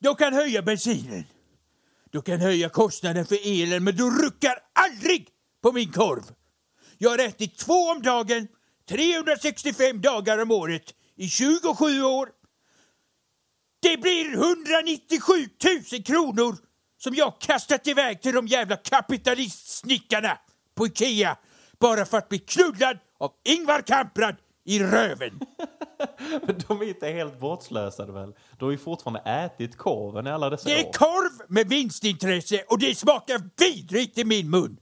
De 0.01 0.15
kan 0.15 0.35
höja 0.35 0.63
bensinen. 0.63 1.25
Du 2.11 2.23
kan 2.23 2.41
höja 2.41 2.69
kostnaden 2.69 3.27
för 3.27 3.63
elen, 3.63 3.85
men 3.85 3.97
du 3.97 4.23
ruckar 4.23 4.59
aldrig 4.73 5.29
på 5.63 5.73
min 5.73 5.93
korv. 5.93 6.23
Jag 6.99 7.11
har 7.11 7.19
ätit 7.19 7.59
två 7.59 7.73
om 7.73 8.03
dagen, 8.03 8.49
365 8.89 10.01
dagar 10.01 10.39
om 10.39 10.51
året 10.51 10.95
i 11.17 11.29
27 11.29 12.03
år. 12.03 12.29
Det 13.83 13.97
blir 13.97 14.33
197 14.33 15.33
000 15.93 16.03
kronor 16.03 16.57
som 16.99 17.15
jag 17.15 17.41
kastat 17.41 17.87
iväg 17.87 18.23
till 18.23 18.35
de 18.35 18.47
jävla 18.47 18.77
kapitalistsnickarna 18.77 20.39
på 20.75 20.87
Ikea 20.87 21.37
bara 21.83 22.05
för 22.05 22.19
att 22.19 22.29
bli 22.29 22.39
knullad 22.39 22.99
av 23.19 23.33
Ingvar 23.45 23.83
Kamprad 23.83 24.37
i 24.65 24.79
röven. 24.81 25.41
Men 26.47 26.61
de 26.69 26.81
är 26.81 26.89
inte 26.89 27.07
helt 27.07 27.41
bortslösade 27.41 28.13
väl? 28.13 28.35
Du 28.59 28.65
har 28.65 28.73
ju 28.73 28.79
fortfarande 28.79 29.21
ätit 29.21 29.77
korven 29.77 30.27
i 30.27 30.31
alla 30.31 30.51
dessa 30.51 30.69
Det 30.69 30.81
är 30.81 30.87
år. 30.89 30.93
korv 30.93 31.47
med 31.49 31.69
vinstintresse 31.69 32.65
och 32.69 32.79
det 32.79 32.99
smakar 32.99 33.43
vidrigt 33.59 34.19
i 34.19 34.25
min 34.25 34.51
mun. 34.51 34.77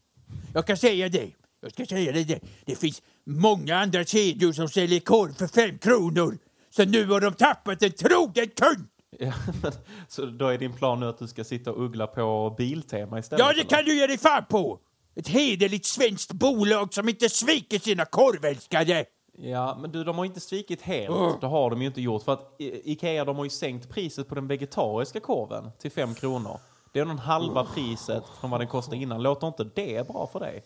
Jag 0.54 0.66
kan 0.66 0.76
säga 0.76 1.08
det. 1.08 1.30
Jag 1.62 1.72
ska 1.72 1.86
säga 1.86 2.12
det. 2.12 2.24
Det, 2.24 2.40
det 2.64 2.76
finns 2.76 3.02
många 3.26 3.76
andra 3.76 4.04
kedjor 4.04 4.52
som 4.52 4.68
säljer 4.68 5.00
korv 5.00 5.32
för 5.34 5.46
fem 5.46 5.78
kronor. 5.78 6.38
Så 6.70 6.84
nu 6.84 7.06
har 7.06 7.20
de 7.20 7.34
tappat 7.34 7.82
en 7.82 7.92
trogen 7.92 8.48
kund. 8.48 8.86
Ja, 9.18 9.32
men, 9.62 9.72
så 10.08 10.26
då 10.26 10.48
är 10.48 10.58
din 10.58 10.72
plan 10.72 11.00
nu 11.00 11.06
att 11.08 11.18
du 11.18 11.28
ska 11.28 11.44
sitta 11.44 11.72
och 11.72 11.84
uggla 11.84 12.06
på 12.06 12.54
Biltema 12.58 13.18
istället? 13.18 13.46
Ja, 13.46 13.52
det 13.52 13.64
kan 13.64 13.84
du 13.84 13.94
ge 13.98 14.06
dig 14.06 14.18
fan 14.18 14.44
på. 14.50 14.78
Ett 15.14 15.28
hederligt 15.28 15.86
svenskt 15.86 16.32
bolag 16.32 16.94
som 16.94 17.08
inte 17.08 17.28
sviker 17.28 17.78
sina 17.78 18.04
korvälskare. 18.04 19.04
Ja, 19.38 19.78
men 19.80 19.92
du, 19.92 20.04
de 20.04 20.18
har 20.18 20.24
inte 20.24 20.40
svikit 20.40 20.82
helt. 20.82 21.10
Ugh. 21.10 21.40
Det 21.40 21.46
har 21.46 21.70
de 21.70 21.80
ju 21.80 21.86
inte 21.88 22.00
gjort. 22.00 22.22
För 22.22 22.32
att 22.32 22.54
I- 22.58 22.92
Ikea, 22.92 23.24
de 23.24 23.36
har 23.36 23.44
ju 23.44 23.50
sänkt 23.50 23.88
priset 23.88 24.28
på 24.28 24.34
den 24.34 24.46
vegetariska 24.48 25.20
korven 25.20 25.70
till 25.78 25.90
fem 25.90 26.14
kronor. 26.14 26.60
Det 26.92 27.00
är 27.00 27.04
nog 27.04 27.18
halva 27.18 27.64
priset 27.64 28.24
från 28.40 28.50
vad 28.50 28.60
den 28.60 28.68
kostade 28.68 28.96
innan. 28.96 29.22
Låter 29.22 29.46
inte 29.46 29.64
det 29.74 30.06
bra 30.08 30.28
för 30.32 30.40
dig? 30.40 30.62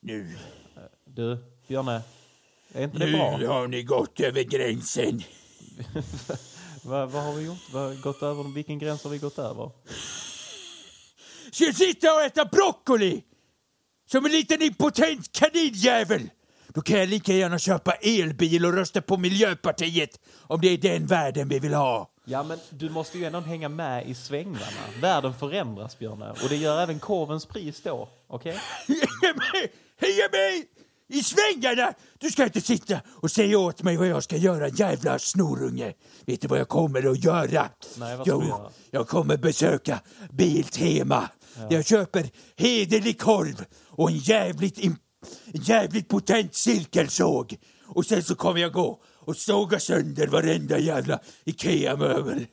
Nu, 0.00 0.38
Du, 1.04 1.38
Björne, 1.68 2.02
är 2.72 2.84
inte 2.84 2.98
det 2.98 3.06
nu 3.06 3.12
bra? 3.12 3.52
har 3.52 3.68
ni 3.68 3.82
gått 3.82 4.20
över 4.20 4.42
gränsen. 4.42 5.22
Vad, 6.84 7.10
vad 7.10 7.22
har 7.22 7.32
vi 7.32 7.46
gjort? 7.46 7.72
Vad, 7.72 8.00
gått 8.02 8.22
över? 8.22 8.54
Vilken 8.54 8.78
gräns 8.78 9.04
har 9.04 9.10
vi 9.10 9.18
gått 9.18 9.38
över? 9.38 9.70
Ska 11.52 11.72
sitta 11.72 12.14
och 12.14 12.22
äta 12.22 12.44
broccoli? 12.44 13.22
Som 14.10 14.24
en 14.24 14.32
liten 14.32 14.62
impotent 14.62 15.32
kaninjävel? 15.32 16.30
Då 16.68 16.80
kan 16.80 16.98
jag 16.98 17.08
lika 17.08 17.32
gärna 17.32 17.58
köpa 17.58 17.92
elbil 17.92 18.66
och 18.66 18.72
rösta 18.72 19.02
på 19.02 19.16
Miljöpartiet 19.16 20.20
om 20.42 20.60
det 20.60 20.68
är 20.68 20.78
den 20.78 21.06
världen 21.06 21.48
vi 21.48 21.58
vill 21.58 21.74
ha. 21.74 22.10
Ja, 22.24 22.42
men 22.42 22.58
du 22.70 22.90
måste 22.90 23.18
ju 23.18 23.24
ändå 23.24 23.40
hänga 23.40 23.68
med 23.68 24.08
i 24.08 24.14
svängarna. 24.14 24.82
Världen 25.00 25.34
förändras, 25.34 25.98
Björne. 25.98 26.30
Och 26.30 26.48
det 26.48 26.56
gör 26.56 26.82
även 26.82 26.98
korvens 26.98 27.46
pris 27.46 27.82
då. 27.82 28.08
Okej? 28.26 28.60
Med, 29.22 29.68
hänga 30.00 30.28
med 30.32 30.64
i 31.10 31.22
svängarna! 31.22 31.92
Du 32.18 32.30
ska 32.30 32.44
inte 32.44 32.60
sitta 32.60 33.00
och 33.06 33.30
säga 33.30 33.58
åt 33.58 33.82
mig 33.82 33.96
vad 33.96 34.08
jag 34.08 34.24
ska 34.24 34.36
göra, 34.36 34.68
jävla 34.68 35.18
snorunge. 35.18 35.92
Vet 36.26 36.40
du 36.40 36.48
vad 36.48 36.58
jag 36.58 36.68
kommer 36.68 37.10
att 37.10 37.24
göra? 37.24 37.68
Nej, 37.96 38.16
vad 38.16 38.26
ska 38.26 38.34
jo, 38.34 38.40
du 38.40 38.46
göra? 38.46 38.70
jag 38.90 39.08
kommer 39.08 39.36
besöka 39.36 40.00
Biltema. 40.30 41.28
Jag 41.70 41.86
köper 41.86 42.30
hederlig 42.56 43.20
korv 43.20 43.64
och 43.86 44.10
en 44.10 44.18
jävligt, 44.18 44.84
en 44.84 44.96
jävligt 45.52 46.08
potent 46.08 46.54
cirkelsåg. 46.54 47.56
Och 47.86 48.06
sen 48.06 48.22
så 48.22 48.34
kommer 48.34 48.60
jag 48.60 48.72
gå 48.72 49.02
och 49.18 49.36
såga 49.36 49.80
sönder 49.80 50.26
varenda 50.26 50.78
jävla 50.78 51.20
Ikea-möbel. 51.44 52.46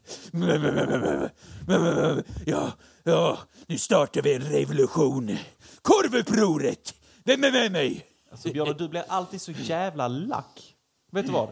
Ja, 2.45 2.71
ja, 3.03 3.37
nu 3.67 3.77
startar 3.77 4.21
vi 4.21 4.33
en 4.33 4.41
revolution. 4.41 5.37
Korvupproret! 5.81 6.93
Vem 7.23 7.43
är 7.43 7.51
med 7.51 7.71
mig? 7.71 8.16
Alltså 8.31 8.49
Björne, 8.51 8.73
du 8.73 8.87
blir 8.89 9.03
alltid 9.07 9.41
så 9.41 9.51
jävla 9.51 10.07
lack. 10.07 10.75
Vet 11.11 11.25
du 11.25 11.31
vad? 11.31 11.49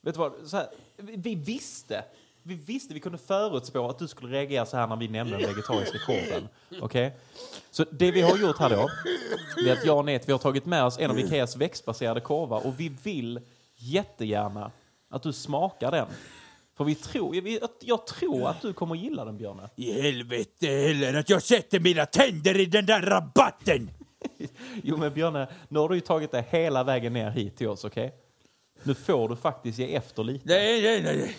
Vet 0.00 0.14
du 0.14 0.18
vad? 0.20 0.32
Så 0.44 0.56
här, 0.56 0.66
vi- 0.96 1.16
vi 1.16 1.34
visste. 1.34 2.04
Vi 2.42 2.54
visste, 2.54 2.94
vi 2.94 3.00
kunde 3.00 3.18
förutspå 3.18 3.88
att 3.88 3.98
du 3.98 4.08
skulle 4.08 4.32
reagera 4.36 4.66
så 4.66 4.76
här 4.76 4.86
när 4.86 4.96
vi 4.96 5.08
nämnde 5.08 5.36
den 5.38 5.48
vegetariska 5.50 5.98
korven. 6.06 6.48
Okej? 6.80 7.16
Så 7.70 7.84
det 7.92 8.10
vi 8.10 8.20
har 8.22 8.36
gjort 8.36 8.58
här 8.58 8.70
då, 8.70 8.88
det 9.64 9.70
är 9.70 9.72
att 9.76 9.84
jag 9.86 9.98
och 9.98 10.04
Net, 10.04 10.28
vi 10.28 10.32
har 10.32 10.38
tagit 10.38 10.66
med 10.66 10.84
oss 10.84 10.98
en 10.98 11.10
av 11.10 11.18
Ikeas 11.18 11.56
växtbaserade 11.56 12.20
korvar 12.20 12.66
och 12.66 12.80
vi 12.80 12.88
vill 12.88 13.40
jättegärna 13.76 14.70
att 15.10 15.22
du 15.22 15.32
smakar 15.32 15.90
den. 15.90 16.06
För 16.76 16.84
vi 16.84 16.94
tror, 16.94 17.32
vi, 17.32 17.60
jag 17.80 18.06
tror 18.06 18.48
att 18.48 18.62
du 18.62 18.72
kommer 18.72 18.94
gilla 18.94 19.24
den, 19.24 19.36
Björne. 19.36 19.68
I 19.76 20.02
helvete 20.02 20.66
heller 20.66 21.14
att 21.14 21.30
jag 21.30 21.42
sätter 21.42 21.80
mina 21.80 22.06
tänder 22.06 22.60
i 22.60 22.66
den 22.66 22.86
där 22.86 23.00
rabatten! 23.02 23.90
Jo 24.82 24.96
men 24.96 25.14
Björne, 25.14 25.48
nu 25.68 25.78
har 25.78 25.88
du 25.88 25.94
ju 25.94 26.00
tagit 26.00 26.32
dig 26.32 26.46
hela 26.50 26.84
vägen 26.84 27.12
ner 27.12 27.30
hit 27.30 27.56
till 27.56 27.68
oss, 27.68 27.84
okej? 27.84 28.14
Nu 28.82 28.94
får 28.94 29.28
du 29.28 29.36
faktiskt 29.36 29.78
ge 29.78 29.94
efter 29.94 30.24
lite. 30.24 30.48
Nej, 30.48 30.82
nej, 30.82 31.02
nej. 31.02 31.36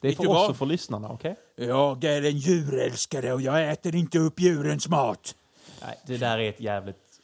Det 0.00 0.08
är 0.08 0.10
Vet 0.10 0.16
för 0.16 0.22
du 0.24 0.28
oss 0.28 0.34
vad? 0.34 0.50
och 0.50 0.56
för 0.56 0.66
lyssnarna, 0.66 1.08
okej? 1.08 1.36
Jag 1.56 2.04
är 2.04 2.22
en 2.22 2.38
djurälskare 2.38 3.32
och 3.32 3.40
jag 3.42 3.70
äter 3.70 3.94
inte 3.94 4.18
upp 4.18 4.40
djurens 4.40 4.88
mat. 4.88 5.34
Nej, 5.82 5.98
det 6.06 6.16
där 6.16 6.38
är 6.38 6.48
ett 6.48 6.60
jävligt 6.60 7.20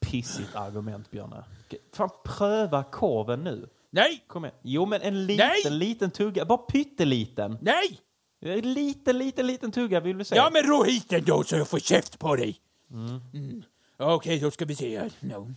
pissigt 0.00 0.54
argument, 0.56 1.10
Björne. 1.10 1.44
Okej, 1.66 1.78
Fan, 1.92 2.10
pröva 2.24 2.84
korven 2.84 3.44
nu. 3.44 3.68
Nej, 3.90 4.24
Kom 4.26 4.44
igen. 4.44 4.56
Jo, 4.62 4.86
men 4.86 5.02
en 5.02 5.26
liten, 5.26 5.46
Nej! 5.64 5.72
liten 5.78 6.10
tugga. 6.10 6.44
Bara 6.44 6.58
pytteliten. 6.58 7.58
nej! 7.60 8.00
En 8.40 8.72
liten, 8.74 9.18
liten, 9.18 9.46
liten 9.46 9.72
tugga 9.72 10.00
vill 10.00 10.18
du 10.18 10.24
se. 10.24 10.36
Ja, 10.36 10.50
men 10.52 10.62
ro 10.62 10.82
hit 10.84 11.08
den 11.08 11.24
då 11.24 11.42
så 11.44 11.56
jag 11.56 11.68
får 11.68 11.78
käft 11.78 12.18
på 12.18 12.36
dig. 12.36 12.60
Mm. 12.90 13.62
Okej, 13.96 14.38
då 14.40 14.50
ska 14.50 14.64
vi 14.64 14.74
se 14.74 14.98
här. 14.98 15.12
No. 15.20 15.54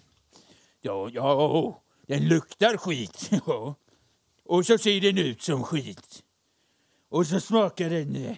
Ja, 0.81 1.09
ja, 1.13 1.81
den 2.01 2.27
luktar 2.27 2.77
skit. 2.77 3.29
Ja. 3.47 3.75
Och 4.43 4.65
så 4.65 4.77
ser 4.77 5.01
den 5.01 5.17
ut 5.17 5.41
som 5.41 5.63
skit. 5.63 6.23
Och 7.09 7.27
så 7.27 7.39
smakar 7.39 7.89
den... 7.89 8.15
eh, 8.15 8.37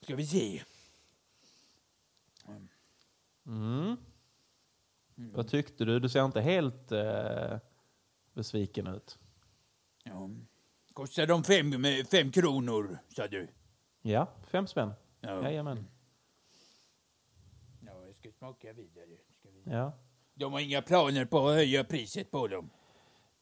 Ska 0.00 0.16
vi 0.16 0.26
se. 0.26 0.62
Mm. 3.46 3.96
Vad 5.14 5.48
tyckte 5.48 5.84
du? 5.84 6.00
Du 6.00 6.08
ser 6.08 6.24
inte 6.24 6.40
helt 6.40 6.92
eh, 6.92 7.56
besviken 8.34 8.86
ut. 8.86 9.18
Ja. 10.04 10.30
Kostar 10.92 11.26
de 11.26 11.44
fem, 11.44 11.68
med 11.80 12.08
fem 12.08 12.32
kronor, 12.32 12.98
sa 13.16 13.26
du? 13.26 13.48
Ja, 14.02 14.28
fem 14.50 14.66
spänn. 14.66 14.92
Ja. 15.20 15.42
Jajamän. 15.42 15.86
Ska 18.24 18.32
smaka 18.32 18.72
vidare. 18.72 19.18
Ska 19.38 19.50
vi... 19.50 19.62
Ja. 19.64 19.92
De 20.34 20.52
har 20.52 20.60
inga 20.60 20.82
planer 20.82 21.24
på 21.24 21.48
att 21.48 21.54
höja 21.54 21.84
priset 21.84 22.30
på 22.30 22.48
dem. 22.48 22.70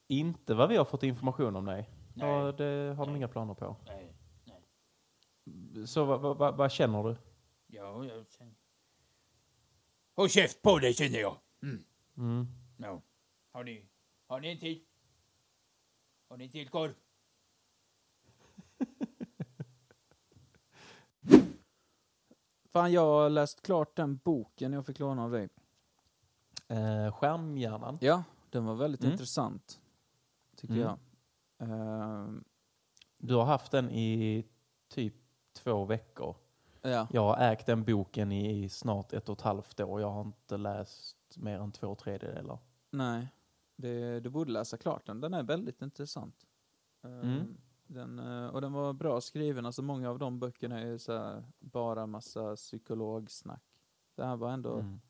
Inte 0.06 0.54
vad 0.54 0.68
vi 0.68 0.76
har 0.76 0.84
fått 0.84 1.02
information 1.02 1.56
om, 1.56 1.64
nej. 1.64 1.90
Nej. 2.14 2.28
Ja, 2.28 2.52
det 2.52 2.94
har 2.94 3.06
de 3.06 3.16
inga 3.16 3.28
planer 3.28 3.54
på. 3.54 3.76
Nej. 3.86 4.14
Så 5.86 6.04
vad, 6.04 6.38
vad, 6.38 6.56
vad 6.56 6.72
känner 6.72 7.02
du? 7.02 7.16
Ja, 7.66 8.04
jag 8.04 8.26
känner... 8.30 8.54
Håll 10.14 10.28
käft 10.28 10.62
på 10.62 10.78
dig, 10.78 10.94
känner 10.94 11.18
jag. 11.18 11.36
Mm. 11.62 11.84
Mm. 12.16 12.46
Ja. 12.78 13.02
Har 13.52 13.64
ni, 13.64 13.88
har 14.26 14.40
ni 14.40 14.50
en 14.50 14.58
till? 14.58 14.84
Har 16.28 16.36
ni 16.36 16.44
en 16.44 16.50
till 16.50 16.68
korv? 16.68 16.94
Fan, 22.72 22.92
jag 22.92 23.00
har 23.06 23.30
läst 23.30 23.62
klart 23.62 23.96
den 23.96 24.16
boken 24.16 24.72
jag 24.72 24.86
fick 24.86 24.98
låna 24.98 25.24
av 25.24 25.30
dig. 25.30 25.48
Eh, 26.68 27.12
skärmhjärnan? 27.14 27.98
Ja, 28.00 28.24
den 28.50 28.64
var 28.64 28.74
väldigt 28.74 29.00
Mm. 29.00 29.12
intressant. 29.12 29.80
Tycker 30.56 30.74
Mm. 30.74 30.86
jag. 30.86 30.98
Ehm, 31.68 32.44
Du 33.18 33.34
har 33.34 33.44
haft 33.44 33.72
den 33.72 33.90
i 33.90 34.44
typ 34.88 35.14
två 35.52 35.84
veckor. 35.84 36.36
ja. 36.82 37.06
Jag 37.12 37.22
har 37.22 37.36
ägt 37.52 37.66
den 37.66 37.84
boken 37.84 38.32
i 38.32 38.68
snart 38.68 39.12
ett 39.12 39.28
och 39.28 39.38
ett 39.38 39.42
halvt 39.42 39.80
år. 39.80 40.00
Jag 40.00 40.10
har 40.10 40.20
inte 40.22 40.56
läst 40.56 41.16
läst 41.28 41.38
mer 41.38 41.58
än 41.58 41.72
två 41.72 41.94
tredjedelar. 41.94 42.58
Nej, 42.90 43.28
det, 43.76 44.20
du 44.20 44.30
borde 44.30 44.52
läsa 44.52 44.76
klart 44.76 45.06
den. 45.06 45.20
Den 45.20 45.34
är 45.34 45.42
väldigt 45.42 45.82
intressant. 45.82 46.46
Eh, 47.04 47.10
Mm. 47.10 47.56
Den, 47.92 48.18
eh, 48.18 48.46
och 48.46 48.60
den 48.60 48.72
var 48.72 48.92
bra 48.92 49.20
skriven. 49.20 49.66
Alltså 49.66 49.82
många 49.82 50.10
av 50.10 50.18
de 50.18 50.38
böckerna 50.38 50.80
är 50.80 50.98
så 50.98 51.12
här, 51.12 51.44
bara 51.58 52.06
massa 52.06 52.56
psykologsnack. 52.56 53.64
Det 54.14 54.24
här 54.24 54.36
var 54.36 54.50
ändå 54.50 54.74
Mm. 54.78 55.00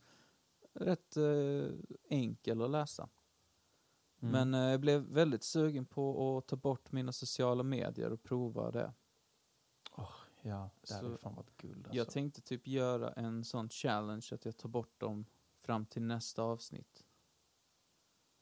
rätt 0.72 1.16
eh, 1.16 1.74
enkel 2.09 2.62
att 2.62 2.70
läsa. 2.70 3.09
Mm. 4.20 4.33
Men 4.33 4.55
eh, 4.64 4.70
jag 4.70 4.80
blev 4.80 5.03
väldigt 5.03 5.43
sugen 5.43 5.87
på 5.87 6.39
att 6.39 6.47
ta 6.47 6.57
bort 6.57 6.93
mina 6.93 7.12
sociala 7.12 7.62
medier 7.62 8.12
och 8.12 8.22
prova 8.22 8.70
det. 8.70 8.93
Ja, 10.45 10.70
det 10.89 10.95
hade 10.95 11.18
fan 11.18 11.35
varit 11.35 11.57
guld 11.57 11.76
alltså. 11.87 11.97
Jag 11.97 12.11
tänkte 12.11 12.41
typ 12.41 12.66
göra 12.66 13.12
en 13.12 13.45
sån 13.45 13.68
challenge 13.68 14.28
att 14.33 14.45
jag 14.45 14.57
tar 14.57 14.68
bort 14.68 15.01
dem 15.01 15.24
fram 15.61 15.87
till 15.87 16.03
nästa 16.03 16.43
avsnitt. 16.43 17.05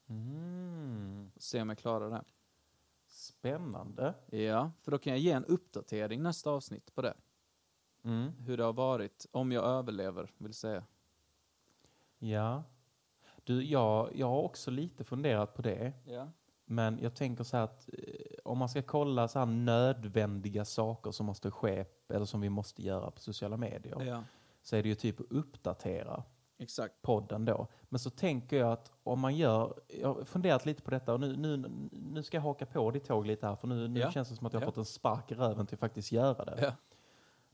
Mm. 0.07 1.31
Se 1.37 1.63
om 1.63 1.69
jag 1.69 1.79
klarar 1.79 2.11
det. 2.11 2.25
Spännande. 3.41 4.15
Ja, 4.27 4.71
för 4.83 4.91
då 4.91 4.99
kan 4.99 5.13
jag 5.13 5.21
ge 5.21 5.31
en 5.31 5.45
uppdatering 5.45 6.23
nästa 6.23 6.51
avsnitt 6.51 6.95
på 6.95 7.03
det. 7.03 7.15
Mm. 8.05 8.33
Hur 8.39 8.57
det 8.57 8.65
har 8.65 8.73
varit, 8.73 9.27
om 9.31 9.53
jag 9.53 9.65
överlever, 9.65 10.31
vill 10.39 10.55
säga. 10.55 10.85
Ja. 12.19 12.63
Du, 13.45 13.65
jag, 13.65 14.11
jag 14.15 14.27
har 14.27 14.43
också 14.43 14.71
lite 14.71 15.05
funderat 15.05 15.55
på 15.55 15.63
det. 15.63 15.93
Ja. 16.05 16.29
Men 16.65 16.99
jag 17.03 17.15
tänker 17.15 17.45
så 17.45 17.57
här 17.57 17.65
att 17.65 17.89
eh, 17.93 18.05
om 18.45 18.59
man 18.59 18.69
ska 18.69 18.83
kolla 18.83 19.29
så 19.29 19.39
här 19.39 19.47
nödvändiga 19.47 20.65
saker 20.65 21.11
som 21.11 21.27
måste 21.27 21.51
ske 21.51 21.85
eller 22.09 22.25
som 22.25 22.41
vi 22.41 22.49
måste 22.49 22.83
göra 22.83 23.11
på 23.11 23.21
sociala 23.21 23.57
medier 23.57 24.05
Ja, 24.05 24.25
så 24.63 24.77
är 24.77 24.83
det 24.83 24.89
ju 24.89 24.95
typ 24.95 25.21
att 25.21 25.27
uppdatera 25.31 26.23
exakt. 26.61 27.03
podden 27.03 27.45
då. 27.45 27.67
Men 27.89 27.99
så 27.99 28.11
tänker 28.11 28.57
jag 28.57 28.73
att 28.73 28.93
om 29.03 29.21
man 29.21 29.37
gör, 29.37 29.75
jag 30.01 30.15
har 30.15 30.25
funderat 30.25 30.67
lite 30.67 30.83
på 30.83 30.91
detta 30.91 31.13
och 31.13 31.21
nu, 31.21 31.37
nu, 31.37 31.65
nu 31.93 32.23
ska 32.23 32.37
jag 32.37 32.43
haka 32.43 32.67
på 32.67 32.91
ditt 32.91 33.05
tåg 33.05 33.27
lite 33.27 33.47
här 33.47 33.57
för 33.57 33.69
nu, 33.69 33.89
nu 33.89 34.01
Ja. 34.01 34.11
känns 34.11 34.29
det 34.29 34.37
som 34.37 34.47
att 34.47 34.53
jag 34.53 34.61
har 34.61 34.65
Ja. 34.67 34.71
fått 34.71 34.77
en 34.77 34.85
spark 34.85 35.33
i 35.33 35.35
röven 35.35 35.67
till 35.67 35.75
att 35.75 35.81
faktiskt 35.81 36.13
göra 36.13 36.45
det. 36.45 36.59
Ja. 36.63 36.73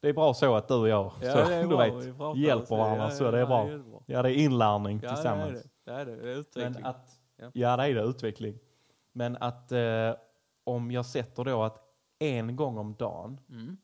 Det 0.01 0.09
är 0.09 0.13
bra 0.13 0.35
så 0.35 0.55
att 0.55 0.69
du 0.69 0.75
och 0.75 0.89
jag 0.89 1.13
så, 1.13 1.19
du 1.69 1.77
vet, 1.77 2.37
hjälper 2.39 2.77
varandra 2.77 3.11
så 3.11 3.31
det 3.31 3.39
är 3.41 3.47
bra. 3.47 3.69
Ja, 4.07 4.23
det 4.23 4.31
är 4.33 4.35
inlärning 4.45 5.01
Ja, 5.03 5.15
tillsammans. 5.15 5.63
det 5.85 5.93
är 5.93 6.07
det. 6.07 6.17
Det 6.17 6.17
är 6.17 6.17
det. 6.17 6.23
Det 6.23 6.33
är 6.33 6.37
utveckling. 6.39 6.73
Men 6.83 6.85
att, 6.85 7.21
Ja. 7.37 7.51
ja. 7.55 7.77
det 7.77 7.83
är 7.83 7.95
det, 7.95 8.03
utveckling. 8.03 8.59
Men 9.13 9.37
att 9.37 9.73
eh, 9.73 10.15
om 10.65 10.91
jag 10.91 11.07
sätter 11.07 11.45
då 11.45 11.63
att 11.63 11.79
en 12.19 12.57
gång 12.57 12.79
om 12.79 12.95
dagen 12.95 13.41
Mm. 13.51 13.77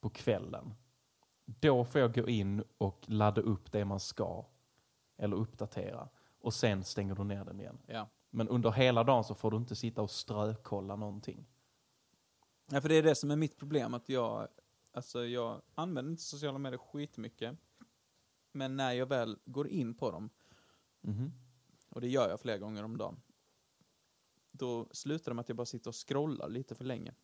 på 0.00 0.08
kvällen, 0.10 0.74
då 1.46 1.84
får 1.84 2.00
jag 2.00 2.14
gå 2.14 2.28
in 2.28 2.64
och 2.78 3.04
ladda 3.08 3.40
upp 3.40 3.72
det 3.72 3.84
man 3.84 4.00
ska. 4.00 4.44
Eller 5.16 5.36
uppdatera. 5.36 6.08
Och 6.40 6.54
sen 6.54 6.84
stänger 6.84 7.14
du 7.14 7.24
ner 7.24 7.44
den 7.44 7.60
igen. 7.60 7.78
Ja. 7.86 8.08
Men 8.30 8.48
under 8.48 8.70
hela 8.70 9.04
dagen 9.04 9.24
så 9.24 9.34
får 9.34 9.50
du 9.50 9.56
inte 9.56 9.76
sitta 9.76 10.02
och 10.02 10.10
strökolla 10.10 10.96
någonting. 10.96 11.46
ja, 12.70 12.80
för 12.80 12.88
det 12.88 12.94
är 12.94 13.02
det 13.02 13.14
som 13.14 13.30
är 13.30 13.36
mitt 13.36 13.56
problem. 13.56 13.94
Att 13.94 14.08
jag, 14.08 14.48
alltså 14.92 15.24
jag 15.26 15.62
använder 15.74 16.10
inte 16.10 16.22
sociala 16.22 16.58
medier 16.58 16.78
skitmycket. 16.78 17.58
Men 18.52 18.76
när 18.76 18.92
jag 18.92 19.06
väl 19.06 19.38
går 19.44 19.68
in 19.68 19.94
på 19.94 20.10
dem, 20.10 20.30
Mhm. 21.00 21.32
och 21.88 22.00
det 22.00 22.08
gör 22.08 22.28
jag 22.28 22.40
flera 22.40 22.58
gånger 22.58 22.82
om 22.84 22.96
dagen, 22.96 23.20
då 24.52 24.88
slutar 24.90 25.30
det 25.30 25.34
med 25.34 25.40
att 25.40 25.48
jag 25.48 25.56
bara 25.56 25.66
sitter 25.66 25.90
och 25.90 26.08
scrollar 26.08 26.48
lite 26.48 26.74
för 26.74 26.84
länge. 26.84 27.14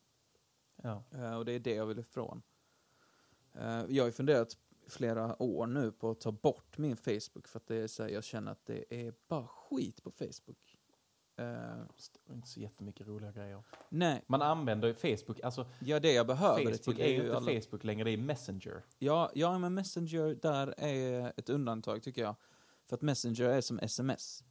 Ja. 0.82 1.02
Eh, 1.10 1.34
och 1.34 1.44
det 1.44 1.52
är 1.52 1.60
det 1.60 1.74
jag 1.74 1.86
vill 1.86 1.98
ifrån. 1.98 2.42
Eh, 3.55 3.84
jag 3.88 4.03
har 4.03 4.09
ju 4.09 4.12
funderat 4.12 4.57
flera 4.88 5.42
år 5.42 5.66
nu 5.66 5.92
på 5.92 6.11
att 6.11 6.20
ta 6.20 6.32
bort 6.32 6.78
min 6.78 6.96
Facebook 6.96 7.48
för 7.48 7.59
att 7.59 7.66
det 7.66 7.76
är 7.76 7.86
så 7.86 8.03
här, 8.03 8.11
jag 8.11 8.24
känner 8.24 8.53
att 8.53 8.66
det 8.66 8.84
är 9.07 9.14
bara 9.28 9.46
skit 9.46 10.03
på 10.03 10.11
Facebook. 10.11 10.76
Eh, 11.36 11.44
Det 12.26 12.30
är 12.32 12.34
inte 12.34 12.48
så 12.48 12.61
jättemycket 12.61 13.07
roliga 13.07 13.32
grejer. 13.32 13.62
nej, 13.88 14.24
Man 14.26 14.42
använder 14.42 14.88
ju 14.88 14.94
Facebook, 14.94 15.40
alltså 15.40 15.66
ja 15.80 16.00
det 16.00 16.12
jag 16.12 16.26
behöver 16.26 16.64
det 16.64 16.70
Facebook 16.78 16.96
till 16.96 17.05
är 17.05 17.09
ju 17.09 17.22
inte 17.22 17.36
alla- 17.36 17.53
Facebook 17.61 17.84
längre, 17.84 18.05
det 18.05 18.11
är 18.11 18.16
Messenger. 18.16 18.82
Ja, 18.98 19.30
ja, 19.34 19.59
men 19.59 19.74
Messenger 19.74 20.38
där 20.42 20.74
är 20.78 21.32
ett 21.36 21.48
undantag 21.48 22.03
tycker 22.03 22.22
jag. 22.22 22.34
För 22.88 22.96
att 22.96 23.03
Messenger 23.03 23.44
är 23.44 23.61
som 23.61 23.78
sms. 23.78 24.44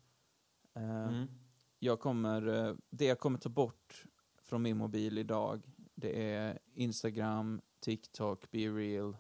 Eh, 0.75 1.07
Mm. 1.07 1.27
Jag 1.79 1.99
kommer, 1.99 2.75
det 2.89 3.05
jag 3.05 3.19
kommer 3.19 3.39
ta 3.39 3.49
bort 3.49 4.05
från 4.41 4.61
min 4.61 4.77
mobil 4.77 5.17
idag, 5.17 5.65
det 5.95 6.31
är 6.33 6.59
Instagram, 6.73 7.61
TikTok, 7.81 8.51
BeReal, 8.51 9.17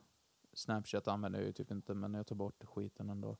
Snapchat 0.53 1.07
använder 1.07 1.39
jag 1.39 1.45
ju 1.47 1.53
typ 1.53 1.71
inte, 1.71 1.93
men 1.93 2.13
jag 2.13 2.27
tar 2.27 2.35
bort 2.35 2.63
skiten 2.65 3.09
ändå. 3.09 3.37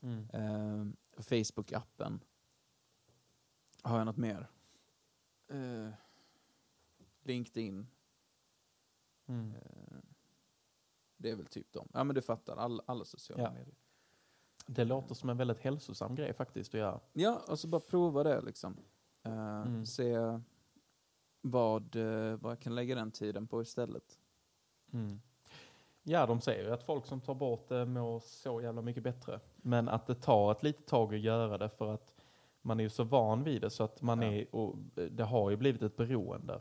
Mm. 0.00 0.28
Eh, 0.32 0.86
Facebook-appen. 1.22 2.20
Har 3.82 3.98
jag 3.98 4.04
något 4.06 4.16
mer? 4.16 4.50
Eh, 5.48 5.88
LinkedIn. 7.22 7.86
Mm. 9.26 9.52
Eh, 9.54 9.98
det 11.16 11.30
är 11.30 11.36
väl 11.36 11.46
typ 11.46 11.72
dem. 11.72 11.88
Ja 11.94 12.04
men 12.04 12.14
du 12.14 12.22
fattar, 12.22 12.56
all, 12.56 12.82
alla 12.86 13.04
sociala 13.04 13.42
Ja. 13.42 13.50
medier. 13.50 13.74
Det 14.66 14.84
låter 14.84 15.14
som 15.14 15.30
en 15.30 15.36
väldigt 15.36 15.58
hälsosam 15.58 16.14
grej 16.14 16.32
faktiskt 16.34 16.74
att 16.74 16.80
göra. 16.80 17.00
Ja, 17.12 17.42
och 17.48 17.58
så 17.58 17.68
bara 17.68 17.80
prova 17.80 18.22
det 18.22 18.40
liksom. 18.40 18.76
Eh, 19.22 19.32
Mm. 19.62 19.86
Se 19.86 20.16
vad, 21.40 21.96
vad 22.40 22.50
jag 22.52 22.60
kan 22.60 22.74
lägga 22.74 22.94
den 22.94 23.10
tiden 23.10 23.46
på 23.46 23.62
istället. 23.62 24.18
Mm. 24.92 25.20
Ja, 26.02 26.26
de 26.26 26.40
säger 26.40 26.64
ju 26.64 26.72
att 26.72 26.82
folk 26.82 27.06
som 27.06 27.20
tar 27.20 27.34
bort 27.34 27.68
det 27.68 27.84
mår 27.86 28.20
så 28.20 28.60
jävla 28.60 28.82
mycket 28.82 29.02
bättre. 29.02 29.40
Men 29.56 29.88
att 29.88 30.06
det 30.06 30.14
tar 30.14 30.52
ett 30.52 30.62
litet 30.62 30.86
tag 30.86 31.14
att 31.14 31.20
göra 31.20 31.58
det 31.58 31.68
för 31.68 31.94
att 31.94 32.14
man 32.62 32.80
är 32.80 32.84
ju 32.84 32.90
så 32.90 33.04
van 33.04 33.44
vid 33.44 33.60
det 33.60 33.70
så 33.70 33.84
att 33.84 34.02
man 34.02 34.22
Ja. 34.22 34.32
är, 34.32 34.54
och 34.54 34.76
det 35.10 35.24
har 35.24 35.50
ju 35.50 35.56
blivit 35.56 35.82
ett 35.82 35.96
beroende. 35.96 36.60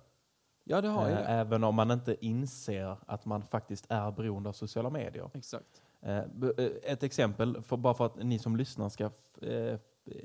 Ja, 0.64 0.82
det 0.82 0.88
har 0.88 1.10
Eh, 1.10 1.16
det. 1.16 1.24
Även 1.24 1.64
om 1.64 1.76
man 1.76 1.92
inte 1.92 2.26
inser 2.26 2.98
att 3.06 3.26
man 3.26 3.44
faktiskt 3.44 3.86
är 3.90 4.12
beroende 4.12 4.50
av 4.50 4.54
sociala 4.54 4.90
medier. 4.90 5.30
Exakt. 5.34 5.82
Eh, 6.02 6.18
eh, 6.18 6.26
Ett 6.84 7.04
exempel, 7.04 7.62
för, 7.62 7.78
bara 7.78 7.94
för 7.94 8.06
att 8.06 8.24
ni 8.24 8.40
som 8.40 8.56
lyssnar 8.56 8.90
ska... 8.90 9.04
eh, 9.42 9.78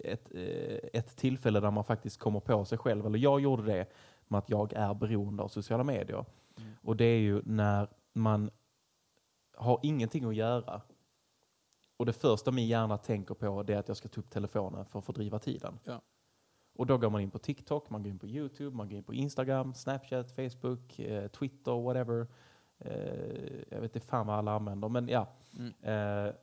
Ett, 0.04 0.34
eh, 0.34 0.78
ett 0.92 1.16
tillfälle 1.16 1.61
där 1.61 1.70
man 1.70 1.84
faktiskt 1.84 2.18
kommer 2.20 2.40
på 2.40 2.64
sig 2.64 2.78
själv, 2.78 3.07
eller 3.07 3.18
jag 3.18 3.40
gjorde 3.40 3.62
det, 3.62 3.86
med 4.28 4.38
att 4.38 4.50
jag 4.50 4.72
är 4.72 4.94
beroende 4.94 5.42
av 5.42 5.48
sociala 5.48 5.84
medier. 5.84 6.24
Mm. 6.59 6.72
Och 6.82 6.96
det 6.96 7.04
är 7.04 7.18
ju 7.18 7.42
när 7.44 7.88
man 8.12 8.50
har 9.57 9.80
ingenting 9.82 10.24
att 10.24 10.34
göra. 10.34 10.82
Och 11.96 12.07
det 12.07 12.12
första 12.12 12.50
min 12.50 12.66
hjärna 12.66 12.98
tänker 12.98 13.34
på 13.34 13.64
är 13.68 13.76
att 13.76 13.88
jag 13.88 13.96
ska 13.96 14.09
ta 14.09 14.20
upp 14.20 14.30
telefonen 14.30 14.84
för 14.84 14.98
att 14.98 15.04
fördriva 15.04 15.38
tiden. 15.38 15.78
Ja. 15.84 16.00
Och 16.76 16.86
då 16.86 16.98
går 16.98 17.11
man 17.11 17.20
in 17.20 17.30
på 17.30 17.38
TikTok, 17.38 17.90
man 17.90 18.02
går 18.02 18.11
in 18.11 18.18
på 18.18 18.26
YouTube, 18.26 18.76
man 18.76 18.88
går 18.88 18.98
in 18.98 19.04
på 19.04 19.14
Instagram, 19.14 19.74
Snapchat, 19.74 20.32
Facebook, 20.32 20.98
eh, 20.98 21.28
Twitter, 21.28 21.82
whatever. 21.82 22.26
Eh, 22.78 23.62
jag 23.68 23.80
vet 23.80 23.96
inte 23.96 24.07
fan 24.07 24.26
vad 24.26 24.37
alla 24.37 24.53
använder, 24.53 24.88
men 24.88 25.08
ja. 25.08 25.28
Mm. 25.58 25.72
Eh, 25.83 26.34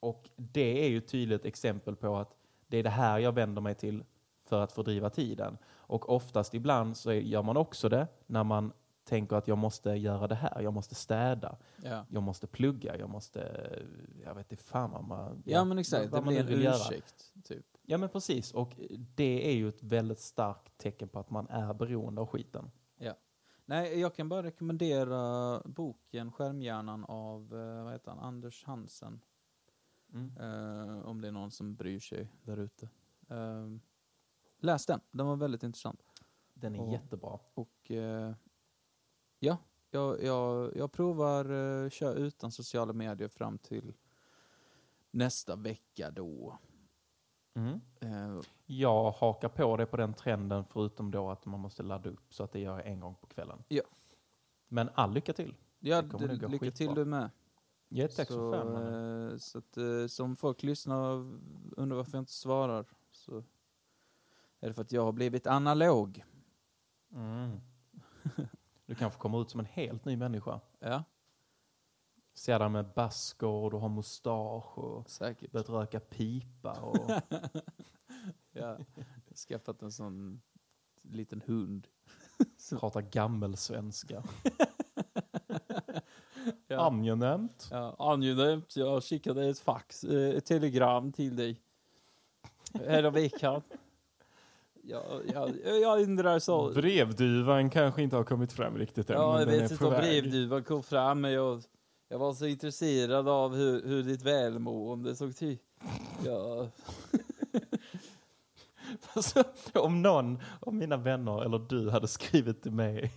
och 0.00 0.30
det 0.36 0.84
är 0.84 0.88
ju 0.88 0.98
ett 0.98 1.08
tydligt 1.08 1.44
exempel 1.44 1.96
på 1.96 2.16
att 2.16 2.36
det 2.66 2.78
är 2.78 2.82
det 2.82 2.90
här 2.90 3.18
jag 3.18 3.32
vänder 3.32 3.62
mig 3.62 3.74
till 3.74 4.04
för 4.44 4.62
att 4.62 4.72
fördriva 4.72 5.10
tiden. 5.10 5.58
Och 5.66 6.08
oftast 6.08 6.54
ibland 6.54 6.96
så 6.96 7.12
gör 7.12 7.42
man 7.42 7.56
också 7.56 7.88
det 7.88 8.06
när 8.26 8.44
man 8.44 8.72
tänker 9.10 9.36
att 9.36 9.48
jag 9.48 9.58
måste 9.58 9.90
göra 9.90 10.26
det 10.28 10.34
här, 10.34 10.60
jag 10.60 10.72
måste 10.74 10.94
städa, 10.94 11.56
Ja. 11.82 12.06
jag 12.10 12.22
måste 12.22 12.46
plugga, 12.46 12.96
jag 12.98 13.10
måste, 13.10 13.40
jag 14.24 14.34
vet 14.34 14.52
inte 14.52 14.64
fan 14.64 14.90
vad 14.90 15.04
man... 15.04 15.42
Ja, 15.46 15.64
men 15.64 15.78
exakt, 15.78 16.04
det 16.12 16.20
man 16.20 16.24
blir 16.24 16.50
en 16.50 16.60
göra. 16.60 16.74
ursäkt. 16.74 17.32
Typ. 17.44 17.66
Ja 17.82 17.98
men 17.98 18.08
precis, 18.08 18.54
och 18.54 18.76
det 19.14 19.48
är 19.50 19.54
ju 19.54 19.68
ett 19.68 19.82
väldigt 19.82 20.20
starkt 20.20 20.78
tecken 20.78 21.08
på 21.08 21.18
att 21.18 21.30
man 21.30 21.48
är 21.48 21.74
beroende 21.74 22.20
av 22.20 22.26
skiten. 22.26 22.70
Ja. 22.98 23.14
Nej, 23.64 24.00
jag 24.00 24.14
kan 24.14 24.28
bara 24.28 24.42
rekommendera 24.42 25.60
boken 25.64 26.32
Skärmhjärnan 26.32 27.04
av 27.04 27.54
eh, 27.58 27.84
vad 27.84 27.92
heter 27.92 28.10
han? 28.10 28.18
Anders 28.20 28.64
Hansen. 28.64 29.20
Mm. 30.12 30.36
Eh, 30.40 31.06
om 31.06 31.20
det 31.20 31.28
är 31.28 31.32
någon 31.32 31.50
som 31.50 31.74
bryr 31.74 32.00
sig 32.00 32.28
där 32.42 32.56
ute. 32.56 32.88
Eh, 33.28 33.66
läs 34.60 34.86
den, 34.86 35.00
den 35.10 35.26
var 35.26 35.36
väldigt 35.36 35.62
intressant. 35.62 36.02
Den 36.54 36.74
är 36.74 36.80
Och- 36.80 36.92
jättebra. 36.92 37.38
Och 37.54 37.90
eh, 37.90 38.32
ja, 39.40 39.56
jag, 39.90 40.22
jag, 40.22 40.76
jag 40.76 40.92
provar 40.92 41.50
uh, 41.50 41.90
köra 41.90 42.14
utan 42.14 42.52
sociala 42.52 42.92
medier 42.92 43.28
fram 43.28 43.58
till 43.58 43.94
nästa 45.10 45.56
vecka 45.56 46.10
då. 46.10 46.58
Mm. 47.54 47.80
Eh, 48.00 48.40
Jag 48.66 49.10
hakar 49.10 49.48
på 49.48 49.76
det 49.76 49.86
på 49.86 49.96
den 49.96 50.14
trenden 50.14 50.64
förutom 50.64 51.10
då 51.10 51.30
att 51.30 51.46
man 51.46 51.60
måste 51.60 51.82
ladda 51.82 52.10
upp 52.10 52.34
så 52.34 52.44
att 52.44 52.52
det 52.52 52.60
gör 52.60 52.76
jag 52.78 52.86
en 52.86 53.00
gång 53.00 53.14
på 53.14 53.26
kvällen. 53.26 53.62
Ja. 53.68 53.82
Men 54.68 54.90
all 54.94 55.12
lycka 55.12 55.32
till. 55.32 55.54
ja, 55.78 56.02
Det 56.02 56.18
det, 56.18 56.26
lycka 56.32 56.48
skitbra. 56.48 56.70
till 56.70 56.94
du 56.94 57.04
med. 57.04 57.30
Ja, 57.88 58.08
tack 58.08 58.28
så, 58.28 58.52
fan. 58.52 59.28
eh, 59.30 59.36
så 59.36 59.58
att 59.58 60.10
som 60.10 60.36
folk 60.36 60.62
lyssnar 60.62 61.00
och 61.00 61.24
undrar 61.76 61.96
varför 61.96 62.12
jag 62.18 62.22
inte 62.22 62.32
svarar 62.32 62.84
så 63.12 63.44
är 64.60 64.68
det 64.68 64.74
för 64.74 64.82
att 64.82 64.92
jag 64.92 65.04
har 65.04 65.12
blivit 65.12 65.46
analog. 65.46 66.24
Mm. 67.12 67.60
Du 68.90 68.96
kanske 68.96 69.20
kommer 69.20 69.42
ut 69.42 69.50
som 69.50 69.60
en 69.60 69.66
helt 69.66 70.04
ny 70.04 70.16
människa. 70.16 70.60
Ja, 70.78 71.04
Ser 72.34 72.58
där 72.58 72.68
med 72.68 72.92
basker 72.94 73.46
och 73.46 73.70
du 73.70 73.76
har 73.76 73.88
mustasch 73.88 74.78
och 74.78 75.10
Säkert. 75.10 75.52
börjat 75.52 75.68
röka 75.68 76.00
pipa. 76.00 76.72
Och... 76.80 77.10
Ja. 78.52 78.78
Skaffat 79.48 79.82
en 79.82 79.92
sån 79.92 80.42
liten 81.02 81.42
hund. 81.46 81.88
Pratar 82.80 83.00
gammelsvenska. 83.00 84.22
Ja. 86.66 86.86
Angenämt. 86.86 87.68
Ja, 87.70 87.96
angenämt. 87.98 88.76
Jag 88.76 89.04
skickade 89.04 89.48
ett 89.48 89.58
fax, 89.58 90.04
eh, 90.04 90.36
ett 90.36 90.46
telegram 90.46 91.12
till 91.12 91.36
dig. 91.36 91.60
Hela 92.72 93.10
veckan. 94.90 95.24
Ja, 95.34 95.48
ja, 95.64 95.70
jag 95.70 96.02
undrar 96.02 96.38
så. 96.38 96.72
Brevduvan 96.72 97.70
kanske 97.70 98.02
inte 98.02 98.16
har 98.16 98.24
kommit 98.24 98.52
fram 98.52 98.78
riktigt 98.78 99.10
än. 99.10 99.16
Ja, 99.16 99.38
jag 99.38 99.46
vet 99.46 99.70
inte 99.70 99.86
om 99.86 99.90
brevduvan 99.90 100.64
kom 100.64 100.82
fram, 100.82 101.20
men 101.20 101.32
jag, 101.32 101.62
jag 102.08 102.18
var 102.18 102.32
så 102.32 102.46
intresserad 102.46 103.28
av 103.28 103.54
hur, 103.54 103.82
hur 103.86 104.02
ditt 104.02 104.22
välmående 104.22 105.16
såg 105.16 105.36
till. 105.36 105.58
Ja, 106.24 106.68
Alltså, 109.12 109.44
om 109.74 110.02
någon 110.02 110.38
av 110.60 110.74
mina 110.74 110.96
vänner 110.96 111.44
eller 111.44 111.58
du 111.58 111.90
hade 111.90 112.08
skrivit 112.08 112.62
till 112.62 112.72
mig 112.72 113.12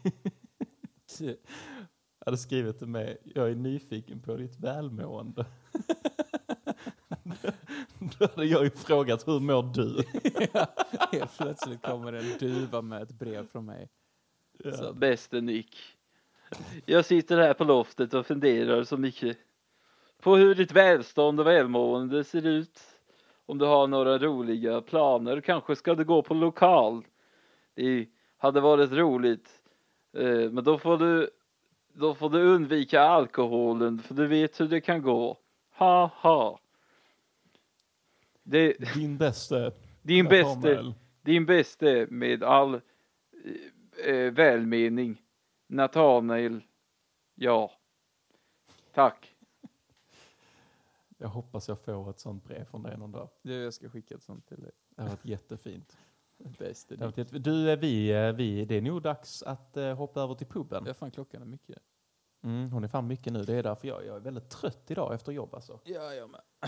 hade 2.25 2.37
skrivit 2.37 2.77
till 2.77 2.87
mig, 2.87 3.17
jag 3.35 3.51
är 3.51 3.55
nyfiken 3.55 4.21
på 4.21 4.35
ditt 4.35 4.59
välmående. 4.59 5.45
Då 8.19 8.27
hade 8.35 8.45
jag 8.45 8.63
ju 8.63 8.69
frågat, 8.69 9.27
hur 9.27 9.39
mår 9.39 9.63
du? 9.73 10.03
helt 11.17 11.37
plötsligt 11.37 11.81
kommer 11.81 12.13
en 12.13 12.37
duva 12.39 12.81
med 12.81 13.01
ett 13.01 13.11
brev 13.11 13.47
från 13.47 13.65
mig. 13.65 13.89
Så, 14.77 14.93
Bäste 14.93 15.41
Nick. 15.41 15.77
Jag 16.85 17.05
sitter 17.05 17.37
här 17.37 17.53
på 17.53 17.63
loftet 17.63 18.13
och 18.13 18.25
funderar 18.25 18.83
så 18.83 18.97
mycket 18.97 19.37
på 20.21 20.35
hur 20.35 20.55
ditt 20.55 20.71
välstånd 20.71 21.39
och 21.39 21.47
välmående 21.47 22.23
ser 22.23 22.45
ut. 22.45 22.79
Om 23.45 23.57
du 23.57 23.65
har 23.65 23.87
några 23.87 24.17
roliga 24.17 24.81
planer, 24.81 25.41
kanske 25.41 25.75
ska 25.75 25.95
du 25.95 26.05
gå 26.05 26.21
på 26.21 26.33
lokal. 26.33 27.05
Det 27.75 28.07
hade 28.37 28.61
varit 28.61 28.91
roligt. 28.91 29.49
Eh, 30.17 30.51
Men 30.51 30.63
då 30.63 30.77
får 30.77 30.97
du 30.97 31.29
då 31.93 32.13
får 32.15 32.29
du 32.29 32.41
undvika 32.41 33.01
alkoholen 33.01 33.99
för 33.99 34.13
du 34.13 34.27
vet 34.27 34.59
hur 34.59 34.67
det 34.67 34.81
kan 34.81 35.01
gå. 35.01 35.37
Ha 35.77 36.11
ha. 36.15 36.59
Det, 38.43 38.93
Din 38.95 39.17
bäste. 39.17 39.71
din 40.01 40.25
bäste, 40.27 40.93
din 41.21 41.45
bäste 41.45 42.07
med 42.09 42.43
all 42.43 42.73
eh, 42.73 42.81
eh, 44.07 44.31
välmening. 44.33 45.21
Nathanael. 45.67 46.63
Ja. 47.35 47.71
Tack. 48.93 49.35
Jag 51.17 51.27
hoppas 51.27 51.67
jag 51.67 51.79
får 51.79 52.09
ett 52.09 52.19
sånt 52.19 52.43
brev 52.43 52.65
från 52.65 52.83
dig 52.83 52.97
någon 52.97 53.11
dag. 53.11 53.29
du, 53.41 53.53
jag 53.53 53.73
ska 53.73 53.89
skicka 53.89 54.15
ett 54.15 54.23
sånt 54.23 54.47
till 54.47 54.61
dig. 54.61 54.71
Det 54.95 55.01
har 55.01 55.09
varit 55.09 55.25
jättefint. 55.25 55.97
Jätte... 56.59 57.39
Du, 57.39 57.71
eh, 57.71 57.79
vi, 57.79 58.11
eh, 58.11 58.33
vi, 58.33 58.65
det 58.65 58.75
är 58.75 58.81
nog 58.81 59.01
dags 59.01 59.43
att 59.43 59.77
hoppa 59.97 60.21
över 60.21 60.35
till 60.35 60.47
puben. 60.47 60.83
Ja, 60.87 60.93
fan 60.93 61.11
klockan 61.11 61.41
är 61.41 61.45
mycket. 61.45 61.77
Mm, 62.43 62.71
hon 62.71 62.83
är 62.83 62.87
fan 62.87 63.07
mycket 63.07 63.33
nu, 63.33 63.43
det 63.43 63.53
är 63.55 63.63
därför 63.63 63.87
jag, 63.87 64.05
jag 64.05 64.15
är 64.15 64.19
väldigt 64.19 64.49
trött 64.49 64.91
idag 64.91 65.13
efter 65.13 65.31
jobb 65.31 65.55
alltså. 65.55 65.79
Ja, 65.83 66.13
jag 66.13 66.29
med. 66.29 66.41
Det 66.61 66.67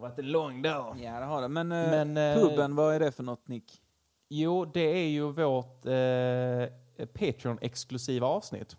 har 0.00 0.02
varit 0.08 0.18
en 0.18 0.32
lång 0.32 0.62
dag. 0.62 0.96
Ja, 1.00 1.20
det 1.20 1.26
har 1.26 1.42
det. 1.42 1.48
Men, 1.48 1.72
eh, 1.72 1.90
Men, 1.90 2.16
eh, 2.16 2.42
puben, 2.42 2.74
vad 2.76 2.94
är 2.94 3.00
det 3.00 3.12
för 3.12 3.22
något, 3.22 3.48
Nick? 3.48 3.80
Jo, 4.28 4.64
det 4.64 4.80
är 4.80 5.08
ju 5.08 5.32
vårt 5.32 5.86
eh, 5.86 7.06
Patreon-exklusiva 7.06 8.26
avsnitt. 8.26 8.76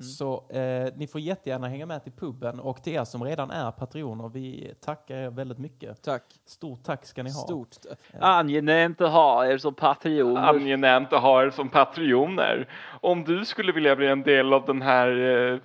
Så 0.00 0.44
eh, 0.50 0.92
ni 0.96 1.06
får 1.06 1.20
jättegärna 1.20 1.68
hänga 1.68 1.86
med 1.86 2.02
till 2.02 2.12
puben 2.12 2.60
och 2.60 2.82
till 2.82 2.92
er 2.92 3.04
som 3.04 3.24
redan 3.24 3.50
är 3.50 3.70
patroner, 3.70 4.28
vi 4.28 4.74
tackar 4.80 5.16
er 5.16 5.30
väldigt 5.30 5.58
mycket. 5.58 6.02
Tack. 6.02 6.22
Stort 6.46 6.82
tack 6.82 7.06
ska 7.06 7.22
ni 7.22 7.30
ha. 7.30 7.40
Stort. 7.40 7.76
Angenämt 8.20 9.00
att 9.00 9.12
ha 9.12 9.46
er 9.46 9.58
som 9.58 9.74
patrioner. 9.74 10.40
Angenämt 10.40 11.12
att 11.12 11.22
ha 11.22 11.42
er 11.42 11.50
som 11.50 11.68
patrioner. 11.68 12.68
Om 13.00 13.24
du 13.24 13.44
skulle 13.44 13.72
vilja 13.72 13.96
bli 13.96 14.06
en 14.06 14.22
del 14.22 14.52
av 14.52 14.64
den 14.66 14.82
här 14.82 15.08
eh, 15.08 15.52
eh, 15.52 15.60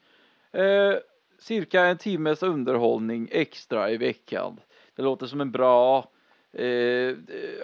eh, 0.53 0.93
cirka 1.41 1.85
en 1.85 1.97
timmes 1.97 2.43
underhållning 2.43 3.29
extra 3.31 3.89
i 3.91 3.97
veckan. 3.97 4.59
Det 4.95 5.01
låter 5.01 5.25
som 5.27 5.41
en 5.41 5.51
bra 5.51 6.05
eh, 6.53 7.15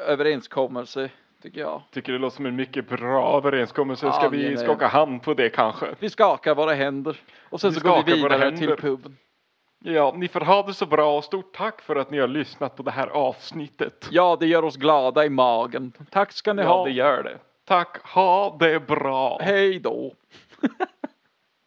överenskommelse 0.08 1.10
tycker 1.44 1.60
jag. 1.62 1.82
Tycker 1.92 2.14
det 2.14 2.20
låter 2.20 2.36
som 2.36 2.46
en 2.46 2.56
mycket 2.56 2.90
bra 2.90 3.38
överenskommelse. 3.38 4.12
Ska 4.12 4.30
vi 4.30 4.38
Angenäm. 4.38 4.58
skaka 4.64 4.88
hand 4.88 5.24
på 5.24 5.34
det 5.34 5.50
kanske? 5.50 5.86
Vi 6.00 6.10
skakar 6.10 6.56
våra 6.56 6.74
händer 6.74 7.22
och 7.50 7.62
sen 7.62 7.72
Vi 7.72 7.80
så 7.80 7.88
går 7.88 8.04
vi 8.06 8.14
vidare 8.14 8.58
till 8.58 8.76
puben. 8.76 9.18
Ja, 9.80 10.14
ni 10.18 10.28
får 10.28 10.40
ha 10.40 10.64
det 10.64 10.74
så 10.74 10.86
bra 10.86 11.18
och 11.18 11.24
stort 11.24 11.56
tack 11.56 11.82
för 11.82 11.96
att 11.96 12.12
ni 12.12 12.20
har 12.20 12.28
lyssnat 12.28 12.76
på 12.76 12.84
det 12.84 12.92
här 12.92 13.08
avsnittet. 13.08 14.08
Ja, 14.12 14.38
det 14.40 14.48
gör 14.48 14.64
oss 14.64 14.76
glada 14.76 15.26
i 15.26 15.30
magen. 15.30 15.92
Tack 16.10 16.32
ska 16.32 16.54
ni 16.54 16.62
Ja, 16.62 16.68
ha. 16.68 16.86
det 16.86 16.92
gör 16.92 17.24
det. 17.24 17.38
Tack, 17.66 17.98
ha 18.08 18.58
det 18.60 18.88
bra. 18.88 19.40
Hej 19.42 19.80
då. 19.80 20.14